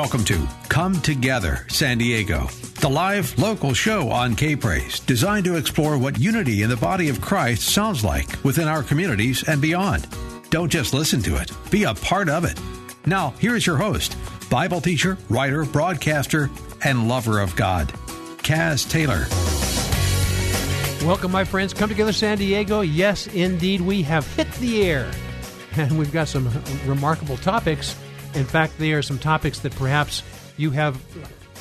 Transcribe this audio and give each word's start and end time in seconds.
Welcome 0.00 0.24
to 0.24 0.48
Come 0.70 0.98
Together 1.02 1.66
San 1.68 1.98
Diego, 1.98 2.46
the 2.80 2.88
live 2.88 3.38
local 3.38 3.74
show 3.74 4.08
on 4.08 4.34
K 4.34 4.56
Praise, 4.56 4.98
designed 5.00 5.44
to 5.44 5.56
explore 5.56 5.98
what 5.98 6.18
unity 6.18 6.62
in 6.62 6.70
the 6.70 6.76
body 6.78 7.10
of 7.10 7.20
Christ 7.20 7.68
sounds 7.68 8.02
like 8.02 8.42
within 8.42 8.66
our 8.66 8.82
communities 8.82 9.46
and 9.46 9.60
beyond. 9.60 10.08
Don't 10.48 10.72
just 10.72 10.94
listen 10.94 11.20
to 11.24 11.36
it, 11.36 11.52
be 11.70 11.84
a 11.84 11.92
part 11.92 12.30
of 12.30 12.46
it. 12.46 12.58
Now, 13.04 13.34
here 13.40 13.54
is 13.54 13.66
your 13.66 13.76
host, 13.76 14.16
Bible 14.48 14.80
teacher, 14.80 15.18
writer, 15.28 15.66
broadcaster, 15.66 16.48
and 16.82 17.06
lover 17.06 17.38
of 17.38 17.54
God, 17.54 17.88
Kaz 18.38 18.88
Taylor. 18.88 19.26
Welcome, 21.06 21.30
my 21.30 21.44
friends. 21.44 21.74
Come 21.74 21.90
together, 21.90 22.14
San 22.14 22.38
Diego. 22.38 22.80
Yes, 22.80 23.26
indeed, 23.26 23.82
we 23.82 24.00
have 24.04 24.26
hit 24.34 24.50
the 24.54 24.82
air. 24.82 25.10
And 25.76 25.96
we've 25.96 26.12
got 26.12 26.26
some 26.26 26.50
remarkable 26.84 27.36
topics. 27.36 27.94
In 28.34 28.44
fact, 28.44 28.78
they 28.78 28.92
are 28.92 29.02
some 29.02 29.18
topics 29.18 29.60
that 29.60 29.74
perhaps 29.74 30.22
you 30.56 30.70
have 30.70 31.02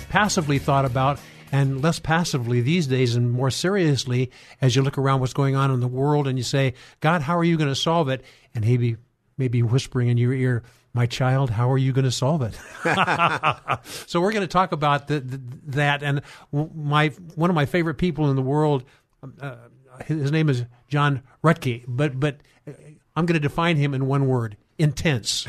passively 0.09 0.59
thought 0.59 0.85
about 0.85 1.19
and 1.51 1.81
less 1.81 1.99
passively 1.99 2.61
these 2.61 2.87
days 2.87 3.15
and 3.15 3.31
more 3.31 3.49
seriously 3.49 4.31
as 4.61 4.75
you 4.75 4.81
look 4.81 4.97
around 4.97 5.19
what's 5.19 5.33
going 5.33 5.55
on 5.55 5.71
in 5.71 5.79
the 5.79 5.87
world 5.87 6.27
and 6.27 6.37
you 6.37 6.43
say, 6.43 6.73
God, 6.99 7.21
how 7.21 7.37
are 7.37 7.43
you 7.43 7.57
going 7.57 7.69
to 7.69 7.75
solve 7.75 8.09
it? 8.09 8.23
And 8.53 8.65
maybe, 8.65 8.97
maybe 9.37 9.63
whispering 9.63 10.09
in 10.09 10.17
your 10.17 10.33
ear, 10.33 10.63
my 10.93 11.05
child, 11.05 11.49
how 11.49 11.71
are 11.71 11.77
you 11.77 11.91
going 11.91 12.05
to 12.05 12.11
solve 12.11 12.41
it? 12.41 12.57
so 14.07 14.21
we're 14.21 14.31
going 14.31 14.41
to 14.41 14.47
talk 14.47 14.71
about 14.71 15.07
the, 15.07 15.19
the, 15.19 15.41
that. 15.67 16.03
And 16.03 16.21
my 16.51 17.09
one 17.35 17.49
of 17.49 17.55
my 17.55 17.65
favorite 17.65 17.95
people 17.95 18.29
in 18.29 18.35
the 18.35 18.41
world, 18.41 18.83
uh, 19.41 19.55
his 20.05 20.31
name 20.31 20.49
is 20.49 20.65
John 20.87 21.21
Ruttkay, 21.43 21.85
but 21.87 22.19
but 22.19 22.37
I'm 23.15 23.25
going 23.25 23.39
to 23.39 23.39
define 23.39 23.77
him 23.77 23.93
in 23.93 24.07
one 24.07 24.27
word: 24.27 24.57
intense. 24.79 25.45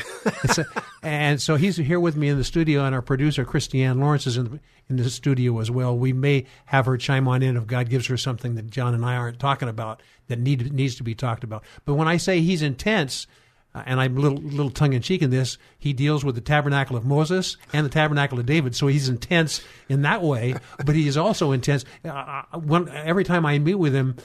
a, 0.57 0.65
and 1.01 1.41
so 1.41 1.55
he's 1.55 1.77
here 1.77 1.99
with 1.99 2.15
me 2.15 2.27
in 2.27 2.37
the 2.37 2.43
studio, 2.43 2.85
and 2.85 2.93
our 2.93 3.01
producer 3.01 3.45
Christiane 3.45 3.99
Lawrence 3.99 4.27
is 4.27 4.37
in 4.37 4.45
the, 4.45 4.59
in 4.89 4.97
the 4.97 5.09
studio 5.09 5.59
as 5.59 5.71
well. 5.71 5.97
We 5.97 6.13
may 6.13 6.45
have 6.65 6.85
her 6.85 6.97
chime 6.97 7.27
on 7.27 7.41
in 7.41 7.57
if 7.57 7.65
God 7.65 7.89
gives 7.89 8.07
her 8.07 8.17
something 8.17 8.55
that 8.55 8.69
John 8.69 8.93
and 8.93 9.05
I 9.05 9.15
aren't 9.15 9.39
talking 9.39 9.69
about 9.69 10.03
that 10.27 10.37
need, 10.37 10.71
needs 10.71 10.95
to 10.95 11.03
be 11.03 11.15
talked 11.15 11.43
about. 11.43 11.63
But 11.85 11.95
when 11.95 12.07
I 12.07 12.17
say 12.17 12.41
he's 12.41 12.61
intense, 12.61 13.25
uh, 13.73 13.83
and 13.85 14.01
I'm 14.01 14.17
a 14.17 14.19
little, 14.19 14.37
little 14.37 14.69
tongue 14.69 14.93
in 14.93 15.01
cheek 15.01 15.21
in 15.21 15.29
this, 15.29 15.57
he 15.79 15.93
deals 15.93 16.25
with 16.25 16.35
the 16.35 16.41
tabernacle 16.41 16.97
of 16.97 17.05
Moses 17.05 17.55
and 17.71 17.85
the 17.85 17.89
tabernacle 17.89 18.37
of 18.37 18.45
David. 18.45 18.75
So 18.75 18.87
he's 18.87 19.07
intense 19.07 19.61
in 19.87 20.01
that 20.01 20.21
way, 20.21 20.55
but 20.85 20.93
he 20.93 21.07
is 21.07 21.15
also 21.15 21.51
intense. 21.53 21.85
Uh, 22.03 22.43
when, 22.53 22.89
every 22.89 23.23
time 23.23 23.45
I 23.45 23.57
meet 23.59 23.75
with 23.75 23.95
him, 23.95 24.17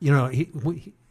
you 0.00 0.10
know, 0.10 0.28
he, 0.28 0.50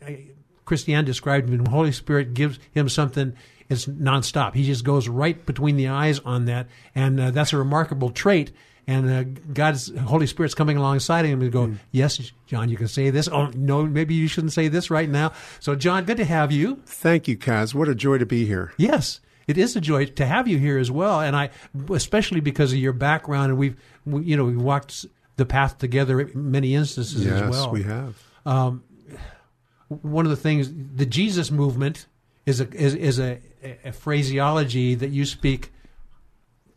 he 0.05 0.33
Christiane 0.66 1.06
described 1.06 1.50
him. 1.50 1.58
When 1.58 1.64
the 1.66 1.72
Holy 1.72 1.92
Spirit 1.92 2.33
gives 2.33 2.59
him 2.72 2.89
something, 2.89 3.33
it's 3.69 3.86
nonstop. 3.86 4.53
He 4.53 4.66
just 4.66 4.83
goes 4.83 5.08
right 5.08 5.45
between 5.45 5.78
the 5.78 5.89
eyes 5.89 6.20
on 6.20 6.45
that, 6.45 6.67
and 6.95 7.20
uh, 7.20 7.31
that's 7.31 7.53
a 7.53 7.58
remarkable 7.58 8.11
trait. 8.11 8.52
And 8.86 9.09
uh, 9.09 9.23
God's 9.53 9.97
Holy 9.97 10.28
Spirit's 10.28 10.53
coming 10.53 10.75
alongside 10.75 11.25
him 11.25 11.42
and 11.42 11.52
go, 11.52 11.67
mm. 11.67 11.78
"Yes, 11.92 12.32
John, 12.48 12.67
you 12.70 12.76
can 12.76 12.89
say 12.89 13.10
this. 13.10 13.30
Oh 13.30 13.48
no, 13.55 13.86
maybe 13.86 14.14
you 14.14 14.27
shouldn't 14.27 14.52
say 14.52 14.67
this 14.67 14.89
right 14.89 15.10
now." 15.10 15.32
So, 15.61 15.76
John, 15.76 16.04
good 16.04 16.17
to 16.17 16.26
have 16.26 16.52
you. 16.52 16.82
Thank 16.86 17.27
you, 17.27 17.37
Kaz. 17.37 17.73
What 17.73 17.87
a 17.87 17.95
joy 17.95 18.17
to 18.17 18.26
be 18.26 18.45
here. 18.45 18.73
Yes, 18.77 19.21
it 19.48 19.58
is 19.58 19.76
a 19.77 19.82
joy 19.82 20.05
to 20.05 20.26
have 20.26 20.49
you 20.49 20.58
here 20.58 20.77
as 20.77 20.92
well, 20.92 21.21
and 21.21 21.36
I, 21.36 21.49
especially 21.92 22.42
because 22.42 22.73
of 22.73 22.80
your 22.80 22.93
background, 22.93 23.52
and 23.52 23.58
we've, 23.58 23.77
we, 24.05 24.23
you 24.23 24.37
know, 24.37 24.45
we 24.45 24.58
walked 24.58 25.05
the 25.37 25.45
path 25.45 25.77
together 25.77 26.20
in 26.20 26.52
many 26.52 26.76
instances 26.76 27.26
yes, 27.26 27.42
as 27.42 27.49
well. 27.49 27.71
we 27.71 27.83
have. 27.83 28.21
Um, 28.45 28.83
one 30.02 30.26
of 30.26 30.30
the 30.30 30.37
things 30.37 30.71
the 30.95 31.05
Jesus 31.05 31.52
movement 31.52 32.08
is 32.45 32.59
a 32.59 32.70
is, 32.73 32.95
is 32.95 33.20
a, 33.20 33.39
a, 33.83 33.92
phraseology 33.92 34.95
that 34.95 35.09
you 35.09 35.26
speak 35.26 35.71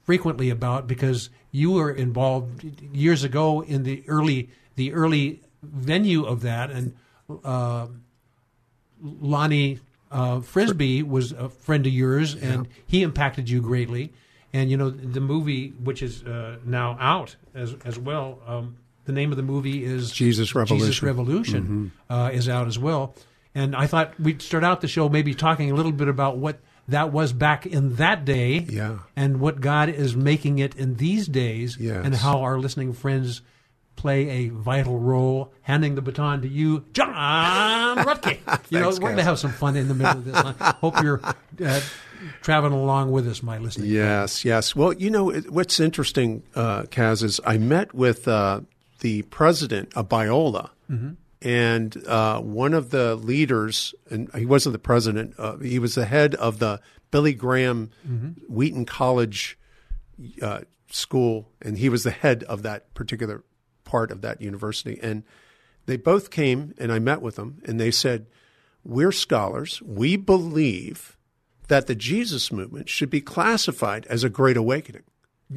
frequently 0.02 0.50
about 0.50 0.86
because 0.86 1.30
you 1.50 1.72
were 1.72 1.90
involved 1.90 2.64
years 2.92 3.24
ago 3.24 3.62
in 3.62 3.82
the 3.82 4.04
early 4.06 4.50
the 4.76 4.92
early 4.92 5.40
venue 5.62 6.24
of 6.24 6.42
that 6.42 6.70
and 6.70 6.94
uh, 7.44 7.88
Lonnie 9.02 9.80
uh, 10.10 10.40
Frisbee 10.40 11.02
was 11.02 11.32
a 11.32 11.48
friend 11.48 11.86
of 11.86 11.92
yours 11.92 12.34
and 12.34 12.66
yeah. 12.66 12.72
he 12.86 13.02
impacted 13.02 13.50
you 13.50 13.60
greatly 13.60 14.12
and 14.52 14.70
you 14.70 14.76
know 14.76 14.90
the 14.90 15.20
movie 15.20 15.70
which 15.82 16.02
is 16.02 16.22
uh, 16.22 16.58
now 16.64 16.96
out 17.00 17.36
as 17.54 17.74
as 17.84 17.98
well 17.98 18.38
um, 18.46 18.76
the 19.06 19.12
name 19.12 19.30
of 19.30 19.36
the 19.36 19.42
movie 19.42 19.84
is 19.84 20.10
Jesus 20.10 20.54
Revolution. 20.54 20.86
Jesus 20.86 21.02
Revolution 21.02 21.62
mm-hmm. 21.62 22.12
uh, 22.12 22.28
is 22.28 22.48
out 22.48 22.66
as 22.66 22.78
well. 22.78 23.14
And 23.54 23.74
I 23.74 23.86
thought 23.86 24.18
we'd 24.20 24.42
start 24.42 24.64
out 24.64 24.82
the 24.82 24.88
show 24.88 25.08
maybe 25.08 25.32
talking 25.32 25.70
a 25.70 25.74
little 25.74 25.92
bit 25.92 26.08
about 26.08 26.36
what 26.36 26.58
that 26.88 27.12
was 27.12 27.32
back 27.32 27.66
in 27.66 27.96
that 27.96 28.24
day, 28.24 28.58
yeah. 28.58 28.98
and 29.16 29.40
what 29.40 29.60
God 29.60 29.88
is 29.88 30.14
making 30.14 30.58
it 30.58 30.76
in 30.76 30.96
these 30.96 31.26
days, 31.26 31.76
yes. 31.80 32.04
and 32.04 32.14
how 32.14 32.42
our 32.42 32.58
listening 32.58 32.92
friends 32.92 33.42
play 33.96 34.28
a 34.28 34.48
vital 34.50 34.98
role, 34.98 35.52
handing 35.62 35.94
the 35.94 36.02
baton 36.02 36.42
to 36.42 36.48
you, 36.48 36.84
John 36.92 37.96
Ruttkay. 37.98 38.38
you 38.70 38.78
know, 38.78 38.90
we're 38.90 38.98
going 38.98 39.16
to 39.16 39.24
have 39.24 39.38
some 39.38 39.52
fun 39.52 39.74
in 39.76 39.88
the 39.88 39.94
middle 39.94 40.18
of 40.18 40.24
this. 40.24 40.36
I 40.36 40.76
hope 40.80 41.02
you're 41.02 41.20
uh, 41.24 41.80
traveling 42.42 42.74
along 42.74 43.10
with 43.10 43.26
us, 43.26 43.42
my 43.42 43.58
listening. 43.58 43.90
Yes, 43.90 44.42
friends. 44.42 44.44
yes. 44.44 44.76
Well, 44.76 44.92
you 44.92 45.10
know 45.10 45.32
what's 45.32 45.80
interesting, 45.80 46.42
uh, 46.54 46.82
Kaz, 46.82 47.22
is 47.22 47.40
I 47.44 47.58
met 47.58 47.94
with 47.94 48.28
uh, 48.28 48.60
the 49.06 49.22
president 49.22 49.92
of 49.94 50.08
Biola. 50.08 50.70
Mm-hmm. 50.90 51.10
And 51.40 52.06
uh, 52.08 52.40
one 52.40 52.74
of 52.74 52.90
the 52.90 53.14
leaders, 53.14 53.94
and 54.10 54.28
he 54.34 54.44
wasn't 54.44 54.72
the 54.72 54.80
president, 54.80 55.34
uh, 55.38 55.58
he 55.58 55.78
was 55.78 55.94
the 55.94 56.06
head 56.06 56.34
of 56.34 56.58
the 56.58 56.80
Billy 57.12 57.32
Graham 57.32 57.90
mm-hmm. 58.04 58.30
Wheaton 58.52 58.84
College 58.84 59.56
uh, 60.42 60.62
school, 60.90 61.52
and 61.62 61.78
he 61.78 61.88
was 61.88 62.02
the 62.02 62.10
head 62.10 62.42
of 62.48 62.64
that 62.64 62.94
particular 62.94 63.44
part 63.84 64.10
of 64.10 64.22
that 64.22 64.42
university. 64.42 64.98
And 65.00 65.22
they 65.84 65.96
both 65.96 66.32
came, 66.32 66.74
and 66.76 66.90
I 66.90 66.98
met 66.98 67.22
with 67.22 67.36
them, 67.36 67.62
and 67.64 67.78
they 67.78 67.92
said, 67.92 68.26
We're 68.82 69.12
scholars. 69.12 69.80
We 69.82 70.16
believe 70.16 71.16
that 71.68 71.86
the 71.86 71.94
Jesus 71.94 72.50
movement 72.50 72.88
should 72.88 73.10
be 73.10 73.20
classified 73.20 74.04
as 74.06 74.24
a 74.24 74.28
great 74.28 74.56
awakening. 74.56 75.04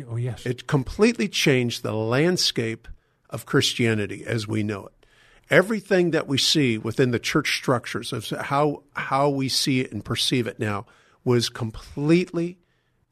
Oh, 0.08 0.18
yes. 0.18 0.46
It 0.46 0.68
completely 0.68 1.28
changed 1.28 1.82
the 1.82 1.96
landscape 1.96 2.88
of 3.30 3.46
Christianity 3.46 4.24
as 4.26 4.48
we 4.48 4.64
know 4.64 4.88
it. 4.88 5.06
Everything 5.50 6.12
that 6.12 6.28
we 6.28 6.38
see 6.38 6.78
within 6.78 7.12
the 7.12 7.20
church 7.20 7.58
structures 7.58 8.14
of 8.14 8.30
how 8.30 8.84
how 8.94 9.30
we 9.30 9.50
see 9.50 9.82
it 9.82 9.92
and 9.92 10.06
perceive 10.06 10.46
it 10.46 10.60
now 10.60 10.86
was 11.24 11.50
completely 11.50 12.60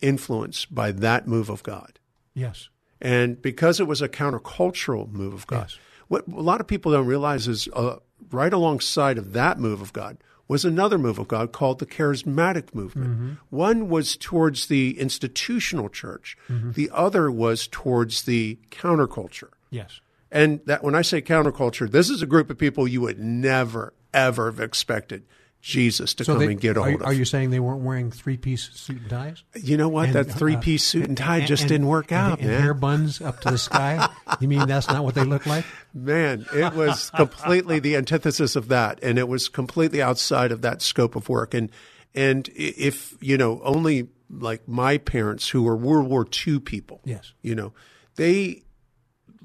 influenced 0.01 0.73
by 0.73 0.91
that 0.91 1.27
move 1.27 1.49
of 1.49 1.63
God. 1.63 1.99
Yes. 2.33 2.69
And 3.01 3.41
because 3.41 3.79
it 3.79 3.87
was 3.87 4.01
a 4.01 4.09
countercultural 4.09 5.11
move 5.11 5.33
of 5.33 5.47
God, 5.47 5.69
yes. 5.69 5.77
what 6.07 6.27
a 6.27 6.41
lot 6.41 6.61
of 6.61 6.67
people 6.67 6.91
don't 6.91 7.07
realize 7.07 7.47
is 7.47 7.67
uh, 7.73 7.97
right 8.31 8.53
alongside 8.53 9.17
of 9.17 9.33
that 9.33 9.59
move 9.59 9.81
of 9.81 9.93
God 9.93 10.17
was 10.47 10.63
another 10.63 10.97
move 10.97 11.19
of 11.19 11.27
God 11.27 11.51
called 11.51 11.79
the 11.79 11.85
charismatic 11.85 12.73
movement. 12.73 13.11
Mm-hmm. 13.11 13.31
One 13.49 13.89
was 13.89 14.15
towards 14.15 14.67
the 14.67 14.97
institutional 14.99 15.89
church, 15.89 16.37
mm-hmm. 16.47 16.71
the 16.71 16.89
other 16.93 17.29
was 17.29 17.67
towards 17.67 18.23
the 18.23 18.57
counterculture. 18.71 19.49
Yes. 19.69 19.99
And 20.31 20.61
that 20.65 20.83
when 20.83 20.95
I 20.95 21.01
say 21.01 21.21
counterculture, 21.21 21.89
this 21.89 22.09
is 22.09 22.21
a 22.21 22.25
group 22.25 22.49
of 22.49 22.57
people 22.57 22.87
you 22.87 23.01
would 23.01 23.19
never, 23.19 23.93
ever 24.13 24.47
have 24.47 24.59
expected 24.59 25.23
Jesus 25.61 26.13
to 26.13 26.23
so 26.23 26.33
come 26.33 26.39
they, 26.39 26.51
and 26.51 26.61
get 26.61 26.77
a 26.77 26.83
hold 26.83 27.01
are, 27.01 27.03
of. 27.03 27.07
Are 27.07 27.13
you 27.13 27.25
saying 27.25 27.49
they 27.49 27.59
weren't 27.59 27.81
wearing 27.81 28.11
three 28.11 28.37
piece 28.37 28.69
suit 28.73 29.01
and 29.01 29.09
ties? 29.09 29.43
You 29.55 29.75
know 29.75 29.89
what? 29.89 30.05
And, 30.05 30.13
that 30.13 30.25
three 30.25 30.55
piece 30.55 30.87
uh, 30.87 30.91
suit 30.99 31.07
and 31.07 31.17
tie 31.17 31.45
just 31.45 31.63
and, 31.63 31.69
didn't 31.69 31.87
work 31.87 32.11
and, 32.11 32.19
out, 32.19 32.39
and, 32.39 32.47
man. 32.47 32.61
hair 32.61 32.73
buns 32.73 33.21
up 33.21 33.41
to 33.41 33.51
the 33.51 33.57
sky. 33.57 34.07
you 34.39 34.47
mean 34.47 34.67
that's 34.67 34.87
not 34.87 35.03
what 35.03 35.15
they 35.15 35.23
look 35.23 35.45
like? 35.45 35.65
Man, 35.93 36.45
it 36.53 36.73
was 36.73 37.09
completely 37.09 37.79
the 37.79 37.95
antithesis 37.95 38.55
of 38.55 38.67
that, 38.69 38.99
and 39.03 39.17
it 39.17 39.27
was 39.27 39.49
completely 39.49 40.01
outside 40.01 40.51
of 40.51 40.61
that 40.61 40.81
scope 40.81 41.15
of 41.15 41.27
work. 41.27 41.53
And 41.53 41.71
and 42.13 42.49
if 42.55 43.15
you 43.19 43.37
know, 43.37 43.59
only 43.63 44.07
like 44.29 44.67
my 44.67 44.97
parents, 44.97 45.49
who 45.49 45.63
were 45.63 45.75
World 45.75 46.07
War 46.07 46.25
II 46.47 46.59
people, 46.59 47.01
yes, 47.03 47.33
you 47.41 47.55
know, 47.55 47.73
they 48.15 48.63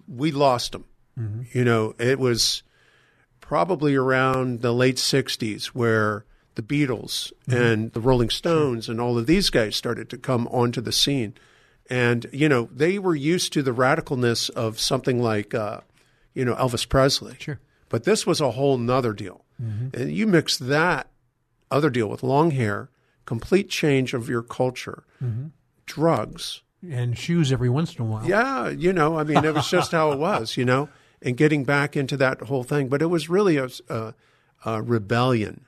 we 0.09 0.31
lost 0.31 0.73
them. 0.73 0.85
Mm-hmm. 1.19 1.59
You 1.59 1.65
know, 1.65 1.95
it 1.99 2.19
was 2.19 2.63
probably 3.41 3.95
around 3.95 4.63
the 4.63 4.73
late 4.73 4.97
60s 4.97 5.67
where 5.67 6.25
the 6.55 6.63
Beatles 6.63 7.33
and 7.49 7.93
the 7.93 8.01
Rolling 8.01 8.31
Stones 8.31 8.89
and 8.89 9.01
all 9.01 9.19
of 9.19 9.27
these 9.27 9.51
guys 9.51 9.75
started 9.75 10.11
to 10.11 10.19
come 10.19 10.47
onto 10.49 10.81
the 10.81 10.93
scene. 10.93 11.35
And, 11.89 12.27
you 12.33 12.49
know, 12.49 12.69
they 12.73 12.99
were 12.99 13.15
used 13.15 13.53
to 13.55 13.63
the 13.63 13.75
radicalness 13.75 14.51
of 14.51 14.79
something 14.79 15.23
like, 15.23 15.55
uh, 15.55 15.81
you 16.35 16.45
know, 16.45 16.55
Elvis 16.55 16.89
Presley. 16.89 17.37
Sure. 17.39 17.61
But 17.89 18.05
this 18.05 18.27
was 18.27 18.41
a 18.41 18.53
whole 18.53 18.79
nother 18.79 19.13
deal. 19.13 19.45
And 19.95 20.13
you 20.13 20.27
mix 20.27 20.57
that 20.59 21.09
other 21.71 21.91
deal 21.91 22.09
with 22.09 22.23
long 22.23 22.51
hair, 22.51 22.91
complete 23.27 23.69
change 23.69 24.15
of 24.15 24.29
your 24.29 24.43
culture, 24.43 25.05
drugs. 25.87 26.63
And 26.91 27.17
shoes 27.17 27.53
every 27.53 27.69
once 27.69 27.95
in 27.95 28.03
a 28.03 28.05
while. 28.05 28.27
Yeah, 28.27 28.69
you 28.69 28.93
know, 28.93 29.19
I 29.19 29.23
mean, 29.23 29.45
it 29.45 29.55
was 29.55 29.71
just 29.71 29.93
how 29.93 30.11
it 30.13 30.19
was, 30.19 30.57
you 30.57 30.65
know, 30.65 30.89
and 31.21 31.37
getting 31.37 31.65
back 31.65 31.97
into 31.97 32.17
that 32.17 32.41
whole 32.41 32.65
thing. 32.65 32.89
But 32.89 33.03
it 33.03 33.07
was 33.07 33.29
really 33.29 33.57
a, 33.57 33.69
a, 33.89 34.15
a 34.65 34.83
rebellion 34.83 35.67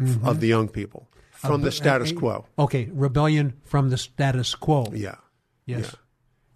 f- 0.00 0.06
mm-hmm. 0.06 0.26
of 0.26 0.40
the 0.40 0.46
young 0.46 0.68
people 0.68 1.08
from 1.32 1.62
the 1.62 1.72
status 1.72 2.12
quo. 2.12 2.46
Okay, 2.58 2.88
rebellion 2.92 3.54
from 3.64 3.90
the 3.90 3.98
status 3.98 4.54
quo. 4.54 4.86
Yeah. 4.92 5.16
Yes. 5.66 5.96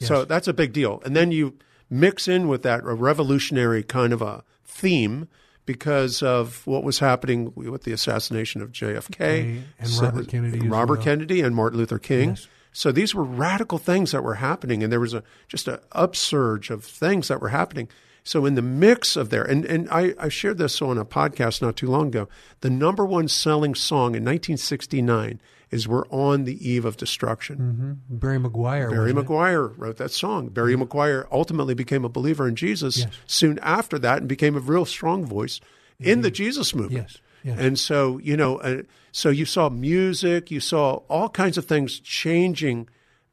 So 0.00 0.24
that's 0.24 0.48
a 0.48 0.52
big 0.52 0.72
deal. 0.72 1.02
And 1.04 1.16
then 1.16 1.32
you 1.32 1.58
mix 1.90 2.28
in 2.28 2.48
with 2.48 2.62
that 2.62 2.80
a 2.84 2.94
revolutionary 2.94 3.82
kind 3.82 4.12
of 4.12 4.22
a 4.22 4.44
theme 4.64 5.28
because 5.66 6.22
of 6.22 6.66
what 6.66 6.82
was 6.82 6.98
happening 7.00 7.52
with 7.54 7.82
the 7.82 7.92
assassination 7.92 8.62
of 8.62 8.72
JFK 8.72 9.62
And 9.78 9.90
Robert 10.00 10.28
Kennedy 10.28 10.58
as 10.60 10.66
Robert 10.66 10.98
well. 10.98 11.04
Kennedy 11.04 11.40
and 11.42 11.54
Martin 11.54 11.78
Luther 11.78 11.98
King. 11.98 12.30
Yes. 12.30 12.48
So 12.78 12.92
these 12.92 13.12
were 13.12 13.24
radical 13.24 13.78
things 13.78 14.12
that 14.12 14.22
were 14.22 14.36
happening, 14.36 14.84
and 14.84 14.92
there 14.92 15.00
was 15.00 15.12
a 15.12 15.24
just 15.48 15.66
an 15.66 15.80
upsurge 15.90 16.70
of 16.70 16.84
things 16.84 17.26
that 17.26 17.40
were 17.40 17.48
happening. 17.48 17.88
So 18.22 18.46
in 18.46 18.54
the 18.54 18.62
mix 18.62 19.16
of 19.16 19.30
there, 19.30 19.42
and, 19.42 19.64
and 19.64 19.88
I, 19.90 20.14
I 20.16 20.28
shared 20.28 20.58
this 20.58 20.80
on 20.80 20.96
a 20.96 21.04
podcast 21.04 21.60
not 21.60 21.74
too 21.74 21.88
long 21.88 22.06
ago. 22.06 22.28
The 22.60 22.70
number 22.70 23.04
one 23.04 23.26
selling 23.26 23.74
song 23.74 24.14
in 24.14 24.22
1969 24.22 25.40
is 25.72 25.88
"We're 25.88 26.06
on 26.06 26.44
the 26.44 26.70
Eve 26.70 26.84
of 26.84 26.96
Destruction." 26.96 27.56
Mm-hmm. 27.56 28.16
Barry 28.16 28.38
McGuire. 28.38 28.90
Barry 28.90 29.12
wasn't 29.12 29.18
it? 29.18 29.26
McGuire 29.26 29.74
wrote 29.76 29.96
that 29.96 30.12
song. 30.12 30.50
Barry 30.50 30.74
mm-hmm. 30.74 30.84
McGuire 30.84 31.26
ultimately 31.32 31.74
became 31.74 32.04
a 32.04 32.08
believer 32.08 32.46
in 32.46 32.54
Jesus 32.54 32.98
Yes. 32.98 33.08
soon 33.26 33.58
after 33.58 33.98
that 33.98 34.18
and 34.18 34.28
became 34.28 34.54
a 34.56 34.60
real 34.60 34.84
strong 34.84 35.26
voice 35.26 35.60
in 35.98 36.20
the 36.20 36.28
mm-hmm. 36.28 36.34
Jesus 36.34 36.76
movement. 36.76 37.08
Yes, 37.10 37.18
yes. 37.42 37.58
And 37.58 37.78
so, 37.78 38.18
you 38.18 38.36
know, 38.36 38.58
uh, 38.58 38.82
so 39.12 39.28
you 39.30 39.44
saw 39.44 39.68
music, 39.68 40.50
you 40.50 40.60
saw 40.60 40.96
all 41.08 41.28
kinds 41.28 41.58
of 41.58 41.66
things 41.66 41.98
changing 42.00 42.88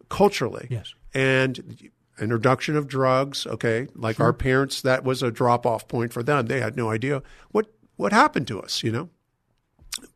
culturally. 0.10 0.68
Yes. 0.70 0.94
And 1.14 1.90
introduction 2.20 2.76
of 2.76 2.88
drugs, 2.88 3.46
okay, 3.46 3.88
like 3.96 4.20
our 4.20 4.34
parents, 4.34 4.82
that 4.82 5.04
was 5.04 5.22
a 5.22 5.32
drop 5.32 5.66
off 5.66 5.88
point 5.88 6.14
for 6.14 6.24
them. 6.24 6.48
They 6.48 6.62
had 6.62 6.78
no 6.78 6.90
idea 6.90 7.22
what, 7.52 7.68
what 7.98 8.14
happened 8.14 8.48
to 8.48 8.62
us, 8.62 8.84
you 8.84 8.92
know? 8.92 9.10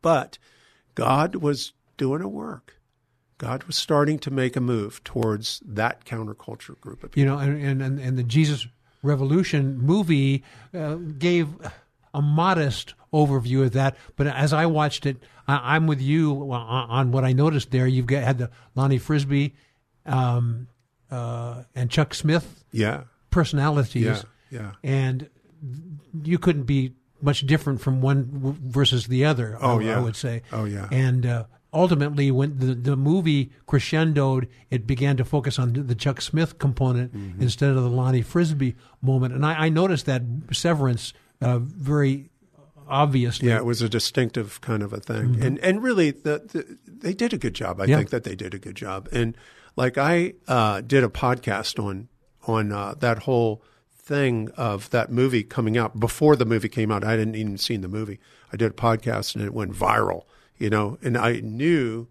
But 0.02 0.38
God 0.94 1.36
was 1.36 1.72
doing 1.96 2.22
a 2.22 2.28
work. 2.28 2.76
God 3.38 3.64
was 3.64 3.76
starting 3.76 4.18
to 4.18 4.30
make 4.30 4.54
a 4.54 4.60
move 4.60 5.02
towards 5.02 5.62
that 5.64 6.04
counterculture 6.04 6.78
group 6.80 7.02
of 7.02 7.12
people. 7.12 7.20
you 7.20 7.26
know, 7.26 7.38
and 7.38 7.80
and, 7.80 7.98
and 7.98 8.18
the 8.18 8.22
Jesus 8.22 8.66
Revolution 9.02 9.78
movie 9.78 10.44
uh, 10.74 10.96
gave 10.96 11.48
a 12.12 12.20
modest 12.20 12.92
overview 13.12 13.64
of 13.64 13.72
that. 13.72 13.96
But 14.16 14.26
as 14.28 14.52
I 14.52 14.66
watched 14.66 15.06
it, 15.06 15.16
I, 15.48 15.74
I'm 15.76 15.86
with 15.86 16.00
you 16.00 16.32
on, 16.52 16.90
on 16.90 17.12
what 17.12 17.24
I 17.24 17.32
noticed 17.32 17.70
there. 17.70 17.86
You've 17.86 18.06
got 18.06 18.22
had 18.22 18.38
the 18.38 18.50
Lonnie 18.74 18.98
Frisbee 18.98 19.54
um, 20.06 20.68
uh, 21.10 21.64
and 21.74 21.90
Chuck 21.90 22.14
Smith 22.14 22.64
Yeah. 22.72 23.02
personalities, 23.30 24.04
Yeah. 24.04 24.22
Yeah. 24.50 24.72
and 24.82 25.28
you 26.24 26.38
couldn't 26.38 26.64
be 26.64 26.94
much 27.22 27.46
different 27.46 27.80
from 27.80 28.00
one 28.00 28.30
w- 28.32 28.56
versus 28.60 29.06
the 29.06 29.24
other. 29.24 29.56
Oh, 29.60 29.78
I, 29.78 29.82
yeah. 29.82 29.98
I 29.98 30.00
would 30.00 30.16
say. 30.16 30.42
Oh, 30.52 30.64
yeah. 30.64 30.88
And 30.90 31.26
uh, 31.26 31.44
ultimately, 31.72 32.30
when 32.30 32.58
the 32.58 32.74
the 32.74 32.96
movie 32.96 33.50
crescendoed, 33.68 34.48
it 34.70 34.86
began 34.86 35.16
to 35.18 35.24
focus 35.24 35.58
on 35.58 35.72
the 35.74 35.94
Chuck 35.94 36.20
Smith 36.20 36.58
component 36.58 37.14
Mm-hmm. 37.14 37.42
instead 37.42 37.70
of 37.70 37.76
the 37.82 37.90
Lonnie 37.90 38.22
Frisbee 38.22 38.74
moment. 39.02 39.34
And 39.34 39.44
I, 39.44 39.66
I 39.66 39.68
noticed 39.68 40.06
that 40.06 40.22
severance 40.52 41.12
uh, 41.42 41.58
very 41.58 42.29
obviously. 42.90 43.48
Yeah, 43.48 43.56
it 43.58 43.64
was 43.64 43.80
a 43.82 43.88
distinctive 43.88 44.60
kind 44.60 44.82
of 44.82 44.92
a 44.92 45.00
thing, 45.00 45.42
and 45.42 45.58
and 45.60 45.82
really, 45.82 46.10
the, 46.10 46.42
the 46.52 46.78
they 46.86 47.14
did 47.14 47.32
a 47.32 47.38
good 47.38 47.54
job. 47.54 47.80
I 47.80 47.84
Yeah. 47.84 47.96
think 47.96 48.10
that 48.10 48.24
they 48.24 48.34
did 48.34 48.52
a 48.54 48.58
good 48.58 48.76
job, 48.76 49.08
and 49.12 49.36
like 49.76 49.96
I 49.96 50.34
uh, 50.48 50.80
did 50.82 51.04
a 51.04 51.08
podcast 51.08 51.82
on 51.82 52.08
on 52.46 52.72
uh, 52.72 52.94
that 53.00 53.20
whole 53.20 53.62
thing 53.96 54.50
of 54.56 54.90
that 54.90 55.10
movie 55.12 55.42
coming 55.44 55.78
out 55.78 56.00
before 56.00 56.34
the 56.36 56.44
movie 56.44 56.68
came 56.68 56.90
out. 56.90 57.04
I 57.04 57.10
hadn't 57.12 57.36
even 57.36 57.58
seen 57.58 57.80
the 57.80 57.88
movie. 57.88 58.18
I 58.52 58.56
did 58.56 58.70
a 58.72 58.74
podcast, 58.74 59.34
and 59.36 59.44
it 59.44 59.54
went 59.54 59.72
viral. 59.72 60.24
You 60.58 60.68
know, 60.70 60.98
and 61.02 61.16
I 61.16 61.40
knew 61.40 62.08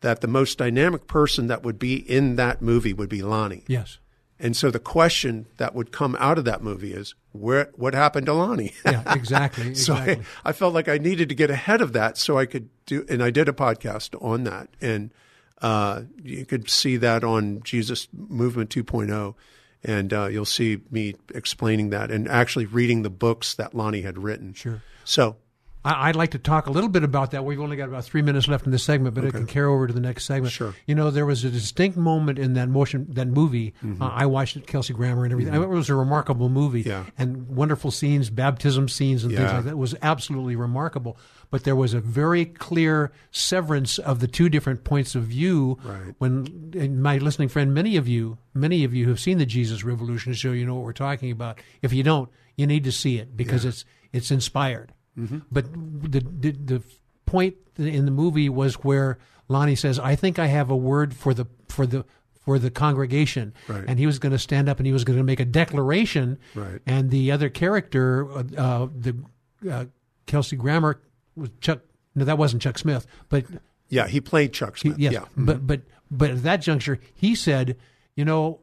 that 0.00 0.20
the 0.22 0.26
most 0.28 0.58
dynamic 0.58 1.06
person 1.06 1.46
that 1.46 1.62
would 1.62 1.78
be 1.78 1.94
in 1.94 2.34
that 2.36 2.60
movie 2.60 2.92
would 2.92 3.08
be 3.08 3.22
Lonnie. 3.22 3.62
Yes. 3.68 3.98
And 4.40 4.56
so 4.56 4.72
the 4.72 4.80
question 4.80 5.46
that 5.58 5.72
would 5.76 5.92
come 5.92 6.16
out 6.18 6.36
of 6.38 6.44
that 6.46 6.62
movie 6.62 6.92
is, 6.92 7.14
where 7.32 7.70
what 7.74 7.94
happened 7.94 8.26
to 8.26 8.32
Lonnie? 8.34 8.72
Yeah. 8.84 9.02
Exactly. 9.14 9.74
So 9.74 9.94
Exactly. 9.94 10.24
I, 10.44 10.50
I 10.50 10.52
felt 10.52 10.74
like 10.74 10.88
I 10.88 10.98
needed 10.98 11.28
to 11.30 11.34
get 11.34 11.50
ahead 11.50 11.80
of 11.80 11.92
that 11.94 12.18
so 12.18 12.38
I 12.38 12.46
could 12.46 12.68
do, 12.86 13.04
and 13.08 13.22
I 13.22 13.30
did 13.30 13.48
a 13.48 13.52
podcast 13.52 14.20
on 14.22 14.44
that. 14.44 14.68
And 14.80 15.12
uh, 15.60 16.02
you 16.22 16.44
could 16.44 16.68
see 16.68 16.96
that 16.98 17.24
on 17.24 17.62
Jesus 17.62 18.08
Movement 18.12 18.70
2.0. 18.70 19.34
And 19.84 20.12
uh, 20.12 20.26
you'll 20.26 20.44
see 20.44 20.80
me 20.90 21.16
explaining 21.34 21.90
that 21.90 22.10
and 22.10 22.28
actually 22.28 22.66
reading 22.66 23.02
the 23.02 23.10
books 23.10 23.54
that 23.54 23.74
Lonnie 23.74 24.02
had 24.02 24.16
written. 24.16 24.52
Sure. 24.54 24.82
So, 25.04 25.36
I- 25.84 26.08
I'd 26.08 26.16
like 26.16 26.30
to 26.32 26.38
talk 26.38 26.66
a 26.66 26.70
little 26.70 26.88
bit 26.88 27.02
about 27.02 27.32
that. 27.32 27.44
We've 27.44 27.60
only 27.60 27.76
got 27.76 27.88
about 27.88 28.04
three 28.04 28.22
minutes 28.22 28.46
left 28.48 28.66
in 28.66 28.72
this 28.72 28.84
segment, 28.84 29.14
but 29.14 29.24
it 29.24 29.32
can 29.32 29.46
carry 29.46 29.66
over 29.66 29.86
to 29.88 29.92
the 29.92 30.00
next 30.00 30.24
segment. 30.24 30.52
Sure. 30.52 30.74
You 30.86 30.94
know, 30.94 31.10
there 31.10 31.26
was 31.26 31.42
a 31.44 31.50
distinct 31.50 31.96
moment 31.96 32.38
in 32.38 32.54
that 32.54 32.68
motion, 32.68 33.06
that 33.10 33.26
movie. 33.28 33.74
Mm-hmm. 33.84 34.00
Uh, 34.02 34.08
I 34.08 34.26
watched 34.26 34.56
it, 34.56 34.66
Kelsey 34.66 34.92
Grammer 34.94 35.24
and 35.24 35.32
everything. 35.32 35.54
It 35.54 35.68
was 35.68 35.90
a 35.90 35.94
remarkable 35.94 36.48
movie, 36.48 36.82
Yeah. 36.82 37.04
and 37.18 37.48
wonderful 37.48 37.90
scenes, 37.90 38.30
baptism 38.30 38.88
scenes, 38.88 39.24
and 39.24 39.34
things 39.34 39.52
like 39.52 39.64
that. 39.64 39.70
It 39.70 39.78
was 39.78 39.94
absolutely 40.02 40.54
remarkable. 40.56 41.16
But 41.50 41.64
there 41.64 41.76
was 41.76 41.94
a 41.94 42.00
very 42.00 42.44
clear 42.46 43.12
severance 43.30 43.98
of 43.98 44.20
the 44.20 44.28
two 44.28 44.48
different 44.48 44.84
points 44.84 45.14
of 45.14 45.24
view. 45.24 45.78
Right. 45.84 46.14
When 46.18 46.72
and 46.78 47.02
my 47.02 47.18
listening 47.18 47.48
friend, 47.48 47.74
many 47.74 47.96
of 47.96 48.06
you, 48.08 48.38
many 48.54 48.84
of 48.84 48.94
you 48.94 49.08
have 49.08 49.20
seen 49.20 49.38
the 49.38 49.46
Jesus 49.46 49.84
Revolution 49.84 50.32
show. 50.34 50.52
You 50.52 50.64
know 50.64 50.74
what 50.76 50.84
we're 50.84 50.92
talking 50.92 51.30
about. 51.30 51.58
If 51.82 51.92
you 51.92 52.02
don't, 52.02 52.30
you 52.56 52.66
need 52.66 52.84
to 52.84 52.92
see 52.92 53.18
it 53.18 53.36
because 53.36 53.64
it's 53.64 53.84
it's 54.12 54.30
inspired. 54.30 54.92
Mm-hmm. 55.18 55.38
But 55.50 55.66
the, 55.72 56.20
the 56.20 56.50
the 56.52 56.82
point 57.26 57.56
in 57.78 58.04
the 58.04 58.10
movie 58.10 58.48
was 58.48 58.74
where 58.76 59.18
Lonnie 59.48 59.76
says, 59.76 59.98
"I 59.98 60.16
think 60.16 60.38
I 60.38 60.46
have 60.46 60.70
a 60.70 60.76
word 60.76 61.14
for 61.14 61.34
the 61.34 61.46
for 61.68 61.86
the 61.86 62.04
for 62.40 62.58
the 62.58 62.70
congregation," 62.70 63.52
Right. 63.68 63.84
and 63.86 63.98
he 63.98 64.06
was 64.06 64.18
going 64.18 64.32
to 64.32 64.38
stand 64.38 64.68
up 64.68 64.78
and 64.78 64.86
he 64.86 64.92
was 64.92 65.04
going 65.04 65.18
to 65.18 65.24
make 65.24 65.38
a 65.40 65.44
declaration. 65.44 66.38
Right. 66.54 66.80
And 66.86 67.10
the 67.10 67.30
other 67.32 67.48
character, 67.50 68.30
uh, 68.30 68.42
uh, 68.56 68.88
the 68.98 69.16
uh, 69.70 69.84
Kelsey 70.26 70.56
Grammer, 70.56 71.00
was 71.36 71.50
Chuck. 71.60 71.80
No, 72.14 72.24
that 72.24 72.38
wasn't 72.38 72.62
Chuck 72.62 72.78
Smith, 72.78 73.06
but 73.28 73.44
yeah, 73.88 74.06
he 74.06 74.20
played 74.20 74.52
Chuck 74.52 74.76
Smith. 74.78 74.98
Yes, 74.98 75.12
Yeah. 75.12 75.20
Mm-hmm. 75.20 75.44
but 75.44 75.66
but 75.66 75.80
but 76.10 76.30
at 76.30 76.42
that 76.42 76.62
juncture, 76.62 76.98
he 77.14 77.34
said, 77.34 77.76
you 78.16 78.24
know, 78.24 78.60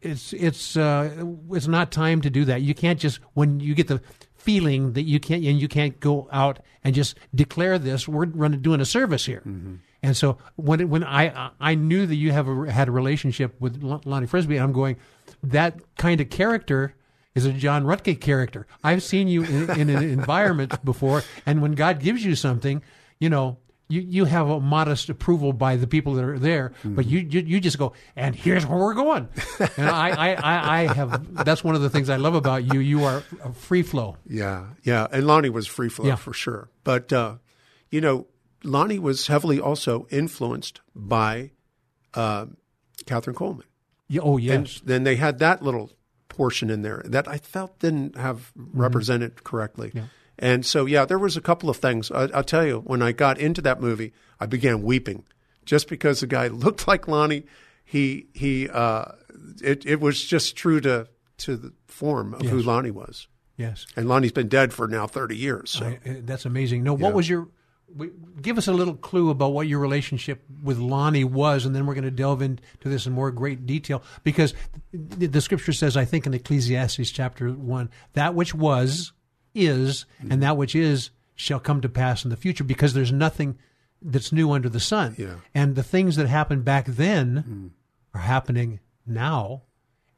it's 0.00 0.32
it's 0.34 0.76
uh, 0.76 1.24
it's 1.52 1.66
not 1.66 1.90
time 1.90 2.20
to 2.22 2.30
do 2.30 2.44
that. 2.46 2.60
You 2.62 2.74
can't 2.74 2.98
just 3.00 3.20
when 3.34 3.60
you 3.60 3.74
get 3.74 3.88
the 3.88 4.00
feeling 4.44 4.92
that 4.92 5.02
you 5.02 5.18
can't 5.18 5.42
and 5.44 5.60
you 5.60 5.68
can't 5.68 5.98
go 6.00 6.28
out 6.30 6.58
and 6.82 6.94
just 6.94 7.16
declare 7.34 7.78
this. 7.78 8.06
We're 8.06 8.26
running 8.26 8.60
doing 8.60 8.80
a 8.80 8.84
service 8.84 9.24
here. 9.24 9.42
Mm-hmm. 9.46 9.76
And 10.02 10.16
so 10.16 10.36
when 10.56 10.88
when 10.90 11.02
I 11.02 11.50
I 11.58 11.74
knew 11.74 12.06
that 12.06 12.14
you 12.14 12.32
have 12.32 12.46
a, 12.46 12.70
had 12.70 12.88
a 12.88 12.92
relationship 12.92 13.58
with 13.58 13.82
Lon- 13.82 14.02
Lonnie 14.04 14.26
Frisbee, 14.26 14.58
I'm 14.58 14.72
going 14.72 14.96
that 15.42 15.80
kind 15.96 16.20
of 16.20 16.28
character 16.28 16.94
is 17.34 17.46
a 17.46 17.52
John 17.52 17.84
Ruttkay 17.84 18.20
character. 18.20 18.66
I've 18.84 19.02
seen 19.02 19.28
you 19.28 19.44
in, 19.44 19.70
in 19.70 19.90
an 19.90 20.02
environment 20.20 20.84
before, 20.84 21.22
and 21.46 21.62
when 21.62 21.72
God 21.72 22.00
gives 22.00 22.24
you 22.24 22.34
something, 22.36 22.82
you 23.18 23.30
know. 23.30 23.58
You, 23.86 24.00
you 24.00 24.24
have 24.24 24.48
a 24.48 24.60
modest 24.60 25.10
approval 25.10 25.52
by 25.52 25.76
the 25.76 25.86
people 25.86 26.14
that 26.14 26.24
are 26.24 26.38
there, 26.38 26.72
but 26.84 27.04
you, 27.04 27.18
you 27.18 27.40
you 27.40 27.60
just 27.60 27.78
go 27.78 27.92
and 28.16 28.34
here's 28.34 28.64
where 28.64 28.78
we're 28.78 28.94
going, 28.94 29.28
and 29.76 29.88
I, 29.90 30.08
I, 30.08 30.32
I, 30.34 30.80
I 30.88 30.94
have 30.94 31.44
that's 31.44 31.62
one 31.62 31.74
of 31.74 31.82
the 31.82 31.90
things 31.90 32.08
I 32.08 32.16
love 32.16 32.34
about 32.34 32.64
you. 32.64 32.80
You 32.80 33.04
are 33.04 33.22
a 33.44 33.52
free 33.52 33.82
flow. 33.82 34.16
Yeah, 34.26 34.68
yeah, 34.84 35.06
and 35.12 35.26
Lonnie 35.26 35.50
was 35.50 35.66
free 35.66 35.90
flow 35.90 36.06
Yeah. 36.06 36.16
for 36.16 36.32
sure. 36.32 36.70
But 36.82 37.12
uh, 37.12 37.36
you 37.90 38.00
know, 38.00 38.26
Lonnie 38.64 38.98
was 38.98 39.26
heavily 39.26 39.60
also 39.60 40.06
influenced 40.10 40.80
by 40.94 41.50
uh, 42.14 42.46
Kathryn 43.04 43.34
Kuhlman, 43.34 43.64
Yeah, 44.08 44.22
oh 44.22 44.38
yes, 44.38 44.54
and 44.56 44.88
then 44.88 45.04
they 45.04 45.16
had 45.16 45.40
that 45.40 45.62
little 45.62 45.92
portion 46.28 46.70
in 46.70 46.80
there 46.82 47.02
that 47.04 47.28
I 47.28 47.36
felt 47.36 47.78
didn't 47.80 48.16
have 48.16 48.50
represented 48.56 49.44
correctly. 49.44 49.90
Yeah. 49.94 50.04
And 50.38 50.66
so, 50.66 50.86
yeah, 50.86 51.04
there 51.04 51.18
was 51.18 51.36
a 51.36 51.40
couple 51.40 51.70
of 51.70 51.76
things. 51.76 52.10
I, 52.10 52.24
I'll 52.34 52.44
tell 52.44 52.66
you, 52.66 52.80
when 52.80 53.02
I 53.02 53.12
got 53.12 53.38
into 53.38 53.62
that 53.62 53.80
movie, 53.80 54.12
I 54.40 54.46
began 54.46 54.82
weeping 54.82 55.24
just 55.64 55.88
because 55.88 56.20
the 56.20 56.26
guy 56.26 56.48
looked 56.48 56.88
like 56.88 57.08
Lonnie. 57.08 57.44
He 57.84 58.28
he, 58.34 58.68
uh, 58.68 59.04
it 59.62 59.84
it 59.86 60.00
was 60.00 60.24
just 60.24 60.56
true 60.56 60.80
to 60.80 61.08
to 61.38 61.56
the 61.56 61.72
form 61.86 62.34
of 62.34 62.42
who 62.42 62.62
Lonnie 62.62 62.90
was. 62.90 63.28
yes. 63.56 63.86
And 63.96 64.08
Lonnie's 64.08 64.32
been 64.32 64.48
dead 64.48 64.72
for 64.72 64.88
now 64.88 65.06
thirty 65.06 65.36
years. 65.36 65.70
So. 65.70 65.86
I, 65.86 66.08
uh, 66.08 66.14
that's 66.22 66.46
amazing. 66.46 66.82
No, 66.82 66.94
what 66.94 67.12
was 67.12 67.28
your 67.28 67.48
give 68.40 68.58
us 68.58 68.66
a 68.66 68.72
little 68.72 68.94
clue 68.94 69.30
about 69.30 69.52
what 69.52 69.68
your 69.68 69.78
relationship 69.78 70.42
with 70.62 70.78
Lonnie 70.78 71.24
was, 71.24 71.64
and 71.64 71.74
then 71.74 71.86
we're 71.86 71.94
going 71.94 72.04
to 72.04 72.10
delve 72.10 72.42
into 72.42 72.62
this 72.82 73.06
in 73.06 73.12
more 73.12 73.30
great 73.30 73.66
detail 73.66 74.02
because 74.22 74.54
the, 74.92 75.26
the 75.26 75.40
scripture 75.40 75.72
says, 75.72 75.96
I 75.96 76.04
think 76.04 76.26
in 76.26 76.34
Ecclesiastes 76.34 77.10
chapter 77.10 77.50
one, 77.50 77.90
that 78.14 78.34
which 78.34 78.54
was 78.54 79.12
is, 79.54 80.06
and 80.30 80.42
that 80.42 80.56
which 80.56 80.74
is 80.74 81.10
shall 81.34 81.60
come 81.60 81.80
to 81.80 81.88
pass 81.88 82.24
in 82.24 82.30
the 82.30 82.36
future 82.36 82.64
because 82.64 82.94
there's 82.94 83.12
nothing 83.12 83.58
that's 84.00 84.32
new 84.32 84.52
under 84.52 84.68
the 84.68 84.80
sun. 84.80 85.14
Yeah. 85.18 85.36
And 85.54 85.74
the 85.74 85.82
things 85.82 86.16
that 86.16 86.28
happened 86.28 86.64
back 86.64 86.86
then 86.86 87.72
are 88.12 88.20
happening 88.20 88.80
now 89.06 89.62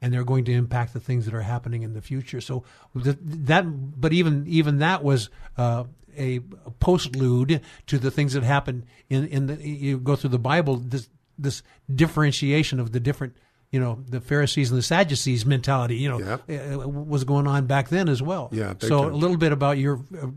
and 0.01 0.13
they're 0.13 0.23
going 0.23 0.45
to 0.45 0.53
impact 0.53 0.93
the 0.93 0.99
things 0.99 1.25
that 1.25 1.33
are 1.33 1.41
happening 1.41 1.83
in 1.83 1.93
the 1.93 2.01
future. 2.01 2.41
So 2.41 2.63
th- 3.01 3.17
that, 3.21 3.63
but 3.99 4.13
even 4.13 4.45
even 4.47 4.79
that 4.79 5.03
was 5.03 5.29
uh, 5.57 5.85
a 6.15 6.39
postlude 6.79 7.61
to 7.87 7.97
the 7.97 8.11
things 8.11 8.33
that 8.33 8.43
happened 8.43 8.85
in 9.09 9.27
in 9.27 9.47
the. 9.47 9.67
You 9.67 9.97
go 9.97 10.15
through 10.15 10.31
the 10.31 10.39
Bible, 10.39 10.77
this 10.77 11.09
this 11.37 11.63
differentiation 11.93 12.79
of 12.79 12.91
the 12.91 12.99
different. 12.99 13.37
You 13.71 13.79
know 13.81 13.99
the 14.07 14.21
Pharisees 14.21 14.69
and 14.71 14.77
the 14.77 14.81
Sadducees 14.83 15.45
mentality. 15.45 15.97
You 15.97 16.09
know 16.09 16.19
Yep. 16.47 16.83
uh, 16.83 16.87
was 16.89 17.23
going 17.25 17.47
on 17.47 17.65
back 17.67 17.89
then 17.89 18.07
as 18.09 18.21
well. 18.21 18.49
Yeah, 18.51 18.73
So 18.79 19.03
time. 19.03 19.13
a 19.13 19.15
little 19.17 19.37
bit 19.37 19.51
about 19.51 19.77
your 19.77 19.95
uh, 20.21 20.27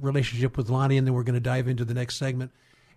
relationship 0.00 0.56
with 0.56 0.70
Lonnie, 0.70 0.96
and 0.96 1.06
then 1.06 1.14
we're 1.14 1.22
going 1.24 1.34
to 1.34 1.40
dive 1.40 1.68
into 1.68 1.84
the 1.84 1.94
next 1.94 2.16
segment 2.16 2.50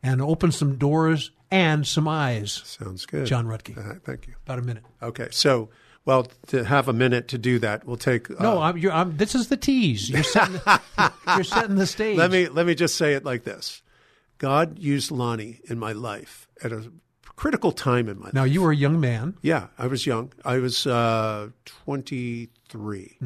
and 0.04 0.22
open 0.22 0.52
some 0.52 0.78
doors 0.78 1.32
and 1.52 1.86
some 1.86 2.08
eyes. 2.08 2.62
Sounds 2.66 3.06
good. 3.06 3.26
John 3.26 3.46
Ruttkay. 3.46 3.78
Uh, 3.78 4.00
thank 4.04 4.28
you. 4.28 4.34
About 4.46 4.60
a 4.60 4.62
minute. 4.62 4.84
Okay, 5.04 5.28
so 5.32 5.70
well, 6.06 6.28
to 6.48 6.64
have 6.64 6.88
a 6.88 6.94
minute 6.94 7.28
to 7.28 7.38
do 7.38 7.60
that, 7.60 7.86
we'll 7.86 7.98
take. 7.98 8.32
Uh, 8.32 8.36
No, 8.40 8.62
I'm, 8.62 8.78
you're, 8.78 8.92
I'm, 8.94 9.18
this 9.18 9.36
is 9.36 9.50
the 9.50 9.58
tease. 9.58 10.10
You're 10.10 10.24
setting, 10.24 10.60
you're 11.36 11.44
setting 11.44 11.76
the 11.76 11.86
stage. 11.86 12.18
let 12.18 12.32
me 12.32 12.48
let 12.48 12.66
me 12.66 12.76
just 12.76 12.96
say 12.96 13.14
it 13.14 13.26
like 13.26 13.44
this: 13.44 13.82
God 14.38 14.80
used 14.80 15.12
Lonnie 15.12 15.60
in 15.66 15.78
my 15.78 15.92
life 15.92 16.48
at 16.64 16.72
a 16.72 16.92
critical 17.42 17.72
time 17.72 18.08
in 18.08 18.20
my 18.20 18.26
life. 18.26 18.34
Now 18.36 18.44
you 18.44 18.62
were 18.62 18.72
a 18.72 18.76
young 18.76 19.00
man. 19.00 19.36
Yeah, 19.42 19.68
I 19.76 19.88
was 19.88 20.06
young. 20.06 20.32
I 20.46 20.60
was 20.60 20.86
uh, 20.86 21.50
23. 21.66 23.18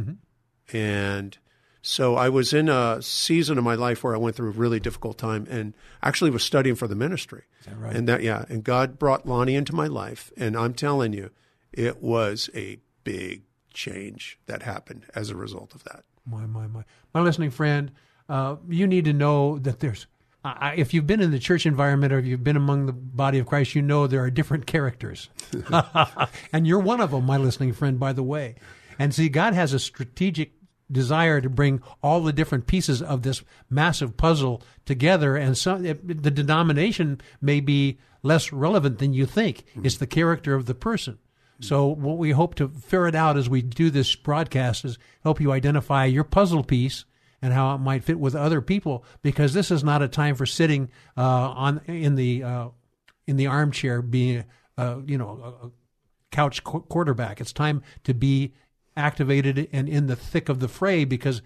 And 0.71 1.37
so 1.81 2.15
I 2.15 2.29
was 2.29 2.53
in 2.53 2.69
a 2.69 3.01
season 3.01 3.57
of 3.57 3.65
my 3.65 3.75
life 3.75 4.05
where 4.05 4.15
I 4.15 4.17
went 4.17 4.37
through 4.37 4.47
a 4.47 4.53
really 4.53 4.79
difficult 4.79 5.17
time 5.17 5.45
and 5.49 5.73
actually 6.01 6.31
was 6.31 6.45
studying 6.45 6.77
for 6.77 6.87
the 6.87 6.95
ministry. 6.95 7.43
Is 7.59 7.65
that 7.65 7.77
right? 7.77 7.93
And 7.93 8.07
that, 8.07 8.23
yeah. 8.23 8.45
And 8.47 8.63
God 8.63 8.97
brought 8.97 9.27
Lonnie 9.27 9.55
into 9.55 9.75
my 9.75 9.87
life. 9.87 10.31
And 10.37 10.55
I'm 10.55 10.73
telling 10.73 11.11
you, 11.11 11.31
it 11.73 12.01
was 12.01 12.49
a 12.55 12.79
big 13.03 13.43
change 13.73 14.39
that 14.45 14.63
happened 14.63 15.07
as 15.13 15.29
a 15.29 15.35
result 15.35 15.75
of 15.75 15.83
that. 15.83 16.05
My, 16.25 16.45
my, 16.45 16.67
my. 16.67 16.85
My 17.13 17.19
listening 17.19 17.51
friend, 17.51 17.91
uh, 18.29 18.55
you 18.69 18.87
need 18.87 19.03
to 19.05 19.13
know 19.13 19.59
that 19.59 19.81
there's, 19.81 20.07
I, 20.45 20.75
if 20.77 20.93
you've 20.93 21.07
been 21.07 21.21
in 21.21 21.31
the 21.31 21.39
church 21.39 21.65
environment 21.65 22.13
or 22.13 22.19
if 22.19 22.25
you've 22.25 22.43
been 22.43 22.55
among 22.55 22.85
the 22.85 22.93
body 22.93 23.39
of 23.39 23.47
Christ, 23.47 23.75
you 23.75 23.81
know 23.81 24.05
there 24.05 24.23
are 24.23 24.29
different 24.29 24.67
characters. 24.67 25.29
and 26.53 26.67
you're 26.67 26.79
one 26.79 27.01
of 27.01 27.11
them, 27.11 27.25
my 27.25 27.37
listening 27.37 27.73
friend, 27.73 27.99
by 27.99 28.13
the 28.13 28.23
way. 28.23 28.55
And 28.99 29.13
see, 29.13 29.27
God 29.27 29.53
has 29.53 29.73
a 29.73 29.79
strategic 29.79 30.53
desire 30.91 31.41
to 31.41 31.49
bring 31.49 31.81
all 32.03 32.21
the 32.21 32.31
different 32.31 32.67
pieces 32.67 33.01
of 33.01 33.23
this 33.23 33.43
massive 33.69 34.17
puzzle 34.17 34.61
together. 34.85 35.35
And 35.35 35.57
some, 35.57 35.81
the 35.81 36.31
denomination 36.31 37.21
may 37.41 37.59
be 37.59 37.97
less 38.21 38.53
relevant 38.53 38.99
than 38.99 39.13
you 39.13 39.25
think. 39.25 39.65
Mm. 39.75 39.85
It's 39.85 39.97
the 39.97 40.07
character 40.07 40.53
of 40.53 40.67
the 40.67 40.75
person. 40.75 41.17
So 41.61 41.87
what 41.87 42.17
we 42.17 42.31
hope 42.31 42.55
to 42.55 42.67
ferret 42.67 43.15
out 43.15 43.37
as 43.37 43.49
we 43.49 43.61
do 43.61 43.89
this 43.89 44.13
broadcast 44.13 44.83
is 44.83 44.97
help 45.23 45.39
you 45.39 45.53
identify 45.53 46.03
your 46.03 46.25
puzzle 46.25 46.63
piece 46.63 47.05
and 47.45 47.53
how 47.53 47.75
it 47.75 47.77
might 47.77 48.03
fit 48.03 48.19
with 48.19 48.33
other 48.33 48.59
people 48.59 49.05
because 49.21 49.53
this 49.53 49.69
is 49.69 49.83
not 49.83 50.01
a 50.01 50.07
time 50.07 50.33
for 50.33 50.47
sitting 50.47 50.89
uh, 51.15 51.21
on 51.21 51.79
in 51.85 52.15
the 52.15 52.41
uh, 52.43 52.69
in 53.27 53.37
the 53.37 53.45
armchair 53.45 54.01
being 54.01 54.45
uh, 54.79 54.97
you 55.05 55.15
know 55.15 55.61
a, 55.61 55.69
couch 56.31 56.63
qu- 56.63 56.81
quarterback. 56.81 57.39
It's 57.39 57.53
time 57.53 57.83
to 58.03 58.15
be 58.15 58.53
activated 58.97 59.69
and 59.71 59.87
in 59.87 60.07
the 60.07 60.15
thick 60.15 60.49
of 60.49 60.59
the 60.59 60.67
fray 60.67 61.05
because 61.05 61.43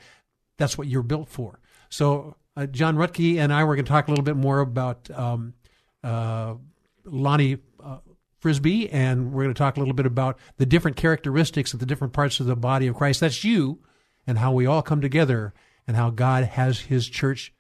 that's 0.57 0.77
what 0.77 0.87
you're 0.87 1.03
built 1.03 1.27
for. 1.27 1.59
So 1.89 2.37
uh, 2.55 2.65
John 2.65 2.95
Ruttkay 2.95 3.37
and 3.37 3.51
I 3.51 3.65
were 3.65 3.75
going 3.75 3.83
to 3.83 3.91
talk 3.91 4.07
a 4.07 4.11
little 4.11 4.23
bit 4.23 4.37
more 4.37 4.61
about 4.61 5.11
um, 5.11 5.53
uh, 6.01 6.55
Lonnie 7.03 7.57
uh, 7.83 7.97
Frisbee, 8.39 8.89
and 8.89 9.33
we're 9.33 9.43
going 9.43 9.53
to 9.53 9.59
talk 9.59 9.75
a 9.75 9.79
little 9.79 9.93
bit 9.93 10.05
about 10.05 10.39
the 10.55 10.65
different 10.65 10.95
characteristics 10.95 11.73
of 11.73 11.81
the 11.81 11.85
different 11.85 12.13
parts 12.13 12.39
of 12.39 12.45
the 12.45 12.55
body 12.55 12.87
of 12.87 12.95
Christ. 12.95 13.19
That's 13.19 13.43
you, 13.43 13.79
and 14.25 14.37
how 14.37 14.53
we 14.53 14.65
all 14.65 14.81
come 14.81 15.01
together, 15.01 15.53
and 15.89 15.97
how 15.97 16.11
God 16.11 16.43
has 16.43 16.81
His 16.81 17.09
church 17.09 17.51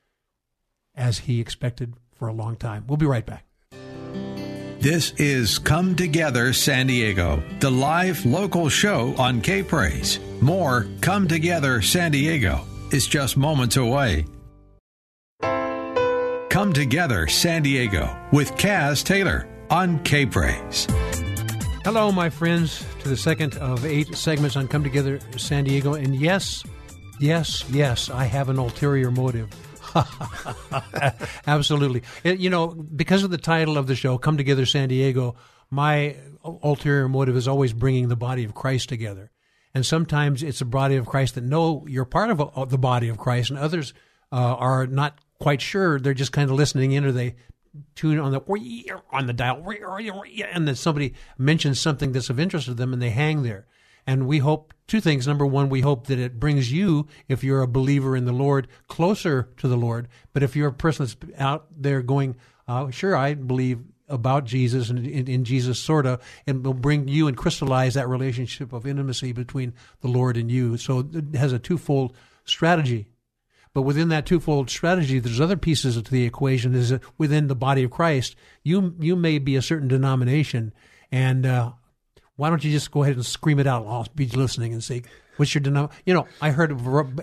as 0.93 1.17
He 1.17 1.41
expected 1.41 1.95
for 2.13 2.27
a 2.27 2.31
long 2.31 2.55
time. 2.55 2.85
We'll 2.85 2.97
be 2.97 3.07
right 3.07 3.25
back. 3.25 3.43
This 4.79 5.13
is 5.13 5.57
Come 5.57 5.95
Together 5.95 6.53
San 6.53 6.85
Diego, 6.85 7.41
the 7.59 7.71
live 7.71 8.23
local 8.27 8.69
show 8.69 9.15
on 9.17 9.41
K 9.41 9.63
Praise. 9.63 10.19
More 10.41 10.85
Come 11.01 11.27
Together 11.27 11.81
San 11.81 12.11
Diego 12.11 12.61
is 12.91 13.07
just 13.07 13.35
moments 13.35 13.77
away. 13.77 14.27
Come 15.41 16.71
Together 16.71 17.27
San 17.27 17.63
Diego 17.63 18.15
with 18.31 18.51
Kaz 18.57 19.03
Taylor 19.03 19.47
on 19.71 20.03
K 20.03 20.27
Praise. 20.27 20.85
Hello, 21.83 22.11
my 22.11 22.29
friends, 22.29 22.85
to 22.99 23.09
the 23.09 23.17
second 23.17 23.57
of 23.57 23.87
eight 23.87 24.15
segments 24.15 24.55
on 24.55 24.67
Come 24.67 24.83
Together 24.83 25.19
San 25.35 25.63
Diego. 25.63 25.95
And 25.95 26.15
yes, 26.15 26.63
yes, 27.19 27.63
yes, 27.69 28.09
I 28.09 28.25
have 28.25 28.49
an 28.49 28.57
ulterior 28.57 29.11
motive. 29.11 29.49
Absolutely. 31.47 32.03
It- 32.23 32.39
you 32.39 32.49
know, 32.49 32.67
because 32.67 33.23
of 33.23 33.31
the 33.31 33.37
title 33.37 33.77
of 33.77 33.87
the 33.87 33.95
show, 33.95 34.17
Come 34.17 34.37
Together 34.37 34.65
San 34.65 34.89
Diego, 34.89 35.35
my 35.69 36.15
ulterior 36.43 37.07
motive 37.09 37.35
is 37.35 37.47
always 37.47 37.73
bringing 37.73 38.07
the 38.07 38.15
body 38.15 38.43
of 38.43 38.53
Christ 38.55 38.89
together. 38.89 39.31
And 39.73 39.85
sometimes 39.85 40.41
it's 40.41 40.61
a 40.61 40.65
body 40.65 40.95
of 40.95 41.05
Christ 41.05 41.35
that 41.35 41.43
know 41.43 41.85
you're 41.87 42.05
part 42.05 42.31
of 42.31 42.41
uh, 42.41 42.65
the 42.65 42.77
body 42.77 43.07
of 43.09 43.17
Christ, 43.19 43.51
and 43.51 43.59
others 43.59 43.93
uh, 44.31 44.35
are 44.55 44.87
not 44.87 45.19
quite 45.39 45.61
sure. 45.61 45.99
They're 45.99 46.15
just 46.15 46.31
kind 46.31 46.49
of 46.49 46.55
listening 46.55 46.91
in, 46.93 47.05
or 47.05 47.11
they 47.11 47.35
tune 47.95 48.17
on 48.19 48.31
the 48.31 48.41
on 49.11 49.27
the 49.27 49.33
dial, 49.33 49.63
and 50.51 50.67
then 50.67 50.75
somebody 50.75 51.13
mentions 51.37 51.79
something 51.79 52.13
that's 52.13 52.31
of 52.31 52.39
interest 52.39 52.65
to 52.65 52.73
them, 52.73 52.93
and 52.93 53.01
they 53.01 53.11
hang 53.11 53.43
there. 53.43 53.67
And 54.07 54.25
we 54.27 54.39
hope 54.39 54.73
two 54.89 55.01
things. 55.01 55.27
Number 55.27 55.45
one, 55.45 55.69
we 55.69 55.81
hope 55.81 56.07
that 56.07 56.19
it 56.19 56.39
brings 56.39 56.71
you, 56.71 57.07
if 57.27 57.43
you're 57.43 57.61
a 57.61 57.67
believer 57.67 58.15
in 58.15 58.25
the 58.25 58.33
Lord, 58.33 58.67
closer 58.87 59.49
to 59.57 59.67
the 59.67 59.77
Lord. 59.77 60.07
But 60.33 60.43
if 60.43 60.55
you're 60.55 60.69
a 60.69 60.73
person 60.73 61.05
that's 61.05 61.39
out 61.39 61.67
there 61.75 62.01
going, 62.01 62.35
uh, 62.67 62.89
sure, 62.89 63.15
I 63.15 63.35
believe 63.35 63.79
about 64.09 64.45
Jesus 64.45 64.89
and 64.89 65.05
in, 65.05 65.27
in 65.27 65.45
Jesus, 65.45 65.79
sort 65.79 66.05
of, 66.05 66.21
and 66.47 66.65
will 66.65 66.73
bring 66.73 67.07
you 67.07 67.27
and 67.27 67.37
crystallize 67.37 67.93
that 67.93 68.09
relationship 68.09 68.73
of 68.73 68.87
intimacy 68.87 69.31
between 69.31 69.73
the 70.01 70.07
Lord 70.07 70.35
and 70.35 70.51
you. 70.51 70.77
So 70.77 71.07
it 71.13 71.35
has 71.35 71.53
a 71.53 71.59
twofold 71.59 72.15
strategy. 72.43 73.07
But 73.73 73.83
within 73.83 74.09
that 74.09 74.25
twofold 74.25 74.69
strategy, 74.69 75.19
there's 75.19 75.39
other 75.39 75.55
pieces 75.55 76.01
to 76.01 76.11
the 76.11 76.25
equation. 76.25 76.73
Is 76.73 76.89
that 76.89 77.03
within 77.19 77.47
the 77.47 77.55
body 77.55 77.83
of 77.83 77.91
Christ, 77.91 78.35
you 78.63 78.95
you 78.99 79.15
may 79.15 79.37
be 79.37 79.55
a 79.55 79.61
certain 79.61 79.87
denomination, 79.87 80.73
and 81.11 81.45
uh, 81.45 81.73
why 82.39 82.49
don't 82.49 82.63
you 82.63 82.71
just 82.71 82.89
go 82.89 83.03
ahead 83.03 83.15
and 83.15 83.25
scream 83.25 83.59
it 83.59 83.67
out? 83.67 83.85
I'll 83.85 84.07
be 84.15 84.25
listening 84.27 84.71
and 84.71 84.81
say, 84.81 85.03
"What's 85.35 85.53
your 85.53 85.61
denom?" 85.61 85.91
You 86.05 86.13
know, 86.13 86.25
I 86.41 86.51
heard 86.51 86.71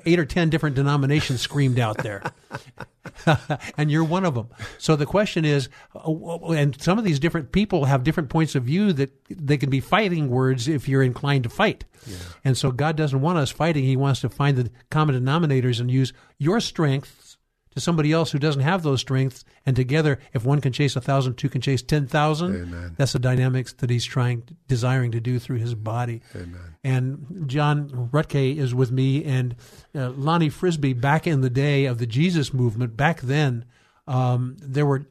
eight 0.04 0.18
or 0.18 0.26
ten 0.26 0.50
different 0.50 0.76
denominations 0.76 1.40
screamed 1.40 1.78
out 1.78 1.96
there, 1.99 2.23
and 3.78 3.90
you're 3.90 4.04
one 4.04 4.26
of 4.26 4.35
them. 4.35 4.49
So 4.76 4.94
the 4.94 5.06
question 5.06 5.46
is, 5.46 5.70
uh, 5.94 6.52
and 6.52 6.78
some 6.80 6.99
of 6.99 7.04
these 7.04 7.18
different 7.18 7.50
people 7.50 7.87
have 7.87 8.04
different 8.04 8.28
points 8.28 8.54
of 8.54 8.64
view 8.64 8.92
that 8.92 9.11
they 9.30 9.56
can 9.56 9.70
be 9.70 9.80
fighting 9.80 10.28
words 10.28 10.68
if 10.68 10.87
you're 10.87 11.02
inclined 11.02 11.44
to 11.44 11.50
fight. 11.50 11.87
And 12.44 12.56
so 12.56 12.70
God 12.70 12.94
doesn't 12.94 13.20
want 13.20 13.38
us 13.38 13.50
fighting. 13.50 13.85
He 13.85 13.96
wants 13.96 14.20
to 14.20 14.28
find 14.28 14.56
the 14.56 14.70
common 14.90 15.18
denominators 15.18 15.80
and 15.80 15.90
use 15.90 16.12
your 16.38 16.61
strengths 16.61 17.25
to 17.76 17.80
somebody 17.80 18.11
else 18.11 18.33
who 18.33 18.38
doesn't 18.38 18.62
have 18.62 18.83
those 18.83 19.02
strengths. 19.02 19.45
And 19.66 19.76
together, 19.76 20.18
if 20.33 20.47
one 20.47 20.62
can 20.62 20.73
chase 20.73 20.97
a 20.97 21.00
thousand, 21.00 21.35
two 21.35 21.50
can 21.50 21.61
chase 21.61 21.83
ten 21.83 22.06
thousand. 22.06 22.95
That's 22.97 23.12
the 23.12 23.18
dynamics 23.18 23.75
that 23.75 23.90
he's 23.90 24.06
trying, 24.06 24.45
desiring 24.66 25.12
to 25.12 25.21
do 25.21 25.38
through 25.38 25.59
his 25.59 25.75
body. 25.75 26.23
Amen. 26.35 26.76
And 26.83 27.45
John 27.47 27.90
Ruttkay 28.12 28.56
is 28.56 28.75
with 28.75 28.90
me, 28.90 29.23
and 29.25 29.56
uh, 29.95 30.09
Lonnie 30.09 30.49
Frisbee. 30.49 30.95
Back 30.95 31.26
in 31.26 31.42
the 31.42 31.50
day 31.50 31.85
of 31.85 31.99
the 31.99 32.06
Jesus 32.06 32.54
movement, 32.54 32.97
back 32.97 33.21
then, 33.21 33.66
um, 34.09 34.56
there 34.59 34.87
were 34.87 35.06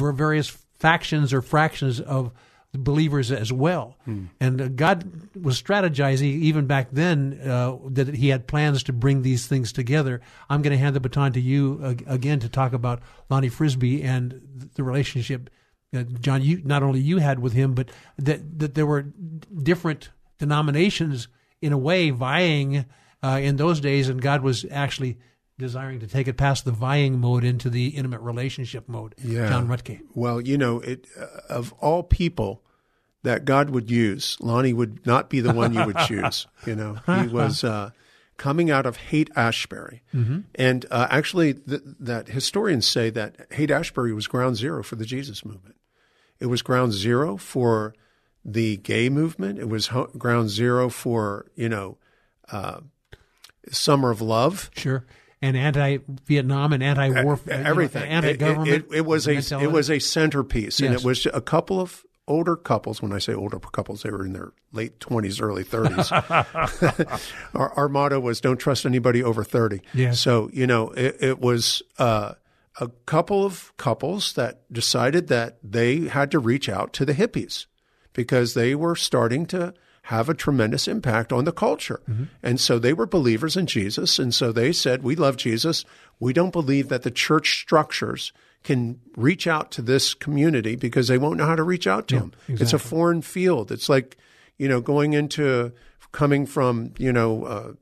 were 0.00 0.12
various 0.12 0.48
factions 0.78 1.34
or 1.34 1.42
fractions 1.42 2.00
of 2.00 2.32
believers 2.74 3.30
as 3.30 3.52
well. 3.52 3.96
And 4.40 4.60
uh, 4.60 4.68
God 4.68 5.28
was 5.40 5.60
strategizing 5.62 6.22
even 6.40 6.66
back 6.66 6.88
then 6.90 7.38
uh, 7.44 7.76
that 7.90 8.14
He 8.14 8.28
had 8.28 8.46
plans 8.46 8.82
to 8.84 8.92
bring 8.92 9.22
these 9.22 9.46
things 9.46 9.72
together. 9.72 10.20
I'm 10.48 10.62
going 10.62 10.72
to 10.72 10.78
hand 10.78 10.96
the 10.96 11.00
baton 11.00 11.32
to 11.34 11.40
you 11.40 11.96
again 12.06 12.40
to 12.40 12.48
talk 12.48 12.72
about 12.72 13.02
Lonnie 13.28 13.50
Frisbee 13.50 14.02
and 14.02 14.70
the 14.74 14.84
relationship, 14.84 15.50
uh, 15.94 16.04
John. 16.20 16.42
You 16.42 16.62
not 16.64 16.82
only 16.82 17.00
you 17.00 17.18
had 17.18 17.38
with 17.40 17.52
him, 17.52 17.74
but 17.74 17.90
that 18.16 18.58
that 18.58 18.74
there 18.74 18.86
were 18.86 19.02
different 19.62 20.10
denominations 20.38 21.28
in 21.60 21.72
a 21.72 21.78
way 21.78 22.10
vying 22.10 22.86
uh, 23.22 23.38
in 23.42 23.56
those 23.56 23.80
days, 23.80 24.08
and 24.08 24.20
God 24.20 24.42
was 24.42 24.64
actually 24.70 25.18
desiring 25.58 26.00
to 26.00 26.06
take 26.06 26.28
it 26.28 26.36
past 26.36 26.64
the 26.64 26.72
vying 26.72 27.18
mode 27.20 27.44
into 27.44 27.70
the 27.70 27.88
intimate 27.88 28.20
relationship 28.20 28.88
mode. 28.88 29.14
Yeah. 29.22 29.48
John 29.48 29.68
Ruttkay. 29.68 30.00
Well, 30.14 30.40
you 30.40 30.58
know, 30.58 30.80
it, 30.80 31.06
uh, 31.18 31.26
of 31.48 31.72
all 31.80 32.02
people 32.02 32.62
that 33.22 33.44
God 33.44 33.70
would 33.70 33.90
use, 33.90 34.36
Lonnie 34.40 34.72
would 34.72 35.06
not 35.06 35.30
be 35.30 35.40
the 35.40 35.52
one 35.52 35.72
you 35.74 35.84
would 35.86 35.98
choose. 35.98 36.46
You 36.66 36.74
know, 36.76 36.94
he 37.06 37.28
was 37.28 37.62
uh, 37.64 37.90
coming 38.36 38.70
out 38.70 38.86
of 38.86 38.96
Haight 38.96 39.30
Ashbury, 39.36 40.02
and 40.54 40.86
uh, 40.90 41.06
actually, 41.10 41.54
th- 41.54 41.82
that 42.00 42.28
historians 42.28 42.86
say 42.86 43.10
that 43.10 43.46
Haight 43.52 43.70
Ashbury 43.70 44.12
was 44.12 44.26
ground 44.26 44.56
zero 44.56 44.82
for 44.82 44.96
the 44.96 45.04
Jesus 45.04 45.44
movement. 45.44 45.76
It 46.40 46.46
was 46.46 46.62
ground 46.62 46.92
zero 46.92 47.36
for 47.36 47.94
the 48.44 48.76
gay 48.78 49.08
movement. 49.08 49.58
It 49.60 49.68
was 49.68 49.88
ho- 49.88 50.10
ground 50.18 50.50
zero 50.50 50.88
for 50.88 51.46
you 51.54 51.68
know, 51.68 51.98
uh, 52.50 52.80
Summer 53.70 54.10
of 54.10 54.20
Love. 54.20 54.70
Sure. 54.76 55.04
And 55.42 55.56
anti-Vietnam 55.56 56.72
and 56.72 56.82
anti-war, 56.82 57.40
you 57.44 57.52
know, 57.52 57.68
everything. 57.68 58.04
anti-government. 58.04 58.68
It, 58.68 58.86
it, 58.92 58.96
it 58.98 59.06
was 59.06 59.26
a 59.26 59.34
mentality. 59.34 59.66
it 59.66 59.72
was 59.72 59.90
a 59.90 59.98
centerpiece, 59.98 60.80
and 60.80 60.94
it 60.94 61.04
was 61.04 61.26
a 61.26 61.40
couple 61.40 61.80
of 61.80 62.04
older 62.28 62.56
couples. 62.56 63.02
When 63.02 63.12
I 63.12 63.18
say 63.18 63.34
older 63.34 63.58
couples, 63.58 64.02
they 64.02 64.10
were 64.10 64.24
in 64.24 64.32
their 64.32 64.52
late 64.72 65.00
twenties, 65.00 65.40
early 65.40 65.64
thirties. 65.64 66.12
our, 66.12 67.22
our 67.54 67.88
motto 67.88 68.20
was 68.20 68.40
"Don't 68.40 68.58
trust 68.58 68.86
anybody 68.86 69.22
over 69.22 69.44
30. 69.44 69.80
Yes. 69.94 70.20
So 70.20 70.48
you 70.52 70.66
know, 70.66 70.90
it, 70.90 71.16
it 71.20 71.40
was 71.40 71.82
uh, 71.98 72.34
a 72.80 72.88
couple 73.06 73.44
of 73.44 73.76
couples 73.76 74.34
that 74.34 74.72
decided 74.72 75.28
that 75.28 75.58
they 75.62 76.08
had 76.08 76.30
to 76.30 76.38
reach 76.38 76.68
out 76.68 76.92
to 76.94 77.04
the 77.04 77.14
hippies 77.14 77.66
because 78.12 78.54
they 78.54 78.74
were 78.74 78.96
starting 78.96 79.46
to 79.46 79.74
have 80.06 80.28
a 80.28 80.34
tremendous 80.34 80.88
impact 80.88 81.32
on 81.32 81.44
the 81.44 81.52
culture. 81.52 82.00
And 82.42 82.60
so 82.60 82.78
they 82.78 82.92
were 82.92 83.06
believers 83.06 83.56
in 83.56 83.66
Jesus. 83.66 84.18
And 84.18 84.34
so 84.34 84.50
they 84.50 84.72
said, 84.72 85.02
We 85.02 85.14
love 85.14 85.36
Jesus. 85.36 85.84
We 86.18 86.32
don't 86.32 86.52
believe 86.52 86.88
that 86.88 87.02
the 87.02 87.10
church 87.10 87.60
structures 87.60 88.32
can 88.64 89.00
reach 89.16 89.46
out 89.46 89.70
to 89.72 89.82
this 89.82 90.14
community 90.14 90.76
because 90.76 91.08
they 91.08 91.18
won't 91.18 91.36
know 91.36 91.46
how 91.46 91.56
to 91.56 91.62
reach 91.62 91.86
out 91.86 92.08
to 92.08 92.18
them. 92.18 92.32
It's 92.48 92.72
a 92.72 92.78
foreign 92.78 93.22
field. 93.22 93.72
It's 93.72 93.88
like, 93.88 94.16
you 94.56 94.68
know, 94.68 94.80
going 94.80 95.12
into 95.14 95.72
coming 96.12 96.46
from, 96.46 96.94
you 96.98 97.12
know, 97.12 97.76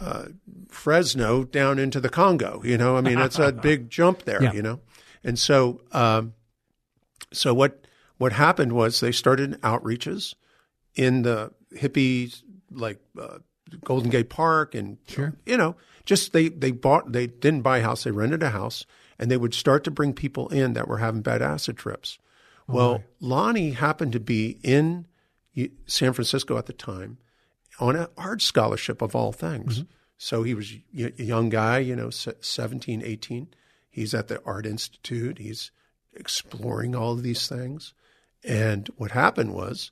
uh, 0.00 0.26
Fresno 0.68 1.44
down 1.44 1.78
into 1.78 2.00
the 2.00 2.08
Congo. 2.08 2.62
You 2.64 2.78
know, 2.78 2.96
I 2.96 3.00
mean, 3.00 3.18
it's 3.18 3.38
a 3.38 3.52
big 3.62 3.90
jump 3.90 4.22
there. 4.22 4.42
Yeah. 4.42 4.52
You 4.52 4.62
know, 4.62 4.80
and 5.22 5.38
so 5.38 5.80
um, 5.92 6.34
so 7.32 7.54
what 7.54 7.86
what 8.18 8.32
happened 8.32 8.72
was 8.72 9.00
they 9.00 9.12
started 9.12 9.60
outreaches 9.62 10.34
in 10.94 11.22
the 11.22 11.52
hippies 11.74 12.42
like 12.70 12.98
uh, 13.20 13.38
Golden 13.84 14.10
Gate 14.10 14.28
Park 14.30 14.74
and 14.74 14.98
Sure. 15.06 15.34
you 15.46 15.56
know 15.56 15.76
just 16.04 16.32
they 16.32 16.48
they 16.48 16.70
bought 16.70 17.12
they 17.12 17.26
didn't 17.26 17.62
buy 17.62 17.78
a 17.78 17.82
house 17.82 18.04
they 18.04 18.10
rented 18.10 18.42
a 18.42 18.50
house 18.50 18.84
and 19.18 19.30
they 19.30 19.36
would 19.36 19.54
start 19.54 19.84
to 19.84 19.90
bring 19.90 20.12
people 20.12 20.48
in 20.48 20.72
that 20.74 20.88
were 20.88 20.98
having 20.98 21.22
bad 21.22 21.42
acid 21.42 21.76
trips. 21.76 22.18
well, 22.66 23.02
Lonnie 23.20 23.70
happened 23.72 24.12
to 24.12 24.20
be 24.20 24.58
in 24.62 25.06
San 25.86 26.12
Francisco 26.12 26.56
at 26.58 26.66
the 26.66 26.72
time 26.72 27.18
on 27.78 27.94
an 27.96 28.06
art 28.16 28.40
scholarship 28.42 29.00
of 29.02 29.14
all 29.14 29.30
things. 29.32 29.84
So 30.16 30.42
he 30.42 30.54
was 30.54 30.72
a 30.96 31.22
young 31.22 31.48
guy, 31.50 31.78
you 31.78 31.94
know, 31.96 32.10
se- 32.10 32.34
17, 32.40 33.02
18. 33.04 33.48
He's 33.90 34.14
at 34.14 34.28
the 34.28 34.40
Art 34.44 34.66
Institute. 34.66 35.38
He's 35.38 35.70
exploring 36.14 36.94
all 36.94 37.12
of 37.12 37.22
these 37.22 37.48
things. 37.48 37.92
And 38.44 38.88
what 38.96 39.10
happened 39.12 39.52
was 39.54 39.90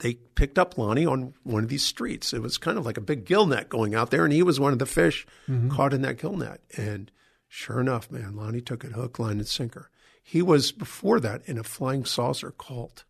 they 0.00 0.14
picked 0.34 0.58
up 0.58 0.76
Lonnie 0.76 1.06
on 1.06 1.32
one 1.42 1.62
of 1.64 1.68
these 1.70 1.84
streets. 1.84 2.32
It 2.32 2.42
was 2.42 2.58
kind 2.58 2.76
of 2.78 2.84
like 2.84 2.96
a 2.98 3.00
big 3.02 3.24
gill 3.24 3.46
net 3.46 3.68
going 3.68 3.94
out 3.94 4.10
there, 4.10 4.24
and 4.24 4.32
he 4.32 4.42
was 4.42 4.60
one 4.60 4.72
of 4.72 4.78
the 4.78 4.86
fish 4.86 5.26
caught 5.70 5.92
in 5.94 6.02
that 6.02 6.18
gill 6.18 6.36
net. 6.36 6.60
And 6.76 7.10
sure 7.48 7.80
enough, 7.80 8.10
man, 8.10 8.36
Lonnie 8.36 8.60
took 8.60 8.84
it 8.84 8.92
hook, 8.92 9.18
line, 9.18 9.38
and 9.38 9.46
sinker. 9.46 9.90
He 10.22 10.42
was 10.42 10.72
before 10.72 11.20
that 11.20 11.42
in 11.46 11.56
a 11.56 11.62
flying 11.62 12.04
saucer 12.04 12.50
cult. 12.50 13.04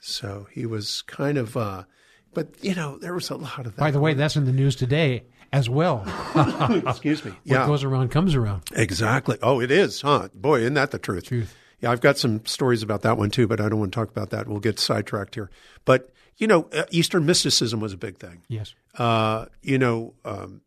So 0.00 0.46
he 0.52 0.66
was 0.66 1.02
kind 1.02 1.38
of, 1.38 1.56
uh, 1.56 1.84
but 2.34 2.48
you 2.62 2.74
know, 2.74 2.98
there 2.98 3.14
was 3.14 3.30
a 3.30 3.36
lot 3.36 3.60
of 3.66 3.76
that. 3.76 3.80
By 3.80 3.90
the 3.90 4.00
way, 4.00 4.14
that's 4.14 4.36
in 4.36 4.44
the 4.46 4.52
news 4.52 4.74
today 4.76 5.24
as 5.52 5.70
well. 5.70 6.02
excuse 6.86 7.24
me. 7.24 7.30
What 7.30 7.40
Yeah, 7.44 7.66
goes 7.66 7.84
around 7.84 8.10
comes 8.10 8.34
around. 8.34 8.62
Exactly. 8.72 9.38
Oh, 9.42 9.60
it 9.60 9.70
is, 9.70 10.00
huh? 10.02 10.28
Boy, 10.34 10.60
isn't 10.60 10.74
that 10.74 10.90
the 10.90 10.98
truth? 10.98 11.24
Truth. 11.24 11.54
Yeah, 11.80 11.90
I've 11.92 12.00
got 12.00 12.18
some 12.18 12.44
stories 12.44 12.82
about 12.82 13.02
that 13.02 13.16
one 13.18 13.30
too, 13.30 13.46
but 13.46 13.60
I 13.60 13.68
don't 13.68 13.78
want 13.78 13.92
to 13.92 13.96
talk 13.96 14.10
about 14.10 14.30
that. 14.30 14.48
We'll 14.48 14.60
get 14.60 14.78
sidetracked 14.78 15.34
here. 15.34 15.50
But 15.84 16.10
you 16.36 16.46
know, 16.46 16.68
uh, 16.72 16.84
Eastern 16.90 17.26
mysticism 17.26 17.80
was 17.80 17.92
a 17.92 17.96
big 17.96 18.18
thing. 18.18 18.42
Yes. 18.48 18.74
Uh, 18.96 19.46
you 19.62 19.78
know, 19.78 20.14
um, 20.24 20.62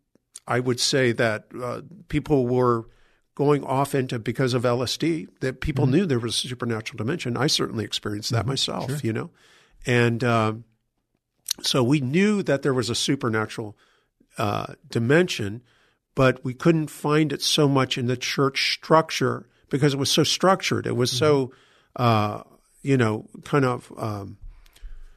I 0.47 0.59
would 0.59 0.79
say 0.79 1.11
that 1.13 1.45
uh, 1.61 1.81
people 2.09 2.47
were 2.47 2.85
going 3.35 3.63
off 3.63 3.95
into 3.95 4.19
because 4.19 4.53
of 4.53 4.63
LSD 4.63 5.27
that 5.39 5.61
people 5.61 5.87
knew 5.87 6.05
there 6.05 6.19
was 6.19 6.43
a 6.43 6.47
supernatural 6.49 6.97
dimension. 6.97 7.37
I 7.37 7.47
certainly 7.47 7.85
experienced 7.85 8.31
that 8.31 8.45
myself. 8.45 9.03
You 9.03 9.13
know, 9.13 9.29
and 9.85 10.23
um, 10.23 10.65
so 11.61 11.83
we 11.83 11.99
knew 11.99 12.43
that 12.43 12.61
there 12.61 12.73
was 12.73 12.89
a 12.89 12.95
supernatural 12.95 13.77
uh, 14.37 14.73
dimension, 14.89 15.61
but 16.15 16.43
we 16.43 16.53
couldn't 16.53 16.87
find 16.87 17.31
it 17.33 17.41
so 17.41 17.67
much 17.67 17.97
in 17.97 18.07
the 18.07 18.17
church 18.17 18.73
structure 18.73 19.47
because 19.71 19.95
it 19.95 19.97
was 19.97 20.11
so 20.11 20.23
structured. 20.23 20.85
It 20.85 20.95
was 20.95 21.11
so, 21.11 21.51
uh, 21.95 22.43
you 22.83 22.97
know, 22.97 23.25
kind 23.43 23.65
of 23.65 23.91
um, 23.97 24.37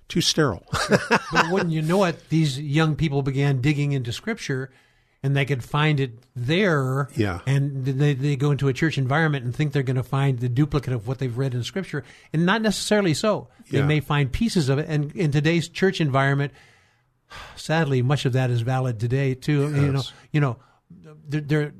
too 0.09 0.23
sterile. 0.23 0.65
but 0.89 1.51
wouldn't 1.51 1.73
you 1.73 1.83
know 1.83 2.05
it, 2.05 2.31
these 2.31 2.59
young 2.59 2.97
people 2.97 3.21
began 3.23 3.61
digging 3.61 3.93
into 3.93 4.13
Scripture, 4.13 4.71
and 5.23 5.37
they 5.37 5.45
could 5.45 5.63
find 5.65 6.01
it 6.01 6.13
there. 6.37 7.09
Yeah. 7.17 7.41
And 7.47 7.85
they 7.85 8.15
they 8.15 8.37
go 8.37 8.51
into 8.53 8.69
a 8.69 8.73
church 8.73 8.97
environment 8.97 9.45
and 9.45 9.55
think 9.55 9.73
they're 9.73 9.83
going 9.83 9.97
to 9.97 10.03
find 10.03 10.39
the 10.39 10.49
duplicate 10.49 10.95
of 10.95 11.07
what 11.07 11.19
they've 11.19 11.37
read 11.37 11.53
in 11.53 11.63
Scripture, 11.65 12.05
and 12.33 12.47
not 12.47 12.63
necessarily 12.63 13.13
so. 13.13 13.49
They 13.71 13.79
Yeah. 13.79 13.87
may 13.87 14.01
find 14.01 14.31
pieces 14.33 14.69
of 14.71 14.79
it, 14.79 14.87
and 14.89 15.11
in 15.17 15.33
today's 15.33 15.69
church 15.69 16.01
environment, 16.01 16.53
sadly, 17.57 18.03
much 18.03 18.25
of 18.25 18.35
that 18.35 18.51
is 18.51 18.61
valid 18.61 19.01
today 19.01 19.35
too. 19.35 19.63
You 19.75 19.93
know, 19.93 20.03
you 20.33 20.41
know, 20.41 20.57
there. 21.29 21.41
there 21.41 21.73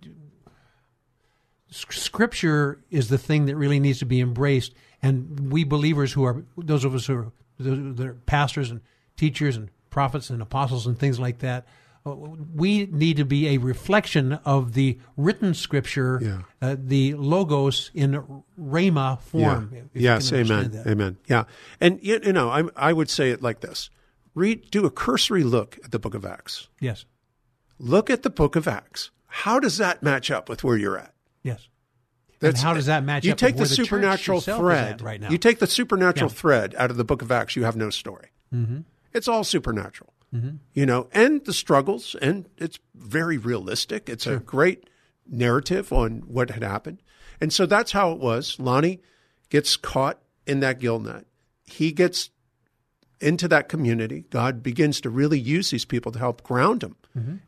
Scripture 1.75 2.81
is 2.91 3.09
the 3.09 3.19
thing 3.19 3.47
that 3.47 3.57
really 3.57 3.81
needs 3.81 3.99
to 3.99 4.07
be 4.07 4.21
embraced, 4.21 4.75
and 5.03 5.51
we 5.53 5.65
believers 5.65 6.13
who 6.13 6.25
are 6.25 6.45
those 6.57 6.85
of 6.85 6.95
us 6.95 7.07
who 7.07 7.15
are, 7.15 8.05
are 8.07 8.15
pastors 8.27 8.71
and 8.71 8.81
teachers 9.17 9.57
and 9.57 9.71
prophets 9.91 10.31
and 10.31 10.41
apostles 10.41 10.87
and 10.87 10.99
things 10.99 11.19
like 11.19 11.39
that, 11.41 11.67
uh, 12.07 12.15
we 12.15 12.87
need 12.87 13.17
to 13.17 13.25
be 13.25 13.49
a 13.49 13.59
reflection 13.59 14.35
of 14.45 14.75
the 14.75 14.99
written 15.17 15.55
Scripture, 15.55 16.21
Yeah. 16.23 16.43
uh, 16.63 16.77
the 16.79 17.15
logos 17.15 17.91
in 17.95 18.43
rhema 18.61 19.21
form. 19.21 19.71
Yeah. 19.73 19.81
Yes, 19.95 20.33
amen, 20.33 20.71
that. 20.73 20.87
amen. 20.87 21.17
Yeah, 21.27 21.45
and 21.81 21.99
you, 22.03 22.21
you 22.23 22.33
know, 22.33 22.51
I 22.51 22.65
I 22.77 22.93
would 22.93 23.11
say 23.11 23.31
it 23.31 23.43
like 23.43 23.61
this: 23.61 23.91
read, 24.35 24.71
do 24.71 24.85
a 24.87 24.91
cursory 24.91 25.43
look 25.43 25.79
at 25.85 25.91
the 25.91 25.99
Book 25.99 26.15
of 26.15 26.25
Acts. 26.25 26.69
Yes, 26.81 27.05
Look 27.79 28.11
at 28.11 28.23
the 28.23 28.31
Book 28.31 28.55
of 28.55 28.69
Acts. 28.69 29.11
How 29.27 29.59
does 29.59 29.79
that 29.79 30.03
match 30.03 30.31
up 30.31 30.49
with 30.49 30.63
where 30.63 30.77
you're 30.77 30.97
at? 30.99 31.14
Yes. 31.45 31.69
That's, 32.41 32.61
how 32.61 32.75
does 32.75 32.87
that 32.87 33.05
match 33.05 33.25
you 33.25 33.33
up 33.33 33.39
take 33.39 33.55
with 33.55 33.57
the 33.57 33.61
where 33.61 33.69
the 33.69 33.77
church 33.77 33.87
supernatural 33.87 34.41
thread 34.41 35.01
right 35.01 35.21
now? 35.21 35.31
You 35.31 35.39
take 35.39 35.61
the 35.61 35.67
supernatural 35.67 36.29
Yeah. 36.31 36.35
thread 36.35 36.75
out 36.77 36.91
of 36.91 36.97
the 36.99 37.05
Book 37.05 37.23
of 37.23 37.31
Acts. 37.33 37.55
You 37.57 37.65
have 37.65 37.77
no 37.77 37.89
story. 37.89 38.31
Mm-hmm. 38.53 38.81
It's 39.15 39.29
all 39.29 39.45
supernatural. 39.45 40.11
You 40.73 40.85
know, 40.85 41.07
and 41.13 41.45
the 41.45 41.53
struggles, 41.53 42.17
and 42.21 42.49
it's 42.59 42.81
very 42.93 43.39
realistic. 43.39 44.09
It's 44.09 44.27
a 44.27 44.39
great 44.39 44.91
narrative 45.31 45.93
on 45.93 46.25
what 46.27 46.51
had 46.51 46.65
happened, 46.65 47.01
and 47.41 47.53
so 47.53 47.67
that's 47.67 47.93
how 47.93 48.11
it 48.11 48.19
was. 48.19 48.59
Lonnie 48.59 49.01
gets 49.49 49.77
caught 49.77 50.19
in 50.45 50.59
that 50.59 50.81
gill 50.81 50.99
net. 50.99 51.27
He 51.65 51.93
gets 51.93 52.31
into 53.21 53.47
that 53.47 53.69
community. 53.69 54.25
God 54.31 54.61
begins 54.61 55.01
to 55.03 55.09
really 55.09 55.39
use 55.39 55.71
these 55.71 55.85
people 55.85 56.11
to 56.11 56.19
help 56.19 56.43
ground 56.43 56.83
him 56.83 56.97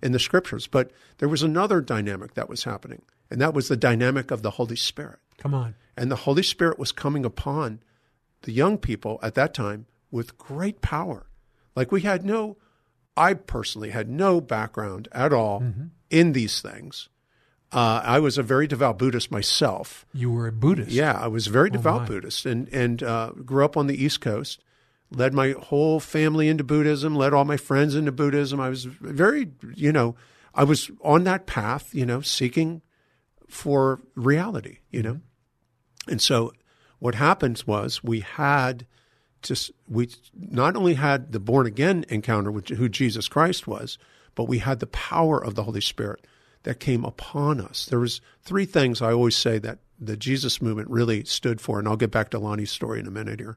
in 0.02 0.12
the 0.12 0.18
scriptures. 0.18 0.66
But 0.66 0.90
there 1.18 1.29
was 1.29 1.42
another 1.42 1.81
dynamic 1.81 2.35
that 2.35 2.48
was 2.48 2.64
happening, 2.64 3.02
and 3.31 3.40
that 3.40 3.55
was 3.55 3.68
the 3.68 3.76
dynamic 3.76 4.31
of 4.31 4.42
the 4.42 4.52
Holy 4.52 4.76
Spirit. 4.76 5.18
Come 5.38 5.55
on. 5.55 5.74
And 5.96 6.11
the 6.11 6.16
Holy 6.16 6.42
Spirit 6.42 6.79
was 6.79 6.92
coming 6.92 7.24
upon 7.24 7.81
the 8.42 8.52
young 8.52 8.79
people 8.79 9.18
at 9.22 9.35
that 9.35 9.55
time 9.55 9.87
with 10.11 10.38
great 10.38 10.81
power. 10.81 11.26
Like 11.74 11.90
we 11.90 12.02
had 12.02 12.24
no, 12.24 12.57
I 13.16 13.35
personally 13.35 13.90
had 13.90 14.09
no 14.09 14.40
background 14.40 15.09
at 15.12 15.33
all 15.33 15.64
in 16.11 16.33
these 16.33 16.61
things. 16.61 17.09
Uh, 17.72 18.00
I 18.05 18.20
was 18.20 18.38
a 18.38 18.42
very 18.42 18.66
devout 18.66 18.98
Buddhist 18.98 19.31
myself. 19.31 20.07
You 20.12 20.31
were 20.31 20.46
a 20.46 20.52
Buddhist. 20.52 20.92
Yeah, 20.92 21.12
I 21.12 21.26
was 21.26 21.48
a 21.48 21.50
very 21.50 21.68
devout 21.68 22.02
my. 22.02 22.07
Buddhist 22.07 22.46
and, 22.46 22.68
and 22.68 23.02
uh, 23.02 23.33
grew 23.44 23.64
up 23.64 23.76
on 23.76 23.88
the 23.88 24.02
East 24.02 24.20
Coast, 24.20 24.62
led 25.11 25.35
my 25.35 25.55
whole 25.59 26.01
family 26.01 26.49
into 26.49 26.64
Buddhism, 26.64 27.14
led 27.14 27.33
all 27.33 27.45
my 27.45 27.57
friends 27.57 27.95
into 27.95 28.12
Buddhism. 28.12 28.61
I 28.61 28.69
was 28.69 28.85
very, 28.85 29.51
you 29.75 29.92
know, 29.92 30.16
I 30.55 30.64
was 30.64 30.90
on 31.03 31.25
that 31.25 31.47
path, 31.47 31.95
you 31.95 32.07
know, 32.07 32.21
seeking 32.21 32.83
for 33.49 34.01
reality, 34.14 34.79
you 34.90 35.03
know. 35.03 35.14
Mm-hmm. 35.14 36.11
And 36.12 36.23
so 36.23 36.53
what 36.99 37.14
happens 37.14 37.66
was 37.66 38.03
we 38.03 38.21
had 38.21 38.87
just 39.42 39.71
we 39.88 40.09
not 40.35 40.77
only 40.77 40.95
had 40.95 41.33
the 41.33 41.40
born 41.40 41.66
again 41.66 42.05
encounter 42.09 42.51
with 42.51 42.69
who 42.69 42.88
Jesus 42.88 43.29
Christ 43.29 43.66
was, 43.66 43.99
but 44.35 44.45
we 44.45 44.59
had 44.59 44.81
the 44.81 44.87
power 44.87 45.42
of 45.42 45.55
the 45.55 45.64
Holy 45.64 45.81
Spirit 45.81 46.27
that 46.64 46.81
came 46.81 47.05
upon 47.05 47.61
us. 47.61 47.87
There 47.87 48.01
was 48.01 48.21
three 48.42 48.64
things 48.64 49.01
I 49.01 49.12
always 49.12 49.37
say 49.37 49.59
that 49.59 49.79
the 49.99 50.16
Jesus 50.16 50.61
movement 50.61 50.90
really 50.90 51.25
stood 51.25 51.61
for, 51.61 51.79
and 51.79 51.87
I'll 51.87 51.97
get 51.97 52.11
back 52.11 52.31
to 52.31 52.38
Lonnie's 52.38 52.71
story 52.71 52.99
in 52.99 53.07
a 53.07 53.11
minute 53.11 53.40
here. 53.40 53.57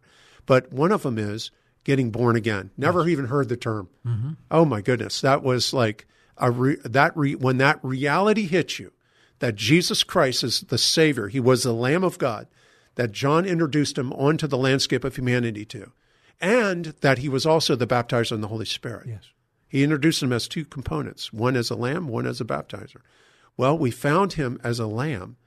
But 0.50 0.74
one 0.74 0.92
of 0.92 1.04
them 1.04 1.20
is 1.20 1.52
getting 1.84 2.10
born 2.10 2.36
again. 2.36 2.72
Never 2.76 3.02
yes. 3.02 3.10
even 3.10 3.26
heard 3.26 3.50
the 3.50 3.56
term. 3.56 3.88
Mm-hmm. 4.04 4.32
Oh 4.50 4.66
my 4.66 4.82
goodness, 4.82 5.22
that 5.22 5.44
was 5.44 5.76
like 5.76 6.08
a 6.38 6.50
re- 6.50 6.80
that 6.84 7.16
re- 7.16 7.36
when 7.36 7.58
that 7.60 7.80
reality 7.84 8.48
hits 8.48 8.80
you, 8.80 8.92
that 9.38 9.56
Jesus 9.56 10.02
Christ 10.04 10.44
is 10.44 10.62
the 10.62 10.80
Savior. 10.80 11.28
He 11.28 11.40
was 11.40 11.62
the 11.62 11.72
Lamb 11.72 12.04
of 12.04 12.18
God 12.18 12.48
that 12.96 13.12
John 13.12 13.46
introduced 13.46 13.96
him 13.96 14.12
onto 14.14 14.48
the 14.48 14.58
landscape 14.58 15.04
of 15.04 15.16
humanity 15.16 15.66
to, 15.66 15.92
and 16.42 16.96
that 17.02 17.20
he 17.20 17.30
was 17.30 17.46
also 17.46 17.76
the 17.76 17.86
baptizer 17.86 18.32
in 18.32 18.42
the 18.42 18.48
Holy 18.48 18.66
Spirit. 18.66 19.06
Yes. 19.06 19.26
He 19.68 19.84
introduced 19.84 20.24
him 20.24 20.34
as 20.34 20.48
two 20.48 20.66
components 20.66 21.32
one 21.32 21.56
as 21.56 21.70
a 21.70 21.76
lamb, 21.76 22.08
one 22.08 22.26
as 22.26 22.42
a 22.42 22.46
baptizer. 22.46 23.02
Well, 23.56 23.78
we 23.78 23.92
found 23.92 24.34
him 24.34 24.60
as 24.64 24.80
a 24.80 24.88
lamb 24.88 25.38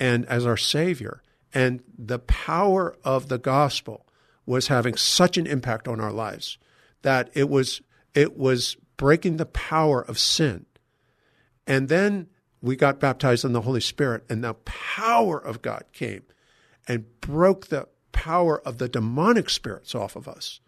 and 0.00 0.26
as 0.26 0.44
our 0.44 0.56
Savior. 0.56 1.22
And 1.54 1.84
the 1.96 2.18
power 2.18 2.96
of 3.04 3.28
the 3.28 3.38
gospel 3.38 4.04
was 4.48 4.68
having 4.68 4.96
such 4.96 5.36
an 5.36 5.46
impact 5.46 5.86
on 5.86 6.00
our 6.00 6.10
lives 6.10 6.56
that 7.02 7.30
it 7.34 7.48
was 7.48 7.82
it 8.14 8.36
was 8.36 8.76
breaking 8.96 9.36
the 9.36 9.46
power 9.46 10.00
of 10.00 10.18
sin. 10.18 10.64
And 11.66 11.88
then 11.88 12.28
we 12.62 12.74
got 12.74 12.98
baptized 12.98 13.44
in 13.44 13.52
the 13.52 13.60
Holy 13.60 13.82
Spirit, 13.82 14.24
and 14.28 14.42
the 14.42 14.54
power 14.54 15.38
of 15.38 15.60
God 15.60 15.84
came 15.92 16.22
and 16.88 17.04
broke 17.20 17.66
the 17.66 17.86
power 18.10 18.60
of 18.66 18.78
the 18.78 18.88
demonic 18.88 19.50
spirits 19.50 19.94
off 19.94 20.16
of 20.16 20.26
us. 20.26 20.60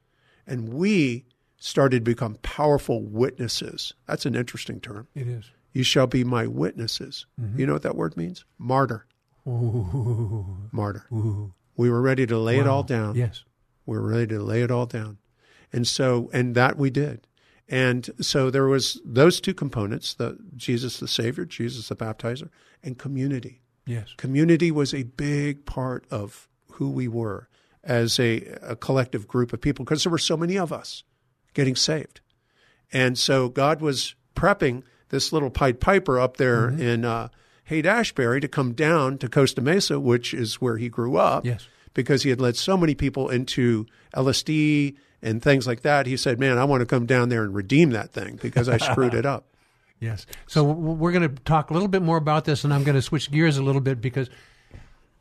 And 0.46 0.74
we 0.74 1.24
started 1.56 2.04
to 2.04 2.10
become 2.10 2.36
powerful 2.42 3.02
witnesses. 3.02 3.94
That's 4.06 4.26
an 4.26 4.36
interesting 4.36 4.80
term. 4.80 5.08
It 5.14 5.26
is. 5.26 5.50
You 5.72 5.84
shall 5.84 6.06
be 6.06 6.22
my 6.22 6.46
witnesses. 6.46 7.26
Mm-hmm. 7.40 7.58
You 7.58 7.66
know 7.66 7.72
what 7.72 7.82
that 7.82 7.96
word 7.96 8.16
means? 8.16 8.44
Martyr. 8.58 9.06
Ooh. 9.48 10.68
Martyr. 10.70 11.06
Ooh. 11.12 11.54
We 11.76 11.88
were 11.88 12.02
ready 12.02 12.26
to 12.26 12.38
lay 12.38 12.56
wow. 12.56 12.60
it 12.60 12.66
all 12.66 12.82
down. 12.82 13.14
Yes. 13.14 13.44
We 13.90 13.98
were 13.98 14.06
ready 14.06 14.28
to 14.28 14.40
lay 14.40 14.62
it 14.62 14.70
all 14.70 14.86
down. 14.86 15.18
And 15.72 15.84
so, 15.84 16.30
and 16.32 16.54
that 16.54 16.78
we 16.78 16.90
did. 16.90 17.26
And 17.68 18.08
so 18.20 18.48
there 18.48 18.68
was 18.68 19.00
those 19.04 19.40
two 19.40 19.52
components, 19.52 20.14
the 20.14 20.38
Jesus 20.54 21.00
the 21.00 21.08
Savior, 21.08 21.44
Jesus 21.44 21.88
the 21.88 21.96
baptizer, 21.96 22.50
and 22.84 22.96
community. 22.96 23.62
Yes. 23.86 24.14
Community 24.16 24.70
was 24.70 24.94
a 24.94 25.02
big 25.02 25.66
part 25.66 26.04
of 26.08 26.48
who 26.74 26.88
we 26.88 27.08
were 27.08 27.48
as 27.82 28.20
a, 28.20 28.42
a 28.62 28.76
collective 28.76 29.26
group 29.26 29.52
of 29.52 29.60
people 29.60 29.84
because 29.84 30.04
there 30.04 30.12
were 30.12 30.18
so 30.18 30.36
many 30.36 30.56
of 30.56 30.72
us 30.72 31.02
getting 31.52 31.74
saved. 31.74 32.20
And 32.92 33.18
so 33.18 33.48
God 33.48 33.80
was 33.80 34.14
prepping 34.36 34.84
this 35.08 35.32
little 35.32 35.50
Pied 35.50 35.80
Piper 35.80 36.20
up 36.20 36.36
there 36.36 36.68
mm-hmm. 36.68 36.80
in 36.80 37.04
uh, 37.04 37.28
Haight 37.64 37.86
Ashbury 37.86 38.40
to 38.40 38.46
come 38.46 38.72
down 38.72 39.18
to 39.18 39.28
Costa 39.28 39.60
Mesa, 39.60 39.98
which 39.98 40.32
is 40.32 40.60
where 40.60 40.76
he 40.76 40.88
grew 40.88 41.16
up. 41.16 41.44
Yes. 41.44 41.66
Because 41.92 42.22
he 42.22 42.30
had 42.30 42.40
led 42.40 42.56
so 42.56 42.76
many 42.76 42.94
people 42.94 43.28
into 43.28 43.86
LSD 44.14 44.96
and 45.22 45.42
things 45.42 45.66
like 45.66 45.82
that, 45.82 46.06
he 46.06 46.16
said, 46.16 46.38
"Man, 46.38 46.56
I 46.58 46.64
want 46.64 46.80
to 46.80 46.86
come 46.86 47.06
down 47.06 47.28
there 47.28 47.42
and 47.42 47.54
redeem 47.54 47.90
that 47.90 48.12
thing 48.12 48.38
because 48.40 48.68
I 48.68 48.78
screwed 48.78 49.14
it 49.14 49.26
up." 49.26 49.46
Yes. 50.00 50.24
So 50.46 50.64
we're 50.64 51.12
going 51.12 51.28
to 51.28 51.42
talk 51.42 51.68
a 51.68 51.74
little 51.74 51.86
bit 51.86 52.00
more 52.00 52.16
about 52.16 52.46
this, 52.46 52.64
and 52.64 52.72
I'm 52.72 52.84
going 52.84 52.94
to 52.94 53.02
switch 53.02 53.30
gears 53.30 53.58
a 53.58 53.62
little 53.62 53.82
bit 53.82 54.00
because 54.00 54.30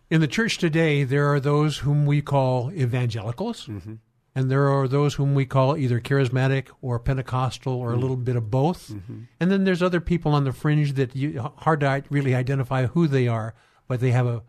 in 0.10 0.22
the 0.22 0.28
church 0.28 0.58
today 0.58 1.04
there 1.04 1.32
are 1.34 1.40
those 1.40 1.80
whom 1.80 2.06
we 2.06 2.22
call 2.22 2.72
evangelicals, 2.72 3.68
mm-hmm. 3.68 3.96
and 4.36 4.50
there 4.50 4.70
are 4.70 4.88
those 4.88 5.16
whom 5.16 5.36
we 5.36 5.46
call 5.46 5.76
either 5.76 6.00
charismatic 6.00 6.68
or 6.82 6.98
Pentecostal 6.98 7.74
or 7.74 7.90
mm-hmm. 7.90 7.98
a 7.98 8.02
little 8.02 8.16
bit 8.16 8.38
of 8.38 8.50
both, 8.50 8.88
mm-hmm. 8.90 9.24
and 9.42 9.52
then 9.52 9.66
there's 9.66 9.84
other 9.84 10.00
people 10.00 10.34
on 10.34 10.46
the 10.46 10.54
fringe 10.54 10.94
that 10.94 11.14
you, 11.14 11.42
hard 11.58 11.82
to 11.82 12.04
really 12.10 12.34
identify 12.34 12.86
who 12.86 13.06
they 13.06 13.28
are, 13.28 13.54
but 13.90 14.00
they 14.00 14.12
have 14.12 14.28
a, 14.28 14.42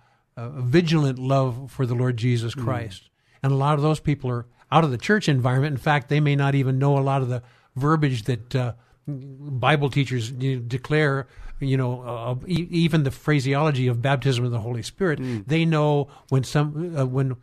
a 0.46 0.62
vigilant 0.62 1.18
love 1.18 1.70
for 1.70 1.86
the 1.86 1.94
Lord 1.94 2.16
Jesus 2.16 2.54
mm. 2.54 2.64
Christ, 2.64 3.10
and 3.42 3.52
a 3.52 3.56
lot 3.56 3.74
of 3.74 3.82
those 3.82 4.00
people 4.00 4.30
are 4.30 4.46
out 4.72 4.84
of 4.84 4.90
the 4.90 4.98
church 4.98 5.28
environment. 5.28 5.72
In 5.72 5.78
fact, 5.78 6.08
they 6.08 6.20
may 6.20 6.36
not 6.36 6.54
even 6.54 6.78
know 6.78 6.98
a 6.98 7.00
lot 7.00 7.22
of 7.22 7.28
the 7.28 7.42
verbiage 7.76 8.24
that 8.24 8.54
uh, 8.54 8.72
Bible 9.06 9.90
teachers 9.90 10.30
you 10.32 10.56
know, 10.56 10.62
declare. 10.62 11.26
You 11.62 11.76
know, 11.76 12.00
uh, 12.00 12.46
even 12.46 13.02
the 13.02 13.10
phraseology 13.10 13.86
of 13.86 14.00
baptism 14.00 14.46
of 14.46 14.50
the 14.50 14.60
Holy 14.60 14.82
Spirit. 14.82 15.18
Mm. 15.18 15.46
They 15.46 15.66
know 15.66 16.08
when 16.30 16.42
some 16.42 16.96
uh, 16.96 17.04
when 17.04 17.36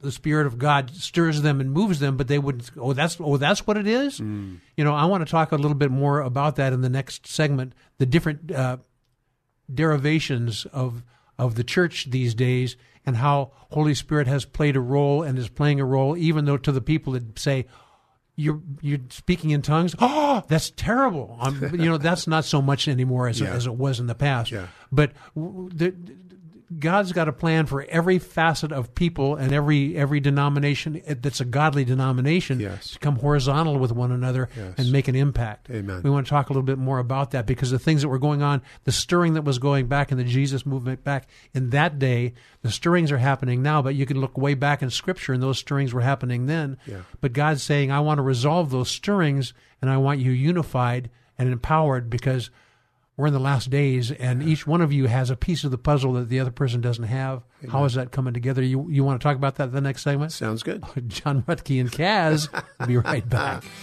the 0.00 0.12
Spirit 0.12 0.46
of 0.46 0.58
God 0.58 0.90
stirs 0.94 1.42
them 1.42 1.60
and 1.60 1.70
moves 1.70 1.98
them, 1.98 2.16
but 2.16 2.28
they 2.28 2.38
wouldn't. 2.38 2.70
oh 2.78 2.92
that's 2.92 3.18
oh 3.20 3.36
that's 3.36 3.66
what 3.66 3.76
it 3.76 3.86
is. 3.86 4.20
Mm. 4.20 4.60
You 4.76 4.84
know, 4.84 4.94
I 4.94 5.04
want 5.06 5.26
to 5.26 5.30
talk 5.30 5.52
a 5.52 5.56
little 5.56 5.74
bit 5.74 5.90
more 5.90 6.20
about 6.20 6.56
that 6.56 6.72
in 6.72 6.82
the 6.82 6.88
next 6.88 7.26
segment. 7.26 7.74
The 7.98 8.06
different 8.06 8.50
uh, 8.50 8.78
derivations 9.72 10.66
of 10.72 11.02
of 11.38 11.54
the 11.54 11.64
church 11.64 12.06
these 12.10 12.34
days 12.34 12.76
and 13.06 13.16
how 13.16 13.52
Holy 13.70 13.94
Spirit 13.94 14.26
has 14.26 14.44
played 14.44 14.76
a 14.76 14.80
role 14.80 15.22
and 15.22 15.38
is 15.38 15.48
playing 15.48 15.80
a 15.80 15.84
role, 15.84 16.16
even 16.16 16.44
though 16.44 16.56
to 16.56 16.72
the 16.72 16.80
people 16.80 17.12
that 17.14 17.38
say, 17.38 17.66
you're 18.36 18.60
you're 18.80 18.98
speaking 19.10 19.50
in 19.50 19.62
tongues. 19.62 19.94
Oh, 20.00 20.42
that's 20.48 20.70
terrible. 20.70 21.38
you 21.72 21.88
know, 21.88 21.98
that's 21.98 22.26
not 22.26 22.44
so 22.44 22.60
much 22.60 22.88
anymore 22.88 23.28
as, 23.28 23.40
yeah. 23.40 23.52
as 23.52 23.66
it 23.66 23.74
was 23.74 24.00
in 24.00 24.06
the 24.06 24.14
past. 24.14 24.50
Yeah. 24.50 24.66
But 24.90 25.12
the, 25.36 25.94
God's 26.78 27.12
got 27.12 27.28
a 27.28 27.32
plan 27.32 27.66
for 27.66 27.82
every 27.82 28.18
facet 28.18 28.72
of 28.72 28.94
people 28.94 29.36
and 29.36 29.52
every 29.52 29.96
every 29.96 30.20
denomination 30.20 31.02
eh, 31.04 31.14
that's 31.20 31.40
a 31.40 31.44
godly 31.44 31.84
denomination 31.84 32.58
yes. 32.58 32.92
to 32.92 32.98
come 32.98 33.16
horizontal 33.16 33.78
with 33.78 33.92
one 33.92 34.10
another 34.10 34.48
yes. 34.56 34.74
and 34.78 34.90
make 34.90 35.06
an 35.08 35.14
impact. 35.14 35.68
Amen. 35.70 36.00
We 36.02 36.10
want 36.10 36.26
to 36.26 36.30
talk 36.30 36.48
a 36.48 36.52
little 36.52 36.62
bit 36.62 36.78
more 36.78 36.98
about 36.98 37.32
that 37.32 37.46
because 37.46 37.70
the 37.70 37.78
things 37.78 38.02
that 38.02 38.08
were 38.08 38.18
going 38.18 38.42
on, 38.42 38.62
the 38.84 38.92
stirring 38.92 39.34
that 39.34 39.42
was 39.42 39.58
going 39.58 39.86
back 39.86 40.10
in 40.10 40.18
the 40.18 40.24
Jesus 40.24 40.64
movement 40.64 41.04
back 41.04 41.28
in 41.52 41.70
that 41.70 41.98
day, 41.98 42.34
the 42.62 42.70
stirrings 42.70 43.12
are 43.12 43.18
happening 43.18 43.62
now, 43.62 43.82
but 43.82 43.94
you 43.94 44.06
can 44.06 44.20
look 44.20 44.38
way 44.38 44.54
back 44.54 44.82
in 44.82 44.90
scripture 44.90 45.32
and 45.32 45.42
those 45.42 45.58
stirrings 45.58 45.92
were 45.92 46.00
happening 46.00 46.46
then. 46.46 46.78
Yeah. 46.86 47.02
But 47.20 47.34
God's 47.34 47.62
saying, 47.62 47.90
I 47.90 48.00
want 48.00 48.18
to 48.18 48.22
resolve 48.22 48.70
those 48.70 48.90
stirrings 48.90 49.52
and 49.82 49.90
I 49.90 49.98
want 49.98 50.20
you 50.20 50.30
unified 50.30 51.10
and 51.38 51.50
empowered 51.50 52.08
because– 52.08 52.50
we're 53.16 53.28
in 53.28 53.32
the 53.32 53.38
last 53.40 53.70
days, 53.70 54.10
and 54.10 54.42
each 54.42 54.66
one 54.66 54.80
of 54.80 54.92
you 54.92 55.06
has 55.06 55.30
a 55.30 55.36
piece 55.36 55.62
of 55.64 55.70
the 55.70 55.78
puzzle 55.78 56.14
that 56.14 56.28
the 56.28 56.40
other 56.40 56.50
person 56.50 56.80
doesn't 56.80 57.04
have. 57.04 57.42
Amen. 57.62 57.70
How 57.70 57.84
is 57.84 57.94
that 57.94 58.10
coming 58.10 58.34
together? 58.34 58.62
You 58.62 58.88
you 58.90 59.04
want 59.04 59.20
to 59.20 59.24
talk 59.24 59.36
about 59.36 59.56
that 59.56 59.72
the 59.72 59.80
next 59.80 60.02
segment? 60.02 60.32
Sounds 60.32 60.62
good. 60.62 60.84
John 61.08 61.42
Ruttkay 61.42 61.80
and 61.80 61.92
Kaz 61.92 62.48
will 62.80 62.86
be 62.86 62.96
right 62.96 63.28
back. 63.28 63.64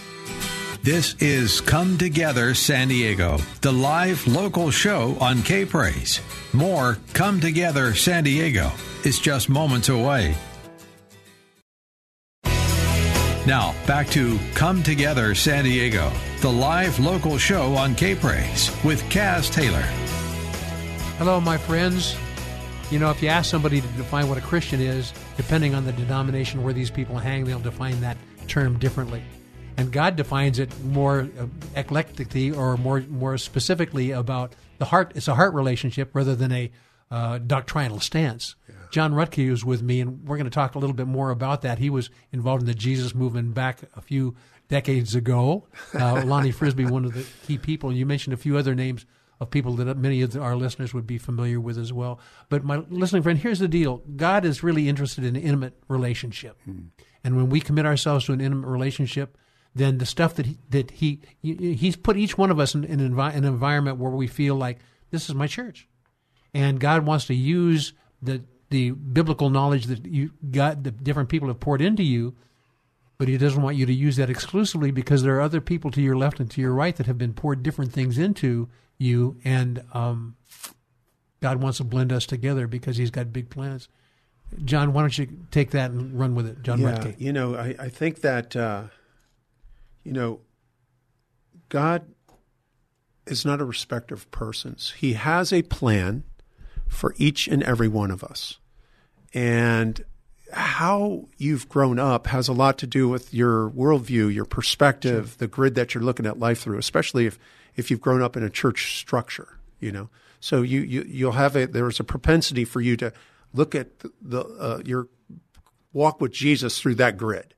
This 0.82 1.14
is 1.20 1.60
Come 1.60 1.96
Together 1.96 2.54
San 2.54 2.88
Diego, 2.88 3.38
the 3.60 3.70
live 3.72 4.26
local 4.26 4.72
show 4.72 5.16
on 5.20 5.40
K 5.44 5.64
Praise. 5.64 6.20
More 6.52 6.98
Come 7.12 7.40
Together 7.40 7.94
San 7.94 8.24
Diego 8.24 8.72
is 9.04 9.20
just 9.20 9.48
moments 9.48 9.90
away. 9.90 10.34
Now, 13.44 13.74
back 13.88 14.08
to 14.10 14.38
Come 14.54 14.84
Together 14.84 15.34
San 15.34 15.64
Diego, 15.64 16.12
the 16.42 16.52
live 16.52 17.00
local 17.00 17.38
show 17.38 17.74
on 17.74 17.96
K 17.96 18.14
Praise 18.14 18.70
with 18.84 19.02
Kaz 19.10 19.52
Taylor. 19.52 19.82
Hello, 21.18 21.40
my 21.40 21.58
friends. 21.58 22.16
You 22.92 23.00
know, 23.00 23.10
if 23.10 23.20
you 23.20 23.28
ask 23.28 23.50
somebody 23.50 23.80
to 23.80 23.86
define 23.88 24.28
what 24.28 24.38
a 24.38 24.42
Christian 24.42 24.80
is, 24.80 25.12
depending 25.36 25.74
on 25.74 25.84
the 25.84 25.90
denomination 25.90 26.62
where 26.62 26.72
these 26.72 26.88
people 26.88 27.18
hang, 27.18 27.44
they'll 27.44 27.58
define 27.58 28.00
that 28.02 28.16
term 28.46 28.78
differently. 28.78 29.24
And 29.76 29.90
God 29.90 30.14
defines 30.14 30.60
it 30.60 30.70
more 30.84 31.28
uh, 31.36 31.46
eclectically 31.74 32.56
or 32.56 32.76
more 32.76 33.00
more 33.08 33.38
specifically 33.38 34.12
about 34.12 34.54
the 34.78 34.84
heart. 34.84 35.12
It's 35.16 35.26
a 35.26 35.34
heart 35.34 35.52
relationship 35.52 36.14
rather 36.14 36.36
than 36.36 36.52
a 36.52 36.70
uh, 37.10 37.38
doctrinal 37.38 37.98
stance. 37.98 38.54
John 38.92 39.14
Ruttkay 39.14 39.50
was 39.50 39.64
with 39.64 39.82
me, 39.82 40.00
and 40.00 40.26
we're 40.26 40.36
going 40.36 40.44
to 40.44 40.50
talk 40.50 40.74
a 40.74 40.78
little 40.78 40.94
bit 40.94 41.06
more 41.06 41.30
about 41.30 41.62
that. 41.62 41.78
He 41.78 41.90
was 41.90 42.10
involved 42.30 42.62
in 42.62 42.66
the 42.66 42.74
Jesus 42.74 43.14
movement 43.14 43.54
back 43.54 43.80
a 43.96 44.00
few 44.00 44.36
decades 44.68 45.14
ago. 45.14 45.66
Uh, 45.94 46.22
Lonnie 46.26 46.52
Frisbee, 46.52 46.84
one 46.84 47.04
of 47.04 47.14
the 47.14 47.26
key 47.46 47.58
people. 47.58 47.88
And 47.88 47.98
you 47.98 48.06
mentioned 48.06 48.34
a 48.34 48.36
few 48.36 48.56
other 48.56 48.74
names 48.74 49.06
of 49.40 49.50
people 49.50 49.72
that 49.76 49.96
many 49.96 50.22
of 50.22 50.36
our 50.36 50.54
listeners 50.54 50.94
would 50.94 51.06
be 51.06 51.18
familiar 51.18 51.58
with 51.58 51.78
as 51.78 51.92
well. 51.92 52.20
But 52.48 52.64
my 52.64 52.84
listening 52.90 53.22
friend, 53.22 53.38
here's 53.38 53.58
the 53.58 53.66
deal: 53.66 54.02
God 54.14 54.44
is 54.44 54.62
really 54.62 54.88
interested 54.88 55.24
in 55.24 55.36
an 55.36 55.42
intimate 55.42 55.74
relationship, 55.88 56.58
hmm. 56.64 56.88
and 57.24 57.36
when 57.36 57.48
we 57.48 57.60
commit 57.60 57.86
ourselves 57.86 58.26
to 58.26 58.32
an 58.34 58.40
intimate 58.40 58.68
relationship, 58.68 59.36
then 59.74 59.98
the 59.98 60.06
stuff 60.06 60.34
that 60.34 60.46
he, 60.46 60.58
that 60.68 60.90
he 60.92 61.20
he's 61.40 61.96
put 61.96 62.16
each 62.16 62.38
one 62.38 62.50
of 62.50 62.60
us 62.60 62.74
in, 62.74 62.84
in 62.84 63.00
an 63.00 63.44
environment 63.44 63.98
where 63.98 64.12
we 64.12 64.28
feel 64.28 64.54
like 64.54 64.78
this 65.10 65.28
is 65.28 65.34
my 65.34 65.46
church 65.46 65.88
and 66.54 66.80
God 66.80 67.06
wants 67.06 67.26
to 67.26 67.34
use 67.34 67.92
the 68.20 68.42
the 68.72 68.90
biblical 68.90 69.50
knowledge 69.50 69.86
that 69.86 70.04
you 70.04 70.32
got, 70.50 70.82
the 70.82 70.90
different 70.90 71.28
people 71.28 71.46
have 71.48 71.60
poured 71.60 71.80
into 71.80 72.02
you, 72.02 72.34
but 73.18 73.28
He 73.28 73.38
doesn't 73.38 73.62
want 73.62 73.76
you 73.76 73.86
to 73.86 73.92
use 73.92 74.16
that 74.16 74.28
exclusively 74.28 74.90
because 74.90 75.22
there 75.22 75.36
are 75.36 75.40
other 75.40 75.60
people 75.60 75.92
to 75.92 76.02
your 76.02 76.16
left 76.16 76.40
and 76.40 76.50
to 76.50 76.60
your 76.60 76.72
right 76.72 76.96
that 76.96 77.06
have 77.06 77.18
been 77.18 77.34
poured 77.34 77.62
different 77.62 77.92
things 77.92 78.18
into 78.18 78.68
you, 78.98 79.36
and 79.44 79.84
um, 79.92 80.36
God 81.40 81.62
wants 81.62 81.78
to 81.78 81.84
blend 81.84 82.12
us 82.12 82.26
together 82.26 82.66
because 82.66 82.96
He's 82.96 83.10
got 83.10 83.32
big 83.32 83.48
plans. 83.48 83.88
John, 84.64 84.92
why 84.92 85.02
don't 85.02 85.16
you 85.16 85.28
take 85.50 85.70
that 85.70 85.90
and 85.92 86.18
run 86.18 86.34
with 86.34 86.46
it, 86.46 86.62
John 86.62 86.80
yeah, 86.80 86.98
Ruttkay? 86.98 87.20
You 87.20 87.32
know, 87.32 87.54
I, 87.54 87.74
I 87.78 87.88
think 87.88 88.22
that 88.22 88.56
uh, 88.56 88.84
you 90.02 90.12
know, 90.12 90.40
God 91.68 92.06
is 93.26 93.44
not 93.44 93.60
a 93.60 93.64
respecter 93.64 94.14
of 94.14 94.30
persons. 94.30 94.94
He 94.96 95.12
has 95.12 95.52
a 95.52 95.62
plan 95.62 96.24
for 96.88 97.14
each 97.16 97.48
and 97.48 97.62
every 97.62 97.88
one 97.88 98.10
of 98.10 98.22
us. 98.22 98.58
And 99.34 100.04
how 100.52 101.28
you've 101.38 101.68
grown 101.68 101.98
up 101.98 102.26
has 102.26 102.48
a 102.48 102.52
lot 102.52 102.78
to 102.78 102.86
do 102.86 103.08
with 103.08 103.32
your 103.32 103.70
worldview, 103.70 104.32
your 104.32 104.44
perspective, 104.44 105.28
sure. 105.28 105.36
the 105.38 105.46
grid 105.46 105.74
that 105.76 105.94
you're 105.94 106.02
looking 106.02 106.26
at 106.26 106.38
life 106.38 106.60
through, 106.60 106.78
especially 106.78 107.26
if, 107.26 107.38
if 107.74 107.90
you've 107.90 108.00
grown 108.00 108.22
up 108.22 108.36
in 108.36 108.42
a 108.42 108.50
church 108.50 108.98
structure, 108.98 109.58
you 109.80 109.90
know. 109.90 110.10
So 110.40 110.62
you, 110.62 110.80
you 110.80 111.04
you'll 111.06 111.32
have 111.32 111.54
a 111.54 111.66
there's 111.66 112.00
a 112.00 112.04
propensity 112.04 112.64
for 112.64 112.80
you 112.80 112.96
to 112.96 113.12
look 113.54 113.74
at 113.74 114.00
the, 114.00 114.10
the 114.20 114.40
uh, 114.40 114.82
your 114.84 115.08
walk 115.92 116.20
with 116.20 116.32
Jesus 116.32 116.80
through 116.80 116.96
that 116.96 117.16
grid. 117.16 117.54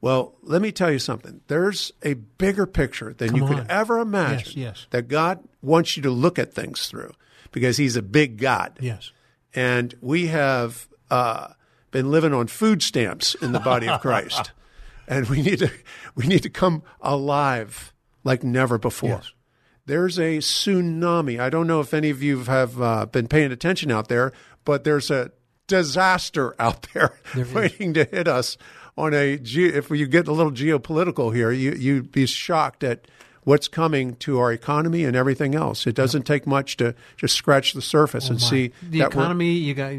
Well, 0.00 0.36
let 0.42 0.62
me 0.62 0.72
tell 0.72 0.90
you 0.90 0.98
something. 0.98 1.40
There's 1.48 1.92
a 2.02 2.14
bigger 2.14 2.66
picture 2.66 3.12
than 3.12 3.30
Come 3.30 3.36
you 3.36 3.44
on. 3.44 3.54
could 3.54 3.66
ever 3.68 3.98
imagine 3.98 4.52
yes, 4.54 4.56
yes. 4.56 4.86
that 4.90 5.08
God 5.08 5.40
wants 5.60 5.96
you 5.96 6.02
to 6.04 6.10
look 6.10 6.38
at 6.38 6.54
things 6.54 6.86
through 6.86 7.12
because 7.52 7.76
He's 7.76 7.96
a 7.96 8.02
big 8.02 8.38
God. 8.38 8.78
Yes. 8.80 9.10
And 9.54 9.94
we 10.00 10.28
have 10.28 10.86
uh, 11.10 11.48
been 11.90 12.10
living 12.10 12.32
on 12.32 12.46
food 12.46 12.82
stamps 12.82 13.34
in 13.36 13.52
the 13.52 13.60
body 13.60 13.88
of 13.88 14.00
Christ, 14.02 14.52
and 15.08 15.28
we 15.28 15.42
need 15.42 15.58
to 15.60 15.70
we 16.14 16.26
need 16.26 16.42
to 16.42 16.50
come 16.50 16.82
alive 17.00 17.92
like 18.24 18.42
never 18.44 18.78
before. 18.78 19.10
Yes. 19.10 19.32
There's 19.86 20.18
a 20.18 20.38
tsunami. 20.38 21.40
I 21.40 21.50
don't 21.50 21.66
know 21.66 21.80
if 21.80 21.92
any 21.92 22.10
of 22.10 22.22
you 22.22 22.44
have 22.44 22.80
uh, 22.80 23.06
been 23.06 23.26
paying 23.28 23.50
attention 23.50 23.90
out 23.90 24.08
there, 24.08 24.32
but 24.64 24.84
there's 24.84 25.10
a 25.10 25.32
disaster 25.66 26.54
out 26.60 26.86
there, 26.94 27.14
There 27.34 27.46
waiting 27.46 27.94
to 27.94 28.04
hit 28.04 28.28
us 28.28 28.56
on 28.96 29.14
a 29.14 29.36
ge- 29.38 29.58
if 29.58 29.90
you 29.90 30.06
get 30.06 30.28
a 30.28 30.32
little 30.32 30.52
geopolitical 30.52 31.34
here, 31.34 31.50
you 31.50 31.72
you'd 31.72 32.12
be 32.12 32.26
shocked 32.26 32.84
at 32.84 33.06
what's 33.44 33.68
coming 33.68 34.14
to 34.16 34.38
our 34.38 34.52
economy 34.52 35.02
and 35.04 35.16
everything 35.16 35.54
else. 35.54 35.86
It 35.86 35.94
doesn't 35.94 36.24
take 36.24 36.46
much 36.46 36.76
to 36.76 36.94
just 37.16 37.34
scratch 37.34 37.72
the 37.72 37.80
surface 37.82 38.28
and 38.28 38.38
Oh, 38.38 38.44
My. 38.44 38.50
see 38.50 38.72
the 38.82 39.00
economy. 39.00 39.52
You 39.52 39.74
got 39.74 39.92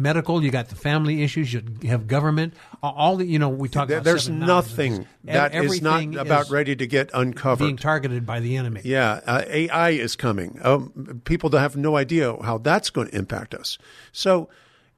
medical. 0.00 0.42
You 0.42 0.50
got 0.50 0.68
the 0.68 0.74
family 0.74 1.22
issues. 1.22 1.52
You 1.52 1.62
have 1.84 2.06
government. 2.06 2.54
All- 2.82 3.16
the 3.16 3.26
you 3.26 3.38
know 3.38 3.48
we 3.48 3.68
talk 3.68 3.88
There- 3.88 3.98
about. 3.98 4.04
There's 4.04 4.28
nothing 4.28 5.06
that 5.24 5.54
is 5.54 5.82
not 5.82 6.14
about 6.16 6.46
is 6.46 6.50
ready 6.50 6.74
to 6.76 6.86
get 6.86 7.10
uncovered. 7.14 7.64
being 7.66 7.76
targeted 7.76 8.24
by 8.26 8.40
the 8.40 8.56
enemy. 8.56 8.80
Yeah, 8.84 9.20
uh, 9.26 9.42
AI 9.48 9.90
is 9.90 10.16
coming. 10.16 10.58
Um, 10.62 11.20
people 11.24 11.50
have 11.50 11.76
no 11.76 11.96
idea 11.96 12.36
how 12.42 12.58
that's 12.58 12.90
going 12.90 13.08
to 13.08 13.16
impact 13.16 13.54
us. 13.54 13.78
So, 14.12 14.48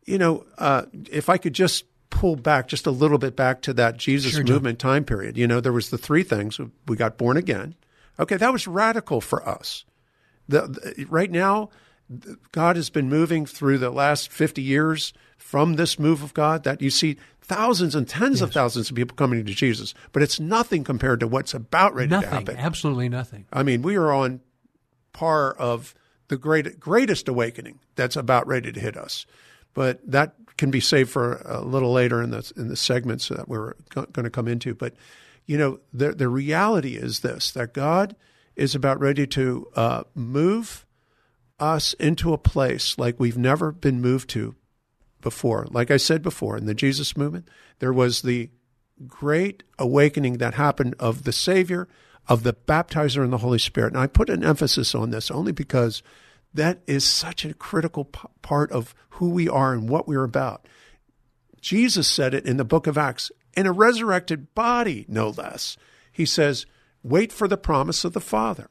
you 0.04 0.18
know, 0.18 0.44
uh, 0.58 0.82
if 1.10 1.28
I 1.28 1.36
could 1.38 1.54
just 1.54 1.84
pull 2.10 2.36
back 2.36 2.68
just 2.68 2.86
a 2.86 2.90
little 2.90 3.18
bit 3.18 3.34
back 3.36 3.62
to 3.62 3.72
that 3.74 3.96
Jesus 3.96 4.32
Sure, 4.32 4.44
movement 4.44 4.78
time 4.78 5.04
period, 5.04 5.36
you 5.38 5.46
know, 5.46 5.60
there 5.60 5.72
was 5.72 5.90
the 5.90 5.98
three 5.98 6.22
things. 6.22 6.60
We 6.86 6.96
got 6.96 7.16
born 7.18 7.36
again. 7.36 7.74
Okay, 8.20 8.36
that 8.36 8.52
was 8.52 8.66
radical 8.68 9.20
for 9.22 9.46
us. 9.48 9.84
The, 10.48 10.66
the- 10.96 11.04
right 11.08 11.30
now, 11.30 11.70
God 12.53 12.77
has 12.77 12.90
been 12.90 13.09
moving 13.09 13.46
through 13.46 13.79
the 13.79 13.90
last 13.90 14.31
50 14.31 14.62
years 14.62 15.12
from 15.37 15.75
this 15.75 15.98
move 15.98 16.22
of 16.22 16.35
God 16.35 16.64
that 16.64 16.81
you 16.81 16.90
see 16.90 17.16
thousands 17.40 17.94
and 17.94 18.09
tens 18.09 18.40
of 18.40 18.53
thousands 18.53 18.88
of 18.88 18.96
people 18.96 19.16
coming 19.16 19.44
to 19.44 19.55
Jesus, 19.55 19.94
but 20.12 20.22
it's 20.22 20.40
nothing 20.40 20.85
compared 20.85 21.20
to 21.20 21.27
what's 21.27 21.53
about 21.55 21.94
ready 21.94 22.11
to 22.11 22.27
happen. 22.27 22.57
Absolutely 22.57 23.09
nothing. 23.09 23.46
I 23.53 23.62
mean, 23.62 23.83
we 23.83 23.96
are 23.96 24.12
on 24.12 24.40
par 25.12 25.53
of 25.53 25.94
the 26.29 26.37
great, 26.37 26.81
greatest 26.81 27.29
awakening 27.29 27.81
that's 27.94 28.16
about 28.16 28.46
ready 28.46 28.72
to 28.72 28.81
hit 28.81 28.96
us. 28.96 29.27
But 29.75 30.01
that 30.11 30.35
can 30.57 30.70
be 30.70 30.81
saved 30.81 31.11
for 31.11 31.42
a 31.44 31.61
little 31.61 31.92
later 31.92 32.22
in 32.22 32.31
the 32.31 32.51
in 32.57 32.68
the 32.68 32.77
segments 32.77 33.29
that 33.29 33.48
we're 33.48 33.75
going 33.94 34.25
to 34.25 34.31
come 34.31 34.48
into. 34.48 34.75
But 34.75 34.94
you 35.46 35.59
know, 35.59 35.81
the 35.92 36.12
the 36.12 36.29
reality 36.29 36.96
is 36.96 37.20
this: 37.20 37.51
that 37.53 37.75
God 37.75 38.16
is 38.55 38.75
about 38.75 39.01
ready 39.01 39.27
to 39.27 39.68
uh, 39.75 40.05
move 40.14 40.87
us 41.62 41.94
into 41.94 42.33
a 42.33 42.38
place 42.38 42.98
like 42.98 43.20
we've 43.20 43.38
never 43.38 43.70
been 43.70 44.01
moved 44.01 44.29
to 44.31 44.57
before. 45.20 45.66
Like 45.70 45.92
I 45.92 45.96
said 45.96 46.20
before, 46.20 46.59
in 46.59 46.66
the 46.66 46.75
Jesus 46.75 47.16
movement, 47.16 47.48
there 47.79 47.92
was 47.92 48.22
the 48.22 48.51
great 49.07 49.62
awakening 49.79 50.38
that 50.38 50.55
happened 50.55 50.96
of 50.98 51.22
the 51.22 51.33
Savior, 51.33 51.88
of 52.29 52.42
the 52.42 52.53
baptizer, 52.53 53.22
and 53.22 53.33
the 53.33 53.38
Holy 53.38 53.61
Spirit. 53.61 53.92
And 53.92 54.03
I 54.03 54.09
put 54.09 54.29
an 54.29 54.44
emphasis 54.44 54.92
on 54.92 55.11
this 55.11 55.31
only 55.31 55.53
because 55.53 56.03
that 56.53 56.81
is 56.88 57.05
such 57.05 57.44
a 57.44 57.55
critical 57.55 58.07
p- 58.07 58.29
part 58.42 58.72
of 58.72 58.92
who 59.11 59.31
we 59.31 59.48
are 59.48 59.72
and 59.72 59.88
what 59.88 60.09
we're 60.09 60.25
about. 60.25 60.66
Jesus 61.61 62.09
said 62.09 62.35
it 62.35 62.44
in 62.44 62.57
the 62.57 62.64
book 62.64 62.88
of 62.88 62.98
Acts 62.98 63.31
in 63.57 63.66
a 63.66 63.72
resurrected 63.72 64.53
body, 64.55 65.07
no 65.09 65.29
less. 65.29 65.77
He 66.11 66.27
says, 66.27 66.66
Wait 67.05 67.33
for 67.33 67.46
the 67.46 67.57
promise 67.57 68.05
of 68.05 68.12
the 68.14 68.20
Father. 68.20 68.68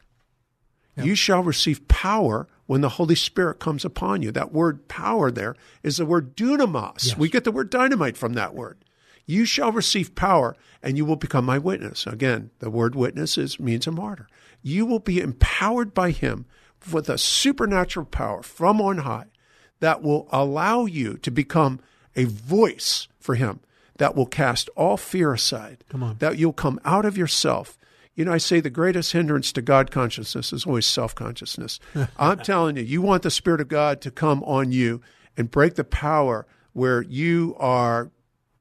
You 0.97 1.15
shall 1.15 1.41
receive 1.41 1.87
power 1.87 2.47
when 2.71 2.79
the 2.79 2.87
Holy 2.87 3.15
Spirit 3.15 3.59
comes 3.59 3.83
upon 3.83 4.21
you. 4.21 4.31
That 4.31 4.53
word 4.53 4.87
power 4.87 5.29
there 5.29 5.57
is 5.83 5.97
the 5.97 6.05
word 6.05 6.37
dunamis. 6.37 7.07
Yes. 7.07 7.17
We 7.17 7.27
get 7.27 7.43
the 7.43 7.51
word 7.51 7.69
dynamite 7.69 8.15
from 8.15 8.31
that 8.35 8.55
word. 8.55 8.77
You 9.25 9.43
shall 9.43 9.73
receive 9.73 10.15
power 10.15 10.55
and 10.81 10.95
you 10.95 11.03
will 11.03 11.17
become 11.17 11.43
my 11.43 11.57
witness. 11.57 12.07
Again, 12.07 12.49
the 12.59 12.69
word 12.69 12.95
witness 12.95 13.37
is, 13.37 13.59
means 13.59 13.87
a 13.87 13.91
martyr. 13.91 14.29
You 14.61 14.85
will 14.85 14.99
be 14.99 15.19
empowered 15.19 15.93
by 15.93 16.11
him 16.11 16.45
with 16.89 17.09
a 17.09 17.17
supernatural 17.17 18.05
power 18.05 18.41
from 18.41 18.79
on 18.79 18.99
high 18.99 19.27
that 19.81 20.01
will 20.01 20.29
allow 20.31 20.85
you 20.85 21.17
to 21.17 21.29
become 21.29 21.81
a 22.15 22.23
voice 22.23 23.09
for 23.19 23.35
him 23.35 23.59
that 23.97 24.15
will 24.15 24.25
cast 24.25 24.69
all 24.77 24.95
fear 24.95 25.33
aside. 25.33 25.83
Come 25.89 26.03
on. 26.03 26.19
That 26.19 26.37
you'll 26.37 26.53
come 26.53 26.79
out 26.85 27.03
of 27.03 27.17
yourself. 27.17 27.77
You 28.15 28.25
know, 28.25 28.33
I 28.33 28.37
say 28.37 28.59
the 28.59 28.69
greatest 28.69 29.13
hindrance 29.13 29.51
to 29.53 29.61
God 29.61 29.89
consciousness 29.89 30.51
is 30.51 30.65
always 30.65 30.85
self 30.85 31.15
consciousness. 31.15 31.79
I'm 32.17 32.39
telling 32.39 32.75
you, 32.75 32.83
you 32.83 33.01
want 33.01 33.23
the 33.23 33.31
Spirit 33.31 33.61
of 33.61 33.67
God 33.67 34.01
to 34.01 34.11
come 34.11 34.43
on 34.43 34.71
you 34.71 35.01
and 35.37 35.49
break 35.49 35.75
the 35.75 35.83
power 35.83 36.45
where 36.73 37.01
you 37.01 37.55
are 37.57 38.11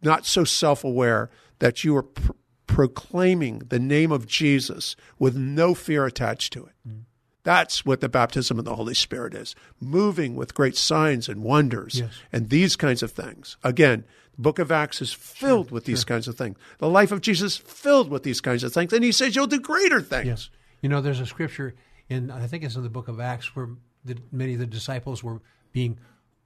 not 0.03 0.25
so 0.27 0.45
self 0.45 0.85
aware 0.85 1.31
that 1.59 1.85
you 1.85 1.97
are 1.97 2.03
pr- 2.03 2.33
proclaiming 2.67 3.59
the 3.69 3.79
name 3.79 4.13
of 4.13 4.27
Jesus 4.27 4.95
with 5.19 5.37
no 5.37 5.75
fear 5.75 6.07
attached 6.07 6.53
to 6.53 6.67
it. 6.67 6.75
Mm. 6.89 7.03
That's 7.42 7.85
what 7.87 8.00
the 8.00 8.09
baptism 8.09 8.59
of 8.59 8.64
the 8.64 8.76
Holy 8.76 8.94
Spirit 8.94 9.35
is 9.35 9.55
moving 9.81 10.37
with 10.37 10.55
great 10.55 10.76
signs 10.76 11.29
and 11.29 11.42
wonders 11.42 12.00
Yes. 12.00 12.12
and 12.33 12.50
these 12.50 12.76
kinds 12.76 13.03
of 13.03 13.12
things. 13.12 13.57
Again, 13.64 14.05
the 14.37 14.42
book 14.42 14.59
of 14.59 14.70
Acts 14.70 15.00
is 15.00 15.12
filled 15.12 15.70
with 15.70 15.85
these 15.87 16.05
kinds 16.05 16.29
of 16.29 16.37
things. 16.37 16.57
The 16.79 16.88
life 16.88 17.12
of 17.12 17.20
Jesus 17.22 17.57
filled 17.57 18.11
with 18.11 18.22
these 18.22 18.40
kinds 18.40 18.62
of 18.62 18.72
things. 18.72 18.92
And 18.92 19.03
he 19.05 19.12
says, 19.12 19.35
You'll 19.35 19.46
do 19.46 19.61
greater 19.61 20.00
things. 20.03 20.26
Yes. 20.26 20.50
You 20.83 20.88
know, 20.88 21.00
there's 21.00 21.20
a 21.20 21.26
scripture 21.26 21.74
in, 22.09 22.31
I 22.31 22.46
think 22.46 22.64
it's 22.64 22.76
in 22.76 22.83
the 22.83 22.88
book 22.90 23.09
of 23.09 23.20
Acts, 23.20 23.55
where 23.57 23.68
the, 24.05 24.16
many 24.33 24.55
of 24.55 24.59
the 24.61 24.66
disciples 24.66 25.22
were 25.22 25.40
being 25.72 25.98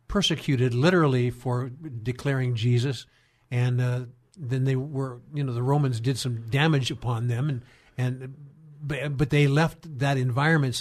persecuted 0.09 0.74
literally 0.74 1.30
for 1.30 1.70
declaring 2.02 2.54
Jesus. 2.54 3.07
And 3.50 3.80
uh, 3.80 4.00
then 4.37 4.64
they 4.64 4.76
were, 4.76 5.20
you 5.33 5.42
know, 5.44 5.52
the 5.52 5.62
Romans 5.62 6.00
did 6.00 6.18
some 6.18 6.48
damage 6.50 6.90
upon 6.90 7.28
them. 7.28 7.48
And, 7.48 7.62
and 7.96 8.35
but, 8.87 9.16
but 9.16 9.31
they 9.31 9.47
left 9.47 9.99
that 10.01 10.16
environment 10.18 10.81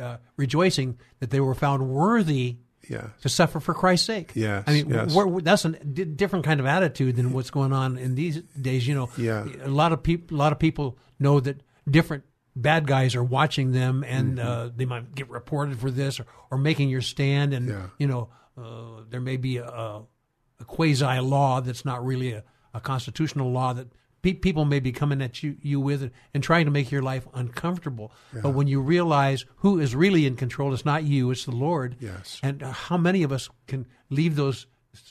uh, 0.00 0.16
rejoicing 0.36 0.98
that 1.20 1.30
they 1.30 1.40
were 1.40 1.54
found 1.54 1.88
worthy 1.88 2.58
Yeah. 2.88 3.08
to 3.22 3.28
suffer 3.28 3.58
for 3.60 3.74
Christ's 3.74 4.06
sake. 4.06 4.32
Yes, 4.34 4.64
I 4.66 4.72
mean, 4.72 4.90
yes. 4.90 5.14
we're, 5.14 5.40
that's 5.40 5.64
a 5.64 5.70
different 5.70 6.44
kind 6.44 6.60
of 6.60 6.66
attitude 6.66 7.16
than 7.16 7.32
what's 7.32 7.50
going 7.50 7.72
on 7.72 7.98
in 7.98 8.14
these 8.14 8.40
days. 8.60 8.86
You 8.86 8.94
know, 8.94 9.10
Yeah. 9.16 9.46
a 9.62 9.68
lot 9.68 9.92
of 9.92 10.02
people, 10.02 10.36
a 10.36 10.38
lot 10.38 10.52
of 10.52 10.58
people 10.58 10.98
know 11.18 11.40
that 11.40 11.62
different 11.88 12.24
bad 12.54 12.86
guys 12.86 13.14
are 13.16 13.24
watching 13.24 13.72
them, 13.72 14.04
and 14.06 14.38
Mm-hmm. 14.38 14.48
uh, 14.48 14.68
they 14.76 14.84
might 14.84 15.14
get 15.14 15.28
reported 15.30 15.78
for 15.80 15.90
this 15.90 16.20
or, 16.20 16.26
or 16.50 16.58
making 16.58 16.88
your 16.90 17.00
stand, 17.02 17.52
and 17.54 17.68
Yeah. 17.68 17.86
you 17.98 18.06
know, 18.06 18.28
uh, 18.56 19.02
there 19.10 19.20
may 19.20 19.36
be 19.38 19.56
a, 19.56 19.66
a 19.66 20.64
quasi 20.66 21.18
law 21.20 21.60
that's 21.60 21.84
not 21.84 22.04
really 22.04 22.32
a, 22.32 22.44
a 22.74 22.80
constitutional 22.80 23.50
law 23.50 23.72
that. 23.72 23.88
Pe- 24.22 24.34
People 24.34 24.64
may 24.64 24.80
be 24.80 24.92
coming 24.92 25.20
at 25.20 25.42
you, 25.42 25.56
you 25.60 25.80
with 25.80 26.02
it 26.02 26.12
and 26.32 26.42
trying 26.42 26.64
to 26.64 26.70
make 26.70 26.90
your 26.90 27.02
life 27.02 27.26
uncomfortable. 27.34 28.12
But 28.32 28.50
when 28.50 28.66
you 28.68 28.80
realize 28.80 29.44
who 29.56 29.78
is 29.80 29.94
really 29.94 30.26
in 30.26 30.36
control, 30.36 30.72
it's 30.72 30.84
not 30.84 31.04
you, 31.04 31.30
it's 31.30 31.44
the 31.44 31.50
Lord. 31.52 31.96
Yes. 32.00 32.40
And 32.42 32.62
uh, 32.62 32.72
how 32.72 32.96
many 32.96 33.22
of 33.22 33.32
us 33.32 33.48
can 33.66 33.86
leave 34.10 34.36
those 34.36 34.66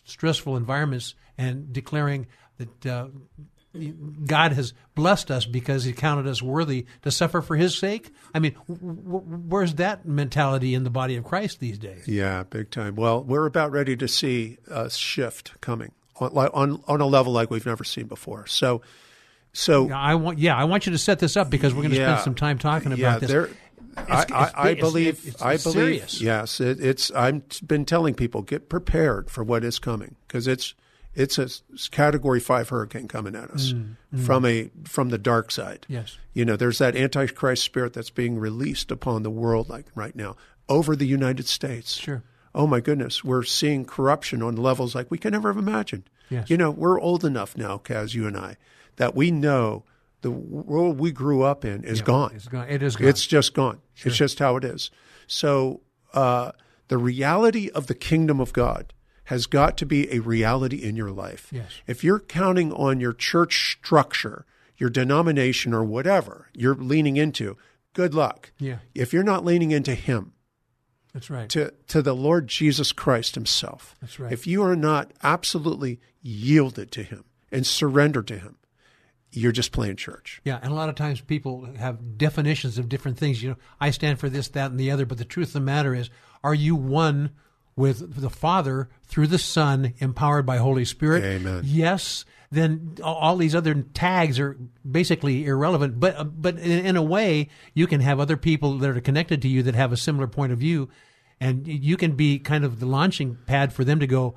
stressful 0.06 0.58
environments 0.58 1.16
and 1.38 1.72
declaring 1.74 2.28
that 2.58 2.86
uh, 2.86 3.08
God 4.26 4.52
has 4.52 4.74
blessed 4.96 5.32
us 5.32 5.46
because 5.46 5.86
He 5.86 5.94
counted 5.94 6.28
us 6.28 6.42
worthy 6.42 6.86
to 7.04 7.12
suffer 7.12 7.42
for 7.42 7.56
His 7.56 7.78
sake? 7.78 8.12
I 8.34 8.40
mean, 8.40 8.56
w- 8.68 8.96
w- 8.96 9.24
where's 9.48 9.76
that 9.76 10.06
mentality 10.06 10.74
in 10.76 10.84
the 10.84 10.90
body 10.90 11.16
of 11.16 11.24
Christ 11.24 11.60
these 11.60 11.80
days? 11.80 12.08
Yeah, 12.08 12.44
big 12.44 12.70
time. 12.70 12.96
Well, 12.96 13.24
we're 13.24 13.46
about 13.46 13.72
ready 13.72 13.96
to 13.98 14.08
see 14.08 14.58
a 14.68 14.90
shift 14.90 15.60
coming 15.62 15.92
on, 16.20 16.32
on, 16.38 16.84
on 16.88 17.02
a 17.02 17.06
level 17.06 17.34
like 17.34 17.50
we've 17.50 17.66
never 17.66 17.84
seen 17.84 18.08
before. 18.08 18.46
So, 18.48 18.82
so 19.54 19.92
I 19.92 20.16
want, 20.16 20.40
yeah, 20.40 20.56
I 20.56 20.64
want 20.66 20.86
you 20.86 20.92
to 20.92 20.98
set 20.98 21.20
this 21.20 21.36
up 21.38 21.50
because 21.50 21.74
we're 21.74 21.82
going 21.82 21.94
to 21.94 21.98
Yeah. 21.98 22.16
spend 22.18 22.24
some 22.24 22.36
time 22.36 22.58
talking 22.58 22.92
yeah, 22.92 22.98
about 23.10 23.22
this. 23.22 23.30
there. 23.32 23.50
I, 23.98 24.22
It's- 24.24 24.32
I, 24.32 24.52
I 24.56 24.70
it's- 24.70 24.80
believe. 24.80 25.28
it's- 25.28 25.42
I 25.42 25.58
believe. 25.58 25.74
serious. 26.10 26.22
Yes, 26.22 26.62
it, 26.62 26.80
it's. 26.80 27.12
I've 27.12 27.44
been 27.68 27.84
telling 27.86 28.14
people 28.14 28.42
get 28.42 28.70
prepared 28.70 29.30
for 29.30 29.44
what 29.44 29.64
is 29.66 29.80
coming 29.80 30.16
because 30.28 30.48
it's 30.48 30.74
It's 31.14 31.38
a 31.38 31.50
category 31.92 32.40
five 32.40 32.70
hurricane 32.70 33.10
coming 33.10 33.36
at 33.36 33.52
us 33.52 33.74
mm, 33.74 33.96
mm. 34.16 34.26
from 34.26 34.46
a 34.46 34.70
from 34.86 35.10
the 35.10 35.18
dark 35.18 35.52
side. 35.52 35.86
Yes. 35.90 36.18
You 36.34 36.46
know, 36.46 36.56
there's 36.56 36.78
that 36.78 36.96
antichrist 36.96 37.64
spirit 37.66 37.92
that's 37.92 38.10
being 38.10 38.40
released 38.40 38.92
upon 38.92 39.24
the 39.24 39.30
world 39.30 39.68
like 39.68 39.88
right 39.94 40.16
now 40.16 40.38
over 40.70 40.96
the 40.96 41.06
United 41.06 41.48
States. 41.48 41.96
Sure. 41.96 42.24
Oh 42.54 42.68
my 42.68 42.80
goodness, 42.80 43.24
we're 43.24 43.44
seeing 43.44 43.86
corruption 43.86 44.42
on 44.42 44.56
levels 44.56 44.94
like 44.94 45.10
we 45.10 45.18
can 45.18 45.32
never 45.32 45.54
have 45.54 45.58
imagined. 45.58 46.10
Yes. 46.30 46.50
You 46.50 46.58
know, 46.58 46.72
we're 46.72 47.00
old 47.00 47.26
enough 47.26 47.58
now, 47.58 47.78
Kaz, 47.78 48.14
you 48.14 48.28
and 48.28 48.38
I, 48.38 48.58
that 48.98 49.16
we 49.16 49.32
know 49.32 49.84
the 50.22 50.32
world 50.32 51.00
we 51.00 51.12
grew 51.12 51.44
up 51.44 51.66
in 51.66 51.84
is 51.84 52.02
gone. 52.02 52.32
It's 52.36 52.48
gone. 52.48 52.70
It 52.70 52.84
is 52.84 52.96
gone. 52.96 53.08
It's 53.08 53.26
just 53.26 53.54
gone. 53.54 53.82
It's 53.98 54.16
just 54.16 54.40
how 54.40 54.56
it 54.56 54.64
is. 54.64 54.92
So 55.28 55.82
uh, 56.14 56.52
the 56.88 56.98
reality 56.98 57.70
of 57.70 57.88
the 57.88 57.96
kingdom 57.96 58.40
of 58.40 58.54
God 58.54 58.94
has 59.26 59.46
got 59.46 59.78
to 59.78 59.86
be 59.86 60.12
a 60.14 60.20
reality 60.20 60.78
in 60.78 60.96
your 60.96 61.12
life. 61.12 61.48
Yes. 61.52 61.72
If 61.88 62.04
you're 62.04 62.20
counting 62.20 62.72
on 62.74 63.00
your 63.00 63.14
church 63.14 63.78
structure, 63.78 64.46
your 64.78 64.90
denomination, 64.90 65.74
or 65.74 65.84
whatever 65.84 66.50
you're 66.54 66.76
leaning 66.76 67.18
into, 67.18 67.58
good 67.94 68.14
luck. 68.14 68.52
Yeah. 68.58 68.78
If 68.94 69.14
you're 69.14 69.24
not 69.24 69.46
leaning 69.46 69.72
into 69.72 69.96
Him, 69.96 70.34
That's 71.14 71.30
right. 71.30 71.50
to, 71.50 71.74
to 71.88 72.02
the 72.02 72.16
Lord 72.16 72.48
Jesus 72.48 72.92
Christ 72.92 73.36
Himself, 73.36 73.96
That's 74.02 74.20
right. 74.20 74.32
if 74.32 74.48
you 74.48 74.64
are 74.64 74.76
not 74.76 75.12
absolutely 75.24 76.00
yielded 76.22 76.92
to 76.94 77.04
Him 77.04 77.26
and 77.52 77.66
surrendered 77.68 78.28
to 78.28 78.38
Him, 78.38 78.58
you're 79.32 79.52
just 79.52 79.72
playing 79.72 79.96
church. 79.96 80.42
Yeah, 80.44 80.60
and 80.62 80.72
a 80.72 80.76
lot 80.76 80.90
of 80.90 80.96
times 80.96 81.22
people 81.22 81.68
have 81.78 82.18
definitions 82.18 82.78
of 82.78 82.90
different 82.90 83.18
things. 83.18 83.42
You 83.42 83.52
know, 83.52 83.58
I 83.80 83.92
stand 83.92 84.20
for 84.20 84.30
this, 84.30 84.50
that, 84.50 84.72
and 84.72 84.80
the 84.80 84.92
other. 84.92 85.06
But 85.06 85.18
the 85.18 85.26
truth 85.26 85.50
of 85.50 85.54
the 85.54 85.60
matter 85.62 85.96
is, 85.96 86.10
are 86.44 86.54
you 86.54 86.76
one 86.76 87.32
with 87.76 88.20
the 88.20 88.30
Father 88.30 88.90
through 89.06 89.28
the 89.28 89.38
Son, 89.38 89.94
empowered 90.00 90.46
by 90.46 90.58
Holy 90.58 90.84
Spirit? 90.86 91.24
Amen. 91.24 91.62
Yes. 91.66 92.26
Then 92.52 92.98
all- 93.02 93.38
these 93.38 93.56
other 93.56 93.74
tags 93.74 94.38
are 94.40 94.58
basically 94.90 95.46
irrelevant. 95.46 96.00
But 96.00 96.18
uh, 96.18 96.24
but 96.26 96.60
in 96.60 96.98
a 96.98 97.02
way, 97.02 97.48
you 97.74 97.88
can 97.88 98.02
have 98.02 98.20
other 98.20 98.38
people 98.38 98.78
that 98.80 98.90
are 98.90 99.02
connected 99.02 99.42
to 99.44 99.48
you 99.48 99.64
that 99.64 99.76
have 99.76 99.94
a 99.94 99.98
similar 99.98 100.28
point 100.28 100.52
of 100.52 100.60
view, 100.60 100.90
and 101.40 101.66
you 101.66 101.96
can 101.96 102.16
be 102.16 102.40
kind 102.40 102.66
of 102.66 102.80
the 102.80 102.86
launching 102.86 103.38
pad 103.46 103.72
for 103.72 103.84
them 103.84 104.00
to 104.00 104.08
go. 104.08 104.36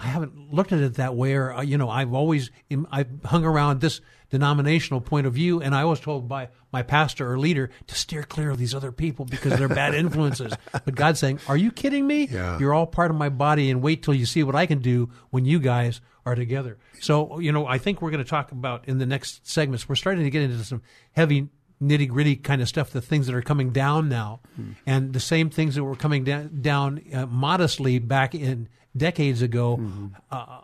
I 0.00 0.06
haven't 0.06 0.52
looked 0.52 0.72
at 0.72 0.80
it 0.80 0.94
that 0.94 1.14
way, 1.14 1.34
or 1.34 1.52
uh, 1.52 1.62
you 1.62 1.76
know, 1.76 1.90
I've 1.90 2.14
always 2.14 2.50
I've 2.90 3.08
hung 3.24 3.44
around 3.44 3.80
this 3.80 4.00
denominational 4.30 5.00
point 5.00 5.26
of 5.26 5.34
view, 5.34 5.60
and 5.60 5.74
I 5.74 5.84
was 5.84 6.00
told 6.00 6.26
by 6.26 6.48
my 6.72 6.82
pastor 6.82 7.30
or 7.30 7.38
leader 7.38 7.70
to 7.86 7.94
steer 7.94 8.22
clear 8.22 8.50
of 8.50 8.58
these 8.58 8.74
other 8.74 8.92
people 8.92 9.26
because 9.26 9.58
they're 9.58 9.68
bad 9.68 9.94
influences. 10.04 10.54
But 10.72 10.94
God's 10.94 11.20
saying, 11.20 11.40
"Are 11.48 11.56
you 11.56 11.70
kidding 11.70 12.06
me? 12.06 12.28
Yeah. 12.30 12.58
You're 12.58 12.72
all 12.72 12.86
part 12.86 13.10
of 13.10 13.16
my 13.18 13.28
body, 13.28 13.70
and 13.70 13.82
wait 13.82 14.02
till 14.02 14.14
you 14.14 14.24
see 14.24 14.42
what 14.42 14.54
I 14.54 14.64
can 14.64 14.78
do 14.78 15.10
when 15.30 15.44
you 15.44 15.58
guys 15.58 16.00
are 16.24 16.34
together." 16.34 16.78
So, 17.00 17.38
you 17.38 17.52
know, 17.52 17.66
I 17.66 17.76
think 17.76 18.00
we're 18.00 18.10
going 18.10 18.24
to 18.24 18.30
talk 18.30 18.52
about 18.52 18.88
in 18.88 18.98
the 18.98 19.06
next 19.06 19.46
segments. 19.46 19.88
We're 19.88 19.96
starting 19.96 20.24
to 20.24 20.30
get 20.30 20.42
into 20.42 20.64
some 20.64 20.80
heavy 21.12 21.48
nitty 21.82 22.08
gritty 22.08 22.36
kind 22.36 22.60
of 22.62 22.68
stuff, 22.68 22.90
the 22.90 23.00
things 23.00 23.26
that 23.26 23.34
are 23.34 23.42
coming 23.42 23.70
down 23.70 24.08
now, 24.08 24.40
and 24.86 25.12
the 25.12 25.20
same 25.20 25.50
things 25.50 25.74
that 25.74 25.84
were 25.84 25.96
coming 25.96 26.24
down, 26.24 26.60
down 26.60 27.02
uh, 27.12 27.26
modestly 27.26 27.98
back 27.98 28.34
in 28.34 28.68
decades 28.96 29.42
ago 29.42 29.80
uh, 30.30 30.60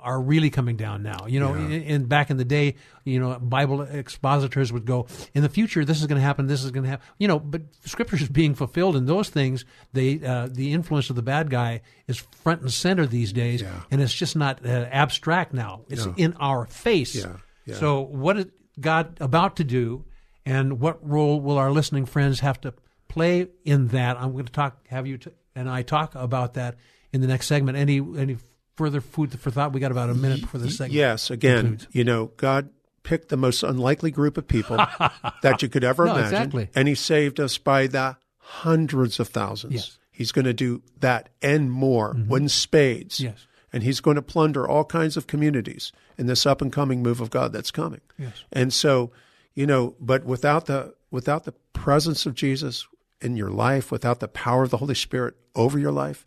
are 0.00 0.20
really 0.20 0.50
coming 0.50 0.76
down 0.76 1.02
now. 1.02 1.26
You 1.26 1.40
know, 1.40 1.54
in, 1.54 1.72
in 1.72 2.04
back 2.04 2.30
in 2.30 2.36
the 2.36 2.44
day, 2.44 2.76
you 3.04 3.18
know, 3.18 3.38
Bible 3.40 3.82
expositors 3.82 4.72
would 4.72 4.84
go, 4.84 5.06
"In 5.34 5.42
the 5.42 5.48
future, 5.48 5.84
this 5.84 6.00
is 6.00 6.06
going 6.06 6.20
to 6.20 6.22
happen. 6.24 6.46
This 6.46 6.62
is 6.62 6.70
going 6.70 6.84
to 6.84 6.90
happen." 6.90 7.04
You 7.18 7.26
know, 7.26 7.40
but 7.40 7.62
Scripture 7.84 8.16
is 8.16 8.28
being 8.28 8.54
fulfilled, 8.54 8.94
and 8.96 9.08
those 9.08 9.30
things, 9.30 9.64
they 9.92 10.20
uh, 10.24 10.48
the 10.50 10.72
influence 10.72 11.10
of 11.10 11.16
the 11.16 11.22
bad 11.22 11.50
guy 11.50 11.80
is 12.06 12.18
front 12.18 12.62
and 12.62 12.72
center 12.72 13.04
these 13.06 13.32
days, 13.32 13.62
and 13.90 14.00
it's 14.00 14.14
just 14.14 14.36
not 14.36 14.64
uh, 14.64 14.68
abstract 14.90 15.52
now. 15.52 15.82
It's 15.88 16.04
in 16.16 16.34
our 16.34 16.66
face. 16.66 17.16
Yeah, 17.16 17.36
yeah. 17.64 17.74
So, 17.74 18.00
what 18.02 18.36
is 18.38 18.46
God 18.78 19.16
about 19.20 19.56
to 19.56 19.64
do, 19.64 20.04
and 20.44 20.78
what 20.78 21.04
role 21.06 21.40
will 21.40 21.58
our 21.58 21.72
listening 21.72 22.06
friends 22.06 22.40
have 22.40 22.60
to 22.60 22.74
play 23.08 23.48
in 23.64 23.88
that? 23.88 24.20
I'm 24.20 24.32
going 24.32 24.44
to 24.44 24.52
talk, 24.52 24.86
have 24.88 25.06
you 25.08 25.18
t- 25.18 25.30
and 25.56 25.68
I 25.68 25.82
talk 25.82 26.14
about 26.14 26.54
that 26.54 26.76
in 27.16 27.20
the 27.22 27.26
next 27.26 27.46
segment. 27.46 27.76
Any 27.76 27.98
any 27.98 28.36
further 28.76 29.00
food 29.00 29.38
for 29.40 29.50
thought? 29.50 29.72
We 29.72 29.80
got 29.80 29.90
about 29.90 30.10
a 30.10 30.14
minute 30.14 30.48
for 30.48 30.58
the 30.58 30.70
segment. 30.70 30.92
Yes, 30.94 31.30
again, 31.30 31.60
concludes. 31.60 31.88
you 31.92 32.04
know, 32.04 32.26
God 32.36 32.68
picked 33.02 33.28
the 33.28 33.36
most 33.36 33.62
unlikely 33.62 34.10
group 34.10 34.36
of 34.36 34.46
people 34.46 34.76
that 35.42 35.62
you 35.62 35.68
could 35.68 35.84
ever 35.84 36.04
No, 36.06 36.12
imagine, 36.16 36.34
exactly. 36.34 36.68
and 36.74 36.86
He 36.88 36.94
saved 36.94 37.40
us 37.40 37.58
by 37.58 37.86
the 37.86 38.16
hundreds 38.38 39.18
of 39.20 39.28
thousands. 39.28 39.72
Yes. 39.74 39.86
Mm-hmm. 39.88 40.00
He's 40.12 40.32
going 40.32 40.44
to 40.46 40.54
do 40.54 40.82
that 41.00 41.28
and 41.42 41.70
more 41.70 42.14
when 42.14 42.48
spades. 42.48 43.20
Yes. 43.20 43.46
And 43.72 43.82
he's 43.82 44.00
going 44.00 44.14
to 44.14 44.22
plunder 44.22 44.66
all 44.66 44.84
kinds 44.84 45.18
of 45.18 45.26
communities 45.26 45.92
in 46.16 46.26
this 46.26 46.46
up 46.46 46.62
and 46.62 46.72
coming 46.72 47.02
move 47.02 47.20
of 47.20 47.28
God 47.28 47.52
that's 47.52 47.70
coming. 47.70 48.00
Yes. 48.16 48.32
And 48.50 48.72
so, 48.72 49.10
you 49.54 49.66
know, 49.66 49.94
but 50.00 50.24
without 50.24 50.64
the 50.66 50.94
without 51.10 51.44
the 51.44 51.52
presence 51.74 52.24
of 52.24 52.34
Jesus 52.34 52.86
in 53.20 53.36
your 53.36 53.50
life, 53.50 53.90
without 53.92 54.20
the 54.20 54.28
power 54.28 54.62
of 54.62 54.70
the 54.70 54.78
Holy 54.78 54.94
Spirit 54.94 55.34
over 55.54 55.78
your 55.78 55.92
life, 55.92 56.24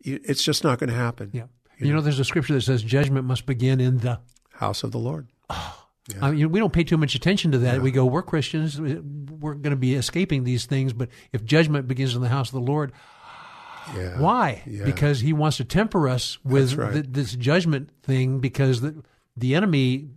it's 0.00 0.42
just 0.42 0.64
not 0.64 0.78
going 0.78 0.90
to 0.90 0.96
happen. 0.96 1.30
Yeah. 1.32 1.44
You 1.78 1.92
know, 1.92 2.00
there's 2.00 2.18
a 2.18 2.24
scripture 2.24 2.54
that 2.54 2.62
says 2.62 2.82
judgment 2.82 3.24
must 3.26 3.46
begin 3.46 3.80
in 3.80 3.98
the. 3.98 4.20
House 4.50 4.82
of 4.82 4.90
the 4.90 4.98
Lord. 4.98 5.28
I 6.20 6.30
mean, 6.30 6.50
we 6.50 6.58
don't 6.58 6.72
pay 6.72 6.84
too 6.84 6.96
much 6.96 7.14
attention 7.14 7.52
to 7.52 7.58
that. 7.58 7.82
We 7.82 7.90
go, 7.90 8.06
we're 8.06 8.22
Christians, 8.22 8.80
we're 8.80 9.54
going 9.54 9.70
to 9.70 9.76
be 9.76 9.94
escaping 9.94 10.42
these 10.44 10.64
things. 10.64 10.92
But 10.94 11.10
if 11.32 11.44
judgment 11.44 11.86
begins 11.86 12.14
in 12.16 12.22
the 12.22 12.28
house 12.28 12.48
of 12.48 12.54
the 12.54 12.60
Lord, 12.60 12.92
Yeah. 13.94 14.18
Why? 14.20 14.62
Yeah. 14.66 14.84
Because 14.84 15.20
he 15.20 15.32
wants 15.32 15.58
to 15.58 15.64
temper 15.64 16.08
us 16.08 16.38
with 16.44 16.74
right. 16.74 16.92
th- 16.92 17.06
this 17.08 17.34
judgment 17.34 17.90
thing 18.02 18.38
because 18.40 18.80
the, 18.80 19.02
the 19.36 19.54
enemy 19.54 20.08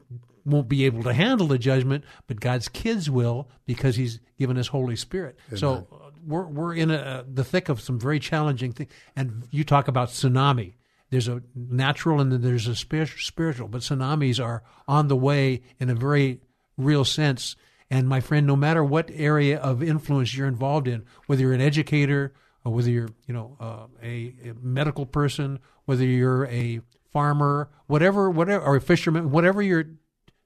won't 0.45 0.67
be 0.67 0.85
able 0.85 1.03
to 1.03 1.13
handle 1.13 1.47
the 1.47 1.57
judgment, 1.57 2.03
but 2.27 2.39
God's 2.39 2.67
kids 2.67 3.09
will 3.09 3.49
because 3.65 3.95
he's 3.95 4.19
given 4.39 4.57
us 4.57 4.67
Holy 4.67 4.95
Spirit. 4.95 5.37
So 5.55 5.87
uh, 5.91 6.09
we're, 6.25 6.45
we're 6.45 6.73
in 6.73 6.91
a, 6.91 7.25
the 7.27 7.43
thick 7.43 7.69
of 7.69 7.81
some 7.81 7.99
very 7.99 8.19
challenging 8.19 8.71
things. 8.71 8.91
And 9.15 9.47
you 9.51 9.63
talk 9.63 9.87
about 9.87 10.09
tsunami. 10.09 10.73
There's 11.09 11.27
a 11.27 11.41
natural 11.53 12.21
and 12.21 12.31
there's 12.31 12.67
a 12.67 12.75
spiritual, 12.75 13.67
but 13.67 13.81
tsunamis 13.81 14.43
are 14.43 14.63
on 14.87 15.09
the 15.09 15.15
way 15.15 15.61
in 15.79 15.89
a 15.89 15.95
very 15.95 16.39
real 16.77 17.03
sense. 17.03 17.55
And 17.89 18.07
my 18.07 18.21
friend, 18.21 18.47
no 18.47 18.55
matter 18.55 18.83
what 18.83 19.11
area 19.13 19.59
of 19.59 19.83
influence 19.83 20.33
you're 20.33 20.47
involved 20.47 20.87
in, 20.87 21.03
whether 21.27 21.41
you're 21.41 21.53
an 21.53 21.61
educator 21.61 22.33
or 22.63 22.73
whether 22.73 22.89
you're, 22.89 23.09
you 23.27 23.33
know, 23.33 23.57
uh, 23.59 23.87
a, 24.01 24.33
a 24.45 24.53
medical 24.61 25.05
person, 25.05 25.59
whether 25.85 26.05
you're 26.05 26.45
a 26.45 26.79
farmer, 27.11 27.69
whatever, 27.87 28.29
whatever, 28.29 28.63
or 28.63 28.77
a 28.77 28.81
fisherman, 28.81 29.31
whatever 29.31 29.61
your 29.61 29.83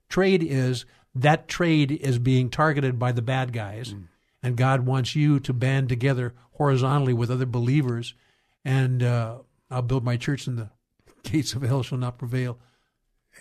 trade 0.08 0.42
is, 0.42 0.84
that 1.14 1.46
trade 1.46 1.92
is 1.92 2.18
being 2.18 2.50
targeted 2.50 2.98
by 2.98 3.12
the 3.12 3.22
bad 3.22 3.52
guys. 3.52 3.94
And 4.46 4.56
God 4.56 4.86
wants 4.86 5.16
you 5.16 5.40
to 5.40 5.52
band 5.52 5.88
together 5.88 6.32
horizontally 6.52 7.12
with 7.12 7.32
other 7.32 7.46
believers. 7.46 8.14
And 8.64 9.02
uh, 9.02 9.38
I'll 9.72 9.82
build 9.82 10.04
my 10.04 10.16
church, 10.16 10.46
and 10.46 10.56
the 10.56 10.70
gates 11.24 11.54
of 11.54 11.62
hell 11.62 11.82
shall 11.82 11.98
not 11.98 12.16
prevail. 12.16 12.56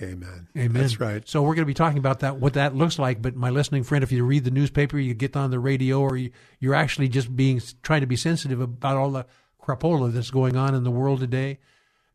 Amen. 0.02 0.48
Amen. 0.58 0.82
That's 0.82 1.00
right. 1.00 1.22
So 1.30 1.44
we're 1.44 1.54
going 1.54 1.62
to 1.62 1.68
be 1.68 1.76
talking 1.76 2.00
about 2.00 2.22
that, 2.22 2.38
what 2.38 2.54
that 2.54 2.76
looks 2.76 2.98
like. 2.98 3.22
But 3.22 3.36
my 3.36 3.52
listening 3.52 3.84
friend, 3.84 4.04
if 4.04 4.12
you 4.12 4.26
read 4.26 4.46
the 4.46 4.52
newspaper, 4.52 4.98
you 4.98 5.14
get 5.14 5.38
on 5.38 5.52
the 5.52 5.60
radio, 5.60 6.00
or 6.00 6.18
you, 6.18 6.32
you're 6.60 6.74
actually 6.74 7.08
just 7.08 7.36
being 7.36 7.62
trying 7.84 8.02
to 8.02 8.08
be 8.08 8.16
sensitive 8.16 8.60
about 8.60 8.98
all 8.98 9.12
the 9.12 9.28
crapola 9.62 10.12
that's 10.12 10.32
going 10.32 10.58
on 10.58 10.74
in 10.74 10.84
the 10.84 10.90
world 10.90 11.20
today. 11.20 11.60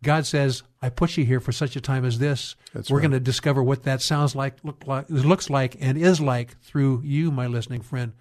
God 0.02 0.26
says, 0.26 0.64
"I 0.82 0.88
put 0.88 1.16
you 1.16 1.24
here 1.24 1.38
for 1.38 1.52
such 1.52 1.76
a 1.76 1.80
time 1.80 2.04
as 2.04 2.18
this." 2.18 2.56
That's 2.74 2.90
we're 2.90 2.96
right. 2.96 3.02
going 3.02 3.12
to 3.12 3.20
discover 3.20 3.62
what 3.62 3.84
that 3.84 4.02
sounds 4.02 4.34
like, 4.34 4.56
look 4.64 4.84
like, 4.84 5.08
looks 5.08 5.48
like, 5.48 5.76
and 5.78 5.96
is 5.96 6.20
like 6.20 6.60
through 6.60 7.02
you, 7.04 7.30
my 7.30 7.46
listening 7.46 7.82
friend. 7.82 8.14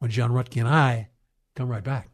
When 0.00 0.10
John 0.10 0.30
Ruttkay 0.30 0.60
and 0.60 0.68
I 0.68 1.10
come 1.54 1.68
right 1.68 1.84
back. 1.84 2.08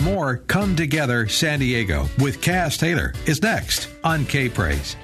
More 0.00 0.38
Come 0.38 0.74
Together 0.74 1.28
San 1.28 1.58
Diego 1.58 2.06
with 2.18 2.40
Cass 2.40 2.78
Taylor 2.78 3.12
is 3.26 3.42
next 3.42 3.90
on 4.02 4.24
K 4.24 4.48
Praise. 4.48 4.96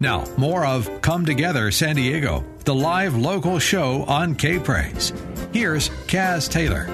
Now, 0.00 0.24
more 0.38 0.64
of 0.64 1.02
Come 1.02 1.26
Together 1.26 1.70
San 1.70 1.96
Diego, 1.96 2.42
the 2.64 2.74
live 2.74 3.14
local 3.14 3.58
show 3.58 4.04
on 4.04 4.34
K 4.34 4.58
Praise. 4.58 5.12
Here's 5.52 5.90
Kaz 6.06 6.50
Taylor. 6.50 6.86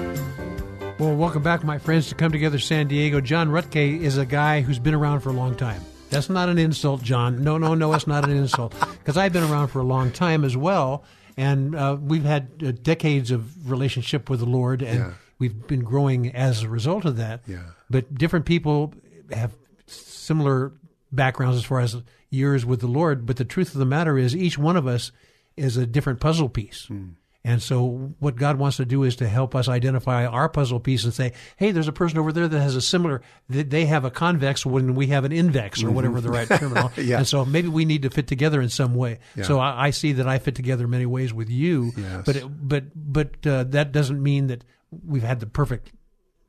Well, 0.99 1.15
welcome 1.15 1.43
back, 1.43 1.63
my 1.63 1.77
friends, 1.77 2.09
to 2.09 2.15
Come 2.15 2.33
Together 2.33 2.59
San 2.59 2.89
Diego. 2.89 3.21
John 3.21 3.47
Ruttkay 3.47 4.01
is 4.01 4.17
a 4.17 4.25
guy 4.25 4.59
who's 4.59 4.79
been 4.79 4.93
around 4.93 5.21
for 5.21 5.29
a 5.29 5.33
long 5.33 5.55
time. 5.55 5.81
That's 6.09 6.29
not 6.29 6.49
an 6.49 6.57
insult, 6.57 7.03
John. 7.03 7.41
No, 7.41 7.57
no, 7.57 7.73
no, 7.73 7.93
it's 7.93 8.05
not 8.05 8.25
an 8.25 8.35
insult. 8.35 8.75
Because 8.99 9.15
I've 9.15 9.31
been 9.31 9.49
around 9.49 9.69
for 9.69 9.79
a 9.79 9.85
long 9.85 10.11
time 10.11 10.43
as 10.43 10.57
well. 10.57 11.05
And 11.37 11.75
uh, 11.75 11.97
we've 12.01 12.23
had 12.25 12.49
uh, 12.65 12.71
decades 12.81 13.29
of 13.31 13.69
relationship 13.69 14.29
with 14.29 14.39
the 14.39 14.45
Lord, 14.47 14.81
and 14.81 14.99
Yeah. 14.99 15.13
we've 15.37 15.67
been 15.67 15.83
growing 15.83 16.33
as 16.35 16.63
a 16.63 16.69
result 16.69 17.05
of 17.05 17.17
that. 17.17 17.41
Yeah. 17.47 17.59
But 17.89 18.15
different 18.15 18.45
people 18.45 18.93
have 19.31 19.53
similar 19.85 20.73
backgrounds 21.11 21.57
as 21.57 21.63
far 21.63 21.79
as 21.79 21.97
years 22.29 22.65
with 22.65 22.79
the 22.81 22.87
Lord. 22.87 23.25
But 23.25 23.37
the 23.37 23.45
truth 23.45 23.73
of 23.73 23.79
the 23.79 23.85
matter 23.85 24.17
is, 24.17 24.35
each 24.35 24.57
one 24.57 24.75
of 24.75 24.87
us 24.87 25.11
is 25.55 25.77
a 25.77 25.85
different 25.85 26.19
puzzle 26.19 26.49
piece. 26.49 26.85
Hmm. 26.87 27.09
And 27.47 27.63
so, 27.63 28.13
what 28.19 28.35
God 28.35 28.57
wants 28.59 28.75
to 28.75 28.83
do 28.83 29.03
is 29.03 29.15
to 29.15 29.27
help 29.27 29.55
us 29.55 29.69
identify 29.69 30.25
our 30.25 30.49
puzzle 30.49 30.81
piece 30.81 31.05
and 31.05 31.13
say, 31.13 31.31
"Hey, 31.55 31.71
there's 31.71 31.87
a 31.87 31.93
person 31.93 32.19
over 32.19 32.33
there 32.33 32.45
that 32.45 32.59
has 32.59 32.75
a 32.75 32.81
similar. 32.81 33.21
They 33.47 33.85
have 33.85 34.03
a 34.03 34.11
convex 34.11 34.65
when 34.65 34.95
we 34.95 35.07
have 35.07 35.23
an 35.23 35.31
invex, 35.31 35.81
or 35.81 35.89
whatever 35.89 36.19
the 36.19 36.29
right 36.29 36.45
terminology. 36.45 37.03
Yeah. 37.07 37.19
And 37.19 37.27
so, 37.27 37.45
maybe 37.45 37.69
we 37.69 37.85
need 37.85 38.01
to 38.01 38.09
fit 38.09 38.27
together 38.27 38.59
in 38.59 38.67
some 38.67 38.95
way. 38.95 39.19
Yeah. 39.37 39.45
So, 39.45 39.59
I, 39.59 39.85
I 39.85 39.89
see 39.91 40.11
that 40.11 40.27
I 40.27 40.39
fit 40.39 40.55
together 40.55 40.83
in 40.83 40.89
many 40.89 41.05
ways 41.05 41.33
with 41.33 41.49
you. 41.49 41.93
Yes. 41.95 42.23
But 42.25 42.35
it, 42.35 42.67
but 42.67 42.83
but 42.93 43.47
uh, 43.47 43.63
that 43.63 43.93
doesn't 43.93 44.21
mean 44.21 44.47
that 44.47 44.65
we've 45.05 45.23
had 45.23 45.39
the 45.39 45.47
perfect 45.47 45.93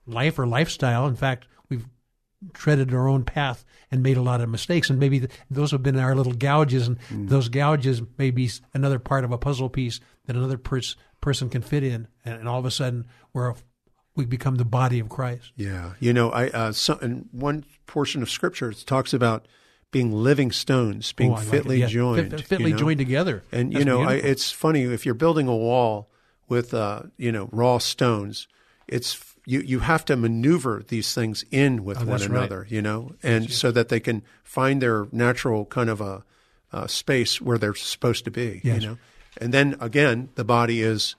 life 0.05 0.37
or 0.37 0.49
lifestyle. 0.49 1.07
In 1.07 1.15
fact, 1.15 1.47
we've 1.69 1.87
treaded 2.55 2.93
our 2.93 3.07
own 3.07 3.23
path 3.25 3.65
and 3.93 4.03
made 4.03 4.17
a 4.17 4.23
lot 4.23 4.41
of 4.41 4.49
mistakes, 4.49 4.91
and 4.91 4.99
maybe 4.99 5.21
th- 5.21 5.33
those 5.49 5.71
have 5.71 5.83
been 5.85 5.99
our 5.99 6.17
little 6.17 6.33
gouges, 6.33 6.89
and 6.89 6.99
those 7.11 7.49
gouges 7.49 8.03
may 8.17 8.31
be 8.33 8.51
another 8.75 8.99
part 8.99 9.25
of 9.25 9.31
a 9.31 9.39
puzzle 9.39 9.69
piece 9.69 10.01
that 10.29 10.37
another 10.37 10.59
pers- 10.59 10.95
person 11.21 11.49
can 11.49 11.63
fit 11.63 11.83
in, 11.83 12.07
and, 12.25 12.39
and 12.41 12.49
all 12.49 12.61
of 12.61 12.65
a 12.65 12.71
sudden 12.71 13.07
we're 13.33 13.49
a, 13.49 13.55
we 14.15 14.25
become 14.27 14.55
the 14.57 14.65
body 14.65 15.01
of 15.01 15.09
Christ. 15.09 15.51
Yeah, 15.57 15.95
you 15.99 16.13
know, 16.13 16.31
I 16.31 16.49
uh, 16.51 16.73
so, 16.73 16.99
in 16.99 17.29
one 17.33 17.65
portion 17.87 18.23
of 18.23 18.31
Scripture 18.31 18.71
it 18.71 18.85
talks 18.87 19.13
about 19.13 19.49
being 19.91 20.13
living 20.13 20.53
stones, 20.53 21.13
being 21.13 21.31
Oh, 21.33 21.37
I 21.37 21.39
like 21.39 21.49
fitly 21.49 21.81
Yeah, 21.81 21.87
joined, 21.87 22.31
fit- 22.31 22.47
fitly 22.47 22.67
you 22.67 22.73
know? 22.73 22.79
joined 22.79 22.99
together. 22.99 23.43
And 23.51 23.73
you 23.73 23.85
know, 23.85 24.03
I, 24.03 24.15
it's 24.15 24.53
funny 24.53 24.83
if 24.83 25.05
you're 25.07 25.15
building 25.15 25.49
a 25.49 25.57
wall 25.57 26.11
with 26.49 26.75
uh, 26.75 27.05
you 27.17 27.33
know 27.33 27.49
raw 27.53 27.79
stones, 27.79 28.47
it's 28.87 29.19
you 29.47 29.61
you 29.61 29.79
have 29.81 30.05
to 30.05 30.17
maneuver 30.17 30.83
these 30.89 31.15
things 31.15 31.45
in 31.51 31.85
with 31.85 31.97
Oh, 31.99 32.01
one 32.01 32.09
that's 32.11 32.27
right. 32.29 32.37
another, 32.39 32.67
you 32.69 32.83
know, 32.83 33.15
and 33.23 33.51
so 33.51 33.71
that 33.71 33.89
they 33.89 33.99
can 34.01 34.23
find 34.45 34.83
their 34.83 35.07
natural 35.11 35.65
kind 35.65 35.89
of 35.91 36.01
a, 36.03 36.23
uh 36.71 36.87
space 36.87 37.41
where 37.41 37.57
they're 37.57 37.75
supposed 37.75 38.25
to 38.27 38.31
be, 38.31 38.61
Yes. 38.63 38.83
you 38.83 38.89
know. 38.89 38.99
And 39.41 39.53
then 39.55 39.77
again, 39.81 40.31
the 40.35 40.45
body 40.45 40.83
is 40.83 41.17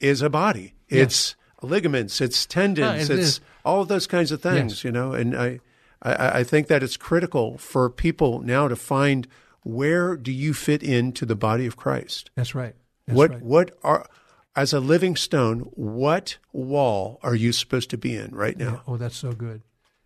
is 0.00 0.22
a 0.22 0.30
body. 0.30 0.74
It's 0.88 1.36
ligaments, 1.62 2.20
it's 2.20 2.46
tendons, 2.46 2.86
Ah, 3.10 3.14
it 3.14 3.18
it's 3.18 3.28
is. 3.28 3.40
all 3.64 3.80
of 3.82 3.88
those 3.88 4.06
kinds 4.06 4.30
of 4.32 4.40
things, 4.42 4.72
Yes. 4.72 4.84
you 4.84 4.92
know. 4.92 5.12
And 5.12 5.36
I, 5.36 5.60
I, 6.02 6.40
I 6.40 6.44
think 6.44 6.68
that 6.68 6.82
it's 6.82 6.96
critical 6.96 7.56
for 7.58 7.88
people 7.90 8.40
now 8.40 8.68
to 8.68 8.76
find 8.76 9.26
where 9.62 10.16
do 10.16 10.30
you 10.30 10.54
fit 10.54 10.82
into 10.82 11.26
the 11.26 11.34
body 11.34 11.66
of 11.66 11.76
Christ. 11.76 12.30
That's 12.36 12.54
right. 12.54 12.74
That's 13.06 13.16
what 13.16 13.30
right. 13.30 13.42
what 13.42 13.70
are 13.82 14.06
as 14.54 14.72
a 14.72 14.80
living 14.80 15.16
stone? 15.16 15.60
What 15.74 16.38
wall 16.52 17.18
are 17.22 17.34
you 17.34 17.52
supposed 17.52 17.90
to 17.90 17.98
be 17.98 18.14
in 18.16 18.34
right 18.34 18.56
now? 18.56 18.82
Oh, 18.86 18.96
that's 18.96 19.16
so 19.16 19.32
good. 19.32 19.62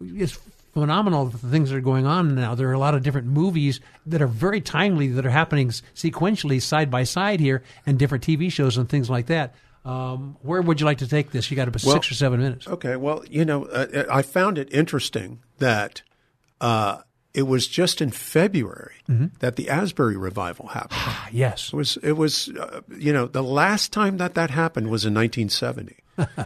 it's 0.00 0.38
phenomenal 0.72 1.26
the 1.26 1.38
things 1.38 1.70
that 1.70 1.76
are 1.76 1.80
going 1.80 2.06
on 2.06 2.34
now. 2.34 2.54
There 2.54 2.68
are 2.68 2.74
a 2.74 2.78
lot 2.78 2.94
of 2.94 3.02
different 3.02 3.26
movies 3.26 3.80
that 4.06 4.22
are 4.22 4.26
very 4.26 4.60
timely 4.60 5.08
that 5.08 5.26
are 5.26 5.30
happening 5.30 5.68
sequentially 5.68 6.62
side 6.62 6.90
by 6.90 7.04
side 7.04 7.40
here, 7.40 7.62
and 7.84 7.98
different 7.98 8.24
TV 8.24 8.50
shows 8.50 8.76
and 8.76 8.88
things 8.88 9.10
like 9.10 9.26
that. 9.26 9.54
Um, 9.84 10.36
where 10.42 10.62
would 10.62 10.80
you 10.80 10.86
like 10.86 10.98
to 10.98 11.08
take 11.08 11.32
this? 11.32 11.50
You 11.50 11.56
got 11.56 11.68
about 11.68 11.82
Well- 11.84 11.94
six 11.94 12.10
or 12.10 12.14
seven 12.14 12.40
minutes. 12.40 12.68
Okay, 12.68 12.96
well, 12.96 13.24
you 13.28 13.44
know, 13.44 13.64
uh, 13.66 14.04
I 14.10 14.22
found 14.22 14.58
it 14.58 14.68
interesting 14.72 15.40
that 15.58 16.02
uh, 16.60 16.98
it 17.34 17.42
was 17.48 17.66
just 17.66 18.00
in 18.00 18.10
February 18.10 18.94
that 19.40 19.56
the 19.56 19.68
Asbury 19.68 20.16
revival 20.16 20.68
happened. 20.68 20.92
Ah, 21.02 21.28
yes. 21.32 21.68
It 21.72 21.76
was 21.76 21.96
it 22.02 22.12
was 22.12 22.48
uh, 22.50 22.80
you 22.96 23.12
know 23.12 23.26
the 23.26 23.42
last 23.42 23.92
time 23.92 24.18
that 24.18 24.34
that 24.34 24.50
happened 24.50 24.88
was 24.90 25.04
in 25.04 25.14
1970. 25.14 25.96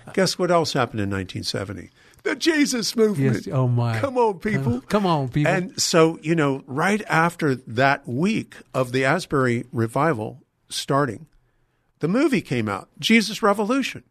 Guess 0.14 0.38
what 0.38 0.50
else 0.50 0.72
happened 0.72 1.00
in 1.00 1.10
1970? 1.10 1.90
The 2.22 2.36
Jesus 2.36 2.96
movement. 2.96 3.46
Yes. 3.46 3.54
Oh 3.54 3.68
my. 3.68 3.98
Come 4.00 4.16
on, 4.16 4.38
people. 4.38 4.80
Come 4.88 5.04
on, 5.06 5.28
people. 5.28 5.52
And 5.52 5.80
so 5.80 6.18
you 6.22 6.34
know, 6.34 6.62
right 6.66 7.02
after 7.08 7.54
that 7.54 8.08
week 8.08 8.54
of 8.72 8.92
the 8.92 9.04
Asbury 9.04 9.66
revival 9.72 10.42
starting, 10.68 11.26
the 12.00 12.08
movie 12.08 12.40
came 12.42 12.68
out, 12.68 12.88
Jesus 12.98 13.42
Revolution. 13.42 14.02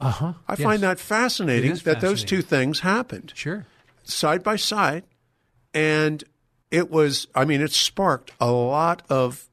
Uh 0.00 0.10
huh. 0.10 0.32
I 0.48 0.56
find 0.56 0.82
that 0.82 0.98
fascinating 0.98 1.74
that 1.84 2.00
those 2.00 2.24
two 2.24 2.42
things 2.42 2.80
happened 2.80 3.32
Sure. 3.36 3.66
side 4.04 4.42
by 4.42 4.56
side, 4.56 5.04
and 5.74 6.24
it 6.70 6.90
was. 6.90 7.26
I 7.34 7.44
mean, 7.44 7.60
it 7.60 7.72
sparked 7.72 8.32
a 8.40 8.50
lot 8.50 9.02
of 9.08 9.48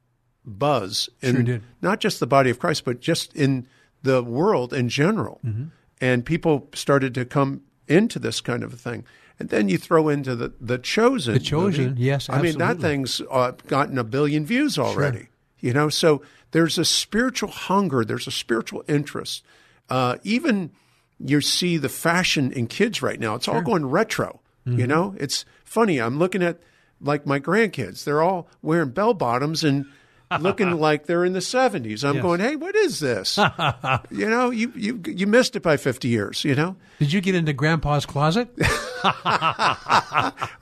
buzz 0.46 1.10
in 1.22 1.36
Sure 1.36 1.44
did. 1.44 1.64
not 1.82 2.00
just 2.00 2.20
the 2.20 2.28
body 2.28 2.50
of 2.50 2.60
Christ, 2.60 2.84
but 2.86 3.00
just 3.00 3.36
in 3.36 3.68
the 4.02 4.24
world 4.24 4.74
in 4.74 4.90
general. 4.90 5.40
Mm-hmm. 5.46 5.66
And 6.02 6.26
people 6.26 6.70
started 6.74 7.14
to 7.16 7.26
come 7.26 7.62
into 7.88 8.20
this 8.20 8.40
kind 8.42 8.64
of 8.64 8.74
a 8.74 8.78
thing. 8.78 9.06
And 9.38 9.50
then 9.50 9.70
you 9.70 9.78
throw 9.78 10.10
into 10.10 10.36
the 10.36 10.54
the 10.60 10.78
chosen. 10.78 11.34
The 11.36 11.40
Chosen, 11.40 11.90
movie. 11.90 12.02
yes, 12.04 12.30
I 12.30 12.42
mean 12.42 12.58
that 12.58 12.80
thing's 12.80 13.22
uh, 13.30 13.52
gotten 13.68 13.98
a 13.98 14.04
billion 14.04 14.46
views 14.46 14.78
already. 14.80 15.28
You 15.62 15.74
know, 15.74 15.90
so 15.90 16.22
there's 16.52 16.78
a 16.78 16.86
spiritual 16.86 17.50
hunger. 17.50 18.04
There's 18.06 18.28
a 18.28 18.32
spiritual 18.32 18.84
interest. 18.88 19.44
Uh, 19.90 20.18
even 20.24 20.72
you 21.20 21.42
see 21.42 21.78
the 21.78 21.90
fashion 21.90 22.52
in 22.52 22.68
kids 22.68 23.02
right 23.02 23.20
now. 23.20 23.36
It's 23.36 23.48
all 23.48 23.62
going 23.62 23.86
retro. 23.86 24.40
Mm-hmm. 24.68 24.80
You 24.80 24.88
know, 24.88 25.16
it's 25.18 25.46
funny. 25.66 26.00
I'm 26.00 26.18
looking 26.20 26.42
at 26.44 26.60
like 27.02 27.26
my 27.26 27.40
grandkids. 27.40 28.04
They're 28.04 28.22
all 28.22 28.48
wearing 28.62 28.90
bell 28.92 29.14
bottoms 29.14 29.64
and 29.64 29.86
looking 30.40 30.72
like 30.80 31.08
they're 31.08 31.26
in 31.26 31.34
the 31.34 31.40
70s. 31.40 32.04
I'm 32.08 32.16
Yes. 32.16 32.22
going, 32.22 32.40
hey, 32.40 32.56
what 32.56 32.76
is 32.76 33.00
this? 33.00 33.38
you 34.12 34.30
know, 34.30 34.50
you 34.52 34.72
you 34.76 35.02
you 35.08 35.28
missed 35.28 35.56
it 35.56 35.64
by 35.64 35.76
50 35.78 36.08
years. 36.08 36.44
You 36.46 36.56
know. 36.56 36.76
Did 37.00 37.12
you 37.14 37.20
get 37.22 37.36
into 37.36 37.52
Grandpa's 37.54 38.06
closet? 38.06 38.48
All 39.04 39.12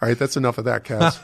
right, 0.02 0.18
that's 0.18 0.38
enough 0.38 0.58
of 0.58 0.66
that, 0.66 0.84
Cass. 0.84 1.20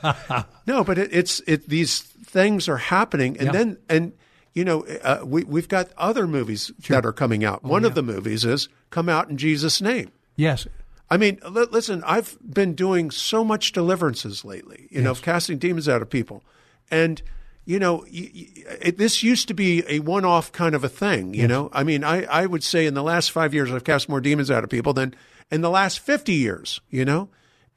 no, 0.67 0.83
but 0.83 0.97
it, 0.97 1.09
it's 1.13 1.39
it. 1.47 1.69
These 1.69 2.12
things 2.33 2.67
are 2.67 2.77
happening, 2.77 3.37
and 3.37 3.45
Yeah. 3.47 3.51
then 3.53 3.77
and 3.87 4.11
you 4.53 4.65
know 4.65 4.83
uh, 5.03 5.21
we 5.23 5.43
we've 5.45 5.69
got 5.69 5.89
other 5.97 6.27
movies 6.27 6.71
that 6.89 7.05
are 7.05 7.13
coming 7.13 7.45
out. 7.45 7.63
One 7.63 7.85
of 7.85 7.93
the 7.95 8.03
movies 8.03 8.43
is 8.43 8.67
"Come 8.89 9.07
Out 9.07 9.29
in 9.29 9.37
Jesus' 9.37 9.81
Name." 9.81 10.11
yes. 10.35 10.67
I 11.11 11.17
mean, 11.17 11.37
li- 11.47 11.67
listen, 11.69 12.01
I've 12.07 12.37
been 12.41 12.73
doing 12.73 13.11
so 13.11 13.43
much 13.43 13.71
deliverances 13.71 14.43
lately, 14.43 14.87
you 14.89 14.99
know, 15.01 15.11
of 15.11 15.21
casting 15.21 15.59
demons 15.59 15.87
out 15.87 16.01
of 16.01 16.09
people. 16.09 16.43
And, 16.89 17.21
you 17.65 17.77
know, 17.77 17.97
y- 18.11 18.31
y- 18.33 18.47
it, 18.81 18.97
this 18.97 19.21
used 19.21 19.47
to 19.49 19.53
be 19.53 19.83
a 19.87 19.99
one-off 19.99 20.51
kind 20.51 20.73
of 20.73 20.83
a 20.83 20.89
thing. 20.89 21.35
You 21.35 21.47
know, 21.47 21.69
I 21.71 21.83
mean, 21.83 22.03
I, 22.03 22.23
I 22.23 22.45
would 22.47 22.63
say 22.63 22.87
in 22.87 22.95
the 22.95 23.03
last 23.03 23.31
five 23.31 23.53
years, 23.53 23.71
I've 23.71 23.83
cast 23.83 24.09
more 24.09 24.21
demons 24.21 24.49
out 24.49 24.63
of 24.63 24.71
people 24.71 24.93
than 24.93 25.13
in 25.51 25.61
the 25.61 25.69
last 25.69 25.99
fifty 25.99 26.33
years. 26.33 26.81
You 26.89 27.05
know, 27.05 27.29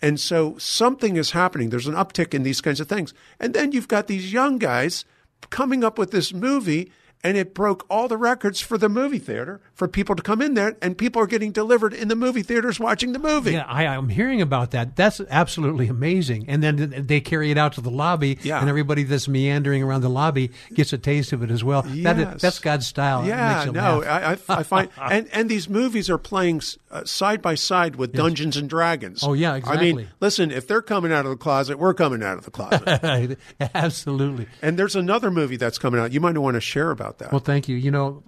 and 0.02 0.20
so 0.20 0.56
something 0.58 1.16
is 1.16 1.30
happening. 1.30 1.70
There's 1.70 1.86
an 1.86 1.94
uptick 1.94 2.34
in 2.34 2.42
these 2.42 2.60
kinds 2.60 2.80
of 2.80 2.88
things, 2.88 3.14
and 3.40 3.54
then 3.54 3.72
you've 3.72 3.88
got 3.88 4.06
these 4.06 4.32
young 4.32 4.58
guys 4.58 5.04
coming 5.50 5.84
up 5.84 5.98
with 5.98 6.10
this 6.10 6.32
movie. 6.32 6.92
And 7.24 7.36
it 7.36 7.54
broke 7.54 7.84
all 7.90 8.06
the 8.06 8.18
records 8.18 8.60
for 8.60 8.78
the 8.78 8.90
movie 8.90 9.18
theater 9.18 9.60
for 9.76 9.86
people 9.86 10.16
to 10.16 10.22
come 10.22 10.42
in 10.42 10.54
there, 10.54 10.76
and 10.82 10.96
people 10.98 11.22
are 11.22 11.26
getting 11.26 11.52
delivered 11.52 11.92
in 11.94 12.08
the 12.08 12.16
movie 12.16 12.42
theaters 12.42 12.80
watching 12.80 13.12
the 13.12 13.18
movie. 13.18 13.52
Yeah, 13.52 13.66
I, 13.68 13.86
I'm 13.86 14.08
hearing 14.08 14.40
about 14.40 14.72
that. 14.72 14.96
That's 14.96 15.20
absolutely 15.30 15.86
amazing. 15.88 16.46
And 16.48 16.62
then 16.62 17.04
they 17.06 17.20
carry 17.20 17.50
it 17.50 17.58
out 17.58 17.74
to 17.74 17.82
the 17.82 17.90
lobby, 17.90 18.38
Yeah. 18.42 18.58
and 18.60 18.68
everybody 18.68 19.02
that's 19.04 19.28
meandering 19.28 19.82
around 19.82 20.00
the 20.00 20.08
lobby 20.08 20.50
gets 20.74 20.92
a 20.94 20.98
taste 20.98 21.32
of 21.34 21.42
it 21.42 21.50
as 21.50 21.62
well. 21.62 21.82
That 21.82 22.16
Yes. 22.16 22.40
that's 22.40 22.58
God's 22.58 22.86
style. 22.86 23.26
Yeah, 23.26 23.66
no. 23.70 24.02
I, 24.02 24.32
I, 24.32 24.38
I 24.48 24.62
find, 24.64 24.88
and 24.98 25.28
and 25.32 25.48
these 25.48 25.68
movies 25.68 26.08
are 26.08 26.18
playing 26.18 26.62
uh, 26.90 27.04
side 27.04 27.42
by 27.42 27.54
side 27.54 27.96
with 27.96 28.12
Dungeons 28.14 28.56
and 28.56 28.70
Dragons. 28.70 29.22
Oh, 29.22 29.34
yeah, 29.34 29.56
exactly. 29.56 29.90
I 29.90 29.92
mean, 29.92 30.08
listen, 30.20 30.50
if 30.50 30.66
they're 30.66 30.80
coming 30.82 31.12
out 31.12 31.26
of 31.26 31.30
the 31.30 31.36
closet, 31.36 31.78
we're 31.78 31.92
coming 31.94 32.22
out 32.22 32.38
of 32.38 32.44
the 32.46 32.50
closet. 32.50 33.38
absolutely. 33.74 34.46
and 34.62 34.78
there's 34.78 34.96
another 34.96 35.30
movie 35.30 35.56
that's 35.56 35.78
coming 35.78 36.00
out. 36.00 36.12
You 36.12 36.20
might 36.20 36.36
want 36.38 36.54
to 36.54 36.60
share 36.62 36.90
about 36.90 37.18
that. 37.18 37.30
Well, 37.32 37.40
thank 37.40 37.68
you. 37.68 37.76
You 37.76 37.90
know, 37.90 38.22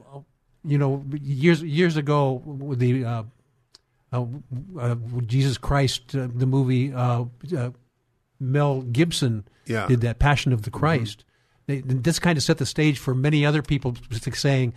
you 0.65 0.79
know, 0.79 1.05
years 1.21 1.63
years 1.63 1.97
ago, 1.97 2.43
with 2.45 2.79
the 2.79 3.05
uh, 3.05 3.23
uh, 4.13 4.25
uh, 4.79 4.95
Jesus 5.27 5.59
Christ, 5.59 6.15
uh, 6.15 6.29
the 6.35 6.47
movie, 6.47 6.93
uh, 6.93 7.25
uh, 7.57 7.71
Mel 8.41 8.83
Gibson 8.83 9.45
Yeah. 9.67 9.87
did 9.87 10.01
that 10.03 10.19
Passion 10.19 10.53
of 10.53 10.63
the 10.63 10.71
Christ. 10.71 11.25
They, 11.67 11.81
this 11.83 12.19
kind 12.19 12.39
of 12.39 12.43
set 12.43 12.59
the 12.59 12.67
stage 12.67 12.99
for 12.99 13.15
many 13.15 13.45
other 13.45 13.61
people 13.63 13.95
saying, 14.33 14.73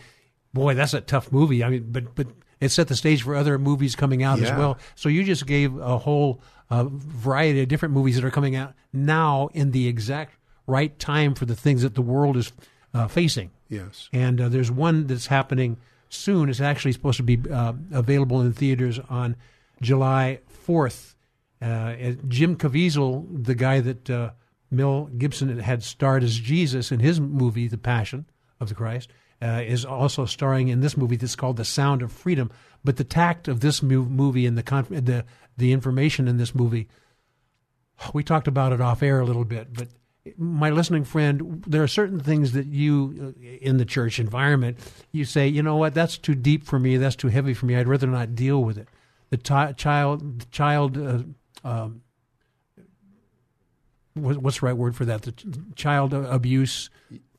"Boy, 0.53 0.73
that's 0.73 0.93
a 0.93 1.01
tough 1.01 1.31
movie." 1.31 1.63
I 1.63 1.69
mean, 1.69 1.87
but 1.89 2.15
but 2.15 2.27
it 2.59 2.69
set 2.69 2.87
the 2.89 2.95
stage 2.95 3.23
for 3.23 3.35
other 3.35 3.57
movies 3.57 3.95
coming 3.95 4.23
out 4.23 4.39
as 4.39 4.51
well. 4.57 4.77
So 4.95 5.07
you 5.09 5.23
just 5.23 5.47
gave 5.47 5.75
a 5.77 5.97
whole 5.97 6.41
uh, 6.69 6.85
variety 6.91 7.61
of 7.61 7.69
different 7.69 7.93
movies 7.93 8.15
that 8.17 8.25
are 8.25 8.31
coming 8.31 8.55
out 8.55 8.73
now 8.93 9.49
in 9.53 9.71
the 9.71 9.87
exact 9.87 10.35
right 10.67 10.97
time 10.99 11.33
for 11.33 11.45
the 11.45 11.55
things 11.55 11.81
that 11.81 11.95
the 11.95 12.01
world 12.01 12.37
is 12.37 12.51
uh, 12.93 13.07
facing. 13.07 13.49
Yes. 13.71 14.09
And 14.13 14.39
uh, 14.39 14.49
there's 14.49 14.69
one 14.69 15.07
that's 15.07 15.25
happening 15.25 15.77
soon. 16.09 16.49
It's 16.49 16.61
actually 16.61 16.91
supposed 16.91 17.17
to 17.17 17.23
be 17.23 17.39
uh, 17.49 17.73
available 17.91 18.41
in 18.41 18.53
theaters 18.53 18.99
on 19.09 19.35
July 19.81 20.41
4th. 20.67 21.15
Uh, 21.61 21.95
Jim 22.27 22.55
Caviezel, 22.55 23.25
the 23.45 23.55
guy 23.55 23.79
that 23.79 24.09
uh, 24.09 24.31
Mel 24.69 25.05
Gibson 25.17 25.57
had 25.59 25.83
starred 25.83 26.23
as 26.23 26.37
Jesus 26.37 26.91
in 26.91 26.99
his 26.99 27.19
movie, 27.19 27.67
The 27.67 27.77
Passion 27.77 28.25
of 28.59 28.69
the 28.69 28.75
Christ, 28.75 29.09
uh, 29.41 29.61
is 29.65 29.85
also 29.85 30.25
starring 30.25 30.67
in 30.67 30.81
this 30.81 30.95
movie 30.95 31.15
that's 31.15 31.35
called 31.35 31.57
The 31.57 31.65
Sound 31.65 32.01
of 32.01 32.11
Freedom. 32.11 32.51
But 32.83 32.97
the 32.97 33.03
tact 33.03 33.47
of 33.47 33.59
this 33.59 33.81
movie 33.81 34.45
and 34.45 34.57
the, 34.57 34.63
con- 34.63 34.87
the 34.89 35.25
the 35.57 35.71
information 35.71 36.27
in 36.27 36.37
this 36.37 36.55
movie, 36.55 36.87
we 38.13 38.23
talked 38.23 38.47
about 38.47 38.73
it 38.73 38.81
off 38.81 39.03
air 39.03 39.19
a 39.19 39.25
little 39.25 39.45
bit, 39.45 39.73
but 39.73 39.89
my 40.37 40.69
listening 40.69 41.03
friend, 41.03 41.63
there 41.67 41.81
are 41.81 41.87
certain 41.87 42.19
things 42.19 42.51
that 42.53 42.67
you 42.67 43.35
uh, 43.39 43.57
in 43.61 43.77
the 43.77 43.85
church 43.85 44.19
environment, 44.19 44.77
you 45.11 45.25
say, 45.25 45.47
you 45.47 45.63
know 45.63 45.75
what, 45.77 45.93
that's 45.93 46.17
too 46.17 46.35
deep 46.35 46.63
for 46.63 46.79
me, 46.79 46.97
that's 46.97 47.15
too 47.15 47.29
heavy 47.29 47.53
for 47.53 47.65
me. 47.65 47.75
I'd 47.75 47.87
rather 47.87 48.07
not 48.07 48.35
deal 48.35 48.63
with 48.63 48.77
it. 48.77 48.87
The 49.29 49.37
ti 49.37 49.73
child, 49.73 50.41
the 50.41 50.45
child, 50.47 50.97
uh, 50.97 51.67
um, 51.67 52.01
what's 54.13 54.59
the 54.59 54.65
right 54.65 54.77
word 54.77 54.95
for 54.95 55.05
that? 55.05 55.23
The 55.23 55.31
ch- 55.31 55.45
child 55.75 56.13
abuse 56.13 56.89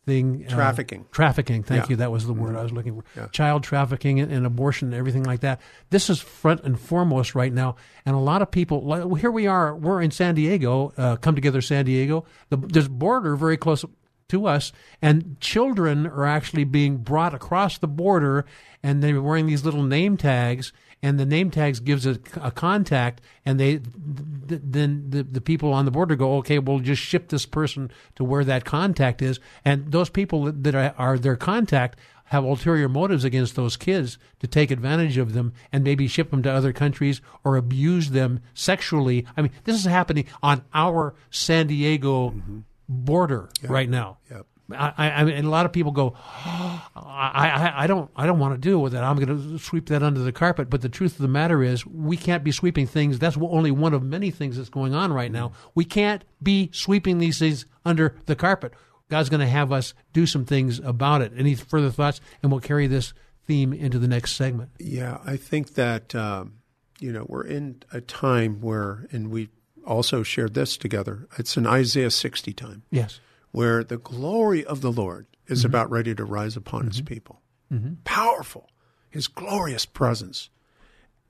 thing, 0.04 0.44
uh, 0.48 0.50
Trafficking. 0.54 1.06
trafficking. 1.12 1.62
Thank 1.62 1.84
Yeah. 1.84 1.90
you. 1.90 1.96
That 1.96 2.10
was 2.10 2.26
the 2.26 2.32
word 2.32 2.56
I 2.56 2.62
was 2.62 2.72
looking 2.72 2.96
for. 2.96 3.04
Yeah. 3.16 3.26
Child 3.28 3.62
trafficking 3.62 4.18
and, 4.20 4.32
and 4.32 4.44
abortion 4.44 4.88
and 4.88 4.94
everything 4.96 5.22
like 5.22 5.40
that. 5.40 5.60
This 5.90 6.10
is 6.10 6.20
front 6.20 6.62
and 6.64 6.78
foremost 6.78 7.34
right 7.34 7.52
now. 7.52 7.76
And 8.04 8.16
a 8.16 8.18
lot 8.18 8.42
of 8.42 8.50
people, 8.50 8.82
like, 8.82 9.18
here 9.20 9.30
we 9.30 9.46
are, 9.46 9.76
we're 9.76 10.02
in 10.02 10.10
San 10.10 10.34
Diego, 10.34 10.92
uh, 10.96 11.16
Come 11.16 11.34
Together 11.36 11.60
San 11.60 11.84
Diego. 11.84 12.24
The, 12.50 12.56
there's 12.56 12.88
border 12.88 13.36
very 13.36 13.56
close 13.56 13.84
to 14.28 14.46
us, 14.46 14.72
and 15.02 15.36
children 15.40 16.06
are 16.06 16.24
actually 16.24 16.64
being 16.64 16.96
brought 16.96 17.34
across 17.34 17.76
the 17.78 17.86
border, 17.88 18.46
and 18.82 19.02
they're 19.02 19.20
wearing 19.20 19.46
these 19.46 19.64
little 19.64 19.82
name 19.82 20.16
tags. 20.16 20.72
And 21.02 21.18
the 21.18 21.26
name 21.26 21.50
tags 21.50 21.80
gives 21.80 22.06
a, 22.06 22.18
a 22.40 22.52
contact, 22.52 23.20
and 23.44 23.58
they 23.58 23.78
th- 23.78 24.60
then 24.62 25.06
the, 25.10 25.24
the 25.24 25.40
people 25.40 25.72
on 25.72 25.84
the 25.84 25.90
border 25.90 26.14
go, 26.14 26.36
okay, 26.36 26.60
we'll 26.60 26.78
just 26.78 27.02
ship 27.02 27.28
this 27.28 27.44
person 27.44 27.90
to 28.14 28.24
where 28.24 28.44
that 28.44 28.64
contact 28.64 29.20
is, 29.20 29.40
and 29.64 29.90
those 29.90 30.08
people 30.10 30.52
that- 30.52 30.74
are, 30.74 30.94
are 30.96 31.18
their 31.18 31.36
contact 31.36 31.98
have 32.26 32.44
ulterior 32.44 32.88
motives 32.88 33.24
against 33.24 33.56
those 33.56 33.76
kids 33.76 34.16
to 34.38 34.46
take 34.46 34.70
advantage 34.70 35.18
of 35.18 35.34
them 35.34 35.52
and 35.70 35.84
maybe 35.84 36.08
ship 36.08 36.30
them 36.30 36.42
to 36.42 36.50
other 36.50 36.72
countries 36.72 37.20
or 37.44 37.56
abuse 37.56 38.10
them 38.10 38.40
sexually. 38.54 39.26
I 39.36 39.42
mean, 39.42 39.52
this 39.64 39.76
is 39.76 39.84
happening 39.84 40.24
on 40.42 40.62
our 40.72 41.14
San 41.30 41.66
Diego 41.66 42.30
mm-hmm. 42.30 42.60
border 42.88 43.50
right 43.64 43.88
now. 43.88 44.16
Yep. 44.30 44.46
I, 44.74 44.92
I, 44.96 45.10
I 45.10 45.24
mean, 45.24 45.34
and 45.34 45.46
a 45.46 45.50
lot 45.50 45.66
of 45.66 45.72
people 45.72 45.92
go, 45.92 46.14
I, 46.16 46.82
I, 46.96 47.84
I 47.84 47.86
don't, 47.86 48.10
I 48.16 48.26
don't 48.26 48.38
want 48.38 48.54
to 48.54 48.58
deal 48.58 48.80
with 48.80 48.92
that. 48.92 49.04
I'm 49.04 49.16
going 49.16 49.52
to 49.52 49.58
sweep 49.58 49.86
that 49.88 50.02
under 50.02 50.20
the 50.20 50.32
carpet. 50.32 50.70
But 50.70 50.82
the 50.82 50.88
truth 50.88 51.12
of 51.12 51.18
the 51.18 51.28
matter 51.28 51.62
is, 51.62 51.86
we 51.86 52.16
can't 52.16 52.44
be 52.44 52.52
sweeping 52.52 52.86
things. 52.86 53.18
That's 53.18 53.36
only 53.36 53.70
one 53.70 53.94
of 53.94 54.02
many 54.02 54.30
things 54.30 54.56
that's 54.56 54.68
going 54.68 54.94
on 54.94 55.12
right 55.12 55.30
now. 55.30 55.52
We 55.74 55.84
can't 55.84 56.24
be 56.42 56.70
sweeping 56.72 57.18
these 57.18 57.38
things 57.38 57.66
under 57.84 58.16
the 58.26 58.36
carpet. 58.36 58.72
God's 59.08 59.28
going 59.28 59.40
to 59.40 59.46
have 59.46 59.72
us 59.72 59.92
do 60.12 60.26
some 60.26 60.46
things 60.46 60.78
about 60.78 61.20
it. 61.20 61.32
Any 61.36 61.54
further 61.54 61.90
thoughts? 61.90 62.20
And 62.42 62.50
we'll 62.50 62.62
carry 62.62 62.86
this 62.86 63.12
theme 63.46 63.72
into 63.72 63.98
the 63.98 64.08
next 64.08 64.36
segment. 64.36 64.70
Yeah, 64.78 65.18
I 65.24 65.36
think 65.36 65.74
that 65.74 66.14
um, 66.14 66.54
you 66.98 67.12
know 67.12 67.26
we're 67.28 67.44
in 67.44 67.82
a 67.92 68.00
time 68.00 68.60
where, 68.60 69.06
and 69.12 69.30
we 69.30 69.50
also 69.86 70.22
shared 70.22 70.54
this 70.54 70.76
together. 70.76 71.28
It's 71.38 71.56
an 71.56 71.66
Isaiah 71.66 72.10
sixty 72.10 72.52
time 72.52 72.84
Yes. 72.90 73.20
Where 73.52 73.84
the 73.84 73.98
glory 73.98 74.64
of 74.64 74.80
the 74.80 74.92
Lord 74.92 75.26
is 75.46 75.60
mm-hmm. 75.60 75.68
about 75.68 75.90
ready 75.90 76.14
to 76.14 76.24
rise 76.24 76.56
upon 76.56 76.86
His 76.86 76.96
mm-hmm. 76.96 77.06
people. 77.06 77.42
Mm-hmm. 77.72 77.94
Powerful, 78.04 78.68
His 79.08 79.28
glorious 79.28 79.86
presence, 79.86 80.50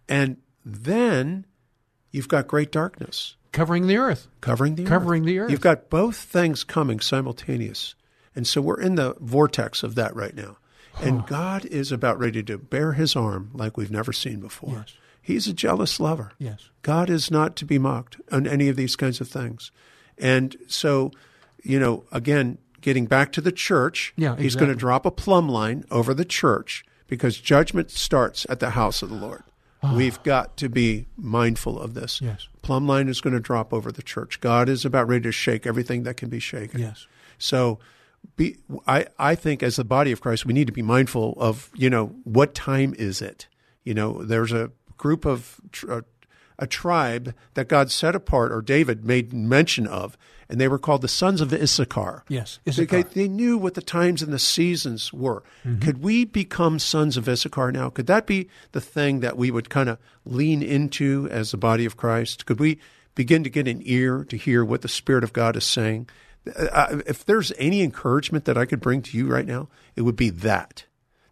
and 0.09 0.39
then 0.65 1.47
you've 2.11 2.29
got 2.29 2.47
great 2.47 2.73
darkness 2.73 3.37
Covering 3.53 3.87
the 3.87 3.99
earth. 3.99 4.29
covering 4.41 4.77
the 4.77 4.85
Covering 4.85 5.23
earth. 5.23 5.27
the 5.27 5.39
earth. 5.41 5.51
You've 5.51 5.61
got 5.61 5.91
both 5.91 6.17
things 6.17 6.65
coming 6.65 7.01
simultaneous. 7.01 7.95
And 8.35 8.47
so 8.47 8.63
we're 8.63 8.81
in 8.81 8.95
the 8.95 9.15
vortex 9.21 9.83
of 9.83 9.95
that 9.97 10.17
right 10.17 10.35
now. 10.35 10.57
And 11.01 11.27
God 11.27 11.65
is 11.67 11.93
about 11.93 12.19
ready 12.19 12.43
to 12.45 12.59
bear 12.59 12.93
his 12.93 13.15
arm 13.15 13.51
like 13.53 13.77
we've 13.77 13.91
never 13.91 14.13
seen 14.13 14.41
before. 14.41 14.85
Yes. 14.87 14.95
He's 15.21 15.47
a 15.47 15.53
jealous 15.53 16.01
lover. 16.01 16.33
Yes. 16.39 16.71
God 16.83 17.09
is 17.11 17.31
not 17.31 17.57
to 17.57 17.65
be 17.65 17.79
mocked 17.79 18.21
on 18.31 18.47
any 18.47 18.69
of 18.69 18.77
these 18.77 18.97
kinds 18.97 19.21
of 19.21 19.29
things. 19.29 19.71
And 20.19 20.57
so, 20.67 21.11
you 21.63 21.79
know, 21.79 22.05
again, 22.13 22.59
getting 22.81 23.07
back 23.07 23.33
to 23.33 23.41
the 23.41 23.53
church, 23.53 24.13
Yeah, 24.17 24.37
he's 24.37 24.47
exactly. 24.55 24.67
going 24.67 24.77
to 24.77 24.81
drop 24.81 25.07
a 25.07 25.11
plumb 25.11 25.49
line 25.49 25.85
over 25.91 26.13
the 26.15 26.25
church 26.25 26.85
because 27.07 27.39
judgment 27.39 27.91
starts 27.91 28.47
at 28.49 28.61
the 28.61 28.71
house 28.71 29.03
of 29.03 29.09
the 29.11 29.15
Lord. 29.17 29.43
Ah. 29.83 29.95
We've 29.95 30.23
got 30.23 30.57
to 30.59 30.69
be 30.69 31.07
mindful 31.17 31.79
of 31.79 31.95
this. 31.95 32.21
Yes. 32.21 32.49
Plumb 32.63 32.87
line 32.87 33.09
is 33.09 33.21
going 33.21 33.35
to 33.35 33.41
drop 33.41 33.73
over 33.73 33.91
the 33.93 34.03
church. 34.03 34.41
God 34.41 34.69
is 34.69 34.85
about 34.85 35.09
ready 35.09 35.23
to 35.23 35.33
shake 35.33 35.67
everything 35.67 36.05
that 36.05 36.17
can 36.17 36.29
be 36.29 36.39
shaken. 36.39 36.81
Yes. 36.81 37.07
So, 37.39 37.79
be, 38.37 38.57
I, 38.87 39.07
I 39.19 39.35
think 39.35 39.63
as 39.63 39.77
the 39.77 39.85
body 39.85 40.13
of 40.13 40.21
Christ, 40.21 40.47
we 40.47 40.53
need 40.53 40.69
to 40.69 40.73
be 40.73 40.83
mindful 40.83 41.35
of, 41.39 41.71
you 41.75 41.91
know, 41.91 42.15
what 42.23 42.55
time 42.55 42.95
is 42.97 43.21
it? 43.21 43.49
You 43.83 43.95
know, 43.95 44.23
there's 44.23 44.53
a 44.53 44.71
group 44.97 45.25
of, 45.25 45.61
a, 45.89 46.05
a 46.59 46.67
tribe 46.69 47.35
that 47.55 47.67
God 47.67 47.91
set 47.91 48.15
apart, 48.15 48.53
or 48.53 48.63
David 48.63 49.05
made 49.05 49.33
mention 49.33 49.89
of, 49.89 50.17
and 50.53 50.61
they 50.61 50.69
were 50.69 50.79
called 50.79 51.01
the 51.01 51.09
sons 51.09 51.41
of 51.41 51.51
Issachar. 51.53 52.25
Yes, 52.29 52.61
Because 52.65 52.79
Issachar. 52.79 53.03
they 53.15 53.27
knew 53.27 53.57
what 53.57 53.73
the 53.73 53.81
times 53.81 54.21
and 54.23 54.33
the 54.33 54.39
seasons 54.39 55.11
were. 55.13 55.43
Could 55.81 56.03
we 56.03 56.27
become 56.27 56.79
sons 56.79 57.17
of 57.17 57.27
Issachar 57.27 57.73
now? 57.73 57.89
Could 57.89 58.07
that 58.07 58.27
be 58.27 58.49
the 58.73 58.81
thing 58.81 59.21
that 59.21 59.39
we 59.39 59.51
would 59.51 59.71
kind 59.71 59.89
of 59.89 59.97
lean 60.27 60.63
into 60.63 61.27
as 61.31 61.51
the 61.53 61.57
body 61.57 61.87
of 61.87 61.97
Christ? 61.97 62.45
Could 62.45 62.61
we 62.61 62.79
begin 63.15 63.43
to 63.45 63.51
get 63.51 63.67
an 63.67 63.81
ear 63.85 64.25
to 64.25 64.37
hear 64.37 64.63
what 64.65 64.83
the 64.83 64.89
Spirit 64.89 65.25
of 65.25 65.33
God 65.33 65.57
is 65.57 65.65
saying? 65.65 66.09
Uh, 66.55 66.99
if 67.07 67.25
there's 67.25 67.53
any 67.57 67.81
encouragement 67.83 68.45
that 68.45 68.59
I 68.59 68.67
could 68.67 68.81
bring 68.81 69.01
to 69.03 69.17
you 69.17 69.27
right 69.29 69.47
now, 69.47 69.69
it 69.97 70.03
would 70.03 70.17
be 70.17 70.29
that 70.31 70.85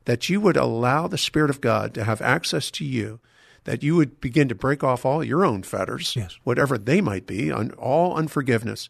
that 0.07 0.31
you 0.31 0.41
would 0.41 0.57
allow 0.57 1.07
the 1.07 1.19
Spirit 1.19 1.51
of 1.51 1.61
God 1.61 1.93
to 1.95 2.05
have 2.05 2.23
access 2.23 2.71
to 2.71 2.85
you, 2.87 3.21
that 3.65 3.83
you 3.83 3.95
would 3.97 4.19
begin 4.21 4.49
to 4.49 4.55
break 4.55 4.83
off 4.83 5.05
all 5.05 5.23
your 5.23 5.45
own 5.45 5.63
fetters, 5.63 6.17
Yes. 6.17 6.39
whatever 6.43 6.79
they 6.79 7.01
might 7.03 7.27
be, 7.27 7.51
on 7.53 7.71
all 7.73 8.17
unforgiveness, 8.17 8.89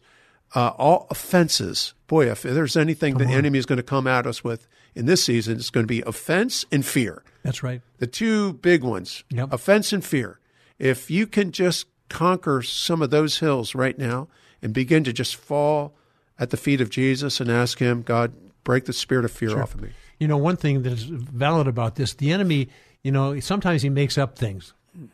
uh, 0.55 0.69
all 0.77 1.07
offenses. 1.09 1.93
Boy, 2.07 2.29
if 2.29 2.41
there's 2.41 2.75
anything 2.77 3.17
the 3.17 3.25
enemy 3.25 3.57
is 3.57 3.65
going 3.65 3.77
to 3.77 3.83
come 3.83 4.07
at 4.07 4.25
us 4.27 4.43
with 4.43 4.67
in 4.95 5.05
this 5.05 5.23
season, 5.23 5.57
it's 5.57 5.69
going 5.69 5.83
to 5.85 5.87
be 5.87 6.01
offense 6.01 6.65
and 6.71 6.85
fear. 6.85 7.23
That's 7.43 7.63
right. 7.63 7.81
The 7.99 8.07
two 8.07 8.53
big 8.53 8.83
ones, 8.83 9.23
Yep. 9.29 9.53
offense 9.53 9.93
and 9.93 10.03
fear. 10.03 10.39
If 10.77 11.09
you 11.09 11.25
can 11.27 11.51
just 11.51 11.87
conquer 12.09 12.61
some 12.61 13.01
of 13.01 13.09
those 13.09 13.39
hills 13.39 13.73
right 13.73 13.97
now 13.97 14.27
and 14.61 14.73
begin 14.73 15.03
to 15.05 15.13
just 15.13 15.35
fall 15.35 15.93
at 16.37 16.49
the 16.49 16.57
feet 16.57 16.81
of 16.81 16.89
Jesus 16.89 17.39
and 17.39 17.49
ask 17.49 17.79
Him, 17.79 18.01
God, 18.01 18.33
break 18.63 18.85
the 18.85 18.93
spirit 18.93 19.25
of 19.25 19.31
fear 19.31 19.61
off 19.61 19.73
of 19.75 19.81
me. 19.81 19.89
You 20.19 20.27
know, 20.27 20.37
one 20.37 20.57
thing 20.57 20.83
that 20.83 20.91
is 20.91 21.03
valid 21.03 21.67
about 21.67 21.95
this, 21.95 22.13
the 22.13 22.31
enemy, 22.31 22.67
you 23.01 23.11
know, 23.11 23.39
sometimes 23.39 23.81
he 23.81 23.89
makes 23.89 24.17
up 24.17 24.37
things, 24.37 24.73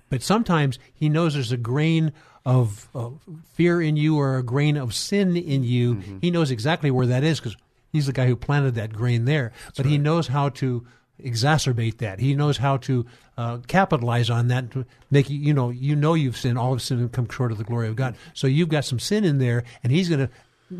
but 0.10 0.22
sometimes 0.22 0.80
he 0.94 1.08
knows 1.08 1.34
there's 1.36 1.52
a 1.54 1.58
grain 1.58 2.12
of, 2.48 2.88
of 2.93 3.20
fear 3.56 3.82
in 3.82 3.98
you 3.98 4.18
or 4.18 4.38
a 4.38 4.43
grain 4.43 4.78
of 4.78 4.93
sin 4.95 5.36
in 5.36 5.66
you. 5.66 5.95
Mm-hmm. 5.95 6.18
He 6.22 6.32
knows 6.32 6.50
exactly 6.50 6.89
where 6.89 7.06
that 7.06 7.22
is 7.26 7.41
because 7.41 7.58
he's 7.91 8.06
the 8.06 8.14
guy 8.14 8.26
who 8.26 8.38
planted 8.38 8.76
that 8.76 8.93
grain 8.93 9.26
there. 9.26 9.52
but 9.76 9.86
he 9.86 9.98
knows 9.98 10.28
how 10.28 10.48
to 10.50 10.88
exacerbate 11.22 11.98
that. 11.98 12.20
He 12.20 12.36
knows 12.36 12.58
how 12.58 12.78
to 12.78 13.06
uh, 13.38 13.58
capitalize 13.68 14.30
on 14.30 14.48
that 14.48 14.72
to 14.72 14.86
make 15.12 15.30
you, 15.30 15.38
you 15.38 15.54
know, 15.54 15.72
you 15.72 15.93
know 15.93 16.14
you've 16.14 16.38
sinned, 16.38 16.58
all 16.58 16.72
of 16.72 16.82
sin 16.82 17.10
come 17.10 17.28
short 17.28 17.52
of 17.52 17.58
the 17.58 17.66
glory 17.66 17.89
of 17.89 17.98
God. 17.98 18.16
So 18.34 18.48
you've 18.48 18.70
got 18.70 18.86
some 18.86 19.00
sin 19.00 19.26
in 19.26 19.39
there, 19.39 19.66
and 19.84 19.91
he's 19.91 20.08
going 20.08 20.26
to 20.26 20.30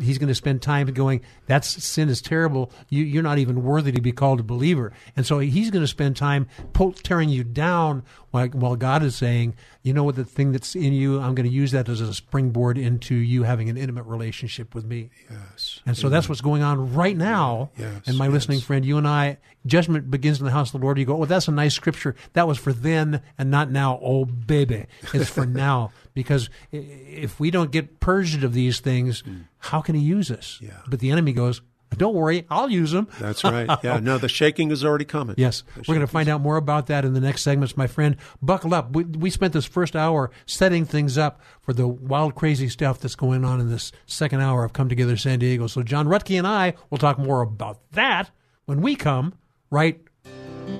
he's 0.00 0.18
going 0.18 0.28
to 0.28 0.34
spend 0.34 0.60
time 0.60 0.86
going 0.88 1.20
that 1.46 1.64
sin 1.64 2.08
is 2.08 2.20
terrible 2.20 2.70
you, 2.88 3.02
you're 3.04 3.22
not 3.22 3.38
even 3.38 3.62
worthy 3.62 3.90
to 3.92 4.00
be 4.00 4.12
called 4.12 4.40
a 4.40 4.42
believer 4.42 4.92
and 5.16 5.24
so 5.26 5.38
he's 5.38 5.70
going 5.70 5.82
to 5.82 5.88
spend 5.88 6.16
time 6.16 6.46
pull, 6.72 6.92
tearing 6.92 7.28
you 7.28 7.42
down 7.42 8.02
while, 8.30 8.46
while 8.48 8.76
god 8.76 9.02
is 9.02 9.16
saying 9.16 9.54
you 9.82 9.92
know 9.94 10.04
what 10.04 10.14
the 10.14 10.24
thing 10.24 10.52
that's 10.52 10.74
in 10.74 10.92
you 10.92 11.18
i'm 11.20 11.34
going 11.34 11.48
to 11.48 11.54
use 11.54 11.70
that 11.72 11.88
as 11.88 12.00
a 12.00 12.12
springboard 12.12 12.76
into 12.76 13.14
you 13.14 13.44
having 13.44 13.70
an 13.70 13.76
intimate 13.78 14.04
relationship 14.04 14.74
with 14.74 14.84
me 14.84 15.10
Yes. 15.30 15.80
and 15.86 15.96
so 15.96 16.08
that's 16.08 16.28
what's 16.28 16.40
going 16.40 16.62
on 16.62 16.94
right 16.94 17.16
now. 17.16 17.70
Yes, 17.76 18.02
and 18.06 18.16
my 18.18 18.26
yes. 18.26 18.32
listening 18.32 18.60
friend, 18.60 18.84
you 18.84 18.98
and 18.98 19.06
I, 19.06 19.38
judgment 19.68 20.10
begins 20.10 20.38
in 20.40 20.44
the 20.44 20.50
house 20.50 20.74
of 20.74 20.80
the 20.80 20.84
Lord. 20.84 20.98
You 20.98 21.04
go, 21.04 21.16
well, 21.16 21.26
that's 21.26 21.48
a 21.48 21.52
nice 21.52 21.74
scripture. 21.74 22.14
That 22.32 22.48
was 22.48 22.58
for 22.58 22.72
then 22.72 23.22
and 23.36 23.50
not 23.50 23.70
now. 23.70 23.98
Oh, 24.02 24.24
baby. 24.24 24.86
It's 25.12 25.30
for 25.30 25.46
now. 25.66 25.92
Because 26.14 26.50
if 26.72 27.38
we 27.38 27.50
don't 27.50 27.70
get 27.70 28.00
purged 28.00 28.42
of 28.44 28.52
these 28.52 28.80
things, 28.80 29.22
how 29.58 29.80
can 29.80 29.94
he 29.94 30.00
use 30.00 30.30
us? 30.30 30.58
Mm. 30.62 30.68
Yeah. 30.68 30.80
But 30.88 31.00
the 31.00 31.10
enemy 31.10 31.32
goes, 31.32 31.62
don't 31.96 32.14
worry, 32.14 32.46
I'll 32.50 32.70
use 32.70 32.90
them. 32.90 33.08
That's 33.18 33.42
right. 33.44 33.68
Yeah. 33.82 33.98
No, 34.00 34.18
the 34.18 34.28
shaking 34.28 34.70
is 34.70 34.84
already 34.84 35.04
coming. 35.04 35.36
Yes, 35.38 35.62
we're 35.76 35.94
going 35.94 36.00
to 36.00 36.06
find 36.06 36.28
out 36.28 36.40
more 36.40 36.56
about 36.56 36.86
that 36.88 37.04
in 37.04 37.14
the 37.14 37.20
next 37.20 37.42
segments, 37.42 37.76
my 37.76 37.86
friend. 37.86 38.16
Buckle 38.42 38.74
up. 38.74 38.94
We, 38.94 39.04
we 39.04 39.30
spent 39.30 39.52
this 39.52 39.64
first 39.64 39.94
hour 39.96 40.30
setting 40.46 40.84
things 40.84 41.16
up 41.16 41.40
for 41.60 41.72
the 41.72 41.86
wild, 41.88 42.34
crazy 42.34 42.68
stuff 42.68 42.98
that's 42.98 43.14
going 43.14 43.44
on 43.44 43.60
in 43.60 43.70
this 43.70 43.92
second 44.06 44.40
hour 44.40 44.64
of 44.64 44.72
Come 44.72 44.88
Together 44.88 45.16
San 45.16 45.38
Diego. 45.38 45.66
So, 45.66 45.82
John 45.82 46.06
Ruttkay 46.06 46.38
and 46.38 46.46
I 46.46 46.74
will 46.90 46.98
talk 46.98 47.18
more 47.18 47.40
about 47.40 47.78
that 47.92 48.30
when 48.66 48.80
we 48.80 48.96
come 48.96 49.34
right 49.70 50.00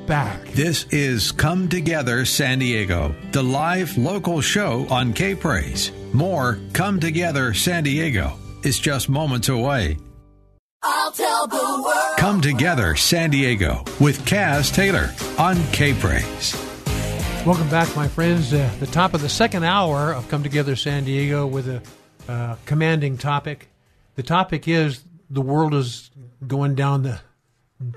back. 0.07 0.45
This 0.49 0.85
is 0.91 1.33
Come 1.33 1.69
Together 1.69 2.25
San 2.25 2.59
Diego, 2.59 3.15
the 3.33 3.43
live 3.43 3.97
local 3.97 4.41
show 4.41 4.87
on 4.91 5.13
K 5.13 5.35
Praise. 5.35 5.93
More 6.13 6.59
Come 6.73 7.01
Together 7.01 7.55
San 7.55 7.85
Diego 7.85 8.33
is 8.65 8.79
just 8.79 9.09
moments 9.09 9.49
away. 9.49 9.99
I'll 10.83 11.13
tell 11.13 11.47
the 11.47 11.83
world. 11.85 12.19
Come 12.19 12.41
Together 12.41 12.97
San 12.97 13.31
Diego 13.31 13.85
with 14.01 14.25
Kaz 14.25 14.73
Taylor 14.75 15.13
on 15.39 15.57
K 15.73 15.95
Praise. 15.95 16.55
Welcome 17.47 17.69
back, 17.71 17.95
my 17.97 18.09
friends. 18.09 18.53
Uh, 18.53 18.71
the 18.81 18.87
top 18.87 19.15
of 19.15 19.23
the 19.23 19.29
second 19.29 19.65
hour 19.65 20.13
of 20.13 20.29
Come 20.29 20.43
Together 20.43 20.77
San 20.77 21.05
Diego 21.05 21.47
with 21.47 21.69
a 21.69 21.83
uh, 22.31 22.57
commanding 22.67 23.17
topic. 23.17 23.69
The 24.17 24.23
topic 24.23 24.67
is 24.69 25.05
the 25.31 25.41
world 25.41 25.75
is 25.75 26.11
going 26.47 26.75
down 26.75 27.03
the 27.03 27.21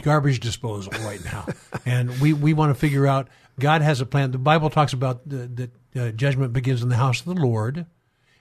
garbage 0.03 0.39
disposal 0.39 0.93
right 1.03 1.23
now, 1.23 1.45
and 1.85 2.19
we, 2.21 2.33
we 2.33 2.53
want 2.53 2.69
to 2.73 2.79
figure 2.79 3.07
out 3.07 3.27
God 3.59 3.81
has 3.81 4.01
a 4.01 4.05
plan. 4.05 4.31
The 4.31 4.37
Bible 4.37 4.69
talks 4.69 4.93
about 4.93 5.27
the 5.27 5.69
uh, 5.95 6.09
judgment 6.11 6.53
begins 6.53 6.81
in 6.81 6.89
the 6.89 6.95
house 6.95 7.19
of 7.19 7.25
the 7.25 7.41
Lord, 7.41 7.85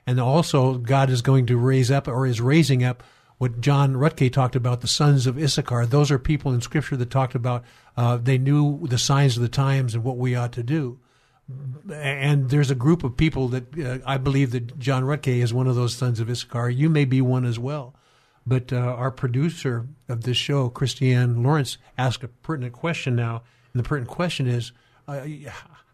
and 0.07 0.21
also 0.21 0.75
God 0.75 1.11
is 1.11 1.23
going 1.23 1.47
to 1.47 1.57
raise 1.57 1.91
up 1.91 2.09
or 2.09 2.27
is 2.27 2.41
raising 2.41 2.85
up 2.85 3.03
what 3.41 3.63
John 3.63 3.95
Ruttkay 3.95 4.31
talked 4.31 4.55
about, 4.55 4.83
the 4.83 4.87
sons 4.87 5.27
of 5.27 5.39
Issachar. 5.39 5.87
Those 5.87 6.11
are 6.11 6.19
people 6.19 6.53
in 6.53 6.61
Scripture 6.61 6.97
that 6.99 7.11
talked 7.11 7.35
about 7.35 7.65
uh, 7.97 8.19
they 8.19 8.37
knew 8.37 8.87
the 8.87 8.99
signs 8.99 9.37
of 9.37 9.43
the 9.43 9.49
times 9.49 9.95
and 9.95 10.05
what 10.05 10.19
we 10.19 10.35
ought 10.35 10.53
to 10.53 10.63
do. 10.63 10.99
And 11.91 12.51
there's 12.51 12.71
a 12.71 12.75
group 12.75 13.03
of 13.03 13.17
people 13.17 13.49
that 13.49 13.79
uh, 13.79 13.99
I 14.07 14.19
believe 14.19 14.51
that 14.51 14.79
John 14.79 15.05
Ruttkay 15.05 15.43
is 15.43 15.55
one 15.55 15.67
of 15.67 15.75
those 15.75 15.95
sons 15.95 16.21
of 16.21 16.29
Issachar. 16.29 16.69
You 16.69 16.91
may 16.91 17.07
be 17.07 17.23
one 17.23 17.47
as 17.47 17.59
well. 17.59 17.95
But 18.47 18.73
uh, 18.73 18.77
our 18.77 19.11
producer 19.11 19.87
of 20.09 20.23
this 20.23 20.37
show, 20.37 20.69
Christiane 20.69 21.43
Lawrence, 21.43 21.79
asked 21.99 22.25
a 22.25 22.29
pertinent 22.29 22.73
question 22.73 23.15
now, 23.15 23.43
and 23.73 23.85
the 23.85 23.89
pertinent 23.89 24.11
question 24.11 24.47
is, 24.47 24.73
uh, 25.07 25.27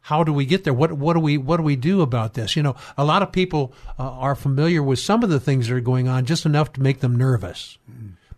how 0.02 0.22
do 0.22 0.32
we 0.32 0.46
get 0.46 0.62
there? 0.62 0.72
What 0.72 0.92
what 0.92 1.14
do 1.14 1.20
we 1.20 1.36
what 1.36 1.56
do 1.56 1.64
we 1.64 1.74
do 1.74 2.00
about 2.00 2.34
this? 2.34 2.54
You 2.54 2.62
know, 2.62 2.76
a 2.96 3.04
lot 3.04 3.22
of 3.22 3.32
people 3.32 3.74
uh, 3.98 4.04
are 4.04 4.36
familiar 4.36 4.80
with 4.80 5.00
some 5.00 5.24
of 5.24 5.30
the 5.30 5.40
things 5.40 5.66
that 5.66 5.74
are 5.74 5.80
going 5.80 6.06
on, 6.06 6.24
just 6.24 6.46
enough 6.46 6.72
to 6.74 6.80
make 6.80 7.00
them 7.00 7.16
nervous, 7.16 7.76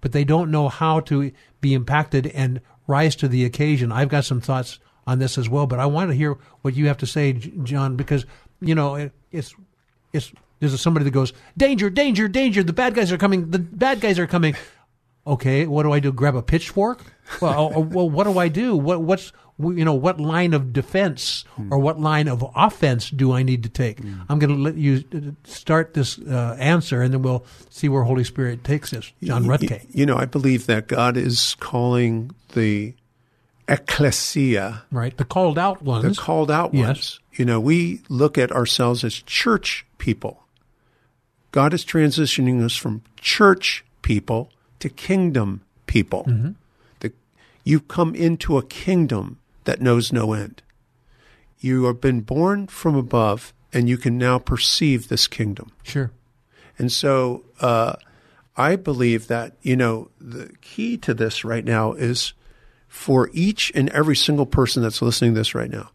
but 0.00 0.12
they 0.12 0.24
don't 0.24 0.50
know 0.50 0.70
how 0.70 1.00
to 1.00 1.30
be 1.60 1.74
impacted 1.74 2.28
and 2.28 2.62
rise 2.86 3.14
to 3.16 3.28
the 3.28 3.44
occasion. 3.44 3.92
I've 3.92 4.08
got 4.08 4.24
some 4.24 4.40
thoughts 4.40 4.78
on 5.06 5.18
this 5.18 5.36
as 5.36 5.48
well, 5.48 5.66
but 5.66 5.78
I 5.78 5.86
want 5.86 6.10
to 6.10 6.16
hear 6.16 6.38
what 6.62 6.74
you 6.74 6.86
have 6.86 6.98
to 6.98 7.06
say, 7.06 7.34
John, 7.34 7.96
because 7.96 8.24
you 8.60 8.74
know 8.74 8.94
it, 8.94 9.12
it's 9.30 9.54
it's 10.14 10.32
there's 10.60 10.80
somebody 10.80 11.04
that 11.04 11.10
goes 11.10 11.32
danger, 11.56 11.90
danger, 11.90 12.28
danger. 12.28 12.62
The 12.62 12.72
bad 12.72 12.94
guys 12.94 13.12
are 13.12 13.18
coming. 13.18 13.50
The 13.50 13.58
bad 13.58 14.00
guys 14.00 14.18
are 14.18 14.26
coming. 14.26 14.54
Okay, 15.26 15.66
what 15.66 15.82
do 15.82 15.92
I 15.92 16.00
do? 16.00 16.10
Grab 16.12 16.34
a 16.34 16.42
pitchfork? 16.42 17.02
Well, 17.42 17.72
oh, 17.74 17.80
well, 17.80 18.08
what 18.08 18.24
do 18.24 18.38
I 18.38 18.48
do? 18.48 18.74
What 18.74 19.02
what's 19.02 19.32
you 19.58 19.84
know 19.84 19.94
what 19.94 20.20
line 20.20 20.54
of 20.54 20.72
defense 20.72 21.44
or 21.70 21.78
what 21.78 22.00
line 22.00 22.28
of 22.28 22.44
offense 22.56 23.10
do 23.10 23.32
I 23.32 23.42
need 23.42 23.64
to 23.64 23.68
take? 23.68 24.00
I'm 24.28 24.38
going 24.38 24.54
to 24.54 24.60
let 24.60 24.76
you 24.76 25.04
uh, 25.14 25.32
start 25.44 25.94
this 25.94 26.18
uh, 26.18 26.56
answer, 26.58 27.02
and 27.02 27.12
then 27.12 27.22
we'll 27.22 27.44
see 27.68 27.88
where 27.88 28.04
Holy 28.04 28.24
Spirit 28.24 28.64
takes 28.64 28.92
us. 28.94 29.12
John 29.22 29.44
Ruttkay. 29.44 29.86
You 29.90 30.06
know, 30.06 30.16
I 30.16 30.24
believe 30.24 30.66
that 30.66 30.86
God 30.86 31.16
is 31.16 31.56
calling 31.60 32.30
the 32.54 32.94
ecclesia, 33.68 34.84
right? 34.90 35.16
The 35.16 35.24
called 35.24 35.58
out 35.58 35.82
ones. 35.82 36.16
the 36.16 36.22
called 36.22 36.50
out 36.50 36.72
ones. 36.72 36.78
Yes. 36.78 36.86
ones. 36.86 37.20
You 37.32 37.44
know, 37.44 37.60
we 37.60 38.00
look 38.08 38.38
at 38.38 38.50
ourselves 38.52 39.04
as 39.04 39.14
church 39.14 39.84
people. 39.98 40.44
God 41.50 41.72
is 41.74 41.84
transitioning 41.84 42.62
us 42.62 42.76
from 42.76 43.02
church 43.20 43.84
people 44.02 44.50
to 44.80 44.88
kingdom 44.88 45.62
people. 45.86 46.24
Mm-hmm. 46.24 46.50
The, 47.00 47.12
you 47.64 47.80
come 47.80 48.14
into 48.14 48.58
a 48.58 48.62
kingdom 48.62 49.38
that 49.64 49.80
knows 49.80 50.12
no 50.12 50.32
end. 50.32 50.62
You 51.58 51.84
have 51.84 52.00
been 52.00 52.20
born 52.20 52.68
from 52.68 52.94
above, 52.94 53.52
and 53.72 53.88
you 53.88 53.98
can 53.98 54.16
now 54.16 54.38
perceive 54.38 55.08
this 55.08 55.26
kingdom. 55.26 55.72
Sure. 55.82 56.10
And 56.78 56.92
so 56.92 57.44
uh, 57.60 57.94
I 58.56 58.76
believe 58.76 59.26
that, 59.26 59.54
you 59.62 59.76
know, 59.76 60.10
the 60.20 60.50
key 60.60 60.96
to 60.98 61.14
this 61.14 61.44
right 61.44 61.64
now 61.64 61.92
is 61.92 62.34
for 62.86 63.30
each 63.32 63.72
and 63.74 63.88
every 63.90 64.16
single 64.16 64.46
person 64.46 64.82
that's 64.82 65.02
listening 65.02 65.34
to 65.34 65.40
this 65.40 65.54
right 65.54 65.70
now, 65.70 65.90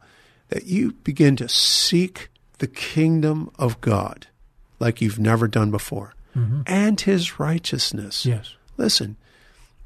that 0.49 0.65
you 0.65 0.91
begin 1.03 1.35
to 1.37 1.47
seek 1.47 2.29
the 2.59 2.67
kingdom 2.67 3.49
of 3.57 3.81
God 3.81 4.27
like 4.83 5.01
you've 5.01 5.17
never 5.17 5.47
done 5.47 5.71
before 5.71 6.13
mm-hmm. 6.35 6.61
and 6.67 6.99
his 7.01 7.39
righteousness. 7.39 8.25
Yes. 8.25 8.55
Listen, 8.77 9.15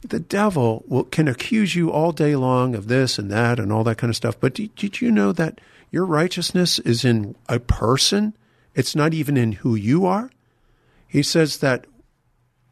the 0.02 0.20
devil 0.20 0.84
will, 0.88 1.04
can 1.04 1.28
accuse 1.28 1.76
you 1.76 1.92
all 1.92 2.12
day 2.12 2.36
long 2.36 2.76
of 2.76 2.88
this 2.88 3.18
and 3.18 3.32
that 3.32 3.60
and 3.60 3.72
all 3.72 3.84
that 3.84 3.98
kind 3.98 4.10
of 4.10 4.16
stuff. 4.16 4.40
But 4.40 4.56
did, 4.56 4.76
did 4.76 5.02
you 5.02 5.12
know 5.12 5.32
that 5.32 5.60
your 5.92 6.06
righteousness 6.06 6.80
is 6.80 7.06
in 7.06 7.36
a 7.48 7.60
person? 7.60 8.36
It's 8.76 8.96
not 8.96 9.14
even 9.14 9.38
in 9.38 9.54
who 9.54 9.76
you 9.76 10.06
are. 10.06 10.32
He 11.08 11.24
says 11.24 11.58
that 11.60 11.86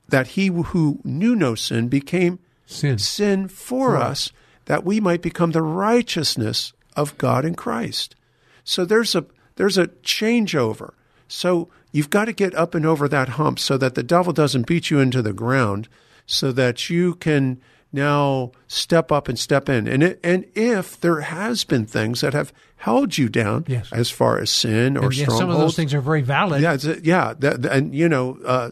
that 0.07 0.27
he 0.29 0.47
who 0.47 0.99
knew 1.03 1.35
no 1.35 1.55
sin 1.55 1.87
became 1.87 2.37
Sin. 2.67 2.99
sin 2.99 3.47
for 3.47 3.97
us, 3.97 4.31
that 4.65 4.83
we 4.83 4.99
might 4.99 5.21
become 5.21 5.51
the 5.51 5.63
righteousness 5.63 6.73
of 6.95 7.17
God 7.17 7.43
in 7.43 7.55
Christ. 7.55 8.15
So 8.63 8.85
there's 8.85 9.15
a 9.15 9.25
there's 9.55 9.77
a 9.77 9.87
changeover. 9.87 10.93
So 11.27 11.69
you've 11.95 12.09
got 12.09 12.25
to 12.25 12.33
get 12.33 12.53
up 12.55 12.75
and 12.75 12.85
over 12.85 13.07
that 13.07 13.29
hump 13.29 13.57
so 13.59 13.77
that 13.77 13.95
the 13.95 14.03
devil 14.03 14.33
doesn't 14.33 14.67
beat 14.67 14.89
you 14.89 14.99
into 14.99 15.21
the 15.21 15.33
ground, 15.33 15.87
so 16.25 16.51
that 16.51 16.89
you 16.89 17.15
can 17.15 17.61
now 17.93 18.51
step 18.67 19.11
up 19.11 19.29
and 19.29 19.39
step 19.39 19.69
in. 19.69 19.87
And 19.87 20.03
it, 20.03 20.19
and 20.23 20.45
if 20.55 20.99
there 20.99 21.21
has 21.21 21.63
been 21.63 21.85
things 21.85 22.19
that 22.21 22.33
have 22.33 22.51
held 22.75 23.17
you 23.17 23.29
down, 23.29 23.63
Yes. 23.67 23.87
as 23.93 24.11
far 24.11 24.39
as 24.39 24.49
sin 24.49 24.97
or 24.97 25.05
And, 25.05 25.17
yeah, 25.17 25.27
some 25.27 25.49
of 25.49 25.57
those 25.57 25.75
things 25.77 25.93
are 25.93 26.01
very 26.01 26.21
valid. 26.21 26.61
yeah, 26.61 26.73
it's, 26.73 26.85
yeah, 27.03 27.33
that, 27.39 27.65
and 27.65 27.95
you 27.95 28.09
know, 28.09 28.37
uh, 28.45 28.71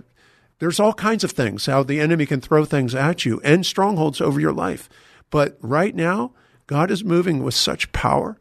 there's 0.60 0.80
all 0.80 0.94
kinds 0.94 1.24
of 1.24 1.32
things 1.32 1.66
how 1.66 1.84
the 1.84 2.02
enemy 2.02 2.26
can 2.26 2.42
throw 2.42 2.66
things 2.66 2.94
at 2.94 3.26
you 3.26 3.40
and 3.44 3.66
strongholds 3.66 4.20
over 4.20 4.40
your 4.42 4.52
life. 4.54 4.90
But 5.30 5.58
right 5.62 5.96
now, 5.96 6.34
God 6.68 6.92
is 6.92 7.04
moving 7.06 7.42
with 7.44 7.54
such 7.54 7.92
power. 7.94 8.38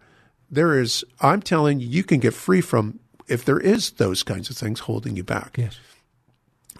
There 0.50 0.78
is, 0.80 1.04
I'm 1.20 1.40
telling 1.42 1.78
you, 1.80 1.86
you 1.86 2.02
can 2.02 2.18
get 2.18 2.34
free 2.34 2.60
from 2.60 2.98
if 3.28 3.44
there 3.44 3.60
is 3.60 3.92
those 3.92 4.22
kinds 4.22 4.50
of 4.50 4.56
things 4.56 4.80
holding 4.80 5.16
you 5.16 5.24
back. 5.24 5.56
Yes. 5.58 5.78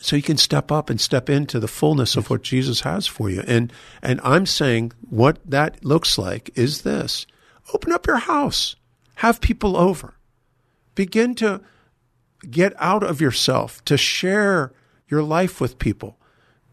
So 0.00 0.16
you 0.16 0.22
can 0.22 0.36
step 0.36 0.72
up 0.72 0.90
and 0.90 1.00
step 1.00 1.30
into 1.30 1.60
the 1.60 1.68
fullness 1.68 2.16
of 2.16 2.28
what 2.28 2.42
Jesus 2.42 2.80
has 2.80 3.06
for 3.06 3.30
you. 3.30 3.42
And 3.46 3.72
and 4.02 4.20
I'm 4.24 4.46
saying 4.46 4.92
what 5.08 5.38
that 5.44 5.84
looks 5.84 6.18
like 6.18 6.50
is 6.54 6.82
this. 6.82 7.26
Open 7.72 7.92
up 7.92 8.06
your 8.06 8.16
house. 8.16 8.74
Have 9.16 9.40
people 9.40 9.76
over. 9.76 10.14
Begin 10.94 11.34
to 11.36 11.60
get 12.50 12.72
out 12.78 13.04
of 13.04 13.20
yourself, 13.20 13.84
to 13.84 13.96
share 13.96 14.72
your 15.06 15.22
life 15.22 15.60
with 15.60 15.78
people. 15.78 16.18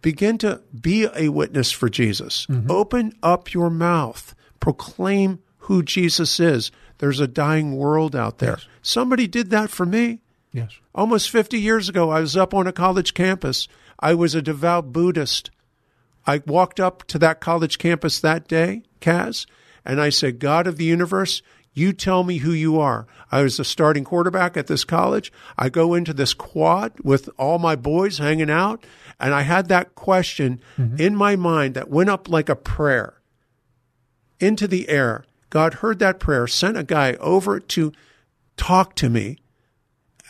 begin 0.02 0.38
to 0.40 0.62
be 0.80 1.08
a 1.16 1.30
witness 1.30 1.72
for 1.72 1.90
Jesus. 1.90 2.46
Mm-hmm. 2.48 2.72
Open 2.72 3.14
up 3.22 3.54
your 3.54 3.70
mouth, 3.70 4.34
proclaim 4.60 5.40
who 5.60 5.84
Jesus 5.84 6.40
is. 6.40 6.72
There's 7.00 7.20
a 7.20 7.28
dying 7.28 7.76
world 7.76 8.16
out 8.16 8.38
there. 8.38 8.60
Somebody 8.82 9.28
did 9.28 9.50
that 9.50 9.70
for 9.70 9.86
me. 9.86 10.22
Yes. 10.54 10.72
Almost 10.94 11.30
50 11.30 11.60
years 11.60 11.90
ago, 11.90 12.10
I 12.10 12.22
was 12.22 12.38
up 12.38 12.54
on 12.54 12.68
a 12.68 12.74
college 12.74 13.14
campus. 13.14 13.68
I 14.00 14.14
was 14.14 14.36
a 14.36 14.42
devout 14.42 14.92
Buddhist. 14.92 15.52
I 16.26 16.42
walked 16.46 16.80
up 16.80 17.06
to 17.08 17.20
that 17.20 17.40
college 17.40 17.78
campus 17.78 18.20
that 18.20 18.48
day, 18.48 18.84
Kaz, 19.02 19.46
and 19.86 20.02
I 20.02 20.10
said, 20.10 20.40
God 20.40 20.68
of 20.68 20.78
the 20.78 20.86
universe, 20.86 21.42
you 21.74 21.94
tell 21.94 22.24
me 22.24 22.38
who 22.38 22.52
you 22.52 22.80
are. 22.80 23.08
I 23.32 23.42
was 23.42 23.58
the 23.58 23.64
starting 23.64 24.04
quarterback 24.04 24.58
at 24.58 24.68
this 24.68 24.84
college. 24.84 25.32
I 25.58 25.70
go 25.70 25.94
into 25.94 26.14
this 26.14 26.34
quad 26.34 26.94
with 27.02 27.30
all 27.38 27.60
my 27.60 27.76
boys 27.76 28.18
hanging 28.18 28.50
out, 28.50 28.86
and 29.20 29.34
I 29.34 29.44
had 29.44 29.70
that 29.70 29.96
question 29.96 30.62
mm-hmm. 30.78 31.00
in 31.00 31.16
my 31.16 31.36
mind 31.36 31.76
that 31.76 31.90
went 31.90 32.10
up 32.10 32.28
like 32.28 32.50
a 32.50 32.56
prayer 32.56 33.22
into 34.40 34.68
the 34.68 34.90
air. 34.90 35.26
God 35.50 35.76
heard 35.76 36.00
that 36.00 36.20
prayer, 36.20 36.48
sent 36.48 36.78
a 36.78 36.84
guy 36.84 37.14
over 37.14 37.60
to 37.60 37.92
talk 38.58 38.96
to 38.96 39.10
me 39.10 39.38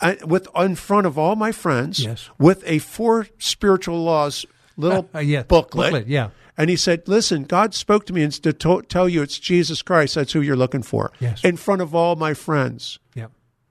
uh, 0.00 0.14
with 0.24 0.48
in 0.56 0.76
front 0.76 1.06
of 1.06 1.18
all 1.18 1.36
my 1.36 1.52
friends 1.52 2.00
Yes. 2.00 2.30
with 2.38 2.62
a 2.66 2.78
four 2.78 3.26
spiritual 3.38 4.02
laws 4.02 4.46
little 4.76 5.08
Uh, 5.14 5.18
yeah, 5.34 5.42
booklet. 5.42 5.92
booklet, 5.92 6.06
yeah. 6.08 6.30
And 6.56 6.68
he 6.70 6.76
said, 6.76 7.08
"Listen, 7.08 7.44
God 7.44 7.74
spoke 7.74 8.04
to 8.06 8.12
me 8.12 8.22
and 8.22 8.32
to 8.42 8.52
to- 8.52 8.82
tell 8.82 9.08
you 9.08 9.22
it's 9.22 9.38
Jesus 9.38 9.82
Christ. 9.82 10.14
That's 10.14 10.32
who 10.32 10.40
you're 10.42 10.56
looking 10.56 10.82
for." 10.82 11.10
Yes. 11.20 11.42
In 11.44 11.56
front 11.56 11.80
of 11.82 11.94
all 11.94 12.16
my 12.16 12.34
friends. 12.34 12.98
Yeah. 13.14 13.26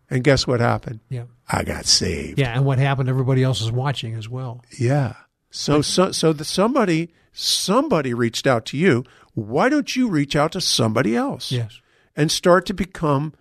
And 0.10 0.24
guess 0.24 0.48
what 0.48 0.60
happened? 0.60 1.00
Yeah. 1.10 1.26
I 1.48 1.64
got 1.64 1.86
saved. 1.86 2.40
Yeah. 2.40 2.56
And 2.56 2.66
what 2.66 2.80
happened? 2.80 3.10
Everybody 3.10 3.44
else 3.44 3.62
is 3.62 3.72
watching 3.72 4.16
as 4.16 4.28
well. 4.28 4.64
Yeah. 4.80 5.14
So 5.52 5.82
so 5.82 6.12
so 6.12 6.34
the 6.34 6.46
somebody 6.46 7.12
somebody 7.32 8.14
reached 8.14 8.46
out 8.48 8.66
to 8.68 8.78
you. 8.78 9.04
Why 9.40 9.70
don't 9.70 9.96
you 9.96 10.08
reach 10.10 10.36
out 10.36 10.52
to 10.54 10.62
somebody 10.62 11.16
else? 11.16 11.52
Yes. 11.52 11.80
And 12.16 12.32
start 12.32 12.66
to 12.68 12.74
become 12.74 13.34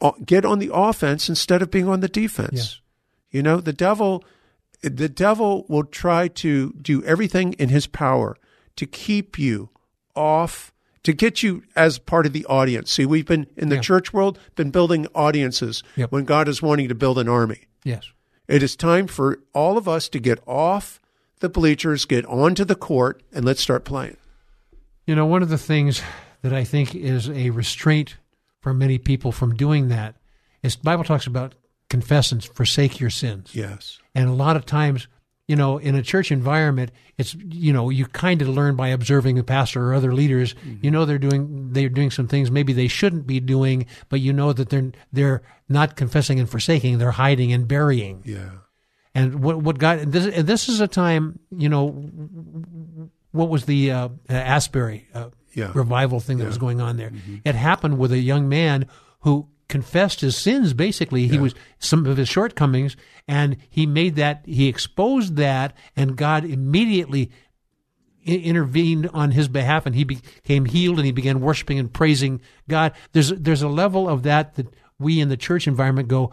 uh, 0.00 0.12
get 0.24 0.44
on 0.44 0.58
the 0.58 0.70
offense 0.72 1.28
instead 1.28 1.62
of 1.62 1.70
being 1.70 1.88
on 1.88 2.00
the 2.00 2.08
defense. 2.08 2.52
Yes. 2.54 2.80
You 3.30 3.42
know, 3.42 3.60
the 3.60 3.72
devil 3.72 4.24
the 4.82 5.08
devil 5.08 5.64
will 5.68 5.84
try 5.84 6.28
to 6.28 6.72
do 6.74 7.02
everything 7.04 7.54
in 7.54 7.70
his 7.70 7.86
power 7.86 8.36
to 8.76 8.86
keep 8.86 9.38
you 9.38 9.70
off 10.14 10.72
to 11.04 11.12
get 11.12 11.42
you 11.42 11.62
as 11.76 11.98
part 11.98 12.26
of 12.26 12.32
the 12.32 12.44
audience. 12.46 12.90
See, 12.90 13.04
we've 13.06 13.26
been 13.26 13.46
in 13.56 13.68
the 13.70 13.76
Yeah. 13.76 13.80
church 13.82 14.12
world 14.12 14.38
been 14.56 14.70
building 14.70 15.06
audiences 15.14 15.82
Yep. 15.96 16.12
when 16.12 16.24
God 16.24 16.48
is 16.48 16.60
wanting 16.62 16.88
to 16.88 16.94
build 16.94 17.18
an 17.18 17.28
army. 17.28 17.62
Yes. 17.82 18.10
It 18.48 18.62
is 18.62 18.76
time 18.76 19.06
for 19.06 19.38
all 19.54 19.76
of 19.78 19.88
us 19.88 20.08
to 20.10 20.18
get 20.18 20.38
off 20.46 21.00
the 21.40 21.48
bleachers, 21.48 22.04
get 22.04 22.24
onto 22.26 22.64
the 22.64 22.74
court, 22.74 23.22
and 23.32 23.44
let's 23.44 23.60
start 23.60 23.84
playing. 23.84 24.16
You 25.06 25.14
know, 25.14 25.26
one 25.26 25.42
of 25.42 25.48
the 25.48 25.58
things 25.58 26.02
that 26.42 26.52
I 26.52 26.64
think 26.64 26.94
is 26.94 27.28
a 27.30 27.50
restraint 27.50 28.16
for 28.60 28.72
many 28.72 28.98
people 28.98 29.32
from 29.32 29.54
doing 29.54 29.88
that 29.88 30.16
is 30.62 30.76
the 30.76 30.82
Bible 30.82 31.04
talks 31.04 31.26
about 31.26 31.54
confess 31.88 32.32
and 32.32 32.42
forsake 32.42 33.00
your 33.00 33.10
sins. 33.10 33.54
Yes. 33.54 33.98
And 34.14 34.28
a 34.28 34.32
lot 34.32 34.56
of 34.56 34.64
times, 34.64 35.06
you 35.46 35.56
know, 35.56 35.76
in 35.76 35.94
a 35.94 36.02
church 36.02 36.32
environment, 36.32 36.90
it's 37.18 37.34
you 37.34 37.72
know, 37.72 37.90
you 37.90 38.06
kind 38.06 38.40
of 38.40 38.48
learn 38.48 38.76
by 38.76 38.88
observing 38.88 39.36
the 39.36 39.44
pastor 39.44 39.86
or 39.86 39.94
other 39.94 40.14
leaders. 40.14 40.54
Mm-hmm. 40.54 40.76
You 40.82 40.90
know 40.90 41.04
they're 41.04 41.18
doing 41.18 41.72
they're 41.72 41.90
doing 41.90 42.10
some 42.10 42.26
things 42.26 42.50
maybe 42.50 42.72
they 42.72 42.88
shouldn't 42.88 43.26
be 43.26 43.40
doing, 43.40 43.86
but 44.08 44.20
you 44.20 44.32
know 44.32 44.52
that 44.54 44.70
they're 44.70 44.92
they're 45.12 45.42
not 45.68 45.96
confessing 45.96 46.40
and 46.40 46.48
forsaking, 46.48 46.98
they're 46.98 47.10
hiding 47.10 47.52
and 47.52 47.68
burying. 47.68 48.22
Yeah. 48.24 48.50
And 49.14 49.42
what 49.42 49.58
what 49.58 49.78
God 49.78 49.98
and 49.98 50.12
this 50.12 50.34
and 50.34 50.46
this 50.48 50.68
is 50.68 50.80
a 50.80 50.88
time, 50.88 51.38
you 51.50 51.68
know, 51.68 52.10
what 53.34 53.48
was 53.48 53.64
the 53.66 53.90
uh, 53.90 54.08
Asbury 54.28 55.08
uh, 55.12 55.28
Yeah. 55.54 55.72
revival 55.74 56.20
thing 56.20 56.38
that 56.38 56.46
was 56.46 56.58
going 56.58 56.80
on 56.80 56.96
there? 56.96 57.12
It 57.44 57.54
happened 57.54 57.98
with 57.98 58.12
a 58.12 58.18
young 58.18 58.48
man 58.48 58.86
who 59.20 59.48
confessed 59.68 60.20
his 60.20 60.36
sins. 60.36 60.72
Basically, 60.74 61.26
he 61.26 61.38
was 61.38 61.54
some 61.78 62.06
of 62.06 62.16
his 62.16 62.28
shortcomings, 62.28 62.96
and 63.26 63.56
he 63.68 63.86
made 63.86 64.14
that 64.16 64.42
he 64.46 64.68
exposed 64.68 65.36
that, 65.36 65.76
and 65.96 66.16
God 66.16 66.44
immediately 66.44 67.30
i- 68.26 68.30
intervened 68.30 69.08
on 69.12 69.30
his 69.32 69.48
behalf, 69.48 69.86
and 69.86 69.94
he 69.94 70.04
became 70.04 70.66
healed, 70.66 70.98
and 70.98 71.06
he 71.06 71.12
began 71.12 71.40
worshiping 71.40 71.78
and 71.78 71.92
praising 71.92 72.40
God. 72.68 72.92
There's 73.12 73.30
there's 73.30 73.62
a 73.62 73.68
level 73.68 74.08
of 74.08 74.22
that 74.24 74.54
that 74.54 74.66
we 74.98 75.18
in 75.20 75.28
the 75.28 75.36
church 75.36 75.66
environment 75.66 76.06
go, 76.08 76.32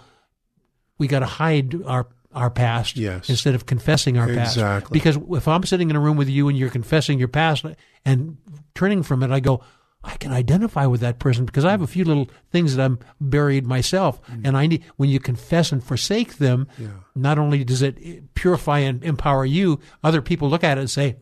we 1.00 1.08
got 1.08 1.20
to 1.20 1.26
hide 1.26 1.74
our 1.86 2.08
our 2.34 2.50
past 2.50 2.96
Yes. 2.98 3.30
instead 3.30 3.56
of 3.56 3.66
confessing 3.66 4.18
our 4.18 4.28
past. 4.28 4.56
Exactly. 4.58 4.94
Because 4.98 5.18
if 5.32 5.48
I'm 5.48 5.64
sitting 5.64 5.90
in 5.90 5.96
a 5.96 6.00
room 6.00 6.18
with 6.18 6.30
you 6.30 6.48
and 6.48 6.58
you're 6.58 6.70
confessing 6.70 7.20
your 7.20 7.28
past 7.28 7.66
and 8.06 8.38
turning 8.76 9.04
from 9.04 9.22
it, 9.24 9.32
I 9.32 9.40
go, 9.40 9.62
I 10.04 10.18
can 10.18 10.32
identify 10.32 10.86
with 10.88 11.02
that 11.02 11.20
person 11.20 11.46
because 11.46 11.64
I 11.66 11.72
have 11.72 11.82
a 11.84 11.88
few 11.88 12.04
little 12.04 12.28
things 12.52 12.76
that 12.76 12.84
I'm 12.84 12.98
buried 13.20 13.68
myself, 13.68 14.20
Mm. 14.28 14.42
and 14.48 14.58
I 14.58 14.66
need 14.66 14.84
when 14.98 15.10
you 15.10 15.20
confess 15.20 15.72
and 15.72 15.84
forsake 15.84 16.38
them. 16.38 16.68
Not 17.16 17.38
only 17.38 17.64
does 17.64 17.82
it 17.84 18.34
purify 18.34 18.80
and 18.80 19.04
empower 19.04 19.46
you, 19.46 19.80
other 20.04 20.22
people 20.22 20.50
look 20.50 20.64
at 20.64 20.78
it 20.78 20.82
and 20.82 20.90
say, 20.90 21.18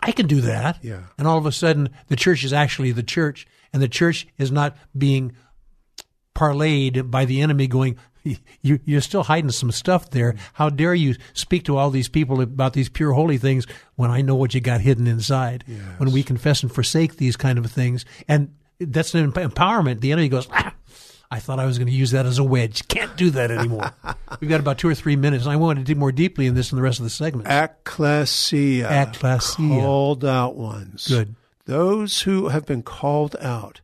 I 0.00 0.12
can 0.12 0.26
do 0.26 0.40
that. 0.42 0.78
Yeah. 0.84 1.04
And 1.18 1.26
all 1.26 1.38
of 1.38 1.46
a 1.46 1.52
sudden, 1.52 1.88
the 2.08 2.16
church 2.16 2.44
is 2.44 2.52
actually 2.52 2.92
the 2.92 3.02
church, 3.02 3.46
and 3.72 3.82
the 3.82 3.88
church 3.88 4.26
is 4.38 4.52
not 4.52 4.76
being 4.96 5.32
parlayed 6.34 7.10
by 7.10 7.24
the 7.24 7.40
enemy 7.40 7.66
going, 7.66 7.96
you, 8.62 8.80
you're 8.84 9.00
still 9.00 9.22
hiding 9.22 9.50
some 9.50 9.70
stuff 9.70 10.10
there. 10.10 10.34
How 10.54 10.70
dare 10.70 10.94
you 10.94 11.16
speak 11.32 11.64
to 11.64 11.76
all 11.76 11.90
these 11.90 12.08
people 12.08 12.40
about 12.40 12.72
these 12.72 12.88
pure 12.88 13.12
holy 13.12 13.38
things 13.38 13.66
when 13.96 14.10
I 14.10 14.22
know 14.22 14.34
what 14.34 14.54
you 14.54 14.60
got 14.60 14.80
hidden 14.80 15.06
inside? 15.06 15.64
When 15.98 16.12
we 16.12 16.22
confess 16.22 16.62
and 16.62 16.72
forsake 16.72 17.16
these 17.16 17.36
kind 17.36 17.58
of 17.58 17.70
things. 17.70 18.04
And 18.28 18.54
that's 18.80 19.14
an 19.14 19.30
empowerment. 19.32 20.00
The 20.00 20.12
enemy 20.12 20.28
goes, 20.28 20.48
ah, 20.50 20.74
I 21.30 21.38
thought 21.38 21.58
I 21.58 21.66
was 21.66 21.78
going 21.78 21.88
to 21.88 21.94
use 21.94 22.12
that 22.12 22.26
as 22.26 22.38
a 22.38 22.44
wedge. 22.44 22.86
Can't 22.88 23.16
do 23.16 23.30
that 23.30 23.50
anymore. 23.50 23.92
We've 24.40 24.50
got 24.50 24.60
about 24.60 24.78
two 24.78 24.88
or 24.88 24.94
three 24.94 25.16
minutes, 25.16 25.44
and 25.44 25.52
I 25.52 25.56
want 25.56 25.78
to 25.78 25.84
dig 25.84 25.96
more 25.96 26.12
deeply 26.12 26.46
in 26.46 26.54
this 26.54 26.72
in 26.72 26.76
the 26.76 26.82
rest 26.82 27.00
of 27.00 27.04
the 27.04 27.10
segment. 27.10 27.48
Ecclesia. 27.48 29.02
Ecclesia. 29.02 29.56
Called 29.56 30.24
out 30.24 30.56
ones. 30.56 31.08
Good. 31.08 31.34
Those 31.66 32.22
who 32.22 32.48
have 32.48 32.66
been 32.66 32.82
called 32.82 33.36
out. 33.40 33.80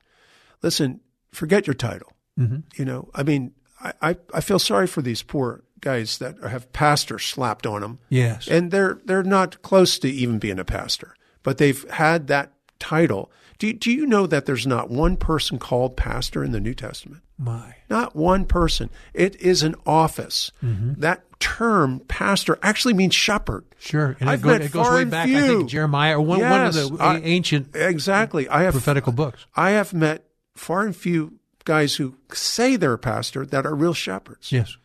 Listen, 0.62 1.00
forget 1.32 1.66
your 1.66 1.74
title. 1.74 2.12
Mm-hmm. 2.38 2.58
You 2.76 2.84
know, 2.84 3.10
I 3.14 3.22
mean, 3.22 3.52
I, 3.82 3.92
I, 4.02 4.16
I 4.34 4.40
feel 4.40 4.58
sorry 4.58 4.86
for 4.86 5.02
these 5.02 5.22
poor 5.22 5.62
guys 5.80 6.18
that 6.18 6.38
have 6.42 6.72
pastor 6.72 7.18
slapped 7.18 7.66
on 7.66 7.80
them. 7.80 7.98
Yes. 8.08 8.46
And 8.48 8.70
they're 8.70 9.00
they're 9.04 9.22
not 9.22 9.62
close 9.62 9.98
to 10.00 10.08
even 10.08 10.38
being 10.38 10.58
a 10.58 10.64
pastor, 10.64 11.14
but 11.42 11.58
they've 11.58 11.88
had 11.90 12.26
that 12.26 12.52
title. 12.78 13.30
Do, 13.58 13.72
do 13.72 13.90
you 13.90 14.06
know 14.06 14.26
that 14.26 14.46
there's 14.46 14.66
not 14.66 14.90
one 14.90 15.16
person 15.16 15.58
called 15.58 15.96
pastor 15.96 16.42
in 16.42 16.52
the 16.52 16.60
New 16.60 16.74
Testament? 16.74 17.22
My. 17.36 17.74
Not 17.88 18.14
one 18.14 18.44
person. 18.44 18.90
It 19.14 19.36
is 19.40 19.62
an 19.62 19.74
office. 19.86 20.50
Mm-hmm. 20.62 21.00
That 21.00 21.24
term, 21.40 22.00
pastor, 22.00 22.58
actually 22.62 22.94
means 22.94 23.14
shepherd. 23.14 23.64
Sure. 23.78 24.16
And 24.20 24.28
I've 24.28 24.40
it, 24.40 24.42
go, 24.42 24.48
met 24.50 24.60
it 24.62 24.72
goes 24.72 24.86
far 24.86 24.94
way 24.96 25.04
back, 25.04 25.26
I 25.26 25.32
few. 25.32 25.46
think, 25.58 25.70
Jeremiah, 25.70 26.18
or 26.18 26.22
one, 26.22 26.40
one 26.40 26.66
of 26.66 26.74
the 26.74 26.96
I- 27.00 27.20
ancient 27.20 27.74
Exactly. 27.74 28.48
I 28.48 28.62
have 28.62 28.72
prophetical 28.72 29.12
books. 29.12 29.44
I 29.56 29.70
have 29.70 29.94
met 29.94 30.24
far 30.54 30.82
and 30.82 30.94
few 30.94 31.39
guys 31.64 31.96
who 31.96 32.16
say 32.32 32.76
they're 32.76 32.94
a 32.94 32.98
pastor 32.98 33.44
that 33.46 33.66
are 33.66 33.74
real 33.74 33.94
shepherds. 33.94 34.50
Yes. 34.52 34.76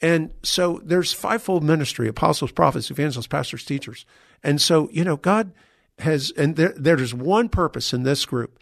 And 0.00 0.30
so 0.42 0.80
there's 0.84 1.12
fivefold 1.12 1.62
ministry: 1.62 2.08
apostles, 2.08 2.52
prophets, 2.52 2.90
evangelists, 2.90 3.26
pastors, 3.26 3.64
teachers. 3.64 4.06
And 4.42 4.60
so 4.60 4.88
you 4.92 5.04
know, 5.04 5.16
God 5.16 5.52
has, 5.98 6.30
and 6.36 6.56
there, 6.56 6.72
there's 6.76 7.12
one 7.14 7.48
purpose 7.50 7.92
in 7.92 8.02
this 8.04 8.24
group: 8.24 8.58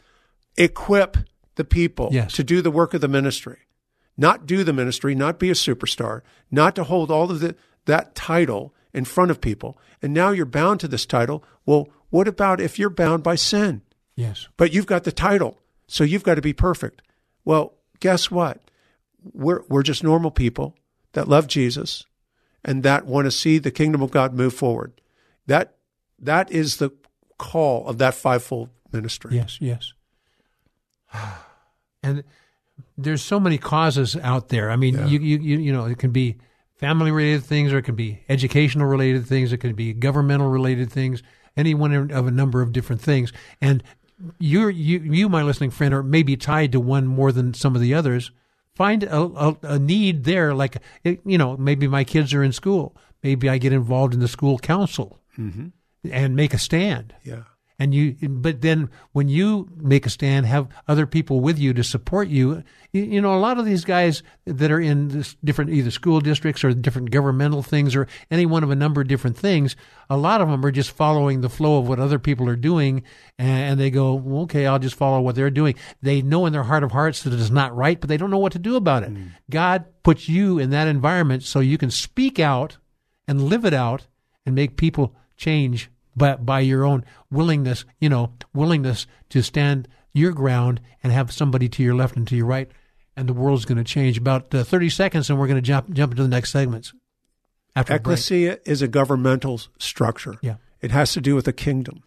equip 0.57 1.17
the 1.55 1.65
people 1.65 2.09
Yes. 2.13 2.33
to 2.35 2.45
do 2.45 2.63
the 2.63 2.71
work 2.71 2.95
of 2.95 3.01
the 3.01 3.09
ministry, 3.09 3.59
not 4.17 4.47
do 4.47 4.65
the 4.65 4.73
ministry, 4.73 5.15
not 5.15 5.39
be 5.39 5.51
a 5.51 5.55
superstar, 5.55 6.23
not 6.51 6.75
to 6.77 6.85
hold 6.85 7.11
all 7.11 7.31
of 7.31 7.41
the, 7.41 7.55
that 7.87 8.15
title 8.15 8.75
in 8.95 9.05
front 9.05 9.31
of 9.31 9.41
people. 9.41 9.77
And 10.03 10.15
now 10.15 10.31
you're 10.31 10.47
bound 10.47 10.81
to 10.81 10.89
this 10.89 11.05
title. 11.07 11.45
Well, 11.67 11.89
what 12.11 12.27
about 12.29 12.61
if 12.61 12.79
you're 12.79 12.91
bound 12.91 13.23
by 13.23 13.35
sin? 13.35 13.83
Yes. 14.17 14.49
but 14.57 14.73
you've 14.73 14.87
got 14.87 15.05
the 15.05 15.13
title, 15.13 15.59
so 15.87 16.03
you've 16.03 16.25
got 16.25 16.35
to 16.35 16.43
be 16.43 16.53
perfect. 16.53 17.03
Well, 17.49 17.73
guess 18.01 18.31
what? 18.31 18.61
We're 19.33 19.63
we're 19.71 19.83
just 19.83 20.05
normal 20.05 20.31
people 20.31 20.77
that 21.13 21.29
love 21.29 21.47
Jesus 21.47 22.05
and 22.63 22.83
that 22.83 23.07
want 23.07 23.25
to 23.25 23.31
see 23.31 23.57
the 23.57 23.71
kingdom 23.71 24.03
of 24.03 24.11
God 24.11 24.35
move 24.35 24.53
forward. 24.53 25.01
That 25.47 25.77
that 26.19 26.53
is 26.53 26.77
the 26.77 26.91
call 27.39 27.87
of 27.87 27.97
that 27.99 28.15
fivefold 28.15 28.69
ministry. 28.93 29.37
Yes. 29.37 29.59
Yes. 29.61 29.93
And 32.01 32.23
there's 32.97 33.23
so 33.23 33.41
many 33.41 33.59
causes 33.59 34.17
out 34.23 34.51
there. 34.51 34.71
I 34.71 34.77
mean, 34.77 35.09
you, 35.09 35.19
you 35.19 35.39
you 35.39 35.59
you 35.59 35.73
know, 35.73 35.87
it 35.87 35.99
can 35.99 36.13
be 36.13 36.37
family 36.77 37.11
related 37.11 37.43
things, 37.43 37.73
or 37.73 37.79
it 37.79 37.83
can 37.83 37.97
be 37.97 38.23
educational 38.29 38.87
related 38.87 39.27
things, 39.27 39.53
it 39.53 39.59
can 39.59 39.75
be 39.75 39.93
governmental 39.93 40.49
related 40.49 40.93
things, 40.93 41.25
any 41.57 41.75
one 41.75 42.13
of 42.13 42.29
a 42.29 42.31
number 42.31 42.63
of 42.63 42.73
different 42.73 43.03
things. 43.03 43.33
And 43.61 43.83
you're 44.39 44.71
you 44.71 44.99
you, 45.01 45.29
my 45.29 45.43
listening 45.43 45.71
friend, 45.71 45.95
are 45.95 46.03
maybe 46.03 46.37
tied 46.37 46.73
to 46.73 46.81
one 46.81 47.07
more 47.07 47.33
than 47.33 47.55
some 47.55 47.75
of 47.75 47.81
the 47.81 47.95
others. 47.95 48.31
Find 48.75 49.03
a, 49.03 49.21
a, 49.21 49.57
a 49.63 49.79
need 49.79 50.25
there, 50.25 50.55
like 50.55 50.77
eh, 51.05 51.17
you 51.25 51.39
know, 51.39 51.57
maybe 51.57 51.89
my 51.89 52.05
kids 52.05 52.33
are 52.33 52.43
in 52.45 52.53
school. 52.53 52.97
Maybe 53.23 53.49
I 53.49 53.59
get 53.59 53.73
involved 53.73 54.15
in 54.15 54.21
the 54.21 54.29
school 54.29 54.59
council. 54.59 55.21
Mm-hmm. 55.39 55.69
and 56.11 56.35
make 56.35 56.53
a 56.53 56.59
stand. 56.59 57.15
Yeah. 57.23 57.45
And 57.81 57.95
you, 57.95 58.17
but 58.29 58.61
then 58.61 58.91
when 59.13 59.29
you 59.29 59.69
make 59.77 60.05
a 60.05 60.11
stand, 60.11 60.47
have 60.47 60.67
other 60.89 61.07
people 61.07 61.39
with 61.39 61.61
you 61.61 61.73
to 61.75 61.85
support 61.85 62.27
you. 62.27 62.65
You, 62.93 63.05
you 63.05 63.21
know, 63.21 63.33
a 63.35 63.39
lot 63.39 63.59
of 63.59 63.67
these 63.67 63.85
guys 63.85 64.25
that 64.47 64.73
are 64.73 64.81
in 64.81 65.09
this 65.09 65.37
different 65.45 65.71
either 65.71 65.93
school 65.93 66.21
districts 66.21 66.65
or 66.65 66.75
different 66.75 67.13
governmental 67.13 67.63
things 67.63 67.95
or 67.95 68.09
any 68.33 68.47
one 68.47 68.65
of 68.65 68.71
a 68.71 68.75
number 68.75 69.01
of 69.01 69.07
different 69.07 69.37
things. 69.37 69.77
A 70.11 70.17
lot 70.17 70.41
of 70.41 70.49
them 70.49 70.67
are 70.67 70.73
just 70.73 70.91
following 70.91 71.41
the 71.41 71.49
flow 71.49 71.79
of 71.79 71.87
what 71.87 72.01
other 72.01 72.19
people 72.19 72.49
are 72.49 72.57
doing, 72.57 73.05
and 73.39 73.79
they 73.79 73.91
go, 73.91 74.15
well, 74.15 74.43
"Okay, 74.43 74.67
I'll 74.67 74.81
just 74.81 74.97
follow 74.97 75.21
what 75.21 75.37
they're 75.37 75.49
doing." 75.49 75.77
They 76.03 76.21
know 76.21 76.47
in 76.47 76.53
their 76.53 76.65
heart 76.65 76.83
of 76.83 76.91
hearts 76.91 77.23
that 77.23 77.33
it 77.33 77.39
is 77.39 77.51
not 77.51 77.77
right, 77.77 78.01
but 78.01 78.09
they 78.09 78.17
don't 78.17 78.31
know 78.31 78.39
what 78.39 78.53
to 78.53 78.59
do 78.59 78.75
about 78.75 79.05
it. 79.05 79.15
Mm. 79.15 79.29
God 79.51 79.85
puts 80.03 80.29
you 80.29 80.59
in 80.59 80.71
that 80.71 80.89
environment 80.89 81.45
so 81.45 81.61
you 81.61 81.79
can 81.79 81.93
speak 81.93 82.41
out 82.41 82.79
and 83.29 83.43
live 83.43 83.65
it 83.65 83.75
out 83.75 84.09
and 84.45 84.55
make 84.57 84.77
people 84.77 85.15
change 85.37 85.91
but 86.19 86.45
by 86.45 86.61
your 86.61 86.85
own 86.85 87.05
willingness, 87.31 87.85
you 88.01 88.09
know, 88.09 88.33
willingness 88.53 89.07
to 89.31 89.43
stand 89.43 89.89
your 90.13 90.33
ground 90.33 90.81
and 91.03 91.13
have 91.13 91.33
somebody 91.33 91.69
to 91.69 91.83
your 91.83 91.95
left 91.95 92.17
and 92.17 92.27
to 92.29 92.37
your 92.37 92.47
right, 92.47 92.71
and 93.17 93.29
the 93.29 93.33
world's 93.33 93.65
going 93.65 93.79
to 93.79 93.85
change. 93.85 94.19
About 94.19 94.55
uh, 94.55 94.65
30 94.65 94.91
seconds, 94.91 95.31
and 95.31 95.39
we're 95.39 95.47
going 95.47 95.57
to 95.57 95.63
jump 95.63 95.91
jump 95.91 96.13
into 96.13 96.23
the 96.23 96.29
next 96.29 96.51
segments. 96.51 96.93
After. 97.75 97.95
Ecclesia 97.95 98.59
is 98.65 98.83
a 98.83 98.89
governmental 98.89 99.61
structure. 99.79 100.35
Yeah. 100.43 100.57
It 100.81 100.91
has 100.91 101.13
to 101.13 101.21
do 101.21 101.35
with 101.35 101.47
a 101.47 101.53
kingdom. 101.53 102.03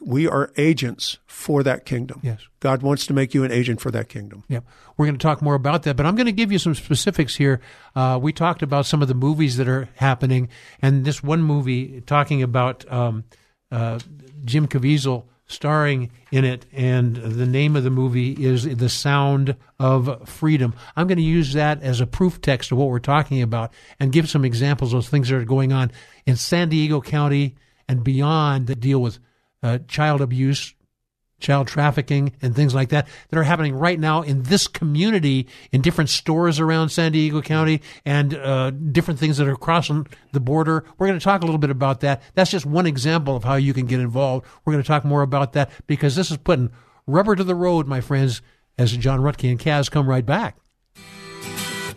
We 0.00 0.26
are 0.26 0.50
agents 0.56 1.18
for 1.26 1.62
that 1.62 1.84
kingdom. 1.84 2.20
Yes. 2.22 2.40
God 2.60 2.82
wants 2.82 3.06
to 3.06 3.12
make 3.12 3.34
you 3.34 3.44
an 3.44 3.52
agent 3.52 3.80
for 3.80 3.90
that 3.90 4.08
kingdom. 4.08 4.44
Yep. 4.48 4.64
We're 4.96 5.06
going 5.06 5.18
to 5.18 5.22
talk 5.22 5.42
more 5.42 5.54
about 5.54 5.82
that, 5.82 5.96
but 5.96 6.06
I'm 6.06 6.16
going 6.16 6.26
to 6.26 6.32
give 6.32 6.50
you 6.50 6.58
some 6.58 6.74
specifics 6.74 7.36
here. 7.36 7.60
Uh, 7.94 8.18
we 8.20 8.32
talked 8.32 8.62
about 8.62 8.86
some 8.86 9.02
of 9.02 9.08
the 9.08 9.14
movies 9.14 9.56
that 9.58 9.68
are 9.68 9.88
happening, 9.96 10.48
and 10.80 11.04
this 11.04 11.22
one 11.22 11.42
movie 11.42 12.00
talking 12.02 12.42
about 12.42 12.90
um, 12.90 13.24
uh, 13.70 13.98
Jim 14.44 14.66
Caviezel 14.66 15.24
starring 15.46 16.10
in 16.30 16.44
it, 16.44 16.66
and 16.72 17.16
the 17.16 17.46
name 17.46 17.76
of 17.76 17.84
the 17.84 17.90
movie 17.90 18.32
is 18.32 18.64
The 18.64 18.88
Sound 18.88 19.56
of 19.78 20.28
Freedom. 20.28 20.74
I'm 20.96 21.06
going 21.06 21.18
to 21.18 21.22
use 21.22 21.52
that 21.52 21.82
as 21.82 22.00
a 22.00 22.06
proof 22.06 22.40
text 22.40 22.72
of 22.72 22.78
what 22.78 22.88
we're 22.88 22.98
talking 22.98 23.42
about 23.42 23.72
and 24.00 24.12
give 24.12 24.30
some 24.30 24.44
examples 24.44 24.94
of 24.94 25.06
things 25.06 25.28
that 25.28 25.36
are 25.36 25.44
going 25.44 25.72
on 25.72 25.92
in 26.26 26.36
San 26.36 26.70
Diego 26.70 27.00
County 27.00 27.56
and 27.88 28.02
beyond 28.02 28.66
that 28.68 28.80
deal 28.80 29.00
with 29.00 29.18
uh, 29.62 29.78
child 29.88 30.20
abuse, 30.20 30.74
child 31.40 31.66
trafficking, 31.66 32.32
and 32.40 32.54
things 32.54 32.74
like 32.74 32.88
that 32.90 33.06
that 33.28 33.38
are 33.38 33.42
happening 33.42 33.74
right 33.74 33.98
now 33.98 34.22
in 34.22 34.44
this 34.44 34.66
community 34.68 35.48
in 35.72 35.80
different 35.80 36.10
stores 36.10 36.60
around 36.60 36.88
San 36.88 37.12
Diego 37.12 37.42
County 37.42 37.82
and 38.04 38.34
uh, 38.34 38.70
different 38.70 39.20
things 39.20 39.36
that 39.36 39.48
are 39.48 39.56
crossing 39.56 40.06
the 40.32 40.40
border. 40.40 40.84
We're 40.98 41.08
going 41.08 41.18
to 41.18 41.24
talk 41.24 41.42
a 41.42 41.44
little 41.46 41.58
bit 41.58 41.70
about 41.70 42.00
that. 42.00 42.22
That's 42.34 42.50
just 42.50 42.64
one 42.64 42.86
example 42.86 43.36
of 43.36 43.44
how 43.44 43.56
you 43.56 43.74
can 43.74 43.86
get 43.86 44.00
involved. 44.00 44.46
We're 44.64 44.72
going 44.72 44.84
to 44.84 44.88
talk 44.88 45.04
more 45.04 45.22
about 45.22 45.52
that 45.54 45.70
because 45.86 46.16
this 46.16 46.30
is 46.30 46.36
putting 46.38 46.70
rubber 47.06 47.36
to 47.36 47.44
the 47.44 47.54
road, 47.54 47.86
my 47.86 48.00
friends, 48.00 48.40
as 48.78 48.96
John 48.96 49.20
Ruttkay 49.20 49.50
and 49.50 49.60
Kaz 49.60 49.90
come 49.90 50.08
right 50.08 50.24
back. 50.24 50.56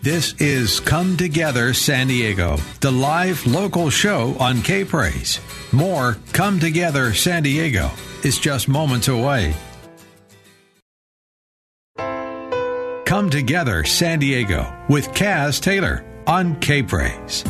This 0.02 0.40
is 0.40 0.82
Come 0.82 1.18
Together 1.18 1.74
San 1.74 2.08
Diego, 2.08 2.58
the 2.82 2.92
live 2.92 3.48
local 3.48 3.90
show 3.90 4.36
on 4.40 4.62
K 4.62 4.86
Praise. 4.86 5.40
More 5.76 6.16
Come 6.32 6.58
Together 6.62 7.14
San 7.14 7.44
Diego 7.44 7.92
is 8.24 8.40
just 8.40 8.70
moments 8.70 9.10
away. 9.10 9.54
Come 13.06 13.30
Together 13.30 13.84
San 13.84 14.20
Diego 14.20 14.74
with 14.88 15.10
Kaz 15.10 15.62
Taylor 15.62 16.06
on 16.28 16.58
K 16.62 16.82
Praise. 16.82 17.44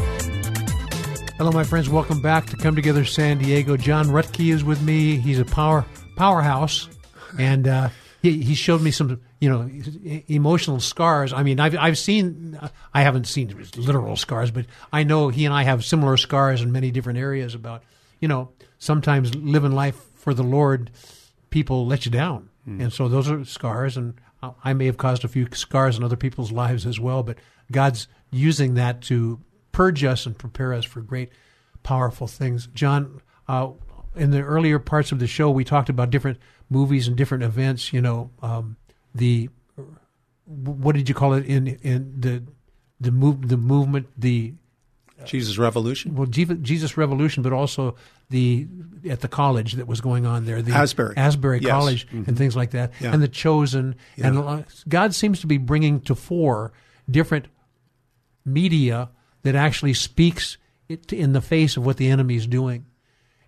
Hello, 1.37 1.51
my 1.51 1.63
friends. 1.63 1.87
Welcome 1.87 2.19
back 2.19 2.47
to 2.47 2.57
Come 2.57 2.75
Together 2.75 3.05
San 3.05 3.37
Diego. 3.37 3.77
John 3.77 4.07
Ruttkay 4.07 4.51
is 4.51 4.63
with 4.63 4.81
me. 4.81 5.17
He's 5.17 5.37
a 5.37 5.45
power 5.45 5.85
powerhouse, 6.17 6.89
and 7.37 7.67
uh, 7.67 7.89
he 8.23 8.41
he 8.41 8.55
showed 8.55 8.81
me 8.81 8.89
some 8.89 9.21
you 9.39 9.49
know 9.49 9.69
emotional 10.27 10.79
scars. 10.79 11.31
I 11.31 11.43
mean, 11.43 11.59
I've 11.59 11.77
I've 11.77 11.99
seen 11.99 12.59
I 12.91 13.03
haven't 13.03 13.27
seen 13.27 13.55
literal 13.77 14.15
scars, 14.15 14.49
but 14.49 14.65
I 14.91 15.03
know 15.03 15.29
he 15.29 15.45
and 15.45 15.53
I 15.53 15.61
have 15.61 15.85
similar 15.85 16.17
scars 16.17 16.63
in 16.63 16.71
many 16.71 16.89
different 16.89 17.19
areas 17.19 17.53
about 17.53 17.83
you 18.19 18.27
know 18.27 18.51
sometimes 18.77 19.35
living 19.35 19.71
life 19.71 19.95
for 20.15 20.33
the 20.33 20.43
Lord, 20.43 20.91
people 21.49 21.85
let 21.85 22.05
you 22.05 22.11
down, 22.11 22.49
and 22.65 22.91
so 22.91 23.07
those 23.07 23.29
are 23.29 23.45
scars, 23.45 23.97
and 23.97 24.15
I 24.63 24.73
may 24.73 24.85
have 24.85 24.97
caused 24.97 25.23
a 25.23 25.27
few 25.27 25.47
scars 25.53 25.97
in 25.97 26.03
other 26.03 26.15
people's 26.15 26.51
lives 26.51 26.85
as 26.85 26.99
well, 26.99 27.23
but 27.23 27.37
God's 27.71 28.07
using 28.31 28.75
that 28.75 29.01
to 29.03 29.39
purge 29.71 30.03
us 30.03 30.25
and 30.25 30.37
prepare 30.37 30.73
us 30.73 30.85
for 30.85 31.01
great, 31.01 31.29
powerful 31.83 32.27
things. 32.27 32.67
John, 32.73 33.21
uh, 33.47 33.69
in 34.15 34.31
the 34.31 34.41
earlier 34.41 34.79
parts 34.79 35.11
of 35.11 35.19
the 35.19 35.27
show, 35.27 35.49
we 35.49 35.63
talked 35.63 35.89
about 35.89 36.09
different 36.09 36.39
movies 36.69 37.07
and 37.07 37.15
different 37.15 37.43
events. 37.43 37.91
You 37.91 38.01
know, 38.01 38.31
um, 38.41 38.77
the 39.13 39.49
what 40.45 40.95
did 40.95 41.09
you 41.09 41.15
call 41.15 41.33
it 41.33 41.45
in 41.45 41.67
in 41.67 42.13
the 42.19 42.43
the 42.99 43.11
move 43.11 43.47
the 43.49 43.57
movement 43.57 44.07
the 44.17 44.53
Jesus 45.27 45.57
Revolution. 45.57 46.15
well 46.15 46.27
Jesus, 46.27 46.97
Revolution, 46.97 47.43
but 47.43 47.53
also 47.53 47.95
the 48.29 48.67
at 49.09 49.21
the 49.21 49.27
college 49.27 49.73
that 49.73 49.87
was 49.87 50.01
going 50.01 50.25
on 50.25 50.45
there, 50.45 50.61
the 50.61 50.71
Asbury. 50.73 51.15
Asbury 51.17 51.59
Yes. 51.61 51.71
College, 51.71 52.07
and 52.11 52.37
things 52.37 52.55
like 52.55 52.71
that, 52.71 52.91
Yeah. 52.99 53.13
and 53.13 53.21
the 53.21 53.27
Chosen, 53.27 53.95
and 54.17 54.37
uh, 54.37 54.63
God 54.87 55.13
seems 55.13 55.39
to 55.41 55.47
be 55.47 55.57
bringing 55.57 56.01
to 56.01 56.15
fore 56.15 56.71
different 57.09 57.47
media 58.45 59.09
that 59.43 59.55
actually 59.55 59.93
speaks 59.93 60.57
it 60.89 61.11
in 61.13 61.33
the 61.33 61.41
face 61.41 61.77
of 61.77 61.85
what 61.85 61.97
the 61.97 62.07
enemy 62.09 62.35
is 62.35 62.47
doing. 62.47 62.85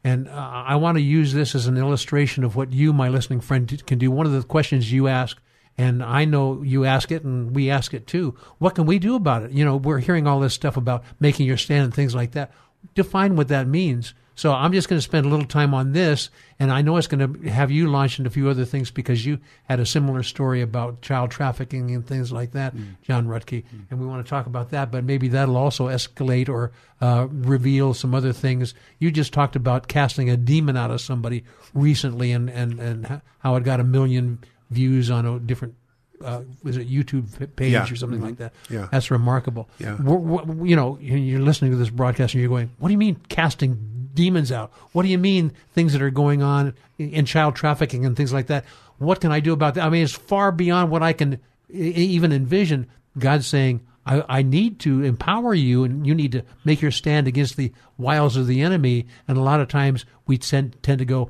And 0.03 0.27
uh, 0.29 0.31
I 0.31 0.75
want 0.75 0.97
to 0.97 1.01
use 1.01 1.33
this 1.33 1.53
as 1.55 1.67
an 1.67 1.77
illustration 1.77 2.43
of 2.43 2.55
what 2.55 2.71
you, 2.71 2.93
my 2.93 3.09
listening 3.09 3.41
friend, 3.41 3.83
can 3.85 3.97
do. 3.99 4.09
One 4.09 4.25
of 4.25 4.31
the 4.31 4.43
questions 4.43 4.91
you 4.91 5.07
ask, 5.07 5.37
and 5.77 6.03
I 6.03 6.25
know 6.25 6.63
you 6.63 6.85
ask 6.85 7.11
it, 7.11 7.23
and 7.23 7.55
we 7.55 7.69
ask 7.69 7.93
it 7.93 8.07
too. 8.07 8.35
What 8.57 8.75
can 8.75 8.85
we 8.85 8.99
do 8.99 9.15
about 9.15 9.43
it? 9.43 9.51
You 9.51 9.63
know, 9.63 9.77
we're 9.77 9.99
hearing 9.99 10.27
all 10.27 10.39
this 10.39 10.53
stuff 10.53 10.77
about 10.77 11.03
making 11.19 11.45
your 11.45 11.57
stand 11.57 11.85
and 11.85 11.93
things 11.93 12.15
like 12.15 12.31
that. 12.31 12.51
Define 12.95 13.35
what 13.35 13.49
that 13.49 13.67
means. 13.67 14.13
So 14.33 14.53
I'm 14.53 14.71
just 14.71 14.87
going 14.87 14.99
to 14.99 15.03
spend 15.03 15.25
a 15.25 15.29
little 15.29 15.47
time 15.47 15.73
on 15.73 15.93
this, 15.93 16.29
and 16.59 16.71
I 16.71 16.83
know 16.83 16.97
it's 16.97 17.07
going 17.07 17.41
to 17.43 17.49
have 17.49 17.71
you 17.71 17.89
launch 17.89 18.19
into 18.19 18.27
a 18.27 18.31
few 18.31 18.49
other 18.49 18.65
things 18.65 18.91
because 18.91 19.25
you 19.25 19.39
had 19.63 19.79
a 19.79 19.85
similar 19.85 20.21
story 20.21 20.61
about 20.61 21.01
child 21.01 21.31
trafficking 21.31 21.89
and 21.89 22.05
things 22.05 22.31
like 22.31 22.51
that, 22.51 22.75
John 23.01 23.25
Ruttkay, 23.25 23.63
and 23.89 23.99
we 23.99 24.05
want 24.05 24.23
to 24.23 24.29
talk 24.29 24.45
about 24.45 24.69
that. 24.69 24.91
But 24.91 25.05
maybe 25.05 25.27
that'll 25.29 25.57
also 25.57 25.87
escalate 25.87 26.49
or 26.49 26.71
uh, 27.01 27.27
reveal 27.31 27.95
some 27.95 28.13
other 28.13 28.31
things. 28.31 28.75
You 28.99 29.09
just 29.09 29.33
talked 29.33 29.55
about 29.55 29.87
casting 29.87 30.29
a 30.29 30.37
demon 30.37 30.77
out 30.77 30.91
of 30.91 31.01
somebody 31.01 31.43
recently, 31.73 32.31
and 32.31 32.47
and 32.47 32.79
and 32.79 33.21
how 33.39 33.55
it 33.55 33.63
got 33.63 33.79
a 33.79 33.83
million 33.83 34.37
views 34.69 35.09
on 35.11 35.25
a 35.25 35.39
different. 35.39 35.75
Uh, 36.23 36.41
was 36.63 36.77
it 36.77 36.89
YouTube 36.89 37.55
page 37.55 37.73
Yeah. 37.73 37.83
or 37.91 37.95
something 37.95 38.21
like 38.21 38.37
that? 38.37 38.51
Yeah. 38.71 38.87
that's 38.91 39.11
remarkable. 39.11 39.69
Yeah. 39.77 40.01
We're- 40.01 40.19
we're- 40.19 40.67
you 40.69 40.75
know, 40.75 40.97
you're 40.99 41.39
listening 41.41 41.69
to 41.71 41.77
this 41.77 41.91
broadcast 41.91 42.33
and 42.33 42.41
you're 42.41 42.49
going, 42.49 42.71
"What 42.79 42.87
do 42.87 42.91
you 42.93 42.97
mean 42.97 43.17
casting 43.29 44.09
demons 44.15 44.51
out? 44.51 44.71
What 44.93 45.03
do 45.03 45.09
you 45.09 45.19
mean 45.19 45.51
things 45.73 45.93
that 45.93 46.01
are 46.01 46.09
going 46.09 46.41
on 46.41 46.73
in 46.97 47.25
child 47.25 47.55
trafficking 47.55 48.03
and 48.03 48.17
things 48.17 48.33
like 48.33 48.47
that? 48.47 48.65
What 48.97 49.21
can 49.21 49.31
I 49.31 49.39
do 49.41 49.53
about 49.53 49.75
that?" 49.75 49.85
I 49.85 49.89
mean, 49.89 50.03
it's 50.03 50.11
far 50.13 50.51
beyond 50.51 50.89
what 50.89 51.03
I 51.03 51.13
can 51.13 51.37
even 51.71 52.31
envision. 52.31 52.87
God's 53.19 53.45
saying, 53.45 53.81
I, 54.03 54.23
"I 54.27 54.41
need 54.41 54.79
to 54.79 55.03
empower 55.03 55.53
you, 55.53 55.83
and 55.83 56.07
you 56.07 56.15
need 56.15 56.31
to 56.31 56.41
make 56.65 56.81
your 56.81 56.89
stand 56.91 57.27
against 57.27 57.57
the 57.57 57.71
wiles 57.97 58.37
of 58.37 58.47
the 58.47 58.61
enemy." 58.61 59.05
And 59.27 59.37
a 59.37 59.41
lot 59.41 59.59
of 59.59 59.67
times 59.67 60.03
we 60.25 60.39
tend, 60.39 60.81
tend 60.81 60.97
to 60.97 61.05
go, 61.05 61.29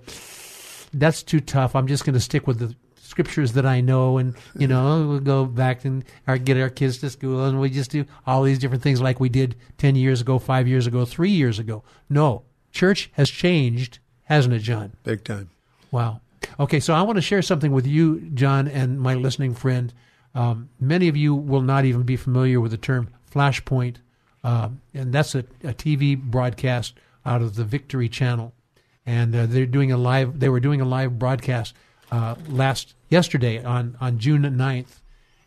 that's 0.94 1.24
too 1.24 1.42
tough. 1.42 1.76
I'm 1.76 1.88
just 1.88 2.06
going 2.06 2.14
to 2.14 2.20
stick 2.22 2.48
with 2.48 2.60
the 2.60 2.74
scriptures 3.08 3.54
that 3.54 3.66
I 3.66 3.82
know, 3.82 4.18
and 4.18 4.36
you 4.58 4.68
know, 4.68 5.08
we'll 5.10 5.20
go 5.20 5.46
back 5.46 5.86
and 5.86 6.04
our, 6.28 6.38
get 6.38 6.58
our 6.58 6.70
kids 6.70 6.98
to 7.00 7.10
school, 7.10 7.46
and 7.46 7.60
we 7.60 7.70
just 7.70 7.92
do 7.92 8.06
all 8.26 8.44
these 8.44 8.60
different 8.60 8.84
things 8.84 9.02
like 9.02 9.20
we 9.20 9.30
did 9.30 9.56
ten 9.78 9.96
years 9.96 10.22
ago, 10.22 10.40
five 10.40 10.68
years 10.68 10.88
ago, 10.88 11.06
three 11.06 11.32
years 11.32 11.58
ago. 11.58 11.84
No, 12.10 12.44
church 12.72 13.10
has 13.14 13.30
changed, 13.30 14.00
hasn't 14.26 14.54
it, 14.54 14.60
John? 14.60 14.94
Big 15.04 15.24
time. 15.24 15.50
Wow. 15.92 16.22
Okay, 16.60 16.80
so 16.80 16.94
I 16.94 17.02
want 17.02 17.18
to 17.18 17.22
share 17.22 17.42
something 17.42 17.72
with 17.72 17.88
you, 17.88 18.20
John, 18.34 18.68
and 18.68 19.00
my 19.00 19.16
listening 19.16 19.54
friend. 19.54 19.94
Um, 20.36 20.70
many 20.80 21.08
of 21.08 21.18
you 21.18 21.34
will 21.34 21.62
not 21.62 21.86
even 21.86 22.04
be 22.04 22.16
familiar 22.16 22.60
with 22.60 22.72
the 22.72 22.78
term 22.78 23.10
flashpoint, 23.32 23.98
um, 24.44 24.82
and 24.94 25.14
that's 25.14 25.34
a, 25.34 25.40
a 25.64 25.74
TV 25.74 26.20
broadcast 26.20 26.94
out 27.26 27.42
of 27.42 27.56
the 27.56 27.64
Victory 27.64 28.10
Channel, 28.10 28.54
and 29.06 29.36
uh, 29.36 29.46
they're 29.46 29.66
doing 29.66 29.92
a 29.92 29.98
live. 29.98 30.40
They 30.40 30.50
were 30.50 30.60
doing 30.60 30.82
a 30.82 30.86
live 30.86 31.18
broadcast 31.18 31.74
uh, 32.12 32.36
last 32.48 32.94
yesterday 33.10 33.64
on 33.64 33.98
on 34.00 34.20
June 34.20 34.44
9th, 34.44 35.02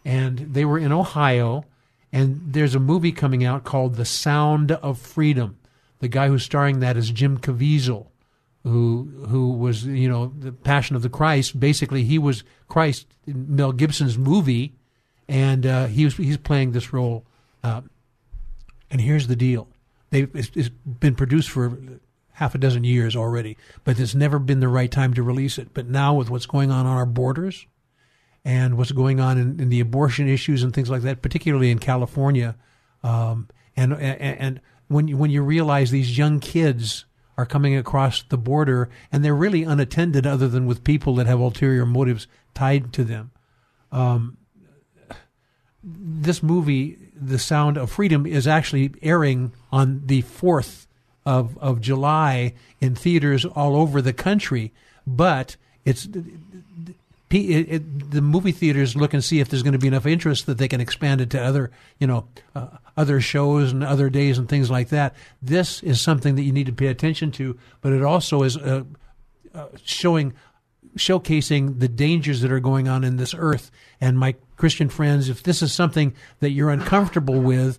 and 0.05 0.39
they 0.39 0.65
were 0.65 0.79
in 0.79 0.93
Ohio, 0.93 1.65
and 2.13 2.41
there's 2.45 2.75
a 2.75 2.81
movie 2.81 3.13
coming 3.13 3.45
out 3.45 3.65
called 3.65 3.97
The 3.97 4.05
Sound 4.05 4.73
of 4.73 4.99
Freedom. 4.99 5.59
The 6.01 6.09
guy 6.09 6.29
who's 6.29 6.45
starring 6.45 6.81
that 6.81 6.97
is 6.97 7.11
Jim 7.11 7.39
Caviezel 7.39 8.11
who 8.63 9.27
who 9.29 9.51
was 9.53 9.85
you 9.85 10.09
know 10.09 10.33
the 10.39 10.53
Passion 10.53 10.97
of 10.97 11.03
the 11.03 11.09
Christ. 11.09 11.59
Basically, 11.59 12.05
he 12.05 12.19
was 12.19 12.45
Christ 12.69 13.07
in 13.27 13.57
Mel 13.57 13.73
Gibson's 13.73 14.19
movie, 14.19 14.75
and 15.29 15.65
uh, 15.65 15.87
he 15.87 16.05
was 16.05 16.17
he's 16.17 16.37
playing 16.37 16.73
this 16.73 16.93
role. 16.93 17.25
Uh, 17.63 17.83
and 18.91 19.01
here's 19.01 19.29
the 19.29 19.37
deal: 19.37 19.69
they 20.11 20.23
it's, 20.35 20.51
it's 20.55 20.69
been 20.69 21.15
produced 21.15 21.51
for 21.51 21.79
half 22.41 22.55
a 22.55 22.59
dozen 22.59 22.85
years 22.85 23.15
already, 23.15 23.55
but 23.85 24.01
it's 24.01 24.15
never 24.15 24.39
been 24.39 24.61
the 24.61 24.69
right 24.69 24.91
time 24.91 25.13
to 25.13 25.23
release 25.23 25.59
it. 25.59 25.75
But 25.75 25.87
now 25.87 26.15
with 26.15 26.31
what's 26.31 26.47
going 26.47 26.71
on 26.71 26.87
on 26.87 26.97
our 26.97 27.05
borders 27.05 27.67
and 28.47 28.79
what's 28.79 28.93
going 28.93 29.21
on 29.21 29.37
in, 29.37 29.61
in 29.61 29.69
the 29.69 29.81
abortion 29.81 30.27
issues 30.27 30.63
and 30.63 30.73
things 30.73 30.89
like 30.89 31.03
that, 31.03 31.21
particularly 31.21 31.71
in 31.71 31.79
California, 31.79 32.57
um, 33.05 33.47
and, 33.77 33.93
and 33.93 34.39
and 34.41 34.61
when 34.89 35.07
you, 35.07 35.19
when 35.19 35.31
you 35.31 35.43
realize 35.43 35.91
these 35.91 36.17
young 36.17 36.41
kids 36.41 37.05
are 37.37 37.45
coming 37.45 37.77
across 37.77 38.23
the 38.23 38.39
border 38.39 38.89
and 39.13 39.23
they're 39.23 39.35
really 39.35 39.63
unattended 39.63 40.27
other 40.27 40.49
than 40.49 40.65
with 40.65 40.83
people 40.83 41.15
that 41.17 41.27
have 41.27 41.41
ulterior 41.41 41.85
motives 41.85 42.27
tied 42.55 42.91
to 42.95 43.05
them. 43.05 43.33
Um, 43.93 44.39
this 45.85 46.43
movie, 46.43 46.97
The 47.15 47.39
Sound 47.39 47.77
of 47.77 47.91
Freedom, 47.91 48.25
is 48.25 48.47
actually 48.47 48.95
airing 49.03 49.53
on 49.71 50.07
the 50.07 50.23
4th 50.23 50.87
of, 51.31 51.57
of 51.59 51.81
July 51.81 52.55
in 52.81 52.97
theaters 52.97 53.45
all 53.45 53.77
over 53.77 54.03
the 54.03 54.13
country, 54.13 54.73
but 55.07 55.57
it's 55.85 56.09
it, 57.31 57.37
it, 57.37 58.11
the 58.11 58.21
movie 58.21 58.51
theaters 58.51 58.97
look 58.97 59.15
and 59.15 59.23
see 59.23 59.39
if 59.39 59.49
there's 59.49 59.63
going 59.63 59.75
to 59.75 59.79
be 59.79 59.87
enough 59.87 60.07
interest 60.07 60.47
that 60.47 60.59
they 60.59 60.67
can 60.67 60.81
expand 60.81 61.21
it 61.21 61.31
to 61.31 61.41
other, 61.41 61.71
you 62.01 62.09
know, 62.09 62.27
uh, 62.57 62.67
other 62.97 63.21
shows 63.21 63.71
and 63.71 63.85
other 63.85 64.11
days 64.11 64.39
and 64.39 64.49
things 64.49 64.69
like 64.69 64.89
that. 64.89 65.15
This 65.41 65.81
is 65.85 66.01
something 66.01 66.35
that 66.35 66.43
you 66.43 66.51
need 66.51 66.67
to 66.67 66.73
pay 66.73 66.89
attention 66.89 67.31
to, 67.33 67.57
but 67.81 67.93
it 67.93 68.03
also 68.03 68.43
is 68.43 68.57
uh, 68.57 68.83
uh, 69.55 69.67
showing, 69.85 70.35
showcasing 70.97 71.79
the 71.79 71.87
dangers 71.87 72.41
that 72.41 72.51
are 72.51 72.59
going 72.59 72.89
on 72.89 73.05
in 73.05 73.17
this 73.17 73.33
earth. 73.39 73.71
And 74.01 74.19
my 74.19 74.35
Christian 74.57 74.89
friends, 74.89 75.29
if 75.29 75.45
this 75.45 75.63
is 75.63 75.73
something 75.73 76.13
that 76.41 76.51
you're 76.51 76.71
uncomfortable 76.71 77.41
with, 77.41 77.79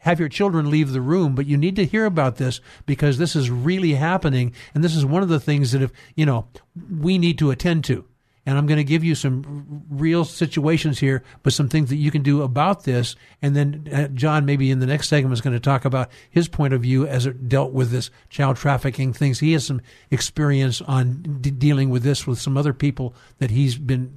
have 0.00 0.20
your 0.20 0.28
children 0.28 0.70
leave 0.70 0.92
the 0.92 1.00
room, 1.00 1.34
but 1.34 1.46
you 1.46 1.56
need 1.56 1.76
to 1.76 1.86
hear 1.86 2.04
about 2.04 2.36
this 2.36 2.60
because 2.86 3.18
this 3.18 3.34
is 3.34 3.50
really 3.50 3.94
happening. 3.94 4.52
And 4.74 4.82
this 4.82 4.96
is 4.96 5.06
one 5.06 5.22
of 5.22 5.28
the 5.28 5.40
things 5.40 5.72
that 5.72 5.82
if, 5.82 5.92
you 6.14 6.26
know, 6.26 6.48
we 6.90 7.18
need 7.18 7.38
to 7.38 7.50
attend 7.50 7.84
to 7.84 8.04
and 8.46 8.56
I'm 8.56 8.66
going 8.66 8.78
to 8.78 8.84
give 8.84 9.04
you 9.04 9.14
some 9.14 9.84
real 9.90 10.24
situations 10.24 10.98
here, 10.98 11.22
but 11.42 11.52
some 11.52 11.68
things 11.68 11.90
that 11.90 11.96
you 11.96 12.10
can 12.10 12.22
do 12.22 12.42
about 12.42 12.84
this. 12.84 13.14
And 13.42 13.54
then 13.54 13.88
uh, 13.92 14.08
John, 14.08 14.46
maybe 14.46 14.70
in 14.70 14.80
the 14.80 14.86
next 14.86 15.08
segment, 15.08 15.34
is 15.34 15.42
going 15.42 15.54
to 15.54 15.60
talk 15.60 15.84
about 15.84 16.10
his 16.30 16.48
point 16.48 16.72
of 16.72 16.82
view 16.82 17.06
as 17.06 17.26
it 17.26 17.48
dealt 17.48 17.72
with 17.72 17.90
this 17.90 18.10
child 18.30 18.56
trafficking 18.56 19.12
things. 19.12 19.40
He 19.40 19.52
has 19.52 19.66
some 19.66 19.82
experience 20.10 20.80
on 20.80 21.38
dealing 21.40 21.90
with 21.90 22.02
this 22.02 22.26
with 22.26 22.40
some 22.40 22.56
other 22.56 22.72
people 22.72 23.14
that 23.38 23.50
he's 23.50 23.76
been 23.76 24.12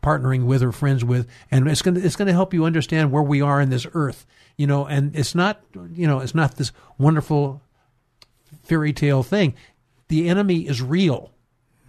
partnering 0.00 0.46
with 0.46 0.62
or 0.62 0.72
friends 0.72 1.04
with, 1.04 1.28
and 1.50 1.68
it's 1.68 1.82
going 1.82 1.94
to 1.94 2.04
it's 2.04 2.16
going 2.16 2.26
to 2.26 2.32
help 2.32 2.54
you 2.54 2.64
understand 2.64 3.12
where 3.12 3.22
we 3.22 3.40
are 3.40 3.60
in 3.60 3.70
this 3.70 3.86
earth. 3.94 4.26
You 4.56 4.66
know, 4.66 4.86
and 4.86 5.16
it's 5.16 5.34
not 5.34 5.62
you 5.94 6.06
know 6.06 6.20
it's 6.20 6.34
not 6.34 6.56
this 6.56 6.72
wonderful 6.98 7.62
fairy 8.62 8.92
tale 8.92 9.22
thing. 9.22 9.54
The 10.08 10.28
enemy 10.28 10.68
is 10.68 10.82
real 10.82 11.32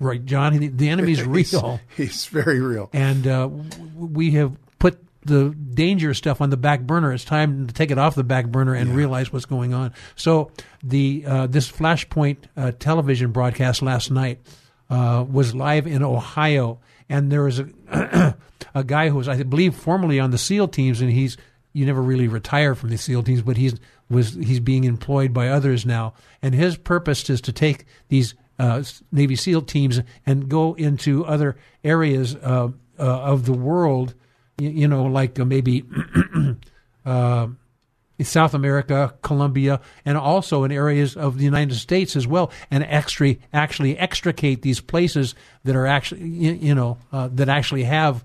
Right, 0.03 0.23
John. 0.23 0.57
The, 0.57 0.67
the 0.67 0.89
enemy's 0.89 1.23
real. 1.25 1.79
he's, 1.95 2.11
he's, 2.11 2.25
very 2.25 2.59
real. 2.59 2.89
And 2.93 3.25
uh, 3.25 3.49
we 3.97 4.31
have 4.31 4.55
put 4.79 4.99
the 5.25 5.49
danger 5.49 6.13
stuff 6.13 6.41
on 6.41 6.49
the 6.49 6.57
back 6.57 6.81
burner. 6.81 7.13
It's 7.13 7.23
time 7.23 7.67
to 7.67 7.73
take 7.73 7.91
it 7.91 7.97
off 7.97 8.15
the 8.15 8.23
back 8.23 8.47
burner 8.47 8.73
and 8.73 8.89
yeah. 8.89 8.95
realize 8.95 9.31
what's 9.31 9.45
going 9.45 9.73
on. 9.73 9.93
So 10.15 10.51
the 10.83 11.23
uh, 11.25 11.47
this 11.47 11.71
Flashpoint 11.71 12.37
uh, 12.57 12.71
television 12.77 13.31
broadcast 13.31 13.81
last 13.81 14.11
night 14.11 14.39
uh, 14.89 15.25
was 15.29 15.55
live 15.55 15.87
in 15.87 16.03
Ohio, 16.03 16.79
and 17.07 17.31
there 17.31 17.43
was 17.43 17.59
a 17.59 17.67
a 18.75 18.83
guy 18.83 19.09
who 19.09 19.17
was, 19.17 19.29
I 19.29 19.41
believe, 19.43 19.75
formerly 19.75 20.19
on 20.19 20.31
the 20.31 20.37
SEAL 20.37 20.69
teams, 20.69 21.01
and 21.01 21.11
he's 21.11 21.37
you 21.73 21.85
never 21.85 22.01
really 22.01 22.27
retire 22.27 22.75
from 22.75 22.89
the 22.89 22.97
SEAL 22.97 23.23
teams, 23.23 23.41
but 23.41 23.57
he's 23.57 23.75
was 24.09 24.35
he's 24.35 24.59
being 24.59 24.83
employed 24.83 25.33
by 25.33 25.49
others 25.49 25.85
now, 25.85 26.13
and 26.41 26.53
his 26.53 26.77
purpose 26.77 27.29
is 27.29 27.41
to 27.41 27.51
take 27.51 27.85
these 28.09 28.35
uh, 28.59 28.83
Navy 29.11 29.35
SEAL 29.35 29.63
teams 29.63 29.99
and 30.25 30.47
go 30.47 30.75
into 30.75 31.25
other 31.25 31.57
areas 31.83 32.35
uh, 32.35 32.69
uh, 32.99 33.03
of 33.03 33.45
the 33.45 33.53
world, 33.53 34.13
you, 34.59 34.69
you 34.69 34.87
know, 34.87 35.05
like 35.05 35.39
uh, 35.39 35.45
maybe 35.45 35.83
uh, 37.05 37.47
South 38.21 38.53
America, 38.53 39.15
Colombia, 39.21 39.81
and 40.05 40.17
also 40.17 40.63
in 40.63 40.71
areas 40.71 41.17
of 41.17 41.37
the 41.37 41.43
United 41.43 41.75
States 41.75 42.15
as 42.15 42.27
well, 42.27 42.51
and 42.69 42.85
actually 42.85 43.41
actually 43.51 43.97
extricate 43.97 44.61
these 44.61 44.79
places 44.79 45.35
that 45.63 45.75
are 45.75 45.87
actually 45.87 46.23
you 46.23 46.75
know 46.75 46.97
uh, 47.11 47.29
that 47.33 47.49
actually 47.49 47.83
have 47.83 48.23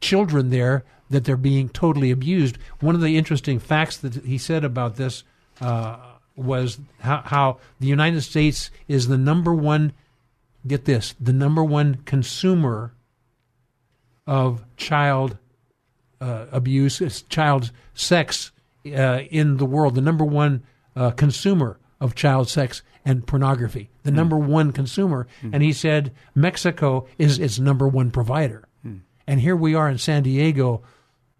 children 0.00 0.50
there 0.50 0.84
that 1.10 1.24
they're 1.24 1.36
being 1.36 1.68
totally 1.68 2.10
abused. 2.10 2.58
One 2.80 2.94
of 2.94 3.00
the 3.00 3.16
interesting 3.16 3.58
facts 3.58 3.96
that 3.98 4.14
he 4.24 4.38
said 4.38 4.64
about 4.64 4.96
this. 4.96 5.24
Uh, 5.60 5.96
was 6.36 6.78
how, 7.00 7.22
how 7.24 7.58
the 7.80 7.86
United 7.86 8.22
States 8.22 8.70
is 8.88 9.08
the 9.08 9.18
number 9.18 9.54
one, 9.54 9.92
get 10.66 10.84
this, 10.84 11.14
the 11.20 11.32
number 11.32 11.62
one 11.62 11.96
consumer 12.04 12.92
of 14.26 14.64
child 14.76 15.38
uh, 16.20 16.46
abuse, 16.50 17.22
child 17.28 17.70
sex 17.94 18.52
uh, 18.86 19.20
in 19.30 19.58
the 19.58 19.66
world, 19.66 19.94
the 19.94 20.00
number 20.00 20.24
one 20.24 20.62
uh, 20.96 21.10
consumer 21.10 21.78
of 22.00 22.14
child 22.14 22.48
sex 22.48 22.82
and 23.04 23.26
pornography, 23.26 23.90
the 24.02 24.10
mm. 24.10 24.14
number 24.14 24.38
one 24.38 24.72
consumer. 24.72 25.26
Mm. 25.42 25.50
And 25.54 25.62
he 25.62 25.72
said 25.72 26.12
Mexico 26.34 27.06
is 27.18 27.38
its 27.38 27.58
number 27.58 27.86
one 27.86 28.10
provider. 28.10 28.66
Mm. 28.86 29.00
And 29.26 29.40
here 29.40 29.56
we 29.56 29.74
are 29.74 29.88
in 29.88 29.98
San 29.98 30.22
Diego. 30.22 30.82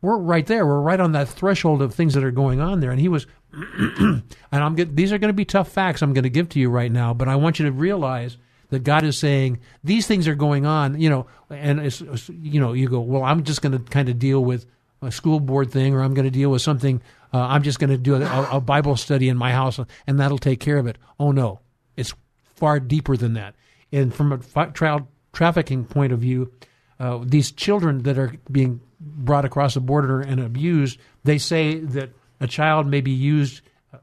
We're 0.05 0.19
right 0.19 0.47
there. 0.47 0.67
We're 0.67 0.81
right 0.81 1.01
on 1.01 1.13
that 1.13 1.29
threshold 1.29 1.81
of 1.81 1.95
things 1.95 2.13
that 2.13 2.23
are 2.23 2.31
going 2.31 2.61
on 2.61 2.81
there. 2.81 2.91
And 2.91 3.01
he 3.01 3.09
was 3.09 3.27
and 3.53 4.23
I'm 4.53 4.75
get, 4.75 4.95
these 4.95 5.13
are 5.13 5.19
going 5.19 5.31
to 5.31 5.35
be 5.35 5.47
tough 5.47 5.69
facts 5.69 6.03
I'm 6.03 6.13
going 6.13 6.25
to 6.25 6.31
give 6.31 6.51
to 6.51 6.61
you 6.61 6.69
right 6.69 6.93
now, 6.93 7.15
but 7.15 7.27
I 7.27 7.37
want 7.37 7.59
you 7.59 7.65
to 7.65 7.73
realize 7.73 8.37
that 8.69 8.85
God 8.85 9.03
is 9.03 9.19
saying 9.19 9.61
these 9.83 10.07
things 10.07 10.29
are 10.29 10.35
going 10.35 10.67
on, 10.67 11.01
you 11.01 11.09
know, 11.09 11.27
and 11.49 11.81
it's, 11.81 12.03
you 12.29 12.61
know, 12.61 12.75
you 12.75 12.89
go, 12.89 13.01
well, 13.01 13.23
I'm 13.23 13.45
just 13.45 13.63
going 13.63 13.73
to 13.73 13.79
kind 13.79 14.09
of 14.09 14.19
deal 14.19 14.45
with 14.45 14.67
a 15.01 15.11
school 15.11 15.41
board 15.41 15.71
thing, 15.71 15.95
or 15.95 16.03
I'm 16.03 16.15
going 16.15 16.25
to 16.25 16.31
deal 16.31 16.51
with 16.51 16.63
something. 16.63 17.01
Uh, 17.33 17.39
I'm 17.39 17.63
just 17.63 17.79
going 17.79 17.91
to 17.91 17.99
do 17.99 18.17
a, 18.17 18.57
a, 18.57 18.61
Bible 18.61 18.97
study 18.97 19.29
in 19.29 19.37
my 19.37 19.53
house, 19.53 19.79
and 20.07 20.21
that'll 20.21 20.39
take 20.39 20.61
care 20.61 20.79
of 20.79 20.87
it. 20.87 20.99
Oh 21.19 21.31
no, 21.31 21.61
it's 21.97 22.15
far 22.43 22.81
deeper 22.81 23.17
than 23.17 23.35
that. 23.35 23.55
And 23.93 24.15
from 24.15 24.33
a 24.33 24.71
child 24.73 25.07
trafficking 25.33 25.85
point 25.85 26.13
of 26.13 26.21
view, 26.21 26.53
uh, 26.99 27.21
these 27.23 27.53
children 27.53 28.03
that 28.03 28.19
are 28.19 28.35
being 28.51 28.81
brought 29.05 29.45
across 29.45 29.75
the 29.75 29.81
border 29.81 30.21
and 30.21 30.41
abused, 30.41 30.99
they 31.25 31.39
say 31.39 31.79
that 31.79 32.11
a 32.41 32.47
child 32.47 32.87
may 32.87 33.01
be 33.01 33.11
used, 33.11 33.63
uh, 33.93 33.99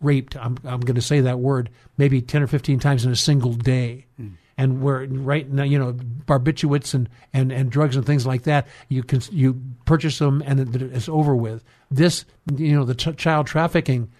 raped, 0.00 0.36
I'm, 0.36 0.58
I'm 0.64 0.80
going 0.80 0.94
to 0.94 1.02
say 1.02 1.20
that 1.20 1.38
word, 1.38 1.70
maybe 1.96 2.20
10 2.22 2.42
or 2.42 2.46
15 2.46 2.78
times 2.78 3.04
in 3.04 3.12
a 3.12 3.16
single 3.16 3.52
day. 3.52 4.06
Mm. 4.20 4.32
And 4.56 4.82
where 4.82 5.06
right 5.06 5.48
now, 5.48 5.62
you 5.62 5.78
know, 5.78 5.92
barbiturates 5.92 6.92
and, 6.92 7.08
and, 7.32 7.52
and 7.52 7.70
drugs 7.70 7.94
and 7.94 8.04
things 8.04 8.26
like 8.26 8.42
that, 8.42 8.66
you 8.88 9.04
can 9.04 9.20
you 9.30 9.62
purchase 9.84 10.18
them 10.18 10.42
and 10.44 10.74
it's 10.82 11.08
over 11.08 11.36
with. 11.36 11.62
This, 11.92 12.24
you 12.52 12.74
know, 12.74 12.84
the 12.84 12.96
ch- 12.96 13.16
child 13.16 13.46
trafficking 13.46 14.10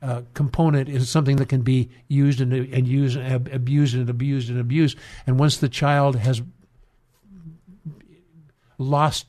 uh, 0.00 0.22
component 0.32 0.88
is 0.88 1.10
something 1.10 1.36
that 1.36 1.50
can 1.50 1.62
be 1.62 1.90
used 2.08 2.40
and, 2.40 2.54
and 2.54 2.88
used 2.88 3.18
and 3.18 3.26
ab- 3.26 3.50
abused 3.52 3.94
and 3.94 4.08
abused 4.08 4.48
and 4.48 4.58
abused. 4.58 4.98
And 5.26 5.38
once 5.38 5.58
the 5.58 5.68
child 5.68 6.16
has 6.16 6.42
lost 8.78 9.26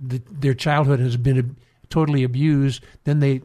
the, 0.00 0.22
their 0.30 0.54
childhood 0.54 1.00
has 1.00 1.16
been 1.16 1.56
totally 1.88 2.22
abused, 2.22 2.84
then 3.04 3.20
they 3.20 3.42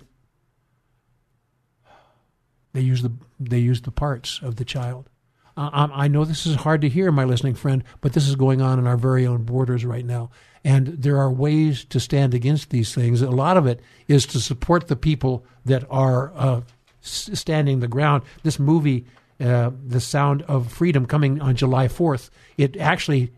they 2.73 2.81
use 2.81 3.01
the 3.01 3.11
they 3.39 3.59
use 3.59 3.81
the 3.81 3.91
parts 3.91 4.39
of 4.41 4.57
the 4.57 4.65
child. 4.65 5.09
I 5.57 6.09
know 6.09 6.25
this 6.25 6.45
is 6.45 6.55
hard 6.57 6.81
to 6.81 6.89
hear, 6.89 7.13
my 7.13 7.23
listening 7.23 7.55
friend, 7.55 7.81
but 8.01 8.11
this 8.11 8.27
is 8.27 8.35
going 8.35 8.61
on 8.61 8.77
in 8.77 8.87
our 8.87 8.97
very 8.97 9.25
own 9.25 9.43
borders 9.43 9.85
right 9.85 10.05
now. 10.05 10.29
And 10.65 10.87
there 10.87 11.17
are 11.17 11.31
ways 11.31 11.85
to 11.85 11.99
stand 12.01 12.33
against 12.33 12.71
these 12.71 12.93
things. 12.93 13.21
A 13.21 13.29
lot 13.29 13.55
of 13.55 13.65
it 13.65 13.79
is 14.09 14.25
to 14.27 14.41
support 14.41 14.89
the 14.89 14.97
people 14.97 15.45
that 15.63 15.85
are 15.89 16.33
uh, 16.35 16.61
standing 16.99 17.79
the 17.79 17.87
ground. 17.87 18.23
This 18.43 18.59
movie, 18.59 19.05
uh, 19.39 19.71
The 19.87 20.01
Sound 20.01 20.41
of 20.41 20.73
Freedom, 20.73 21.05
coming 21.05 21.39
on 21.39 21.55
July 21.55 21.87
4th, 21.87 22.31
it 22.57 22.75
actually 22.75 23.31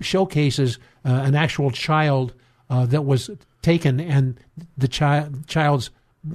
showcases 0.00 0.78
uh, 1.04 1.08
an 1.08 1.34
actual 1.34 1.70
child 1.70 2.34
uh, 2.68 2.86
that 2.86 3.02
was 3.02 3.30
taken, 3.62 4.00
and 4.00 4.38
the 4.76 4.88
child 4.88 5.46
child's 5.46 5.90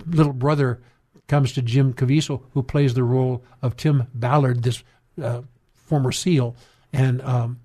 little 0.07 0.34
brother 0.34 0.82
comes 1.28 1.53
to 1.53 1.61
Jim 1.61 1.93
Caviezel, 1.93 2.43
who 2.53 2.61
plays 2.61 2.93
the 2.93 3.03
role 3.03 3.43
of 3.61 3.76
Tim 3.76 4.07
Ballard, 4.13 4.63
this 4.63 4.84
uh, 5.22 5.41
former 5.74 6.11
SEAL, 6.11 6.55
and 6.93 7.22
um, 7.22 7.59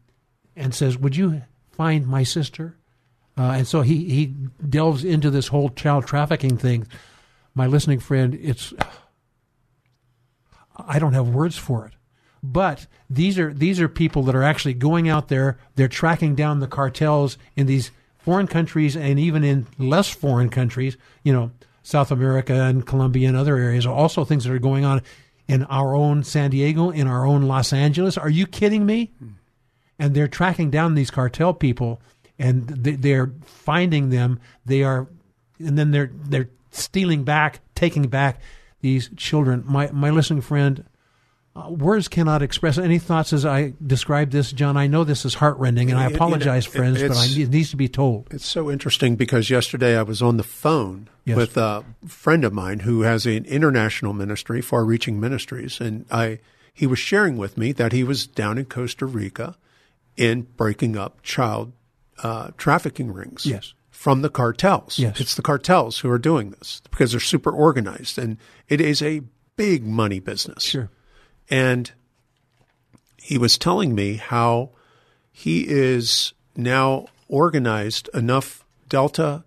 and 0.57 0.75
says, 0.75 0.99
"Would 0.99 1.17
you 1.17 1.43
find 1.73 2.07
my 2.07 2.23
sister?" 2.23 2.77
Uh, 3.37 3.53
and 3.57 3.67
so 3.67 3.83
he 3.83 4.09
he 4.09 4.27
delves 4.69 5.05
into 5.05 5.31
this 5.31 5.49
whole 5.49 5.71
child 5.71 6.07
trafficking 6.07 6.57
thing. 6.57 6.87
My 7.55 7.67
listening 7.67 8.01
friend, 8.01 8.39
it's 8.41 8.73
I 10.77 10.99
don't 10.99 11.15
have 11.15 11.29
words 11.29 11.57
for 11.57 11.87
it. 11.87 11.93
But 12.43 12.87
these 13.09 13.39
are 13.39 13.53
these 13.53 13.81
are 13.81 13.89
people 13.89 14.23
that 14.25 14.35
are 14.35 14.43
actually 14.43 14.75
going 14.75 15.09
out 15.09 15.29
there. 15.29 15.59
They're 15.77 15.89
tracking 15.89 16.35
down 16.35 16.61
the 16.61 16.67
cartels 16.67 17.37
in 17.55 17.67
these 17.67 17.91
foreign 18.19 18.47
countries 18.47 18.97
and 18.97 19.19
even 19.19 19.45
in 19.45 19.67
less 19.79 20.09
foreign 20.09 20.49
countries. 20.49 20.97
You 21.23 21.33
know, 21.33 21.51
South 21.83 22.11
America 22.11 22.55
and 22.55 22.87
Colombia 22.87 23.29
and 23.29 23.37
other 23.37 23.57
areas, 23.57 23.87
are 23.87 23.95
also 23.95 24.25
things 24.25 24.45
that 24.45 24.53
are 24.53 24.59
going 24.59 24.85
on 24.85 25.03
in 25.49 25.65
our 25.65 25.95
own 25.95 26.23
San 26.23 26.51
Diego, 26.51 26.91
in 26.91 27.07
our 27.07 27.27
own 27.27 27.43
Los 27.43 27.73
Angeles. 27.73 28.17
Are 28.17 28.31
you 28.31 28.47
kidding 28.47 28.87
me? 28.87 29.13
And 29.99 30.15
they're 30.15 30.29
tracking 30.29 30.71
down 30.71 30.95
these 30.95 31.11
cartel 31.11 31.53
people, 31.53 32.01
and 32.39 32.67
they- 32.69 32.97
they're 32.97 33.33
finding 33.45 34.09
them. 34.09 34.39
They 34.65 34.83
are, 34.83 35.09
and 35.59 35.77
then 35.77 35.91
they're 35.91 36.11
they're 36.15 36.49
stealing 36.71 37.25
back, 37.25 37.61
taking 37.75 38.05
back 38.09 38.41
these 38.81 39.11
children. 39.17 39.63
My 39.67 39.91
my 39.93 40.09
listening 40.09 40.41
friend, 40.41 40.85
uh, 41.57 41.69
words 41.71 42.07
cannot 42.09 42.43
express. 42.43 42.79
Any 42.79 42.99
thoughts 42.99 43.33
as 43.33 43.45
I 43.45 43.73
describe 43.85 44.31
this, 44.31 44.53
John? 44.53 44.77
I 44.77 44.87
know 44.87 45.03
this 45.05 45.25
is 45.25 45.35
heartrending, 45.35 45.91
and 45.91 45.99
I 45.99 46.07
apologize, 46.07 46.67
it- 46.67 46.71
friends, 46.71 47.03
but 47.03 47.17
I, 47.17 47.27
it 47.27 47.51
needs 47.51 47.71
to 47.71 47.77
be 47.77 47.89
told. 47.89 48.29
It's 48.33 48.47
so 48.47 48.71
interesting 48.71 49.17
because 49.17 49.51
yesterday 49.51 49.97
I 49.99 50.03
was 50.03 50.23
on 50.23 50.37
the 50.37 50.43
phone 50.45 51.09
Yes. 51.25 51.37
with 51.37 51.57
a 51.57 51.85
friend 52.07 52.45
of 52.45 52.53
mine 52.53 52.81
who 52.81 53.03
has 53.03 53.27
an 53.27 53.45
international 53.45 54.13
ministry, 54.13 54.61
far 54.63 54.85
reaching 54.85 55.21
ministries. 55.21 55.81
And 55.81 56.07
I, 56.11 56.39
he 56.73 56.87
was 56.87 56.99
sharing 56.99 57.37
with 57.37 57.59
me 57.59 57.73
that 57.73 57.93
he 57.93 58.03
was 58.05 58.27
down 58.27 58.57
in 58.57 58.65
Costa 58.65 59.05
Rica 59.07 59.57
in 60.17 60.43
breaking 60.57 60.97
up 60.97 61.23
child 61.23 61.73
uh, 62.23 62.51
trafficking 62.57 63.13
rings. 63.13 63.45
Yes. 63.45 63.75
From 63.91 64.23
the 64.23 64.31
cartels. 64.31 64.99
Yes. 64.99 65.21
It's 65.21 65.35
the 65.35 65.43
cartels 65.43 65.99
who 65.99 66.11
are 66.11 66.19
doing 66.19 66.51
this 66.53 66.81
because 66.91 67.11
they're 67.11 67.21
super 67.21 67.51
organized 67.51 68.19
and 68.19 68.39
it 68.69 68.81
is 68.81 69.03
a 69.03 69.21
big 69.57 69.85
money 69.87 70.21
business. 70.21 70.63
Sure. 70.63 70.89
And 71.51 71.91
he 73.17 73.37
was 73.39 73.59
telling 73.59 73.95
me 73.95 74.15
how 74.17 74.71
he 75.33 75.67
is 75.69 76.33
now 76.57 77.07
organized 77.29 78.09
enough 78.15 78.65
Delta 78.89 79.45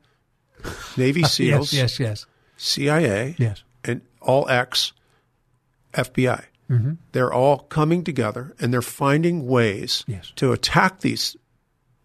Navy 0.97 1.23
SEALs, 1.23 1.73
Yes, 1.73 1.99
yes, 1.99 1.99
yes, 1.99 2.25
CIA, 2.57 3.35
yes. 3.37 3.63
and 3.83 4.01
all 4.21 4.47
X 4.49 4.93
FBI. 5.93 6.43
Mm-hmm. 6.69 6.93
They're 7.11 7.31
all 7.33 7.59
coming 7.59 8.03
together 8.03 8.55
and 8.59 8.73
they're 8.73 8.81
finding 8.81 9.45
ways 9.47 10.03
Yes. 10.07 10.31
to 10.37 10.51
attack 10.53 11.01
these 11.01 11.35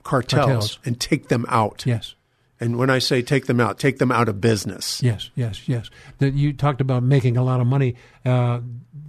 cartels, 0.03 0.45
Cartels. 0.47 0.79
and 0.85 1.01
take 1.01 1.29
them 1.29 1.45
out. 1.49 1.85
Yes. 1.87 2.15
And 2.61 2.77
when 2.77 2.91
I 2.91 2.99
say 2.99 3.23
take 3.23 3.47
them 3.47 3.61
out, 3.61 3.79
take 3.79 3.99
them 3.99 4.11
out 4.11 4.29
of 4.29 4.41
business. 4.41 5.01
Yes, 5.01 5.31
yes, 5.37 5.69
yes. 5.69 5.91
That 6.19 6.35
you 6.35 6.53
talked 6.53 6.81
about 6.81 7.05
making 7.05 7.37
a 7.37 7.45
lot 7.45 7.61
of 7.61 7.69
money. 7.69 7.95
Uh, 8.25 8.61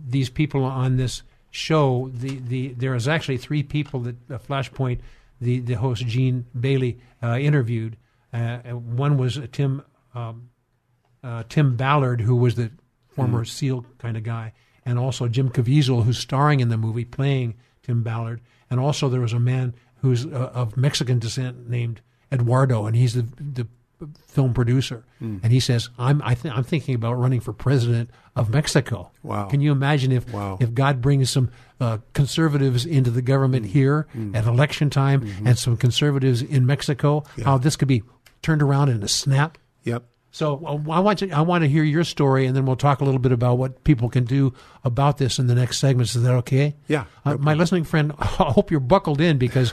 these 0.09 0.29
people 0.29 0.63
on 0.63 0.97
this 0.97 1.23
show, 1.51 2.09
the, 2.13 2.39
the 2.39 2.73
there 2.73 2.95
is 2.95 3.07
actually 3.07 3.37
three 3.37 3.63
people 3.63 4.01
that 4.01 4.15
uh, 4.31 4.37
Flashpoint, 4.37 4.99
the 5.41 5.59
the 5.59 5.73
host 5.75 6.05
Gene 6.05 6.45
Bailey 6.59 6.99
uh, 7.23 7.37
interviewed. 7.37 7.97
Uh, 8.31 8.57
one 8.73 9.17
was 9.17 9.39
Tim 9.51 9.83
um, 10.13 10.49
uh, 11.23 11.43
Tim 11.49 11.75
Ballard, 11.75 12.21
who 12.21 12.35
was 12.35 12.55
the 12.55 12.71
former 13.09 13.43
SEAL 13.43 13.85
kind 13.97 14.15
of 14.15 14.23
guy, 14.23 14.53
and 14.85 14.97
also 14.97 15.27
Jim 15.27 15.49
Caviezel, 15.49 16.03
who's 16.03 16.17
starring 16.19 16.59
in 16.59 16.69
the 16.69 16.77
movie 16.77 17.05
playing 17.05 17.55
Tim 17.83 18.03
Ballard, 18.03 18.41
and 18.69 18.79
also 18.79 19.09
there 19.09 19.21
was 19.21 19.33
a 19.33 19.39
man 19.39 19.73
who's 20.01 20.25
uh, 20.25 20.51
of 20.53 20.77
Mexican 20.77 21.19
descent 21.19 21.69
named 21.69 22.01
Eduardo, 22.31 22.85
and 22.85 22.95
he's 22.95 23.13
the 23.13 23.25
the 23.39 23.67
film 24.27 24.53
producer, 24.53 25.03
and 25.19 25.51
he 25.51 25.59
says, 25.59 25.89
"I'm 25.97 26.21
I 26.23 26.35
th- 26.35 26.53
I'm 26.53 26.63
thinking 26.63 26.95
about 26.95 27.15
running 27.15 27.41
for 27.41 27.51
president 27.51 28.09
of 28.39 28.49
Mexico." 28.49 29.11
Wow. 29.23 29.45
Can 29.47 29.61
you 29.61 29.71
imagine 29.71 30.11
if 30.11 30.31
Wow. 30.33 30.57
if 30.59 30.73
God 30.73 31.01
brings 31.01 31.29
some 31.29 31.49
uh, 31.79 31.97
conservatives 32.13 32.85
into 32.85 33.11
the 33.11 33.21
government 33.21 33.65
here 33.67 34.07
at 34.33 34.45
election 34.45 34.89
time, 34.89 35.27
and 35.45 35.57
some 35.57 35.77
conservatives 35.77 36.41
in 36.41 36.65
Mexico, 36.65 37.23
how 37.45 37.57
this 37.57 37.75
could 37.75 37.87
be 37.87 38.03
turned 38.41 38.61
around 38.61 38.89
in 38.89 39.03
a 39.03 39.07
snap? 39.07 39.57
Yep. 39.83 40.03
So 40.31 40.61
uh, 40.65 40.91
I 40.91 40.99
want 40.99 41.19
to 41.19 41.31
I 41.31 41.41
want 41.41 41.63
to 41.63 41.67
hear 41.67 41.83
your 41.83 42.03
story, 42.03 42.45
and 42.45 42.55
then 42.55 42.65
we'll 42.65 42.75
talk 42.75 43.01
a 43.01 43.03
little 43.03 43.19
bit 43.19 43.31
about 43.31 43.57
what 43.57 43.83
people 43.83 44.09
can 44.09 44.25
do 44.25 44.53
about 44.83 45.17
this 45.17 45.39
in 45.39 45.47
the 45.47 45.55
next 45.55 45.79
segments. 45.79 46.15
Is 46.15 46.21
that 46.23 46.33
okay? 46.35 46.75
Yeah, 46.87 47.05
Uh, 47.25 47.37
my 47.37 47.53
listening 47.55 47.83
friend, 47.83 48.13
I 48.19 48.25
hope 48.25 48.69
you're 48.71 48.79
buckled 48.79 49.21
in 49.21 49.37
because, 49.39 49.71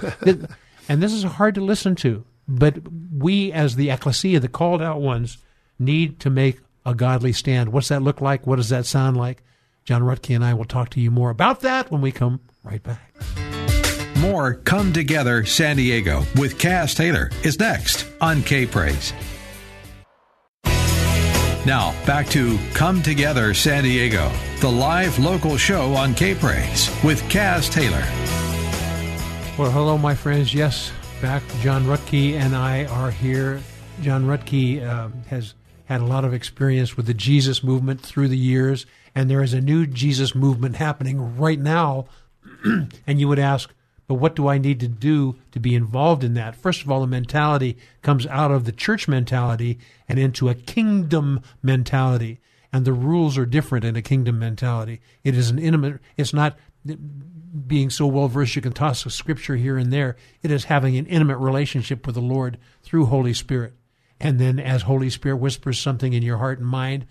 and 0.89 1.03
this 1.03 1.13
is 1.13 1.25
hard 1.25 1.55
to 1.57 1.61
listen 1.61 1.95
to, 1.97 2.25
but 2.49 2.79
we 3.13 3.53
as 3.53 3.77
the 3.77 3.91
ecclesia, 3.91 4.41
the 4.41 4.49
called 4.49 4.81
out 4.81 5.01
ones, 5.03 5.39
need 5.79 6.21
to 6.21 6.31
make 6.31 6.61
a 6.87 6.95
godly 6.95 7.35
stand. 7.35 7.73
What's 7.73 7.89
that 7.89 8.01
look 8.01 8.23
like? 8.23 8.47
What 8.47 8.57
does 8.57 8.71
that 8.71 8.87
sound 8.87 9.19
like? 9.19 9.43
John 9.85 10.03
Ruttkay 10.03 10.37
and 10.37 10.45
I 10.45 10.55
will 10.55 10.65
talk 10.65 10.89
to 10.91 11.01
you 11.01 11.11
more 11.11 11.31
about 11.31 11.61
that 11.61 11.91
when 11.91 12.01
we 12.01 12.13
come 12.13 12.41
right 12.63 12.83
back. 12.83 13.13
More 14.19 14.55
Come 14.55 14.93
Together 14.93 15.45
San 15.45 15.77
Diego 15.77 16.23
with 16.37 16.59
Cass 16.59 16.95
Taylor 16.95 17.31
is 17.45 17.59
next 17.59 18.07
on 18.21 18.43
K 18.43 18.67
Praise. 18.67 19.13
Now, 21.67 21.95
back 22.07 22.29
to 22.29 22.59
Come 22.75 23.03
Together 23.03 23.53
San 23.53 23.83
Diego, 23.83 24.31
the 24.61 24.71
live 24.71 25.19
local 25.19 25.57
show 25.57 25.93
on 25.95 26.15
K 26.15 26.35
Praise 26.35 26.91
with 27.05 27.21
Cass 27.29 27.69
Taylor. 27.69 28.05
Well, 29.59 29.71
hello, 29.71 29.99
my 29.99 30.15
friends. 30.15 30.55
Yes, 30.55 30.93
back. 31.21 31.43
John 31.61 31.85
Ruttkay 31.85 32.35
and 32.35 32.55
I 32.55 32.85
are 32.87 33.11
here. 33.11 33.61
John 34.01 34.27
Ruttkay 34.27 34.87
um, 34.89 35.13
has 35.29 35.55
had 35.87 36.01
a 36.01 36.07
lot 36.07 36.25
of 36.25 36.35
experience 36.35 36.97
with 36.97 37.07
the 37.07 37.15
Jesus 37.15 37.65
movement 37.65 38.01
through 38.01 38.29
the 38.29 38.37
years, 38.37 38.87
and 39.15 39.31
there 39.31 39.43
is 39.43 39.55
a 39.55 39.61
new 39.61 39.87
Jesus 39.87 40.35
movement 40.35 40.77
happening 40.77 41.37
right 41.37 41.59
now. 41.59 42.07
and 42.65 43.21
you 43.21 43.29
would 43.29 43.39
ask, 43.39 43.73
but 44.07 44.15
what 44.15 44.37
do 44.37 44.47
I 44.49 44.59
need 44.59 44.81
to 44.81 44.89
do 44.89 45.37
to 45.53 45.59
be 45.59 45.75
involved 45.75 46.23
in 46.23 46.35
that? 46.35 46.55
First 46.55 46.83
of 46.83 46.91
all, 46.91 47.01
the 47.01 47.07
mentality 47.07 47.77
comes 48.03 48.27
out 48.27 48.53
of 48.53 48.65
the 48.65 48.73
church 48.73 49.09
mentality 49.09 49.79
and 50.09 50.19
into 50.19 50.49
a 50.49 50.55
kingdom 50.55 51.41
mentality. 51.63 52.39
And 52.73 52.85
the 52.85 52.93
rules 52.93 53.39
are 53.39 53.47
different 53.47 53.85
in 53.85 53.97
a 53.97 54.03
kingdom 54.03 54.39
mentality. 54.39 55.01
It 55.25 55.37
is 55.37 55.51
an 55.51 55.59
intimate, 55.59 56.01
it's 56.17 56.35
not 56.35 56.57
being 57.67 57.91
so 57.91 58.07
well 58.07 58.29
versed 58.29 58.55
you 58.55 58.63
can 58.63 58.73
toss 58.73 59.07
a 59.07 59.11
scripture 59.11 59.57
here 59.57 59.79
and 59.79 59.93
there. 59.93 60.17
It 60.43 60.51
is 60.51 60.65
having 60.65 60.97
an 60.97 61.07
intimate 61.07 61.39
relationship 61.39 62.07
with 62.07 62.15
the 62.15 62.21
Lord 62.21 62.59
through 62.83 63.07
Holy 63.07 63.33
Spirit. 63.33 63.75
And 64.21 64.39
then 64.39 64.59
as 64.59 64.83
Holy 64.83 65.11
Spirit 65.11 65.37
whispers 65.37 65.79
something 65.79 66.13
in 66.13 66.23
your 66.23 66.39
heart 66.39 66.59
and 66.59 66.67
mind, 66.67 67.07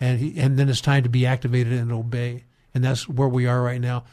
and 0.00 0.18
he, 0.18 0.38
and 0.38 0.58
then 0.58 0.68
it's 0.68 0.80
time 0.80 1.02
to 1.02 1.08
be 1.08 1.26
activated 1.26 1.72
and 1.72 1.92
obey. 1.92 2.44
And 2.74 2.84
that's 2.84 3.08
where 3.08 3.28
we 3.28 3.46
are 3.46 3.62
right 3.62 3.80
now. 3.80 4.04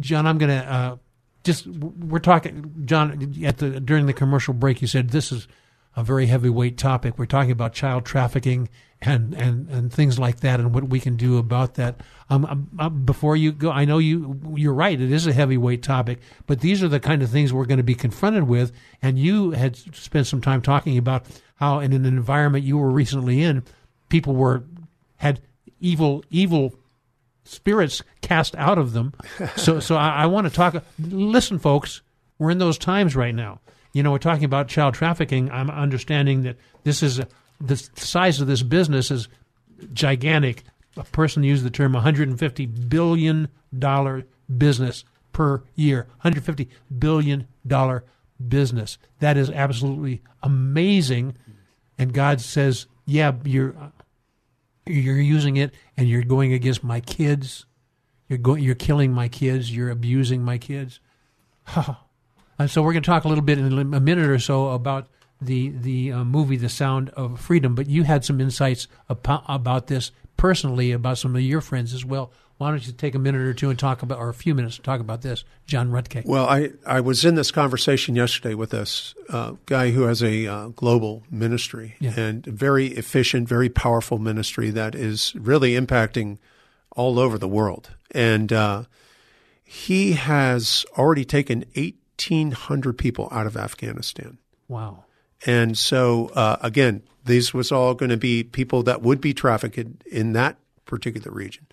John, 0.00 0.26
I'm 0.26 0.38
going 0.38 0.50
to 0.50 0.72
uh, 0.72 0.96
just 1.44 1.66
we're 1.66 2.20
talking. 2.20 2.72
John, 2.84 3.34
at 3.44 3.58
the 3.58 3.80
during 3.80 4.06
the 4.06 4.12
commercial 4.12 4.54
break, 4.54 4.80
you 4.80 4.86
said 4.86 5.10
this 5.10 5.32
is 5.32 5.48
a 5.96 6.02
very 6.02 6.26
heavyweight 6.26 6.78
topic. 6.78 7.18
We're 7.18 7.26
talking 7.26 7.50
about 7.50 7.72
child 7.72 8.04
trafficking 8.04 8.68
and 9.00 9.34
and 9.34 9.68
and 9.68 9.92
things 9.92 10.18
like 10.18 10.40
that, 10.40 10.60
and 10.60 10.72
what 10.72 10.88
we 10.88 11.00
can 11.00 11.16
do 11.16 11.38
about 11.38 11.74
that. 11.74 12.00
Um, 12.30 12.44
um, 12.44 12.68
um, 12.78 13.04
before 13.04 13.36
you 13.36 13.52
go, 13.52 13.70
I 13.70 13.84
know 13.84 13.98
you 13.98 14.40
you're 14.54 14.72
right. 14.72 14.98
It 14.98 15.10
is 15.10 15.26
a 15.26 15.32
heavyweight 15.32 15.82
topic, 15.82 16.20
but 16.46 16.60
these 16.60 16.82
are 16.82 16.88
the 16.88 17.00
kind 17.00 17.22
of 17.22 17.30
things 17.30 17.52
we're 17.52 17.66
going 17.66 17.78
to 17.78 17.84
be 17.84 17.96
confronted 17.96 18.44
with. 18.44 18.72
And 19.02 19.18
you 19.18 19.50
had 19.50 19.76
spent 19.76 20.28
some 20.28 20.40
time 20.40 20.62
talking 20.62 20.96
about 20.96 21.26
how, 21.62 21.78
in 21.78 21.92
an 21.92 22.04
environment 22.04 22.64
you 22.64 22.76
were 22.76 22.90
recently 22.90 23.40
in, 23.40 23.62
people 24.08 24.34
were 24.34 24.64
had 25.18 25.40
evil 25.78 26.24
evil 26.28 26.74
spirits 27.44 28.02
cast 28.20 28.56
out 28.56 28.78
of 28.78 28.94
them. 28.94 29.14
So, 29.54 29.78
so 29.88 29.94
I, 29.94 30.24
I 30.24 30.26
want 30.26 30.48
to 30.48 30.52
talk. 30.52 30.82
Listen, 30.98 31.60
folks, 31.60 32.02
we're 32.36 32.50
in 32.50 32.58
those 32.58 32.78
times 32.78 33.14
right 33.14 33.32
now. 33.32 33.60
You 33.92 34.02
know, 34.02 34.10
we're 34.10 34.18
talking 34.18 34.44
about 34.44 34.66
child 34.66 34.94
trafficking. 34.94 35.52
I'm 35.52 35.70
understanding 35.70 36.42
that 36.42 36.56
this 36.82 37.00
is 37.00 37.20
a, 37.20 37.28
the 37.60 37.76
size 37.76 38.40
of 38.40 38.48
this 38.48 38.64
business 38.64 39.12
is 39.12 39.28
gigantic. 39.92 40.64
A 40.96 41.04
person 41.04 41.44
used 41.44 41.64
the 41.64 41.70
term 41.70 41.92
150 41.92 42.66
billion 42.66 43.46
dollar 43.78 44.24
business 44.58 45.04
per 45.32 45.62
year. 45.76 46.08
150 46.22 46.68
billion 46.98 47.46
dollar 47.64 48.02
business. 48.48 48.98
That 49.20 49.36
is 49.36 49.48
absolutely 49.48 50.22
amazing. 50.42 51.36
And 52.02 52.12
God 52.12 52.40
says, 52.40 52.86
"Yeah, 53.06 53.32
you're 53.44 53.76
you're 54.86 55.20
using 55.20 55.56
it 55.56 55.72
and 55.96 56.08
you're 56.08 56.24
going 56.24 56.52
against 56.52 56.82
my 56.82 56.98
kids. 56.98 57.64
You're 58.28 58.40
going, 58.40 58.60
you're 58.60 58.74
killing 58.74 59.12
my 59.12 59.28
kids. 59.28 59.74
You're 59.74 59.90
abusing 59.90 60.42
my 60.42 60.58
kids. 60.58 60.98
and 62.58 62.68
so 62.68 62.82
we're 62.82 62.92
going 62.92 63.04
to 63.04 63.06
talk 63.06 63.22
a 63.22 63.28
little 63.28 63.44
bit 63.44 63.58
in 63.58 63.94
a 63.94 64.00
minute 64.00 64.28
or 64.28 64.40
so 64.40 64.70
about 64.70 65.06
the 65.40 65.68
the 65.68 66.10
uh, 66.10 66.24
movie 66.24 66.56
The 66.56 66.68
Sound 66.68 67.10
of 67.10 67.40
Freedom. 67.40 67.76
But 67.76 67.88
you 67.88 68.02
had 68.02 68.24
some 68.24 68.40
insights 68.40 68.88
about, 69.08 69.44
about 69.48 69.86
this 69.86 70.10
personally 70.36 70.90
about 70.90 71.18
some 71.18 71.36
of 71.36 71.42
your 71.42 71.60
friends 71.60 71.94
as 71.94 72.04
well. 72.04 72.32
Why 72.62 72.70
don't 72.70 72.86
you 72.86 72.92
take 72.92 73.16
a 73.16 73.18
minute 73.18 73.40
or 73.40 73.52
two 73.52 73.70
and 73.70 73.78
talk 73.78 74.02
about, 74.02 74.20
or 74.20 74.28
a 74.28 74.34
few 74.34 74.54
minutes 74.54 74.76
to 74.76 74.82
talk 74.82 75.00
about 75.00 75.22
this, 75.22 75.42
John 75.66 75.90
Ruttkay? 75.90 76.24
Well, 76.24 76.46
I, 76.48 76.70
I 76.86 77.00
was 77.00 77.24
in 77.24 77.34
this 77.34 77.50
conversation 77.50 78.14
yesterday 78.14 78.54
with 78.54 78.70
this 78.70 79.16
uh, 79.30 79.54
guy 79.66 79.90
who 79.90 80.02
has 80.02 80.22
a 80.22 80.46
uh, 80.46 80.66
global 80.68 81.24
ministry 81.28 81.96
Yeah. 81.98 82.12
and 82.16 82.46
very 82.46 82.86
efficient, 82.86 83.48
very 83.48 83.68
powerful 83.68 84.18
ministry 84.18 84.70
that 84.70 84.94
is 84.94 85.34
really 85.34 85.72
impacting 85.72 86.38
all 86.94 87.18
over 87.18 87.36
the 87.36 87.48
world. 87.48 87.90
And 88.12 88.52
uh, 88.52 88.84
he 89.64 90.12
has 90.12 90.86
already 90.96 91.24
taken 91.24 91.64
1,800 91.74 92.96
people 92.96 93.26
out 93.32 93.48
of 93.48 93.56
Afghanistan. 93.56 94.38
Wow. 94.68 95.02
And 95.44 95.76
so, 95.76 96.28
uh, 96.36 96.58
again, 96.60 97.02
these 97.24 97.52
was 97.52 97.72
all 97.72 97.94
going 97.94 98.10
to 98.10 98.16
be 98.16 98.44
people 98.44 98.84
that 98.84 99.02
would 99.02 99.20
be 99.20 99.34
trafficked 99.34 99.78
in 100.06 100.32
that 100.34 100.58
particular 100.86 101.32
region. 101.32 101.66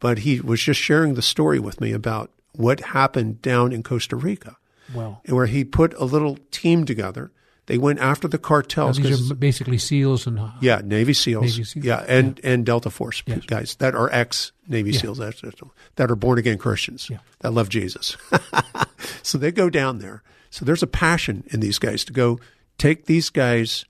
But 0.00 0.18
he 0.20 0.40
was 0.40 0.60
just 0.62 0.80
sharing 0.80 1.14
the 1.14 1.22
story 1.22 1.58
with 1.58 1.80
me 1.80 1.92
about 1.92 2.30
what 2.52 2.80
happened 2.80 3.42
down 3.42 3.72
in 3.72 3.82
Costa 3.82 4.16
Rica, 4.16 4.56
Well, 4.94 5.20
and 5.24 5.34
where 5.36 5.46
he 5.46 5.64
put 5.64 5.94
a 5.94 6.04
little 6.04 6.38
team 6.50 6.84
together. 6.84 7.32
They 7.66 7.76
went 7.76 7.98
after 7.98 8.26
the 8.26 8.38
cartels. 8.38 8.96
These 8.96 9.30
are 9.30 9.34
basically 9.34 9.76
SEALs 9.76 10.26
and 10.26 10.38
uh, 10.38 10.52
yeah, 10.62 10.80
Navy 10.82 11.12
SEALs. 11.12 11.42
Navy 11.44 11.64
SEALs. 11.64 11.84
Yeah, 11.84 12.02
and, 12.08 12.40
and 12.42 12.64
Delta 12.64 12.88
Force 12.88 13.22
Yes. 13.26 13.44
guys 13.44 13.74
that 13.76 13.94
are 13.94 14.08
ex 14.10 14.52
Navy 14.66 14.92
Yeah. 14.92 15.00
SEALs 15.00 15.18
that 15.18 16.10
are 16.10 16.16
born 16.16 16.38
again 16.38 16.56
Christians 16.56 17.10
Yeah. 17.10 17.18
that 17.40 17.52
love 17.52 17.68
Jesus. 17.68 18.16
so 19.22 19.36
they 19.36 19.52
go 19.52 19.68
down 19.68 19.98
there. 19.98 20.22
So 20.50 20.64
there's 20.64 20.82
a 20.82 20.86
passion 20.86 21.44
in 21.48 21.60
these 21.60 21.78
guys 21.78 22.04
to 22.06 22.12
go 22.14 22.40
take 22.78 23.04
these 23.04 23.28
guys 23.28 23.84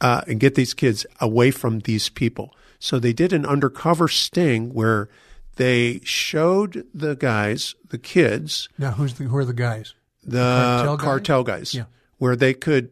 uh, 0.00 0.22
and 0.26 0.40
get 0.40 0.56
these 0.56 0.74
kids 0.74 1.06
away 1.20 1.52
from 1.52 1.80
these 1.80 2.08
people. 2.08 2.52
So 2.80 2.98
they 2.98 3.12
did 3.12 3.32
an 3.32 3.46
undercover 3.46 4.08
sting 4.08 4.74
where 4.74 5.08
they 5.56 6.00
showed 6.04 6.86
the 6.94 7.14
guys, 7.16 7.74
the 7.88 7.98
kids, 7.98 8.68
now 8.78 8.92
who's 8.92 9.14
the 9.14 9.24
who 9.24 9.36
are 9.36 9.44
the 9.44 9.52
guys? 9.54 9.94
the 10.22 10.38
cartel 10.38 10.98
cartel, 10.98 11.44
guys? 11.44 11.74
Yeah. 11.74 11.84
where 12.18 12.36
they 12.36 12.54
could 12.54 12.90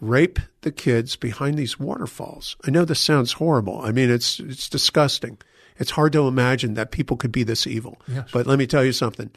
rape 0.00 0.38
the 0.62 0.72
kids 0.72 1.16
behind 1.16 1.56
these 1.58 1.78
waterfalls. 1.78 2.56
I 2.66 2.70
know 2.70 2.84
this 2.84 3.00
sounds 3.00 3.32
horrible. 3.34 3.80
I 3.80 3.92
mean, 3.92 4.10
it's 4.10 4.40
it's 4.40 4.68
disgusting. 4.68 5.38
It's 5.78 5.92
hard 5.92 6.12
to 6.12 6.28
imagine 6.28 6.74
that 6.74 6.90
people 6.90 7.16
could 7.16 7.32
be 7.32 7.42
this 7.44 7.66
evil. 7.66 8.00
Yes. 8.06 8.28
But 8.32 8.46
let 8.46 8.58
me 8.58 8.66
tell 8.66 8.84
you 8.84 8.92
something. 8.92 9.30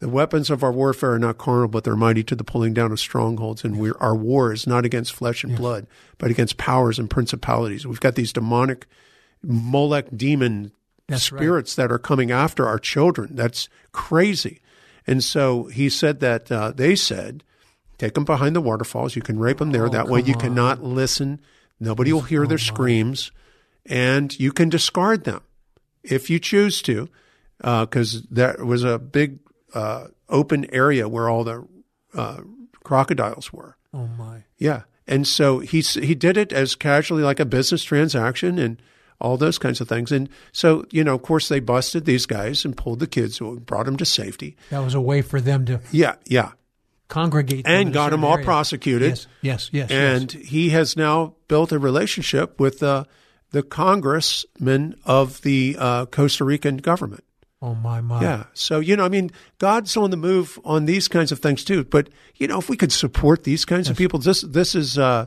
The 0.00 0.08
weapons 0.08 0.50
of 0.50 0.64
our 0.64 0.72
warfare 0.72 1.12
are 1.12 1.18
not 1.18 1.38
carnal, 1.38 1.68
but 1.68 1.84
they're 1.84 1.94
mighty 1.94 2.24
to 2.24 2.34
the 2.34 2.42
pulling 2.42 2.74
down 2.74 2.90
of 2.90 2.98
strongholds. 2.98 3.62
And 3.62 3.78
we're, 3.78 3.96
our 4.00 4.16
war 4.16 4.52
is 4.52 4.66
not 4.66 4.84
against 4.84 5.12
flesh 5.12 5.44
and 5.44 5.56
blood, 5.56 5.86
but 6.18 6.30
against 6.30 6.56
powers 6.56 6.98
and 6.98 7.08
principalities. 7.08 7.86
We've 7.86 8.00
got 8.00 8.16
these 8.16 8.32
demonic 8.32 8.86
Molech 9.44 10.06
demon 10.16 10.72
That's 11.08 11.32
right. 11.32 11.38
spirits 11.38 11.74
that 11.76 11.92
are 11.92 11.98
coming 11.98 12.30
after 12.30 12.66
our 12.66 12.78
children. 12.78 13.34
That's 13.34 13.68
crazy. 13.92 14.60
And 15.06 15.22
so 15.22 15.64
he 15.64 15.88
said 15.88 16.20
that 16.20 16.50
uh, 16.50 16.70
they 16.72 16.94
said, 16.94 17.44
take 17.98 18.14
them 18.14 18.24
behind 18.24 18.54
the 18.54 18.60
waterfalls. 18.60 19.16
You 19.16 19.22
can 19.22 19.38
rape 19.38 19.58
them 19.58 19.72
there. 19.72 19.88
that 19.88 20.08
way 20.08 20.20
you 20.20 20.34
on. 20.34 20.40
cannot 20.40 20.82
listen. 20.82 21.40
Nobody 21.80 22.12
will 22.12 22.22
hear 22.22 22.46
their 22.46 22.58
screams. 22.58 23.32
And 23.84 24.38
you 24.38 24.52
can 24.52 24.68
discard 24.68 25.24
them 25.24 25.42
if 26.04 26.30
you 26.30 26.38
choose 26.38 26.82
to, 26.82 27.08
because 27.58 28.22
that 28.30 28.64
was 28.64 28.84
a 28.84 28.98
big 28.98 29.40
uh, 29.74 30.08
open 30.28 30.72
area 30.72 31.08
where 31.08 31.28
all 31.28 31.44
the 31.44 31.66
uh, 32.14 32.42
crocodiles 32.84 33.52
were. 33.52 33.76
Oh 33.92 34.06
my! 34.06 34.44
Yeah. 34.58 34.82
And 35.06 35.26
so 35.26 35.58
he 35.58 35.80
he 35.80 36.14
did 36.14 36.36
it 36.36 36.52
as 36.52 36.74
casually 36.74 37.22
like 37.22 37.40
a 37.40 37.44
business 37.44 37.82
transaction 37.82 38.58
and 38.58 38.80
all 39.22 39.38
those 39.38 39.56
kinds 39.58 39.80
of 39.80 39.88
things. 39.88 40.12
And 40.12 40.28
so, 40.52 40.84
you 40.90 41.02
know, 41.04 41.14
of 41.14 41.22
course 41.22 41.48
they 41.48 41.60
busted 41.60 42.04
these 42.04 42.26
guys 42.26 42.64
and 42.66 42.76
pulled 42.76 42.98
the 42.98 43.06
kids, 43.06 43.38
brought 43.38 43.86
them 43.86 43.96
to 43.96 44.04
safety. 44.04 44.56
That 44.68 44.80
was 44.80 44.94
a 44.94 45.00
way 45.00 45.22
for 45.22 45.40
them 45.40 45.64
to 45.66 45.80
Yeah, 45.90 46.16
yeah. 46.26 46.50
congregate 47.08 47.66
And 47.66 47.92
got 47.92 48.10
them 48.10 48.24
all 48.24 48.34
area. 48.34 48.44
prosecuted. 48.44 49.10
Yes, 49.10 49.26
yes, 49.40 49.70
yes. 49.72 49.90
And 49.90 50.34
yes. 50.34 50.48
he 50.48 50.70
has 50.70 50.96
now 50.96 51.34
built 51.48 51.72
a 51.72 51.78
relationship 51.78 52.58
with 52.60 52.82
uh, 52.82 53.04
the 53.50 53.62
congressman 53.62 54.94
of 55.04 55.40
the 55.42 55.76
uh, 55.78 56.06
Costa 56.06 56.44
Rican 56.44 56.78
government. 56.78 57.24
oh 57.60 57.74
my 57.74 58.00
my! 58.00 58.20
Yeah. 58.22 58.44
So, 58.54 58.80
you 58.80 58.96
know, 58.96 59.04
I 59.04 59.08
mean, 59.08 59.30
God's 59.58 59.96
on 59.96 60.10
the 60.10 60.16
move 60.16 60.58
on 60.64 60.86
these 60.86 61.06
kinds 61.08 61.32
of 61.32 61.38
things 61.38 61.62
too. 61.64 61.84
But, 61.84 62.08
you 62.36 62.48
know, 62.48 62.58
if 62.58 62.68
we 62.68 62.76
could 62.76 62.92
support 62.92 63.44
these 63.44 63.64
kinds 63.64 63.88
of 63.90 63.96
people, 63.96 64.18
this 64.18 64.40
this 64.42 64.74
is 64.74 64.98
uh, 64.98 65.26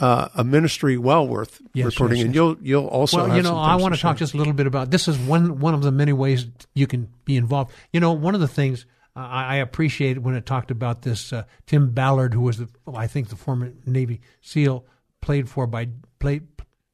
uh, 0.00 0.28
a 0.34 0.42
ministry 0.44 0.96
well 0.96 1.26
worth 1.28 1.60
Yes, 1.74 1.86
reporting. 1.86 2.16
yes, 2.18 2.24
and 2.26 2.34
yes. 2.34 2.38
you'll 2.40 2.56
you'll 2.62 2.86
also 2.86 3.18
Well, 3.18 3.26
have 3.26 3.36
you 3.36 3.42
know, 3.42 3.50
some 3.50 3.58
I 3.58 3.76
want 3.76 3.94
to 3.94 3.98
share. 3.98 4.10
talk 4.10 4.18
just 4.18 4.34
a 4.34 4.36
little 4.36 4.52
bit 4.54 4.66
about 4.66 4.90
this. 4.90 5.06
Is 5.08 5.18
one 5.18 5.60
one 5.60 5.74
of 5.74 5.82
the 5.82 5.92
many 5.92 6.12
ways 6.12 6.46
you 6.74 6.86
can 6.86 7.08
be 7.24 7.36
involved. 7.36 7.72
You 7.92 8.00
know, 8.00 8.12
one 8.12 8.34
of 8.34 8.40
the 8.40 8.48
things 8.48 8.86
uh, 9.16 9.20
I 9.20 9.44
I 9.44 9.56
appreciate 9.56 10.22
when 10.22 10.34
it 10.34 10.46
talked 10.46 10.70
about 10.70 11.02
this 11.02 11.32
uh, 11.32 11.44
Tim 11.66 11.90
Ballard, 11.90 12.32
who 12.34 12.40
was 12.40 12.58
the 12.58 12.68
I 12.94 13.06
think 13.06 13.28
the 13.28 13.36
former 13.36 13.72
Navy 13.86 14.20
SEAL, 14.40 14.84
played 15.20 15.48
for 15.48 15.66
by 15.66 15.88
played 16.18 16.46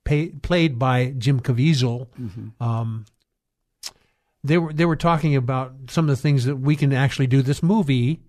pay, 0.04 0.28
played 0.28 0.78
by 0.78 1.14
Jim 1.18 1.40
Caviezel. 1.40 2.08
Mm-hmm. 2.20 2.62
Um, 2.62 3.04
they 4.42 4.58
were 4.58 4.72
they 4.72 4.84
were 4.84 4.96
talking 4.96 5.34
about 5.36 5.74
some 5.90 6.04
of 6.08 6.16
the 6.16 6.20
things 6.22 6.44
that 6.44 6.56
we 6.56 6.76
can 6.76 6.92
actually 6.92 7.26
do. 7.26 7.42
This 7.42 7.62
movie 7.62 8.20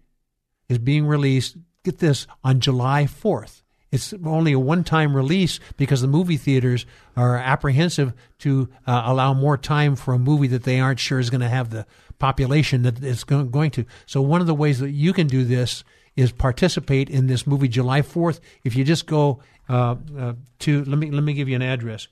is 0.69 0.77
being 0.79 1.05
released. 1.05 1.57
Get 1.83 1.99
this 1.99 2.27
on 2.43 2.59
July 2.59 3.05
fourth. 3.07 3.63
It's 3.91 4.13
only 4.25 4.51
a 4.51 4.59
one-time 4.59 5.15
release 5.15 5.59
because 5.77 6.01
the 6.01 6.07
movie 6.07 6.37
theaters 6.37 6.85
are 7.15 7.37
apprehensive 7.37 8.13
to 8.39 8.69
uh, 8.85 9.03
allow 9.05 9.33
more 9.33 9.57
time 9.57 9.95
for 9.95 10.13
a 10.13 10.19
movie 10.19 10.47
that 10.47 10.63
they 10.63 10.79
aren't 10.79 10.99
sure 10.99 11.19
is 11.19 11.29
going 11.29 11.41
to 11.41 11.47
have 11.49 11.69
the 11.69 11.85
population 12.19 12.81
that 12.83 13.03
it's 13.03 13.23
going 13.23 13.71
to. 13.71 13.85
So 14.05 14.21
one 14.21 14.41
of 14.41 14.47
the 14.47 14.55
ways 14.55 14.79
that 14.79 14.91
you 14.91 15.13
can 15.13 15.27
do 15.27 15.45
this 15.45 15.83
is 16.15 16.31
participate 16.31 17.09
in 17.09 17.27
this 17.27 17.47
movie 17.47 17.67
July 17.67 18.01
4th. 18.01 18.39
If 18.63 18.75
you 18.75 18.83
just 18.83 19.05
go 19.05 19.39
uh, 19.69 19.95
uh, 20.17 20.33
to 20.59 20.83
let 20.85 20.97
me 20.97 21.11
let 21.11 21.23
me 21.23 21.33
give 21.33 21.47
you 21.47 21.55
an 21.55 21.61
address. 21.61 22.07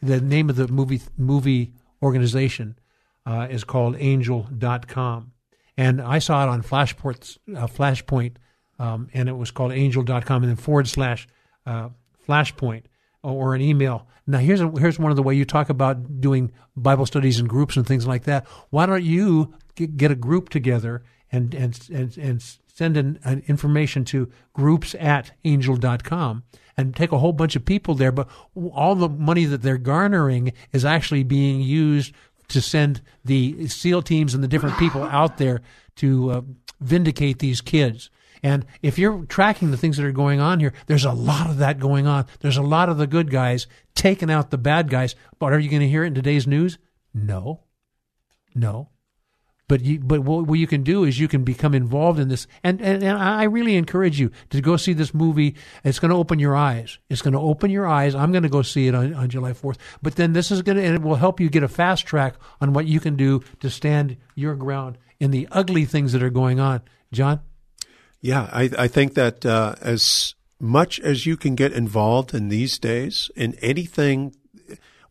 The 0.00 0.20
name 0.20 0.48
of 0.48 0.56
the 0.56 0.68
movie 0.68 1.02
movie 1.16 1.72
organization 2.02 2.78
uh, 3.26 3.48
is 3.50 3.64
called 3.64 3.96
Angel.com, 3.98 5.32
and 5.76 6.00
I 6.00 6.20
saw 6.20 6.44
it 6.44 6.48
on 6.48 6.62
Flashport 6.62 7.36
uh, 7.54 7.66
Flashpoint, 7.66 8.36
um, 8.80 9.08
and 9.12 9.28
it 9.28 9.36
was 9.36 9.50
called 9.50 9.72
Angel.com, 9.72 10.42
and 10.42 10.50
then 10.50 10.56
forward 10.56 10.88
slash 10.88 11.28
uh, 11.66 11.90
Flashpoint 12.26 12.84
or 13.22 13.54
an 13.54 13.60
email. 13.60 14.06
Now 14.26 14.38
here's 14.38 14.60
a, 14.60 14.70
here's 14.70 14.98
one 14.98 15.12
of 15.12 15.16
the 15.16 15.22
way 15.22 15.34
you 15.34 15.44
talk 15.44 15.68
about 15.68 16.20
doing 16.20 16.50
Bible 16.76 17.04
studies 17.04 17.38
in 17.38 17.46
groups 17.46 17.76
and 17.76 17.86
things 17.86 18.06
like 18.06 18.24
that. 18.24 18.46
Why 18.70 18.86
don't 18.86 19.04
you 19.04 19.54
get, 19.74 19.96
get 19.96 20.10
a 20.10 20.14
group 20.14 20.48
together 20.48 21.02
and 21.30 21.54
and 21.54 21.78
and, 21.92 22.16
and 22.16 22.42
send 22.66 22.96
an, 22.96 23.18
an 23.24 23.42
information 23.46 24.04
to 24.06 24.30
groups 24.54 24.94
at 24.98 25.32
angel.com 25.44 26.44
and 26.78 26.96
take 26.96 27.12
a 27.12 27.18
whole 27.18 27.34
bunch 27.34 27.54
of 27.56 27.66
people 27.66 27.94
there, 27.94 28.12
but 28.12 28.26
all 28.72 28.94
the 28.94 29.08
money 29.08 29.44
that 29.44 29.60
they're 29.60 29.76
garnering 29.76 30.54
is 30.72 30.82
actually 30.82 31.22
being 31.22 31.60
used 31.60 32.14
to 32.48 32.62
send 32.62 33.02
the 33.22 33.68
SEAL 33.68 34.02
teams 34.02 34.32
and 34.32 34.42
the 34.42 34.48
different 34.48 34.78
people 34.78 35.02
out 35.02 35.36
there 35.36 35.60
to 35.96 36.30
uh, 36.30 36.40
vindicate 36.80 37.38
these 37.40 37.60
kids. 37.60 38.08
And 38.42 38.66
if 38.82 38.98
you're 38.98 39.24
tracking 39.24 39.70
the 39.70 39.76
things 39.76 39.96
that 39.96 40.06
are 40.06 40.12
going 40.12 40.40
on 40.40 40.60
here, 40.60 40.72
there's 40.86 41.04
a 41.04 41.12
lot 41.12 41.50
of 41.50 41.58
that 41.58 41.78
going 41.78 42.06
on. 42.06 42.26
There's 42.40 42.56
a 42.56 42.62
lot 42.62 42.88
of 42.88 42.98
the 42.98 43.06
good 43.06 43.30
guys 43.30 43.66
taking 43.94 44.30
out 44.30 44.50
the 44.50 44.58
bad 44.58 44.88
guys. 44.88 45.14
But 45.38 45.52
are 45.52 45.58
you 45.58 45.70
going 45.70 45.82
to 45.82 45.88
hear 45.88 46.04
it 46.04 46.08
in 46.08 46.14
today's 46.14 46.46
news? 46.46 46.78
No. 47.14 47.60
No. 48.54 48.90
But 49.70 49.82
you, 49.82 50.00
but 50.00 50.22
what, 50.22 50.52
you 50.58 50.66
can 50.66 50.82
do 50.82 51.04
is 51.04 51.20
you 51.20 51.28
can 51.28 51.44
become 51.44 51.76
involved 51.76 52.18
in 52.18 52.26
this, 52.26 52.48
and, 52.64 52.82
and 52.82 53.04
and 53.04 53.16
I 53.16 53.44
really 53.44 53.76
encourage 53.76 54.18
you 54.18 54.32
to 54.48 54.60
go 54.60 54.76
see 54.76 54.94
this 54.94 55.14
movie. 55.14 55.54
It's 55.84 56.00
going 56.00 56.10
to 56.10 56.16
open 56.16 56.40
your 56.40 56.56
eyes. 56.56 56.98
It's 57.08 57.22
going 57.22 57.34
to 57.34 57.38
open 57.38 57.70
your 57.70 57.86
eyes. 57.86 58.16
I'm 58.16 58.32
going 58.32 58.42
to 58.42 58.48
go 58.48 58.62
see 58.62 58.88
it 58.88 58.96
on, 58.96 59.14
on 59.14 59.28
July 59.28 59.52
4th. 59.52 59.76
But 60.02 60.16
then 60.16 60.32
this 60.32 60.50
is 60.50 60.62
going 60.62 60.76
to, 60.76 60.82
and 60.82 60.96
it 60.96 61.02
will 61.02 61.14
help 61.14 61.38
you 61.38 61.48
get 61.48 61.62
a 61.62 61.68
fast 61.68 62.04
track 62.04 62.34
on 62.60 62.72
what 62.72 62.86
you 62.86 62.98
can 62.98 63.14
do 63.14 63.44
to 63.60 63.70
stand 63.70 64.16
your 64.34 64.56
ground 64.56 64.98
in 65.20 65.30
the 65.30 65.46
ugly 65.52 65.84
things 65.84 66.10
that 66.14 66.22
are 66.24 66.30
going 66.30 66.58
on. 66.58 66.82
John, 67.12 67.38
Yeah, 68.20 68.48
I, 68.52 68.70
I 68.78 68.88
think 68.88 69.14
that 69.14 69.46
uh, 69.46 69.74
as 69.80 70.34
much 70.60 71.00
as 71.00 71.24
you 71.26 71.36
can 71.36 71.54
get 71.54 71.72
involved 71.72 72.34
in 72.34 72.48
these 72.48 72.78
days 72.78 73.30
in 73.34 73.54
anything, 73.62 74.34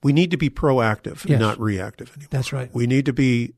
we 0.03 0.13
need 0.13 0.31
to 0.31 0.37
be 0.37 0.49
proactive 0.49 1.27
Yes. 1.27 1.39
not 1.39 1.59
reactive 1.59 2.09
anymore. 2.15 2.27
That's 2.29 2.53
right. 2.53 2.69
We 2.73 2.85
need 2.87 3.05
to 3.07 3.13
be 3.13 3.53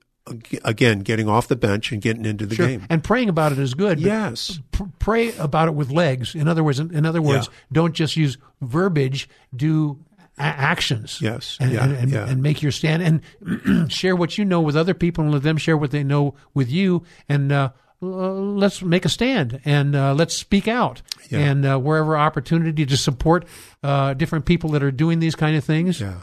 again 0.64 1.00
getting 1.00 1.28
off 1.28 1.48
the 1.48 1.56
bench 1.56 1.92
and 1.92 2.02
getting 2.02 2.26
into 2.26 2.46
the 2.46 2.56
Sure. 2.56 2.68
game. 2.68 2.86
And 2.90 3.04
praying 3.04 3.28
about 3.28 3.52
it 3.52 3.60
is 3.60 3.74
good. 3.74 4.00
Yes. 4.00 4.60
pray 5.00 5.34
about 5.38 5.68
it 5.68 5.74
with 5.74 5.90
legs. 5.92 6.36
In 6.36 6.48
other 6.48 6.64
words, 6.64 6.80
in 6.80 7.06
other 7.06 7.22
words, 7.22 7.48
Yeah. 7.48 7.54
don't 7.74 7.94
just 7.94 8.16
use 8.16 8.38
verbiage. 8.62 9.28
Do 9.54 9.98
a- 10.38 10.44
actions. 10.44 11.20
Yes. 11.22 11.58
And, 11.60 11.72
Yeah. 11.74 11.84
and, 11.84 11.94
and, 11.98 12.12
Yeah. 12.12 12.28
and 12.30 12.42
make 12.42 12.62
your 12.62 12.72
stand 12.72 13.22
and 13.44 13.92
share 13.92 14.16
what 14.16 14.38
you 14.38 14.46
know 14.46 14.62
with 14.62 14.78
other 14.78 14.94
people 14.94 15.24
and 15.24 15.34
let 15.34 15.44
them 15.44 15.58
share 15.58 15.76
what 15.76 15.92
they 15.92 16.04
know 16.04 16.36
with 16.54 16.70
you. 16.72 17.04
And 17.28 17.52
uh, 17.52 17.72
let's 18.02 18.82
make 18.82 19.06
a 19.06 19.10
stand 19.10 19.62
and 19.64 19.96
uh, 19.96 20.14
let's 20.14 20.36
speak 20.36 20.68
out. 20.68 21.02
Yeah. 21.30 21.40
And 21.40 21.66
uh, 21.66 21.78
wherever 21.78 22.18
opportunity 22.18 22.86
to 22.86 22.98
support 22.98 23.46
uh, 23.84 24.14
different 24.16 24.46
people 24.46 24.72
that 24.72 24.84
are 24.84 24.92
doing 24.92 25.20
these 25.20 25.36
kind 25.36 25.56
of 25.56 25.64
things, 25.64 26.02
Yeah. 26.02 26.16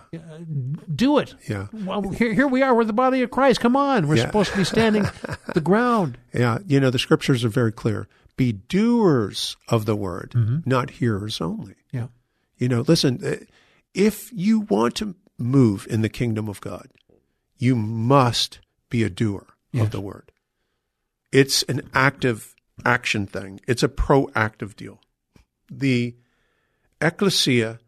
do 0.95 1.19
it. 1.19 1.35
Yeah. 1.49 1.69
Well, 1.73 2.03
here, 2.11 2.33
here 2.35 2.49
we 2.49 2.63
are. 2.63 2.75
We're 2.75 2.85
the 2.85 2.93
body 2.93 3.23
of 3.23 3.31
Christ. 3.31 3.61
Come 3.61 3.77
on. 3.77 4.09
We're 4.09 4.17
Yeah. 4.17 4.27
supposed 4.27 4.51
to 4.53 4.57
be 4.59 4.65
standing 4.65 5.07
the 5.55 5.61
ground. 5.61 6.19
Yeah, 6.35 6.59
you 6.67 6.81
know 6.81 6.91
the 6.91 6.99
scriptures 6.99 7.45
are 7.45 7.49
very 7.49 7.73
clear. 7.73 8.09
Be 8.37 8.53
doers 8.53 9.57
of 9.69 9.85
the 9.87 9.97
word, 9.97 10.33
Mm-hmm. 10.37 10.59
not 10.69 10.91
hearers 10.91 11.41
only. 11.41 11.75
Yeah. 11.93 12.09
You 12.59 12.69
know, 12.69 12.81
listen, 12.87 13.21
uh, 13.25 13.37
if 13.95 14.31
you 14.33 14.61
want 14.61 14.95
to 14.97 15.15
move 15.39 15.87
in 15.89 16.03
the 16.03 16.09
kingdom 16.09 16.49
of 16.49 16.61
God, 16.61 16.89
you 17.57 17.75
must 17.77 18.59
be 18.91 19.03
a 19.05 19.11
doer 19.11 19.47
Yes. 19.73 19.85
of 19.87 19.91
the 19.93 20.01
word. 20.01 20.31
It's 21.33 21.63
an 21.65 21.89
active 21.95 22.55
action 22.85 23.27
thing. 23.27 23.61
It's 23.67 23.83
a 23.83 23.89
proactive 23.89 24.77
deal. 24.77 25.01
The 25.71 26.17
ecclesia 27.01 27.79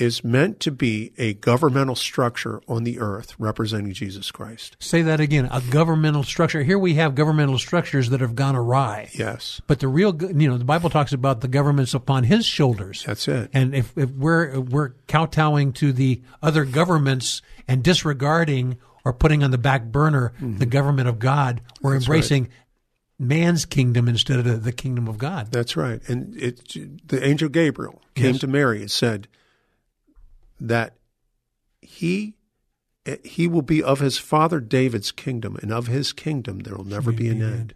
is 0.00 0.24
meant 0.24 0.58
to 0.60 0.70
be 0.70 1.12
a 1.18 1.34
governmental 1.34 1.94
structure 1.94 2.62
on 2.66 2.84
the 2.84 2.98
earth 2.98 3.34
representing 3.38 3.92
Jesus 3.92 4.30
Christ. 4.30 4.76
Say 4.80 5.02
that 5.02 5.20
again. 5.20 5.46
A 5.52 5.60
governmental 5.70 6.22
structure. 6.22 6.62
Here 6.62 6.78
we 6.78 6.94
have 6.94 7.14
governmental 7.14 7.58
structures 7.58 8.08
that 8.08 8.20
have 8.20 8.34
gone 8.34 8.56
awry. 8.56 9.10
Yes. 9.12 9.60
But 9.66 9.80
the 9.80 9.88
real, 9.88 10.16
you 10.16 10.48
know, 10.48 10.56
the 10.56 10.64
Bible 10.64 10.88
talks 10.88 11.12
about 11.12 11.42
the 11.42 11.48
government's 11.48 11.92
upon 11.92 12.24
his 12.24 12.46
shoulders. 12.46 13.04
That's 13.06 13.28
it. 13.28 13.50
And 13.52 13.74
if, 13.74 13.96
if 13.96 14.10
we're 14.10 14.60
we're 14.60 14.90
kowtowing 15.06 15.74
to 15.74 15.92
the 15.92 16.22
other 16.42 16.64
governments 16.64 17.42
and 17.68 17.82
disregarding 17.82 18.78
or 19.04 19.12
putting 19.12 19.44
on 19.44 19.50
the 19.50 19.58
back 19.58 19.84
burner 19.84 20.32
mm-hmm. 20.36 20.58
the 20.58 20.66
government 20.66 21.08
of 21.08 21.18
God, 21.18 21.60
we're 21.82 21.96
embracing 21.96 22.48
man's 23.20 23.66
kingdom 23.66 24.08
instead 24.08 24.38
of 24.44 24.64
the, 24.64 24.72
kingdom 24.72 25.06
of 25.06 25.18
God. 25.18 25.52
That's 25.52 25.76
right. 25.76 26.00
And 26.08 26.34
it, 26.36 26.74
the 27.06 27.22
angel 27.22 27.50
Gabriel 27.50 28.00
came 28.14 28.32
Yes. 28.32 28.40
to 28.40 28.46
Mary 28.46 28.80
and 28.80 28.90
said 28.90 29.28
that 30.58 30.96
he 31.82 32.34
he 33.24 33.46
will 33.46 33.62
be 33.62 33.82
of 33.82 34.00
his 34.00 34.18
father 34.18 34.60
David's 34.60 35.10
kingdom, 35.10 35.56
and 35.62 35.72
of 35.72 35.86
his 35.86 36.12
kingdom 36.12 36.60
there 36.60 36.74
will 36.76 36.84
never 36.84 37.12
be 37.12 37.28
an 37.28 37.42
end. 37.42 37.74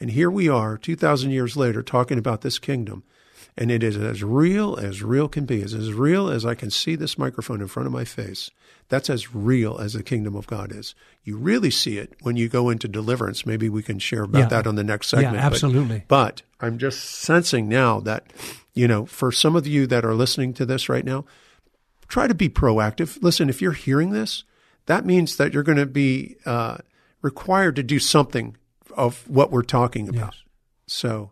And 0.00 0.10
here 0.10 0.30
we 0.30 0.48
are, 0.48 0.76
two 0.76 0.96
thousand 0.96 1.30
years 1.30 1.56
later, 1.56 1.82
talking 1.82 2.18
about 2.18 2.42
this 2.42 2.58
kingdom, 2.58 3.02
and 3.56 3.70
it 3.70 3.82
is 3.82 3.96
as 3.96 4.22
real 4.22 4.76
as 4.76 5.02
real 5.02 5.28
can 5.28 5.44
be. 5.44 5.60
It's 5.62 5.72
as 5.74 5.92
real 5.92 6.28
as 6.28 6.44
I 6.44 6.54
can 6.54 6.70
see 6.70 6.96
this 6.96 7.16
microphone 7.18 7.60
in 7.60 7.68
front 7.68 7.86
of 7.86 7.92
my 7.92 8.04
face. 8.04 8.50
That's 8.88 9.08
as 9.08 9.34
real 9.34 9.78
as 9.78 9.94
the 9.94 10.02
kingdom 10.02 10.34
of 10.36 10.46
God 10.46 10.70
is. 10.72 10.94
You 11.22 11.36
really 11.38 11.70
see 11.70 11.96
it 11.98 12.14
when 12.20 12.36
you 12.36 12.48
go 12.48 12.68
into 12.68 12.86
deliverance. 12.88 13.46
Maybe 13.46 13.68
we 13.68 13.82
can 13.82 13.98
share 13.98 14.24
about 14.24 14.38
Yeah. 14.38 14.48
that 14.48 14.66
on 14.66 14.74
the 14.74 14.84
next 14.84 15.12
Yeah, 15.12 15.20
segment. 15.20 15.36
but- 15.36 15.44
absolutely. 15.44 16.04
but 16.08 16.42
I'm 16.60 16.78
just 16.78 17.02
sensing 17.04 17.68
now 17.68 18.00
that, 18.00 18.26
you 18.74 18.86
know, 18.88 19.06
for 19.06 19.30
some 19.32 19.56
of 19.56 19.66
you 19.66 19.86
that 19.86 20.04
are 20.04 20.14
listening 20.14 20.52
to 20.54 20.66
this 20.66 20.88
right 20.88 21.04
now, 21.04 21.24
try 22.08 22.26
to 22.26 22.34
be 22.34 22.48
proactive. 22.50 23.22
Listen, 23.22 23.48
if 23.48 23.62
you're 23.62 23.72
hearing 23.72 24.10
this, 24.10 24.44
that 24.86 25.06
means 25.06 25.36
that 25.36 25.54
you're 25.54 25.62
going 25.62 25.78
to 25.78 25.86
be 25.86 26.36
uh, 26.44 26.78
required 27.22 27.76
to 27.76 27.82
do 27.82 27.98
something 27.98 28.56
of 28.96 29.26
what 29.28 29.50
we're 29.50 29.62
talking 29.62 30.08
about. 30.08 30.34
Yes. 30.34 30.42
So, 30.86 31.30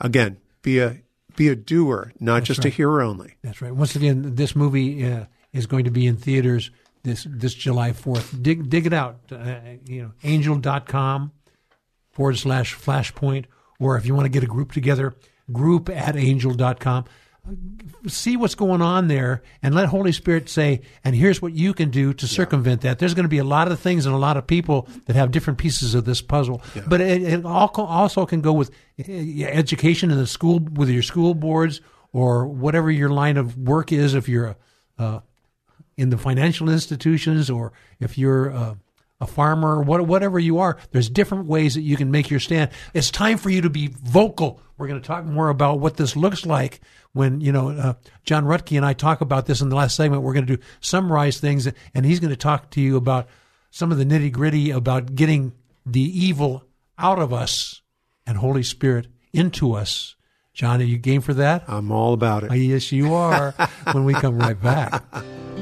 again, 0.00 0.38
be 0.62 0.80
a 0.80 0.98
be 1.36 1.48
a 1.48 1.56
doer, 1.56 2.12
not 2.20 2.44
just 2.44 2.64
a 2.64 2.68
hearer 2.68 3.02
only. 3.02 3.34
That's 3.42 3.60
right. 3.62 3.74
Once 3.74 3.96
again, 3.96 4.34
this 4.34 4.54
movie 4.56 5.04
uh, 5.04 5.26
is 5.52 5.66
going 5.66 5.84
to 5.84 5.90
be 5.90 6.06
in 6.06 6.16
theaters 6.16 6.70
this 7.02 7.26
this 7.28 7.54
July 7.54 7.92
4th. 7.92 8.42
Dig 8.42 8.68
dig 8.68 8.86
it 8.86 8.92
out. 8.92 9.18
Uh, 9.30 9.56
you 9.86 10.02
know, 10.02 10.12
angel.com 10.22 11.32
forward 12.12 12.38
slash 12.38 12.76
flashpoint. 12.76 13.46
Or 13.78 13.96
if 13.96 14.06
you 14.06 14.14
want 14.14 14.26
to 14.26 14.30
get 14.30 14.44
a 14.44 14.46
group 14.46 14.72
together, 14.72 15.14
group 15.50 15.88
at 15.88 16.16
angel.com. 16.16 17.04
See 18.06 18.36
what's 18.36 18.54
going 18.54 18.80
on 18.80 19.08
there 19.08 19.42
and 19.62 19.74
let 19.74 19.88
Holy 19.88 20.12
Spirit 20.12 20.48
say, 20.48 20.82
and 21.02 21.16
here's 21.16 21.42
what 21.42 21.52
you 21.52 21.74
can 21.74 21.90
do 21.90 22.12
to 22.14 22.26
circumvent 22.28 22.82
that. 22.82 23.00
There's 23.00 23.14
going 23.14 23.24
to 23.24 23.28
be 23.28 23.38
a 23.38 23.44
lot 23.44 23.70
of 23.70 23.80
things 23.80 24.06
and 24.06 24.14
a 24.14 24.18
lot 24.18 24.36
of 24.36 24.46
people 24.46 24.88
that 25.06 25.16
have 25.16 25.32
different 25.32 25.58
pieces 25.58 25.94
of 25.96 26.04
this 26.04 26.22
puzzle. 26.22 26.62
But 26.86 27.00
it, 27.00 27.22
it 27.22 27.44
also 27.44 28.26
can 28.26 28.42
go 28.42 28.52
with 28.52 28.70
uh, 29.00 29.12
education 29.12 30.12
in 30.12 30.18
the 30.18 30.26
school, 30.26 30.60
with 30.60 30.88
your 30.88 31.02
school 31.02 31.34
boards 31.34 31.80
or 32.12 32.46
whatever 32.46 32.92
your 32.92 33.08
line 33.08 33.36
of 33.36 33.58
work 33.58 33.90
is. 33.90 34.14
If 34.14 34.28
you're 34.28 34.56
uh, 34.98 35.20
in 35.96 36.10
the 36.10 36.18
financial 36.18 36.68
institutions 36.68 37.50
or 37.50 37.72
if 37.98 38.16
you're 38.16 38.52
uh, 38.52 38.74
a 39.22 39.26
farmer, 39.26 39.80
what, 39.80 40.04
whatever 40.06 40.38
you 40.38 40.58
are, 40.58 40.76
there's 40.90 41.08
different 41.08 41.46
ways 41.46 41.74
that 41.74 41.82
you 41.82 41.96
can 41.96 42.10
make 42.10 42.28
your 42.28 42.40
stand. 42.40 42.72
It's 42.92 43.10
time 43.10 43.38
for 43.38 43.50
you 43.50 43.62
to 43.62 43.70
be 43.70 43.86
vocal. 43.86 44.60
We're 44.76 44.88
going 44.88 45.00
to 45.00 45.06
talk 45.06 45.24
more 45.24 45.48
about 45.48 45.78
what 45.78 45.96
this 45.96 46.16
looks 46.16 46.44
like 46.44 46.80
when, 47.12 47.40
you 47.40 47.52
know, 47.52 47.70
uh, 47.70 47.94
John 48.24 48.44
Ruttkay 48.44 48.76
and 48.76 48.84
I 48.84 48.94
talk 48.94 49.20
about 49.20 49.46
this 49.46 49.60
in 49.60 49.68
the 49.68 49.76
last 49.76 49.94
segment. 49.94 50.22
We're 50.22 50.32
going 50.32 50.46
to 50.46 50.56
do 50.56 50.62
summarize 50.80 51.38
things 51.38 51.68
and 51.94 52.04
he's 52.04 52.18
going 52.18 52.30
to 52.32 52.36
talk 52.36 52.70
to 52.72 52.80
you 52.80 52.96
about 52.96 53.28
some 53.70 53.92
of 53.92 53.98
the 53.98 54.04
nitty 54.04 54.32
gritty 54.32 54.72
about 54.72 55.14
getting 55.14 55.52
the 55.86 56.00
evil 56.00 56.64
out 56.98 57.20
of 57.20 57.32
us 57.32 57.80
and 58.26 58.38
Holy 58.38 58.64
Spirit 58.64 59.06
into 59.32 59.72
us. 59.74 60.16
John, 60.52 60.80
are 60.80 60.84
you 60.84 60.98
game 60.98 61.20
for 61.20 61.34
that? 61.34 61.64
I'm 61.68 61.92
all 61.92 62.12
about 62.12 62.42
it. 62.42 62.52
yes, 62.54 62.90
you 62.90 63.14
are. 63.14 63.52
when 63.92 64.04
we 64.04 64.14
come 64.14 64.36
right 64.36 64.60
back. 64.60 65.02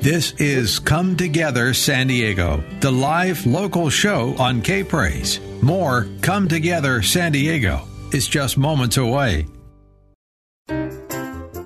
This 0.00 0.32
is 0.38 0.78
Come 0.78 1.14
Together 1.14 1.74
San 1.74 2.06
Diego, 2.06 2.64
the 2.80 2.90
live 2.90 3.44
local 3.44 3.90
show 3.90 4.34
on 4.38 4.62
K 4.62 4.82
Praise. 4.82 5.40
More 5.60 6.08
Come 6.22 6.48
Together 6.48 7.02
San 7.02 7.32
Diego 7.32 7.82
is 8.10 8.26
just 8.26 8.56
moments 8.56 8.96
away. 8.96 9.46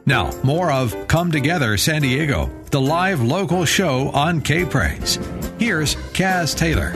Now, 0.04 0.32
more 0.42 0.72
of 0.72 1.06
Come 1.06 1.30
Together 1.30 1.76
San 1.76 2.02
Diego, 2.02 2.50
the 2.72 2.80
live 2.80 3.22
local 3.22 3.64
show 3.64 4.08
on 4.08 4.40
K 4.40 4.64
Praise. 4.64 5.20
Here's 5.60 5.94
Cass 6.12 6.54
Taylor. 6.54 6.90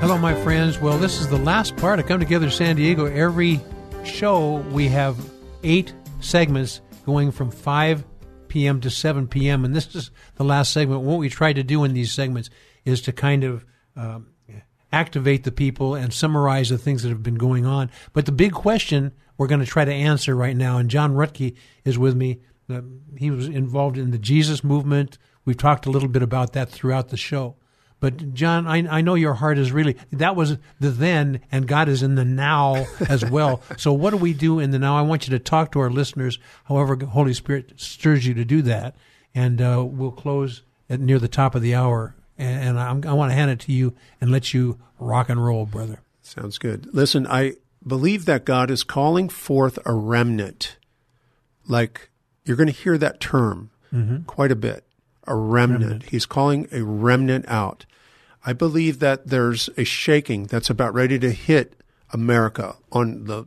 Hello, 0.00 0.18
my 0.18 0.34
friends. 0.42 0.80
Well, 0.80 0.98
this 0.98 1.20
is 1.20 1.28
the 1.28 1.38
last 1.38 1.76
part 1.76 2.00
of 2.00 2.06
Come 2.06 2.18
Together 2.18 2.50
San 2.50 2.74
Diego. 2.74 3.06
Every 3.06 3.60
show, 4.04 4.56
we 4.72 4.88
have 4.88 5.16
eight 5.62 5.94
segments 6.18 6.80
going 7.06 7.30
from 7.30 7.52
5 7.52 8.02
p.m. 8.52 8.82
to 8.82 8.90
7 8.90 9.28
p.m., 9.28 9.64
and 9.64 9.74
this 9.74 9.94
is 9.94 10.10
the 10.34 10.44
last 10.44 10.72
segment. 10.74 11.00
What 11.00 11.18
we 11.18 11.30
try 11.30 11.54
to 11.54 11.62
do 11.62 11.84
in 11.84 11.94
these 11.94 12.12
segments 12.12 12.50
is 12.84 13.00
to 13.02 13.12
kind 13.12 13.44
of 13.44 13.64
um, 13.96 14.26
activate 14.92 15.44
the 15.44 15.50
people 15.50 15.94
and 15.94 16.12
summarize 16.12 16.68
the 16.68 16.76
things 16.76 17.02
that 17.02 17.08
have 17.08 17.22
been 17.22 17.36
going 17.36 17.64
on. 17.64 17.90
But 18.12 18.26
the 18.26 18.32
big 18.32 18.52
question 18.52 19.12
we're 19.38 19.46
going 19.46 19.60
to 19.60 19.66
try 19.66 19.86
to 19.86 19.92
answer 19.92 20.36
right 20.36 20.54
now, 20.54 20.76
and 20.76 20.90
John 20.90 21.14
Ruttkay 21.14 21.56
is 21.86 21.98
with 21.98 22.14
me. 22.14 22.40
Uh, 22.68 22.82
he 23.16 23.30
was 23.30 23.48
involved 23.48 23.96
in 23.96 24.10
the 24.10 24.18
Jesus 24.18 24.62
movement. 24.62 25.16
We've 25.46 25.56
talked 25.56 25.86
a 25.86 25.90
little 25.90 26.10
bit 26.10 26.22
about 26.22 26.52
that 26.52 26.68
throughout 26.68 27.08
the 27.08 27.16
show. 27.16 27.56
But 28.02 28.34
John, 28.34 28.66
I, 28.66 28.98
I 28.98 29.00
know 29.00 29.14
your 29.14 29.34
heart 29.34 29.58
is 29.58 29.70
really 29.70 29.96
that 30.10 30.34
was 30.34 30.58
the 30.80 30.90
then, 30.90 31.40
and 31.52 31.68
God 31.68 31.88
is 31.88 32.02
in 32.02 32.16
the 32.16 32.24
now 32.24 32.84
as 33.08 33.24
well. 33.24 33.62
so 33.76 33.92
what 33.92 34.10
do 34.10 34.16
we 34.16 34.34
do 34.34 34.58
in 34.58 34.72
the 34.72 34.78
now? 34.80 34.98
I 34.98 35.02
want 35.02 35.28
you 35.28 35.30
to 35.30 35.38
talk 35.38 35.70
to 35.70 35.78
our 35.78 35.88
listeners, 35.88 36.40
however 36.64 36.96
Holy 36.96 37.32
Spirit 37.32 37.74
stirs 37.76 38.26
you 38.26 38.34
to 38.34 38.44
do 38.44 38.60
that, 38.62 38.96
and 39.36 39.62
uh, 39.62 39.84
we'll 39.86 40.10
close 40.10 40.62
at 40.90 40.98
near 40.98 41.20
the 41.20 41.28
top 41.28 41.54
of 41.54 41.62
the 41.62 41.76
hour. 41.76 42.16
And, 42.36 42.70
and 42.70 42.80
I'm, 42.80 43.04
I 43.06 43.12
want 43.12 43.30
to 43.30 43.36
hand 43.36 43.52
it 43.52 43.60
to 43.60 43.72
you 43.72 43.94
and 44.20 44.32
let 44.32 44.52
you 44.52 44.80
rock 44.98 45.28
and 45.28 45.42
roll, 45.42 45.64
brother. 45.64 46.00
Sounds 46.22 46.58
good. 46.58 46.88
Listen, 46.92 47.24
I 47.28 47.52
believe 47.86 48.24
that 48.24 48.44
God 48.44 48.68
is 48.68 48.82
calling 48.82 49.28
forth 49.28 49.78
a 49.86 49.94
remnant. 49.94 50.76
Like 51.68 52.10
you're 52.44 52.56
going 52.56 52.66
to 52.66 52.72
hear 52.72 52.98
that 52.98 53.20
term 53.20 53.70
quite 54.26 54.50
a 54.50 54.56
bit. 54.56 54.84
A 55.28 55.36
remnant. 55.36 56.02
He's 56.08 56.26
calling 56.26 56.66
a 56.72 56.82
remnant 56.82 57.44
out. 57.46 57.86
I 58.44 58.52
believe 58.52 58.98
that 58.98 59.28
there's 59.28 59.68
a 59.76 59.84
shaking 59.84 60.46
that's 60.46 60.70
about 60.70 60.94
ready 60.94 61.18
to 61.18 61.30
hit 61.30 61.80
America 62.10 62.76
on 62.90 63.24
the 63.24 63.46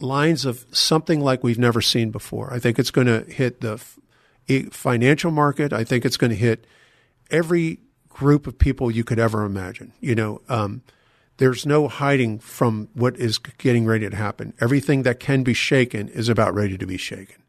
lines 0.00 0.44
of 0.44 0.66
something 0.72 1.20
like 1.20 1.42
we've 1.42 1.58
never 1.58 1.80
seen 1.80 2.10
before. 2.10 2.52
I 2.52 2.58
think 2.58 2.78
it's 2.78 2.90
going 2.90 3.06
to 3.06 3.20
hit 3.30 3.60
the 3.60 3.80
financial 4.70 5.30
market. 5.30 5.72
I 5.72 5.84
think 5.84 6.04
it's 6.04 6.16
going 6.16 6.30
to 6.30 6.36
hit 6.36 6.66
every 7.30 7.80
group 8.08 8.46
of 8.46 8.58
people 8.58 8.90
you 8.90 9.04
could 9.04 9.18
ever 9.18 9.44
imagine. 9.44 9.92
You 10.00 10.14
know, 10.14 10.40
um, 10.48 10.82
there's 11.38 11.66
no 11.66 11.88
hiding 11.88 12.38
from 12.38 12.88
what 12.94 13.16
is 13.16 13.38
getting 13.38 13.86
ready 13.86 14.08
to 14.08 14.16
happen. 14.16 14.54
Everything 14.60 15.02
that 15.02 15.18
can 15.18 15.42
be 15.42 15.54
shaken 15.54 16.08
is 16.08 16.28
about 16.28 16.54
ready 16.54 16.78
to 16.78 16.86
be 16.86 16.96
shaken. 16.96 17.43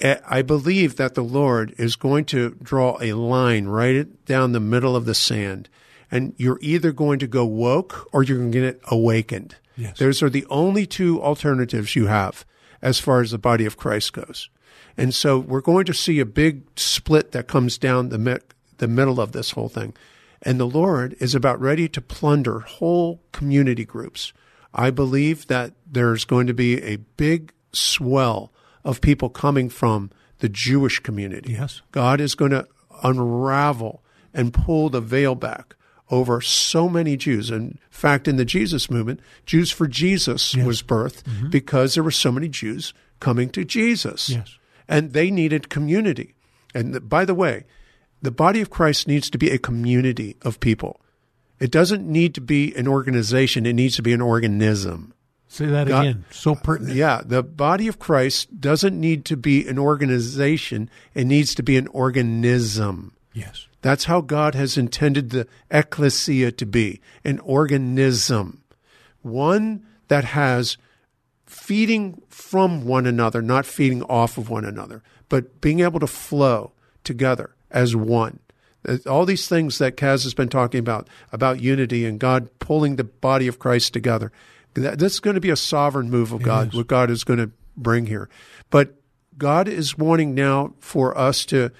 Eh, 0.00 0.18
I 0.26 0.42
believe 0.42 0.96
that 0.96 1.14
the 1.14 1.24
Lord 1.24 1.74
is 1.78 1.96
going 1.96 2.26
to 2.26 2.50
draw 2.62 2.98
a 3.00 3.14
line 3.14 3.66
right 3.66 4.06
down 4.26 4.52
the 4.52 4.60
middle 4.60 4.94
of 4.94 5.06
the 5.06 5.14
sand, 5.14 5.68
and 6.10 6.34
you're 6.36 6.58
either 6.60 6.92
going 6.92 7.18
to 7.20 7.26
go 7.26 7.44
woke 7.44 8.08
or 8.12 8.22
you're 8.22 8.38
going 8.38 8.52
to 8.52 8.60
get 8.60 8.80
awakened. 8.90 9.56
Yes. 9.76 9.98
Those 9.98 10.22
are 10.22 10.30
the 10.30 10.46
only 10.50 10.86
two 10.86 11.22
alternatives 11.22 11.96
you 11.96 12.06
have 12.06 12.44
as 12.82 12.98
far 12.98 13.20
as 13.20 13.30
the 13.30 13.38
body 13.38 13.64
of 13.64 13.76
Christ 13.76 14.12
goes. 14.12 14.48
And 14.96 15.14
so 15.14 15.38
we're 15.38 15.60
going 15.60 15.84
to 15.86 15.94
see 15.94 16.20
a 16.20 16.26
big 16.26 16.62
split 16.78 17.32
that 17.32 17.48
comes 17.48 17.76
down 17.76 18.08
the, 18.08 18.18
mi- 18.18 18.38
the 18.78 18.88
middle 18.88 19.20
of 19.20 19.32
this 19.32 19.52
whole 19.52 19.68
thing. 19.68 19.94
And 20.42 20.60
the 20.60 20.66
Lord 20.66 21.16
is 21.20 21.34
about 21.34 21.60
ready 21.60 21.88
to 21.88 22.00
plunder 22.00 22.60
whole 22.60 23.22
community 23.32 23.84
groups. 23.84 24.32
I 24.74 24.90
believe 24.90 25.46
that 25.46 25.72
there's 25.90 26.24
going 26.24 26.46
to 26.46 26.54
be 26.54 26.82
a 26.82 26.96
big 26.96 27.52
swell 27.72 28.52
of 28.86 29.00
people 29.00 29.28
coming 29.28 29.68
from 29.68 30.10
the 30.38 30.48
Jewish 30.48 31.00
community. 31.00 31.52
Yes. 31.52 31.82
God 31.90 32.20
is 32.20 32.36
going 32.36 32.52
to 32.52 32.68
unravel 33.02 34.02
and 34.32 34.54
pull 34.54 34.88
the 34.88 35.00
veil 35.00 35.34
back 35.34 35.74
over 36.08 36.40
so 36.40 36.88
many 36.88 37.16
Jews. 37.16 37.50
In 37.50 37.78
fact, 37.90 38.28
in 38.28 38.36
the 38.36 38.44
Jesus 38.44 38.88
movement, 38.88 39.20
Jews 39.44 39.72
for 39.72 39.88
Jesus 39.88 40.54
was 40.54 40.82
birthed 40.82 41.24
mm-hmm. 41.24 41.50
because 41.50 41.94
there 41.94 42.04
were 42.04 42.12
so 42.12 42.30
many 42.30 42.48
Jews 42.48 42.94
coming 43.18 43.50
to 43.50 43.64
Jesus. 43.64 44.28
Yes. 44.28 44.56
And 44.88 45.12
they 45.12 45.32
needed 45.32 45.68
community. 45.68 46.36
And 46.72 47.08
by 47.08 47.24
the 47.24 47.34
way, 47.34 47.64
the 48.22 48.30
body 48.30 48.60
of 48.60 48.70
Christ 48.70 49.08
needs 49.08 49.28
to 49.30 49.38
be 49.38 49.50
a 49.50 49.58
community 49.58 50.36
of 50.42 50.60
people. 50.60 51.00
It 51.58 51.72
doesn't 51.72 52.06
need 52.06 52.34
to 52.36 52.40
be 52.40 52.72
an 52.76 52.86
organization, 52.86 53.66
it 53.66 53.72
needs 53.72 53.96
to 53.96 54.02
be 54.02 54.12
an 54.12 54.20
organism. 54.20 55.12
Say 55.48 55.66
that 55.66 55.88
God- 55.88 56.06
again. 56.06 56.24
So 56.30 56.54
pertinent. 56.54 56.96
Yeah, 56.96 57.22
the 57.24 57.42
body 57.42 57.88
of 57.88 57.98
Christ 57.98 58.60
doesn't 58.60 58.98
need 58.98 59.24
to 59.26 59.36
be 59.36 59.66
an 59.66 59.78
organization, 59.78 60.90
it 61.14 61.24
needs 61.24 61.54
to 61.54 61.62
be 61.62 61.76
an 61.76 61.86
organism. 61.88 63.12
Yes. 63.32 63.66
That's 63.82 64.04
how 64.04 64.20
God 64.22 64.54
has 64.54 64.76
intended 64.76 65.30
the 65.30 65.46
ecclesia 65.70 66.50
to 66.52 66.66
be 66.66 67.00
an 67.22 67.38
organism, 67.40 68.62
one 69.22 69.86
that 70.08 70.24
has 70.24 70.76
feeding 71.44 72.22
from 72.28 72.84
one 72.84 73.06
another, 73.06 73.40
not 73.42 73.66
feeding 73.66 74.02
off 74.04 74.38
of 74.38 74.50
one 74.50 74.64
another, 74.64 75.02
but 75.28 75.60
being 75.60 75.80
able 75.80 76.00
to 76.00 76.06
flow 76.06 76.72
together 77.04 77.54
as 77.70 77.94
one. 77.94 78.40
All 79.06 79.26
these 79.26 79.48
things 79.48 79.78
that 79.78 79.96
Cass 79.96 80.24
has 80.24 80.34
been 80.34 80.48
talking 80.48 80.80
about, 80.80 81.08
about 81.32 81.60
unity 81.60 82.04
and 82.04 82.18
God 82.20 82.48
pulling 82.58 82.96
the 82.96 83.04
body 83.04 83.46
of 83.46 83.58
Christ 83.58 83.92
together, 83.92 84.32
this 84.76 85.14
is 85.14 85.20
going 85.20 85.34
to 85.34 85.40
be 85.40 85.50
a 85.50 85.56
sovereign 85.56 86.10
move 86.10 86.32
of 86.32 86.42
God, 86.42 86.74
what 86.74 86.86
God 86.86 87.10
is 87.10 87.24
going 87.24 87.38
to 87.38 87.50
bring 87.76 88.06
here. 88.06 88.28
But 88.70 88.94
God 89.38 89.68
is 89.68 89.98
wanting 89.98 90.34
now 90.34 90.74
for 90.78 91.16
us 91.16 91.44
to 91.46 91.70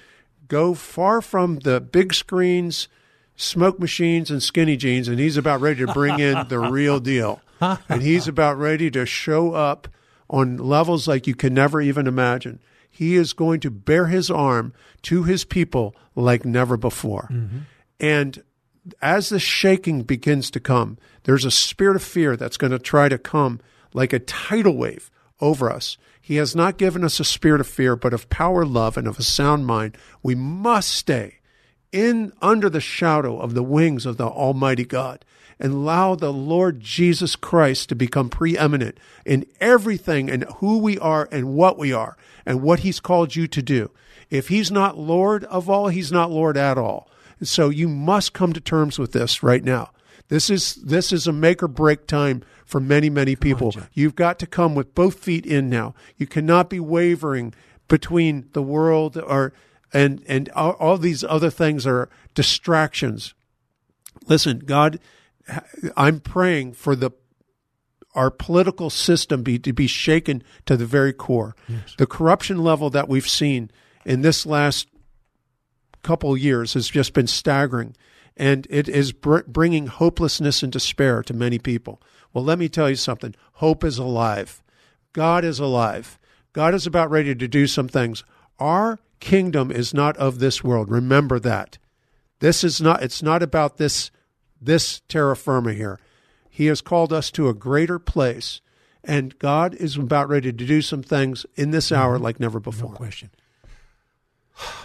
go 0.47 0.73
far 0.73 1.21
from 1.21 1.59
the 1.59 1.79
big 1.81 2.13
screens, 2.13 2.87
smoke 3.35 3.79
machines, 3.79 4.31
and 4.31 4.41
skinny 4.41 4.77
jeans, 4.77 5.07
and 5.07 5.19
He's 5.19 5.37
about 5.37 5.61
ready 5.61 5.85
to 5.85 5.93
bring 5.93 6.19
in 6.19 6.47
the 6.47 6.59
real 6.59 6.99
deal. 6.99 7.41
And 7.89 8.03
He's 8.03 8.27
about 8.27 8.59
ready 8.59 8.91
to 8.91 9.07
show 9.07 9.53
up 9.53 9.87
on 10.29 10.57
levels 10.57 11.07
like 11.07 11.25
you 11.25 11.33
can 11.33 11.55
never 11.55 11.81
even 11.81 12.05
imagine. 12.05 12.59
He 12.87 13.15
is 13.15 13.33
going 13.33 13.61
to 13.61 13.71
bear 13.71 14.05
His 14.05 14.29
arm 14.29 14.73
to 15.03 15.23
His 15.23 15.43
people 15.43 15.95
like 16.13 16.45
never 16.45 16.77
before. 16.77 17.27
Mm-hmm. 17.31 17.57
And 17.99 18.43
as 19.01 19.29
the 19.29 19.39
shaking 19.39 20.03
begins 20.03 20.51
to 20.51 20.59
come, 20.59 20.97
there's 21.23 21.45
a 21.45 21.51
spirit 21.51 21.95
of 21.95 22.03
fear 22.03 22.35
that's 22.35 22.57
going 22.57 22.71
to 22.71 22.79
try 22.79 23.09
to 23.09 23.17
come 23.17 23.59
like 23.93 24.13
a 24.13 24.19
tidal 24.19 24.77
wave 24.77 25.09
over 25.39 25.71
us. 25.71 25.97
He 26.21 26.35
has 26.37 26.55
not 26.55 26.77
given 26.77 27.03
us 27.03 27.19
a 27.19 27.25
spirit 27.25 27.61
of 27.61 27.67
fear, 27.67 27.95
but 27.95 28.13
of 28.13 28.29
power, 28.29 28.65
love, 28.65 28.97
and 28.97 29.07
of 29.07 29.19
a 29.19 29.23
sound 29.23 29.65
mind. 29.65 29.97
We 30.21 30.35
must 30.35 30.89
stay 30.89 31.39
in 31.91 32.33
under 32.41 32.69
the 32.69 32.81
shadow 32.81 33.39
of 33.39 33.53
the 33.53 33.63
wings 33.63 34.05
of 34.05 34.17
the 34.17 34.27
Almighty 34.27 34.85
God 34.85 35.23
and 35.59 35.73
allow 35.73 36.15
the 36.15 36.33
Lord 36.33 36.81
Jesus 36.81 37.35
Christ 37.35 37.89
to 37.89 37.95
become 37.95 38.29
preeminent 38.29 38.99
in 39.25 39.45
everything 39.59 40.29
and 40.29 40.43
who 40.57 40.79
we 40.79 40.99
are 40.99 41.27
and 41.31 41.55
what 41.55 41.77
we 41.77 41.93
are 41.93 42.17
and 42.45 42.61
what 42.61 42.79
He's 42.79 42.99
called 42.99 43.35
you 43.35 43.47
to 43.47 43.61
do. 43.61 43.89
If 44.29 44.49
He's 44.49 44.69
not 44.69 44.97
Lord 44.97 45.45
of 45.45 45.69
all, 45.69 45.87
He's 45.87 46.11
not 46.11 46.29
Lord 46.29 46.57
at 46.57 46.77
all. 46.77 47.09
So 47.41 47.69
you 47.69 47.87
must 47.87 48.33
come 48.33 48.53
to 48.53 48.61
terms 48.61 48.97
with 48.97 49.11
this 49.11 49.43
right 49.43 49.63
now. 49.63 49.91
This 50.29 50.49
is 50.49 50.75
this 50.75 51.13
is 51.13 51.27
a 51.27 51.33
make 51.33 51.63
or 51.63 51.67
break 51.67 52.07
time 52.07 52.43
for 52.65 52.79
many 52.81 53.09
many 53.09 53.35
people. 53.35 53.73
You've 53.93 54.15
got 54.15 54.39
to 54.39 54.47
come 54.47 54.75
with 54.75 54.93
both 54.93 55.19
feet 55.19 55.45
in 55.45 55.69
now. 55.69 55.95
You 56.17 56.27
cannot 56.27 56.69
be 56.69 56.79
wavering 56.79 57.53
between 57.87 58.49
the 58.53 58.61
world 58.61 59.17
or 59.17 59.53
and 59.93 60.23
and 60.27 60.49
all, 60.49 60.71
all 60.73 60.97
these 60.97 61.23
other 61.23 61.49
things 61.49 61.87
are 61.87 62.09
distractions. 62.33 63.33
Listen, 64.27 64.59
God, 64.59 64.99
I'm 65.95 66.19
praying 66.19 66.73
for 66.73 66.95
the 66.95 67.11
our 68.13 68.31
political 68.31 68.89
system 68.89 69.43
be 69.43 69.59
to 69.59 69.71
be 69.71 69.87
shaken 69.87 70.43
to 70.65 70.75
the 70.75 70.87
very 70.87 71.13
core. 71.13 71.55
The 71.97 72.07
corruption 72.07 72.63
level 72.63 72.89
that 72.89 73.07
we've 73.07 73.27
seen 73.29 73.69
in 74.05 74.23
this 74.23 74.45
last 74.45 74.87
couple 76.07 76.37
years 76.37 76.73
has 76.73 76.87
just 76.87 77.11
been 77.11 77.27
staggering, 77.27 77.93
and 78.37 78.65
it 78.69 78.87
is 78.87 79.11
br- 79.11 79.41
bringing 79.45 79.87
hopelessness 79.87 80.63
and 80.63 80.71
despair 80.71 81.21
to 81.23 81.33
many 81.33 81.59
people. 81.59 82.01
Well, 82.33 82.45
let 82.45 82.57
me 82.57 82.69
tell 82.69 82.89
you 82.89 82.95
something: 82.95 83.35
hope 83.53 83.83
is 83.83 83.97
alive. 83.97 84.63
God 85.11 85.43
is 85.43 85.59
alive. 85.59 86.17
God 86.53 86.73
is 86.73 86.87
about 86.87 87.11
ready 87.11 87.35
to 87.35 87.47
do 87.47 87.67
some 87.67 87.89
things. 87.89 88.23
Our 88.57 88.99
kingdom 89.19 89.69
is 89.69 89.93
not 89.93 90.15
of 90.15 90.39
this 90.39 90.63
world. 90.63 90.89
Remember 90.89 91.39
that. 91.39 91.77
This 92.39 92.63
is 92.63 92.79
not. 92.79 93.03
It's 93.03 93.21
not 93.21 93.43
about 93.43 93.77
this 93.77 94.09
this 94.61 95.01
terra 95.09 95.35
firma 95.35 95.73
here. 95.73 95.99
He 96.49 96.67
has 96.67 96.79
called 96.79 97.11
us 97.11 97.31
to 97.31 97.49
a 97.49 97.53
greater 97.53 97.99
place, 97.99 98.61
and 99.03 99.37
God 99.39 99.75
is 99.75 99.97
about 99.97 100.29
ready 100.29 100.53
to 100.53 100.65
do 100.65 100.81
some 100.81 101.03
things 101.03 101.45
in 101.55 101.71
this 101.71 101.91
hour 101.91 102.15
mm-hmm. 102.15 102.23
like 102.23 102.39
never 102.39 102.61
before. 102.61 102.93
question. 102.93 103.29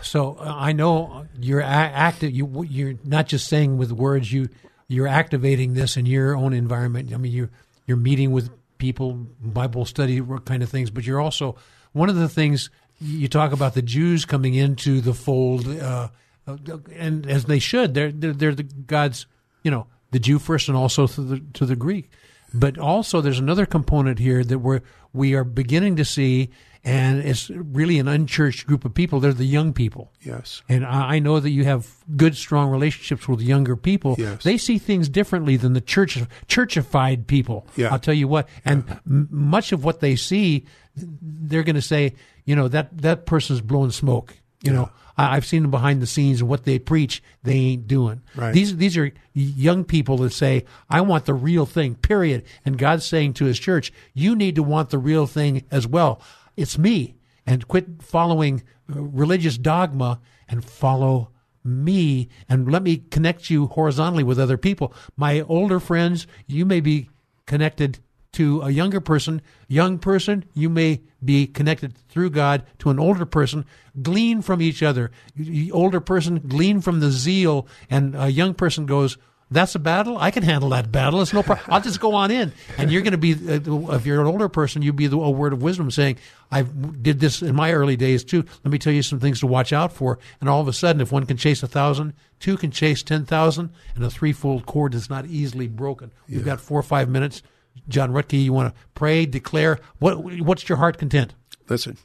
So 0.02 0.36
uh, 0.38 0.54
I 0.56 0.72
know 0.72 1.26
you're 1.40 1.60
a- 1.60 1.64
active. 1.64 2.32
You 2.32 2.64
you're 2.68 2.94
not 3.04 3.26
just 3.26 3.48
saying 3.48 3.78
with 3.78 3.92
words. 3.92 4.32
You 4.32 4.48
you're 4.88 5.08
activating 5.08 5.74
this 5.74 5.96
in 5.96 6.06
your 6.06 6.36
own 6.36 6.52
environment. 6.52 7.12
I 7.12 7.16
mean, 7.16 7.32
you 7.32 7.48
you're 7.86 7.96
meeting 7.96 8.32
with 8.32 8.50
people, 8.78 9.26
Bible 9.40 9.84
study 9.84 10.20
kind 10.44 10.62
of 10.62 10.68
things. 10.68 10.90
But 10.90 11.06
you're 11.06 11.20
also 11.20 11.56
one 11.92 12.08
of 12.08 12.16
the 12.16 12.28
things 12.28 12.70
you 13.00 13.28
talk 13.28 13.52
about 13.52 13.74
the 13.74 13.82
Jews 13.82 14.24
coming 14.24 14.54
into 14.54 15.00
the 15.00 15.14
fold, 15.14 15.66
uh, 15.66 16.08
uh, 16.46 16.56
and 16.94 17.26
as 17.26 17.46
they 17.46 17.58
should. 17.58 17.94
They're 17.94 18.12
they're, 18.12 18.32
they're 18.32 18.54
the 18.54 18.64
God's 18.64 19.26
you 19.62 19.70
know 19.70 19.86
the 20.10 20.18
Jew 20.18 20.38
first, 20.38 20.68
and 20.68 20.76
also 20.76 21.06
to 21.06 21.20
the 21.22 21.42
to 21.54 21.66
the 21.66 21.76
Greek. 21.76 22.10
But 22.54 22.78
also, 22.78 23.20
there's 23.20 23.38
another 23.38 23.64
component 23.64 24.18
here 24.18 24.44
that 24.44 24.58
we're 24.58 24.82
we 25.12 25.34
are 25.34 25.44
beginning 25.44 25.96
to 25.96 26.04
see, 26.04 26.50
and 26.84 27.20
it's 27.20 27.48
really 27.50 27.98
an 27.98 28.08
unchurched 28.08 28.66
group 28.66 28.84
of 28.84 28.92
people. 28.92 29.20
They're 29.20 29.32
the 29.32 29.44
young 29.44 29.72
people. 29.72 30.12
Yes. 30.20 30.62
And 30.68 30.84
I 30.84 31.14
I 31.14 31.18
know 31.18 31.38
that 31.38 31.50
you 31.50 31.64
have 31.64 31.88
good, 32.16 32.36
strong 32.36 32.70
relationships 32.70 33.28
with 33.28 33.40
younger 33.40 33.76
people. 33.76 34.16
Yes. 34.18 34.42
They 34.42 34.58
see 34.58 34.78
things 34.78 35.08
differently 35.08 35.56
than 35.56 35.74
the 35.74 35.80
church 35.80 36.18
churchified 36.48 37.26
people. 37.26 37.66
Yeah. 37.76 37.92
I'll 37.92 37.98
tell 37.98 38.14
you 38.14 38.26
what. 38.28 38.48
And 38.64 38.84
m- 39.06 39.28
much 39.30 39.72
of 39.72 39.84
what 39.84 40.00
they 40.00 40.16
see, 40.16 40.64
they're 40.96 41.62
going 41.62 41.76
to 41.76 41.82
say, 41.82 42.14
you 42.44 42.56
know, 42.56 42.68
that 42.68 42.98
that 43.02 43.26
person's 43.26 43.60
blowing 43.60 43.90
smoke. 43.90 44.34
You 44.62 44.72
know, 44.72 44.90
I, 45.16 45.36
I've 45.36 45.46
seen 45.46 45.62
them 45.62 45.70
behind 45.70 46.00
the 46.02 46.06
scenes 46.06 46.40
and 46.40 46.48
what 46.48 46.64
they 46.64 46.78
preach, 46.78 47.22
they 47.42 47.54
ain't 47.54 47.86
doing. 47.86 48.22
Right. 48.34 48.52
These 48.52 48.76
these 48.76 48.96
are 48.96 49.12
young 49.34 49.84
people 49.84 50.16
that 50.18 50.32
say, 50.32 50.64
I 50.90 51.00
want 51.02 51.26
the 51.26 51.34
real 51.34 51.66
thing. 51.66 51.94
Period. 51.94 52.44
And 52.64 52.78
God's 52.78 53.04
saying 53.04 53.34
to 53.34 53.44
His 53.44 53.58
church, 53.58 53.92
you 54.14 54.34
need 54.34 54.56
to 54.56 54.62
want 54.62 54.90
the 54.90 54.98
real 54.98 55.26
thing 55.26 55.64
as 55.70 55.86
well. 55.86 56.20
It's 56.56 56.78
me. 56.78 57.16
And 57.44 57.66
quit 57.66 58.02
following 58.02 58.62
uh, 58.88 59.02
religious 59.02 59.58
dogma 59.58 60.20
and 60.48 60.64
follow 60.64 61.30
me 61.64 62.28
and 62.48 62.70
let 62.70 62.82
me 62.82 62.96
connect 63.10 63.50
you 63.50 63.66
horizontally 63.66 64.24
with 64.24 64.38
other 64.38 64.56
people. 64.56 64.92
My 65.16 65.40
older 65.42 65.80
friends, 65.80 66.26
you 66.46 66.64
may 66.64 66.80
be 66.80 67.08
connected 67.46 67.98
to 68.32 68.62
a 68.62 68.70
younger 68.70 69.00
person. 69.00 69.42
Young 69.68 69.98
person, 69.98 70.44
you 70.54 70.68
may 70.68 71.02
be 71.22 71.46
connected 71.46 71.96
through 72.08 72.30
God 72.30 72.64
to 72.78 72.90
an 72.90 72.98
older 72.98 73.26
person. 73.26 73.64
Glean 74.00 74.42
from 74.42 74.62
each 74.62 74.82
other. 74.82 75.10
The 75.36 75.70
older 75.70 76.00
person, 76.00 76.40
glean 76.48 76.80
from 76.80 77.00
the 77.00 77.10
zeal, 77.10 77.66
and 77.90 78.14
a 78.16 78.30
young 78.30 78.54
person 78.54 78.86
goes, 78.86 79.18
that's 79.52 79.74
a 79.74 79.78
battle. 79.78 80.18
I 80.18 80.30
can 80.30 80.42
handle 80.42 80.70
that 80.70 80.90
battle. 80.90 81.20
It's 81.22 81.32
no 81.32 81.42
problem. 81.42 81.66
I'll 81.70 81.80
just 81.80 82.00
go 82.00 82.14
on 82.14 82.30
in. 82.30 82.52
And 82.78 82.90
you're 82.90 83.02
going 83.02 83.12
to 83.12 83.18
be, 83.18 83.32
uh, 83.34 83.94
if 83.94 84.06
you're 84.06 84.20
an 84.20 84.26
older 84.26 84.48
person, 84.48 84.82
you'll 84.82 84.94
be 84.94 85.06
the, 85.06 85.18
a 85.18 85.30
word 85.30 85.52
of 85.52 85.62
wisdom 85.62 85.90
saying, 85.90 86.18
I 86.50 86.62
did 86.62 87.20
this 87.20 87.42
in 87.42 87.54
my 87.54 87.72
early 87.72 87.96
days 87.96 88.24
too. 88.24 88.44
Let 88.64 88.72
me 88.72 88.78
tell 88.78 88.92
you 88.92 89.02
some 89.02 89.20
things 89.20 89.40
to 89.40 89.46
watch 89.46 89.72
out 89.72 89.92
for. 89.92 90.18
And 90.40 90.48
all 90.48 90.60
of 90.60 90.68
a 90.68 90.72
sudden, 90.72 91.00
if 91.00 91.12
one 91.12 91.26
can 91.26 91.36
chase 91.36 91.62
a 91.62 91.68
thousand, 91.68 92.14
two 92.40 92.56
can 92.56 92.70
chase 92.70 93.02
10,000, 93.02 93.70
and 93.94 94.04
a 94.04 94.10
threefold 94.10 94.66
cord 94.66 94.94
is 94.94 95.08
not 95.08 95.26
easily 95.26 95.68
broken. 95.68 96.12
We've 96.28 96.44
got 96.44 96.60
four 96.60 96.78
or 96.80 96.84
five 96.84 97.08
minutes. 97.08 97.42
John 97.88 98.12
Ruttkay, 98.12 98.44
you 98.44 98.52
want 98.52 98.74
to 98.74 98.80
pray, 98.94 99.24
declare, 99.26 99.78
what, 99.98 100.22
what's 100.42 100.68
your 100.68 100.76
heart 100.78 100.98
content? 100.98 101.34
Listen, 101.68 101.96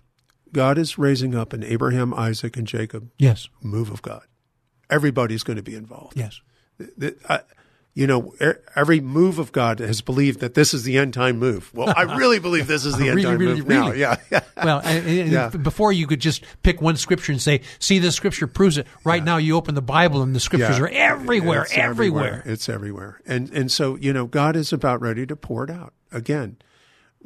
God 0.54 0.78
is 0.78 0.98
raising 0.98 1.36
up 1.36 1.52
an 1.52 1.64
Abraham, 1.64 2.14
Isaac, 2.14 2.56
and 2.56 2.66
Jacob 2.66 3.12
Yes. 3.18 3.50
move 3.62 3.90
of 3.92 4.02
God. 4.02 4.24
Everybody's 4.90 5.44
going 5.44 5.58
to 5.58 5.64
be 5.64 5.76
involved. 5.76 6.18
Yes. 6.18 6.40
I- 7.30 7.42
you 7.94 8.06
know, 8.06 8.36
every 8.76 9.02
move 9.02 9.40
of 9.40 9.52
God 9.52 9.80
has 9.80 10.02
believed 10.02 10.40
that 10.42 10.54
this 10.54 10.72
is 10.72 10.84
the 10.84 11.00
end 11.00 11.16
time 11.16 11.40
move. 11.40 11.74
Well, 11.74 11.92
I 11.98 12.04
really 12.16 12.38
believe 12.38 12.68
this 12.68 12.86
is 12.86 12.96
the 12.96 13.06
end 13.10 13.16
Really, 13.16 13.24
time 13.24 13.38
really, 13.40 13.56
move 13.56 13.68
now. 13.68 13.88
really. 13.88 14.02
Yeah, 14.02 14.18
yeah. 14.30 14.42
Well, 14.64 14.84
Yeah. 15.04 15.50
before 15.50 15.92
you 15.92 16.06
could 16.06 16.20
just 16.20 16.44
pick 16.62 16.80
one 16.80 16.96
scripture 16.98 17.32
and 17.32 17.42
say, 17.42 17.62
"See, 17.80 17.98
this 17.98 18.14
scripture 18.14 18.46
proves 18.46 18.78
it." 18.78 18.86
Right 19.04 19.24
now, 19.24 19.38
you 19.38 19.56
open 19.56 19.74
the 19.74 19.82
Bible 19.82 20.22
and 20.22 20.36
the 20.36 20.40
scriptures 20.40 20.78
Yeah. 20.78 20.84
are 20.84 20.90
everywhere, 20.90 21.64
It's 21.64 21.76
everywhere. 21.76 22.44
It's 22.46 22.70
everywhere. 22.70 23.20
And 23.26 23.50
and 23.50 23.72
so, 23.72 23.96
you 23.96 24.14
know, 24.14 24.28
God 24.28 24.56
is 24.56 24.72
about 24.72 25.02
ready 25.02 25.26
to 25.26 25.36
pour 25.36 25.64
it 25.64 25.72
out. 25.72 25.94
Again, 26.12 26.58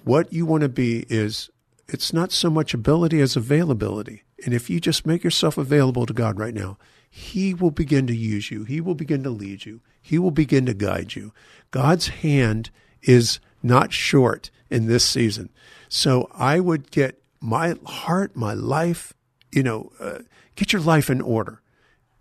what 0.05 0.31
you 0.31 0.45
want 0.45 0.61
to 0.61 0.69
be 0.69 1.05
is 1.09 1.49
it's 1.89 2.13
not 2.13 2.31
so 2.31 2.49
much 2.49 2.73
ability 2.73 3.19
as 3.19 3.35
availability. 3.35 4.23
And 4.45 4.53
if 4.53 4.69
you 4.69 4.79
just 4.79 5.05
make 5.05 5.21
yourself 5.21 5.57
available 5.57 6.05
to 6.05 6.13
God 6.13 6.39
right 6.39 6.53
now, 6.53 6.77
he 7.13 7.53
will 7.53 7.71
begin 7.71 8.07
to 8.07 8.15
use 8.15 8.49
you. 8.49 8.63
He 8.63 8.79
will 8.79 8.95
begin 8.95 9.21
to 9.23 9.29
lead 9.29 9.65
you. 9.65 9.81
He 10.01 10.17
will 10.17 10.31
begin 10.31 10.65
to 10.65 10.73
guide 10.73 11.13
you. 11.13 11.33
God's 11.69 12.07
hand 12.07 12.69
is 13.01 13.41
not 13.61 13.91
short 13.91 14.49
in 14.69 14.87
this 14.87 15.03
season. 15.03 15.49
So 15.89 16.29
I 16.33 16.61
would 16.61 16.89
get 16.89 17.21
my 17.41 17.75
heart, 17.85 18.37
my 18.37 18.53
life, 18.53 19.13
you 19.51 19.61
know, 19.61 19.91
uh, 19.99 20.19
get 20.55 20.71
your 20.71 20.81
life 20.81 21.09
in 21.09 21.19
order 21.19 21.61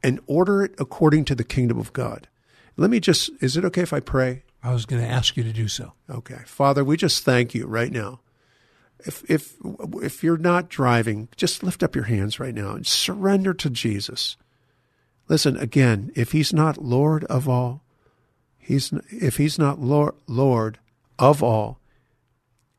and 0.02 0.18
order 0.26 0.64
it 0.64 0.74
according 0.76 1.24
to 1.26 1.36
the 1.36 1.44
kingdom 1.44 1.78
of 1.78 1.92
God. 1.92 2.26
Let 2.76 2.90
me 2.90 2.98
just, 2.98 3.30
is 3.40 3.56
it 3.56 3.64
okay 3.66 3.82
if 3.82 3.92
I 3.92 4.00
pray? 4.00 4.42
I 4.60 4.72
was 4.72 4.86
going 4.86 5.00
to 5.00 5.08
ask 5.08 5.36
you 5.36 5.44
to 5.44 5.52
do 5.52 5.68
so. 5.68 5.92
Okay. 6.10 6.40
Father, 6.46 6.82
we 6.82 6.96
just 6.96 7.24
thank 7.24 7.54
you 7.54 7.66
right 7.66 7.92
now. 7.92 8.20
If, 9.06 9.22
if, 9.30 9.54
if 10.02 10.24
you're 10.24 10.36
not 10.36 10.68
driving, 10.68 11.28
just 11.36 11.62
lift 11.62 11.84
up 11.84 11.94
your 11.94 12.04
hands 12.04 12.40
right 12.40 12.54
now 12.54 12.72
and 12.72 12.84
surrender 12.84 13.54
to 13.54 13.70
Jesus. 13.70 14.36
Listen, 15.30 15.56
again, 15.56 16.10
if 16.16 16.32
he's 16.32 16.52
not 16.52 16.82
Lord 16.82 17.22
of 17.26 17.48
all, 17.48 17.84
he's, 18.58 18.92
if 19.10 19.36
he's 19.36 19.60
not 19.60 19.78
Lord, 19.78 20.16
Lord 20.26 20.80
of 21.20 21.40
all, 21.40 21.78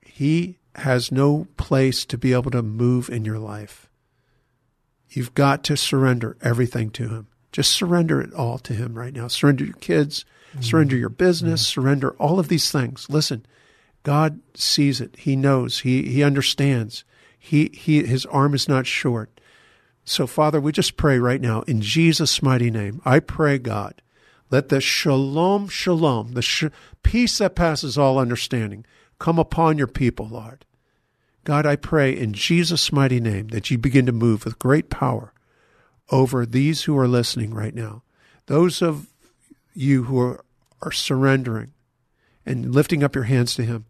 he 0.01 0.57
has 0.75 1.13
no 1.13 1.47
place 1.55 2.03
to 2.03 2.17
be 2.17 2.33
able 2.33 2.51
to 2.51 2.61
move 2.61 3.09
in 3.09 3.23
your 3.23 3.39
life. 3.39 3.87
You've 5.09 5.33
got 5.33 5.63
to 5.63 5.77
surrender 5.77 6.35
everything 6.41 6.89
to 6.91 7.07
him. 7.07 7.27
Just 7.53 7.71
surrender 7.71 8.19
it 8.19 8.33
all 8.33 8.59
to 8.59 8.73
him 8.73 8.95
right 8.95 9.13
now. 9.13 9.29
Surrender 9.29 9.63
your 9.63 9.75
kids, 9.75 10.25
mm-hmm. 10.49 10.61
surrender 10.61 10.97
your 10.97 11.07
business, 11.07 11.61
mm-hmm. 11.61 11.81
surrender 11.81 12.11
all 12.19 12.37
of 12.37 12.49
these 12.49 12.69
things. 12.69 13.07
Listen, 13.09 13.45
God 14.03 14.41
sees 14.55 14.99
it. 14.99 15.15
He 15.19 15.37
knows. 15.37 15.79
He 15.79 16.03
he 16.03 16.21
understands. 16.21 17.05
He 17.39 17.69
he 17.73 18.03
his 18.03 18.25
arm 18.25 18.53
is 18.53 18.67
not 18.67 18.87
short. 18.87 19.39
So 20.03 20.27
Father, 20.27 20.59
we 20.59 20.71
just 20.71 20.97
pray 20.97 21.19
right 21.19 21.41
now 21.41 21.61
in 21.61 21.81
Jesus 21.81 22.41
mighty 22.41 22.71
name. 22.71 23.01
I 23.05 23.19
pray 23.19 23.57
God, 23.57 24.01
let 24.49 24.69
the 24.69 24.81
shalom 24.81 25.67
shalom, 25.67 26.33
the 26.33 26.41
sh- 26.41 26.65
peace 27.03 27.37
that 27.37 27.55
passes 27.55 27.97
all 27.97 28.19
understanding 28.19 28.85
come 29.19 29.37
upon 29.37 29.77
your 29.77 29.87
people, 29.87 30.27
Lord. 30.27 30.65
God, 31.43 31.65
I 31.65 31.75
pray 31.75 32.15
in 32.15 32.33
Jesus 32.33 32.91
mighty 32.91 33.19
name 33.19 33.47
that 33.49 33.71
you 33.71 33.77
begin 33.77 34.05
to 34.05 34.11
move 34.11 34.45
with 34.45 34.59
great 34.59 34.89
power 34.89 35.33
over 36.11 36.45
these 36.45 36.83
who 36.83 36.97
are 36.97 37.07
listening 37.07 37.53
right 37.53 37.73
now. 37.73 38.03
Those 38.47 38.81
of 38.81 39.07
you 39.73 40.03
who 40.03 40.19
are, 40.19 40.43
are 40.81 40.91
surrendering 40.91 41.73
and 42.45 42.73
lifting 42.73 43.03
up 43.03 43.15
your 43.15 43.23
hands 43.25 43.55
to 43.55 43.63
him. 43.63 43.85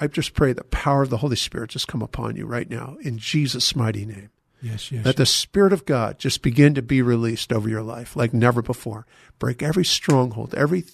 I 0.00 0.06
just 0.06 0.34
pray 0.34 0.52
the 0.52 0.64
power 0.64 1.02
of 1.02 1.10
the 1.10 1.18
Holy 1.18 1.36
Spirit 1.36 1.70
just 1.70 1.88
come 1.88 2.02
upon 2.02 2.36
you 2.36 2.46
right 2.46 2.68
now 2.68 2.96
in 3.02 3.18
Jesus' 3.18 3.76
mighty 3.76 4.04
name. 4.04 4.30
Yes, 4.62 4.92
yes. 4.92 5.04
Let 5.04 5.16
the 5.16 5.26
Spirit 5.26 5.72
of 5.72 5.86
God 5.86 6.18
just 6.18 6.42
begin 6.42 6.74
to 6.74 6.82
be 6.82 7.02
released 7.02 7.52
over 7.52 7.68
your 7.68 7.82
life 7.82 8.16
like 8.16 8.34
never 8.34 8.62
before. 8.62 9.06
Break 9.38 9.62
every 9.62 9.84
stronghold, 9.84 10.54
every 10.54 10.84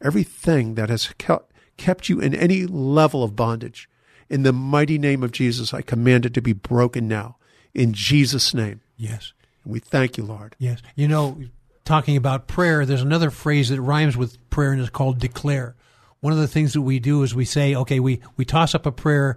everything 0.00 0.74
that 0.76 0.88
has 0.88 1.08
kept, 1.18 1.52
kept 1.76 2.08
you 2.08 2.20
in 2.20 2.34
any 2.34 2.66
level 2.66 3.24
of 3.24 3.34
bondage. 3.34 3.88
In 4.28 4.42
the 4.42 4.52
mighty 4.52 4.98
name 4.98 5.22
of 5.22 5.32
Jesus, 5.32 5.74
I 5.74 5.82
command 5.82 6.26
it 6.26 6.34
to 6.34 6.42
be 6.42 6.52
broken 6.52 7.08
now. 7.08 7.36
In 7.74 7.92
Jesus' 7.92 8.54
name. 8.54 8.80
Yes. 8.96 9.32
And 9.64 9.72
we 9.72 9.80
thank 9.80 10.16
you, 10.16 10.24
Lord. 10.24 10.54
Yes. 10.58 10.80
You 10.94 11.08
know, 11.08 11.40
talking 11.84 12.16
about 12.16 12.46
prayer, 12.46 12.86
there's 12.86 13.02
another 13.02 13.30
phrase 13.30 13.70
that 13.70 13.80
rhymes 13.80 14.16
with 14.16 14.38
prayer 14.50 14.72
and 14.72 14.80
is 14.80 14.90
called 14.90 15.18
declare 15.18 15.74
one 16.20 16.32
of 16.32 16.38
the 16.38 16.48
things 16.48 16.72
that 16.72 16.82
we 16.82 16.98
do 16.98 17.22
is 17.22 17.34
we 17.34 17.44
say, 17.44 17.74
okay, 17.74 18.00
we, 18.00 18.20
we 18.36 18.44
toss 18.44 18.74
up 18.74 18.86
a 18.86 18.92
prayer, 18.92 19.36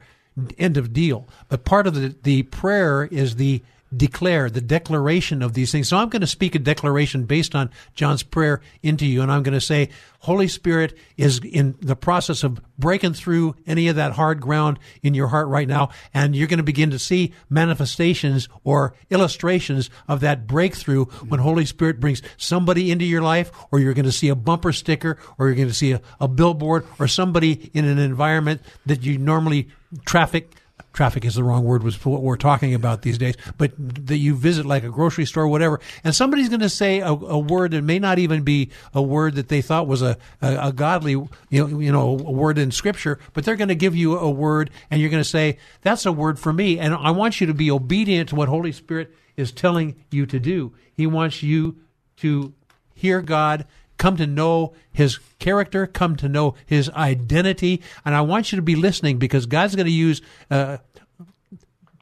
end 0.57 0.77
of 0.77 0.93
deal. 0.93 1.27
But 1.49 1.65
part 1.65 1.87
of 1.87 1.95
the, 1.95 2.15
the 2.23 2.43
prayer 2.43 3.05
is 3.05 3.35
the 3.35 3.63
declare, 3.95 4.49
the 4.49 4.61
declaration 4.61 5.41
of 5.41 5.53
these 5.53 5.71
things. 5.71 5.89
So 5.89 5.97
I'm 5.97 6.09
going 6.09 6.21
to 6.21 6.27
speak 6.27 6.55
a 6.55 6.59
declaration 6.59 7.25
based 7.25 7.55
on 7.55 7.69
John's 7.93 8.23
prayer 8.23 8.61
into 8.81 9.05
you. 9.05 9.21
And 9.21 9.31
I'm 9.31 9.43
going 9.43 9.53
to 9.53 9.61
say, 9.61 9.89
Holy 10.19 10.47
Spirit 10.47 10.97
is 11.17 11.39
in 11.39 11.75
the 11.81 11.95
process 11.95 12.43
of 12.43 12.61
breaking 12.77 13.13
through 13.13 13.55
any 13.65 13.87
of 13.87 13.95
that 13.97 14.13
hard 14.13 14.39
ground 14.39 14.79
in 15.01 15.13
your 15.13 15.27
heart 15.27 15.47
right 15.47 15.67
now. 15.67 15.89
And 16.13 16.35
you're 16.35 16.47
going 16.47 16.57
to 16.57 16.63
begin 16.63 16.91
to 16.91 16.99
see 16.99 17.33
manifestations 17.49 18.47
or 18.63 18.95
illustrations 19.09 19.89
of 20.07 20.21
that 20.21 20.47
breakthrough 20.47 21.05
when 21.05 21.39
Holy 21.39 21.65
Spirit 21.65 21.99
brings 21.99 22.21
somebody 22.37 22.91
into 22.91 23.05
your 23.05 23.21
life, 23.21 23.51
or 23.71 23.79
you're 23.79 23.93
going 23.93 24.05
to 24.05 24.11
see 24.11 24.29
a 24.29 24.35
bumper 24.35 24.71
sticker, 24.71 25.17
or 25.37 25.47
you're 25.47 25.55
going 25.55 25.67
to 25.67 25.73
see 25.73 25.91
a, 25.91 26.01
a 26.19 26.27
billboard, 26.27 26.85
or 26.99 27.07
somebody 27.07 27.71
in 27.73 27.85
an 27.85 27.99
environment 27.99 28.61
that 28.85 29.03
you 29.03 29.17
normally 29.17 29.69
traffic 30.05 30.53
traffic 30.93 31.23
is 31.25 31.35
the 31.35 31.43
wrong 31.43 31.63
word 31.63 31.83
was 31.83 32.03
what 32.05 32.21
we're 32.21 32.35
talking 32.35 32.73
about 32.73 33.01
these 33.01 33.17
days, 33.17 33.35
but 33.57 33.71
that 33.77 34.17
you 34.17 34.35
visit 34.35 34.65
like 34.65 34.83
a 34.83 34.89
grocery 34.89 35.25
store, 35.25 35.47
whatever, 35.47 35.79
and 36.03 36.13
somebody's 36.13 36.49
going 36.49 36.61
to 36.61 36.69
say 36.69 36.99
a, 36.99 37.07
a, 37.07 37.39
word 37.39 37.71
that 37.71 37.83
may 37.83 37.99
not 37.99 38.19
even 38.19 38.43
be 38.43 38.69
a 38.93 39.01
word 39.01 39.35
that 39.35 39.47
they 39.47 39.61
thought 39.61 39.87
was 39.87 40.01
a, 40.01 40.17
a, 40.41 40.67
a 40.67 40.73
godly, 40.73 41.11
you 41.11 41.29
know, 41.51 41.79
you 41.79 41.91
know, 41.91 42.09
a 42.09 42.31
word 42.31 42.57
in 42.57 42.71
scripture, 42.71 43.19
but 43.33 43.45
they're 43.45 43.55
going 43.55 43.69
to 43.69 43.75
give 43.75 43.95
you 43.95 44.17
a 44.17 44.29
word 44.29 44.69
and 44.89 44.99
you're 44.99 45.09
going 45.09 45.23
to 45.23 45.29
say, 45.29 45.57
that's 45.81 46.05
a 46.05 46.11
word 46.11 46.39
for 46.39 46.51
me. 46.51 46.77
And 46.77 46.93
I 46.93 47.11
want 47.11 47.39
you 47.39 47.47
to 47.47 47.53
be 47.53 47.71
obedient 47.71 48.29
to 48.29 48.35
what 48.35 48.49
Holy 48.49 48.71
Spirit 48.71 49.13
is 49.37 49.51
telling 49.51 49.95
you 50.11 50.25
to 50.25 50.39
do. 50.39 50.73
He 50.93 51.07
wants 51.07 51.41
you 51.41 51.77
to 52.17 52.53
hear 52.93 53.21
God 53.21 53.65
come 54.01 54.17
to 54.17 54.25
know 54.25 54.73
his 54.91 55.19
character, 55.37 55.85
come 55.85 56.15
to 56.15 56.27
know 56.27 56.55
his 56.65 56.89
identity. 56.89 57.83
And 58.03 58.15
I 58.15 58.21
want 58.21 58.51
you 58.51 58.55
to 58.55 58.63
be 58.63 58.75
listening 58.75 59.19
because 59.19 59.45
God's 59.45 59.75
going 59.75 59.85
to 59.85 59.91
use 59.91 60.23
uh, 60.49 60.77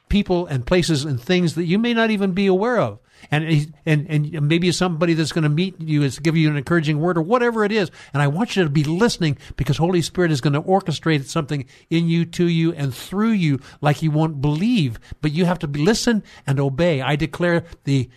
people 0.07 0.45
and 0.47 0.65
places 0.65 1.03
and 1.03 1.21
things 1.21 1.55
that 1.55 1.65
you 1.65 1.77
may 1.77 1.93
not 1.93 2.09
even 2.09 2.31
be 2.31 2.47
aware 2.47 2.79
of. 2.79 2.99
And, 3.31 3.73
and, 3.85 4.09
and 4.09 4.47
maybe 4.47 4.71
somebody 4.71 5.13
that's 5.13 5.33
going 5.33 5.43
to 5.43 5.49
meet 5.49 5.81
you 5.81 6.03
is 6.03 6.19
give 6.19 6.37
you 6.37 6.49
an 6.49 6.55
encouraging 6.55 7.01
word 7.01 7.17
or 7.17 7.21
whatever 7.21 7.65
it 7.65 7.71
is. 7.73 7.91
And 8.13 8.21
I 8.21 8.27
want 8.27 8.55
you 8.55 8.63
to 8.63 8.69
be 8.69 8.85
listening 8.85 9.37
because 9.57 9.75
Holy 9.75 10.01
Spirit 10.01 10.31
is 10.31 10.39
going 10.39 10.53
to 10.53 10.61
orchestrate 10.61 11.25
something 11.25 11.65
in 11.89 12.07
you, 12.07 12.23
to 12.27 12.47
you, 12.47 12.71
and 12.71 12.95
through 12.95 13.31
you 13.31 13.59
like 13.81 14.01
you 14.01 14.09
won't 14.09 14.39
believe. 14.39 15.01
But 15.19 15.33
you 15.33 15.43
have 15.43 15.59
to 15.59 15.67
listen 15.67 16.23
and 16.47 16.61
obey. 16.61 17.01
I 17.01 17.17
declare 17.17 17.65
the 17.83 18.09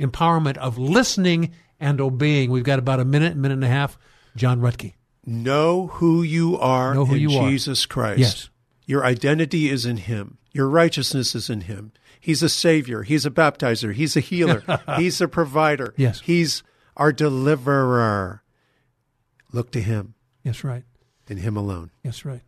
empowerment 0.00 0.56
of 0.56 0.78
listening 0.78 1.52
and 1.80 2.00
obeying. 2.00 2.50
We've 2.50 2.64
got 2.64 2.78
about 2.78 3.00
a 3.00 3.04
minute, 3.04 3.36
minute 3.36 3.54
and 3.54 3.64
a 3.64 3.68
half. 3.68 3.98
John 4.36 4.60
Ruttkay. 4.60 4.94
Know 5.24 5.88
who 5.88 6.22
you 6.22 6.58
are 6.58 6.94
know 6.94 7.04
who 7.04 7.14
in 7.14 7.22
you 7.22 7.28
Jesus 7.28 7.84
are. 7.84 7.88
Christ. 7.88 8.20
Yes. 8.20 8.50
Your 8.86 9.04
identity 9.04 9.68
is 9.68 9.84
in 9.84 9.96
Him. 9.96 10.38
Your 10.52 10.68
righteousness 10.68 11.34
is 11.34 11.50
in 11.50 11.62
Him. 11.62 11.92
He's 12.20 12.42
a 12.42 12.48
Savior. 12.48 13.02
He's 13.02 13.26
a 13.26 13.30
baptizer. 13.30 13.92
He's 13.92 14.16
a 14.16 14.20
healer. 14.20 14.62
He's 14.96 15.20
a 15.20 15.28
provider. 15.28 15.94
Yes. 15.96 16.20
He's 16.20 16.62
our 16.96 17.12
deliverer. 17.12 18.42
Look 19.52 19.70
to 19.72 19.80
Him. 19.80 20.14
Yes, 20.44 20.62
right. 20.62 20.84
In 21.28 21.38
Him 21.38 21.56
alone. 21.56 21.90
Yes, 22.04 22.24
right 22.24 22.42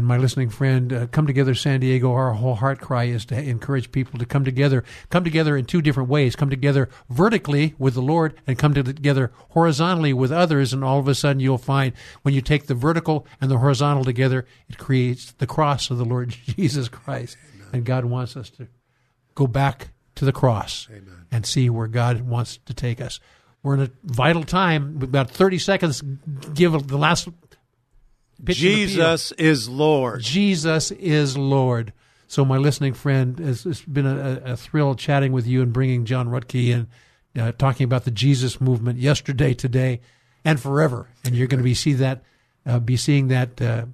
and 0.00 0.08
my 0.08 0.16
listening 0.16 0.48
friend, 0.48 0.94
uh, 0.94 1.06
Come 1.08 1.26
Together 1.26 1.54
San 1.54 1.80
Diego, 1.80 2.10
our 2.14 2.32
whole 2.32 2.54
heart 2.54 2.80
cry 2.80 3.04
is 3.04 3.26
to 3.26 3.38
encourage 3.38 3.92
people 3.92 4.18
to 4.18 4.24
come 4.24 4.46
together, 4.46 4.82
come 5.10 5.24
together 5.24 5.58
in 5.58 5.66
two 5.66 5.82
different 5.82 6.08
ways, 6.08 6.34
come 6.34 6.48
together 6.48 6.88
vertically 7.10 7.74
with 7.78 7.92
the 7.92 8.00
Lord 8.00 8.32
and 8.46 8.58
come 8.58 8.72
together 8.72 9.30
horizontally 9.50 10.14
with 10.14 10.32
others. 10.32 10.72
And 10.72 10.82
all 10.82 10.98
of 10.98 11.06
a 11.06 11.14
sudden 11.14 11.40
you'll 11.40 11.58
find 11.58 11.92
when 12.22 12.32
you 12.32 12.40
take 12.40 12.66
the 12.66 12.74
vertical 12.74 13.26
and 13.42 13.50
the 13.50 13.58
horizontal 13.58 14.02
together, 14.02 14.46
it 14.70 14.78
creates 14.78 15.32
the 15.32 15.46
cross 15.46 15.90
of 15.90 15.98
the 15.98 16.06
Lord 16.06 16.30
Jesus 16.46 16.88
Christ. 16.88 17.36
Amen. 17.56 17.68
And 17.74 17.84
God 17.84 18.06
wants 18.06 18.38
us 18.38 18.48
to 18.52 18.68
go 19.34 19.46
back 19.46 19.88
to 20.14 20.24
the 20.24 20.32
cross 20.32 20.88
Amen. 20.90 21.26
and 21.30 21.44
see 21.44 21.68
where 21.68 21.88
God 21.88 22.22
wants 22.22 22.58
to 22.64 22.72
take 22.72 23.02
us. 23.02 23.20
We're 23.62 23.74
in 23.74 23.80
a 23.82 23.90
vital 24.02 24.44
time. 24.44 24.98
About 25.02 25.30
30 25.30 25.58
seconds. 25.58 26.02
Give 26.54 26.86
the 26.88 26.96
last 26.96 27.28
Jesus 28.44 29.32
is 29.32 29.68
Lord. 29.68 30.20
Jesus 30.20 30.90
is 30.92 31.36
Lord. 31.36 31.92
So, 32.26 32.44
my 32.44 32.58
listening 32.58 32.94
friend, 32.94 33.38
it's, 33.40 33.66
it's 33.66 33.82
been 33.82 34.06
a, 34.06 34.40
a, 34.44 34.56
thrill 34.56 34.94
chatting 34.94 35.32
with 35.32 35.46
you 35.46 35.62
and 35.62 35.72
bringing 35.72 36.04
John 36.04 36.28
Ruttkay 36.28 36.68
in, 36.68 36.88
uh, 37.40 37.52
talking 37.52 37.84
about 37.84 38.04
the 38.04 38.12
Jesus 38.12 38.60
movement 38.60 38.98
yesterday, 38.98 39.52
today, 39.52 40.00
and 40.44 40.60
forever. 40.60 41.08
And 41.24 41.34
you're 41.34 41.48
going 41.48 41.58
to 41.58 41.64
be 41.64 41.74
see 41.74 41.94
that, 41.94 42.22
uh, 42.64 42.78
be 42.78 42.96
seeing 42.96 43.28
that 43.28 43.60
uh, 43.60 43.86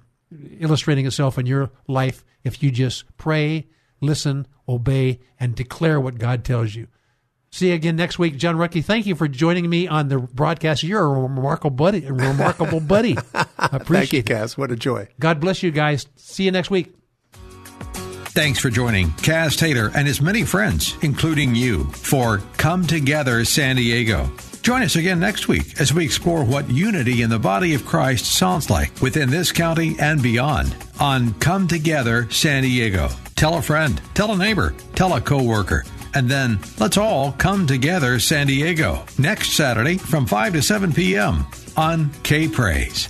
illustrating 0.59 1.05
itself 1.05 1.37
in 1.37 1.45
your 1.45 1.71
life 1.87 2.23
if 2.43 2.61
you 2.61 2.69
just 2.71 3.05
pray, 3.17 3.65
listen, 4.01 4.47
obey, 4.69 5.19
and 5.39 5.55
declare 5.55 5.99
what 5.99 6.19
God 6.19 6.43
tells 6.43 6.75
you. 6.75 6.87
See 7.51 7.69
you 7.69 7.75
again 7.75 7.95
next 7.95 8.19
week, 8.19 8.37
John 8.37 8.55
Ruttkay. 8.55 8.83
Thank 8.83 9.05
you 9.05 9.15
for 9.15 9.27
joining 9.27 9.69
me 9.69 9.87
on 9.87 10.09
the 10.09 10.19
broadcast. 10.19 10.83
You're 10.83 11.03
a 11.03 11.21
remarkable 11.21 11.71
buddy. 11.71 12.05
A 12.05 12.13
remarkable 12.13 12.79
buddy. 12.79 13.17
I 13.33 13.47
appreciate 13.57 13.87
Thank 13.87 14.13
you, 14.13 14.23
Cass. 14.23 14.57
What 14.57 14.71
a 14.71 14.75
joy. 14.75 15.07
God 15.19 15.39
bless 15.39 15.63
you 15.63 15.71
guys. 15.71 16.07
See 16.15 16.43
you 16.43 16.51
next 16.51 16.69
week. 16.69 16.93
Thanks 18.37 18.59
for 18.59 18.69
joining 18.69 19.11
Cass 19.13 19.55
Taylor 19.55 19.89
and 19.95 20.05
his 20.05 20.21
many 20.21 20.43
friends, 20.43 20.95
including 21.01 21.55
you, 21.55 21.85
for 21.85 22.39
Come 22.57 22.85
Together 22.85 23.43
San 23.45 23.77
Diego. 23.77 24.29
Join 24.61 24.83
us 24.83 24.95
again 24.95 25.19
next 25.19 25.47
week 25.47 25.79
as 25.79 25.93
we 25.93 26.05
explore 26.05 26.43
what 26.43 26.69
unity 26.69 27.23
in 27.23 27.29
the 27.31 27.39
body 27.39 27.73
of 27.73 27.85
Christ 27.85 28.25
sounds 28.25 28.69
like 28.69 29.01
within 29.01 29.31
this 29.31 29.51
county 29.51 29.95
and 29.99 30.21
beyond 30.21 30.75
on 30.99 31.33
Come 31.35 31.67
Together 31.67 32.29
San 32.29 32.61
Diego. 32.63 33.09
Tell 33.35 33.55
a 33.55 33.61
friend, 33.61 33.99
tell 34.13 34.33
a 34.33 34.37
neighbor, 34.37 34.75
tell 34.93 35.13
a 35.15 35.21
coworker 35.21 35.83
and 36.13 36.29
then 36.29 36.59
let's 36.79 36.97
all 36.97 37.31
come 37.33 37.67
together 37.67 38.19
San 38.19 38.47
Diego 38.47 39.05
next 39.17 39.53
Saturday 39.53 39.97
from 39.97 40.25
5 40.25 40.53
to 40.53 40.61
7 40.61 40.93
p.m. 40.93 41.45
on 41.75 42.11
K 42.23 42.47
Praise. 42.47 43.09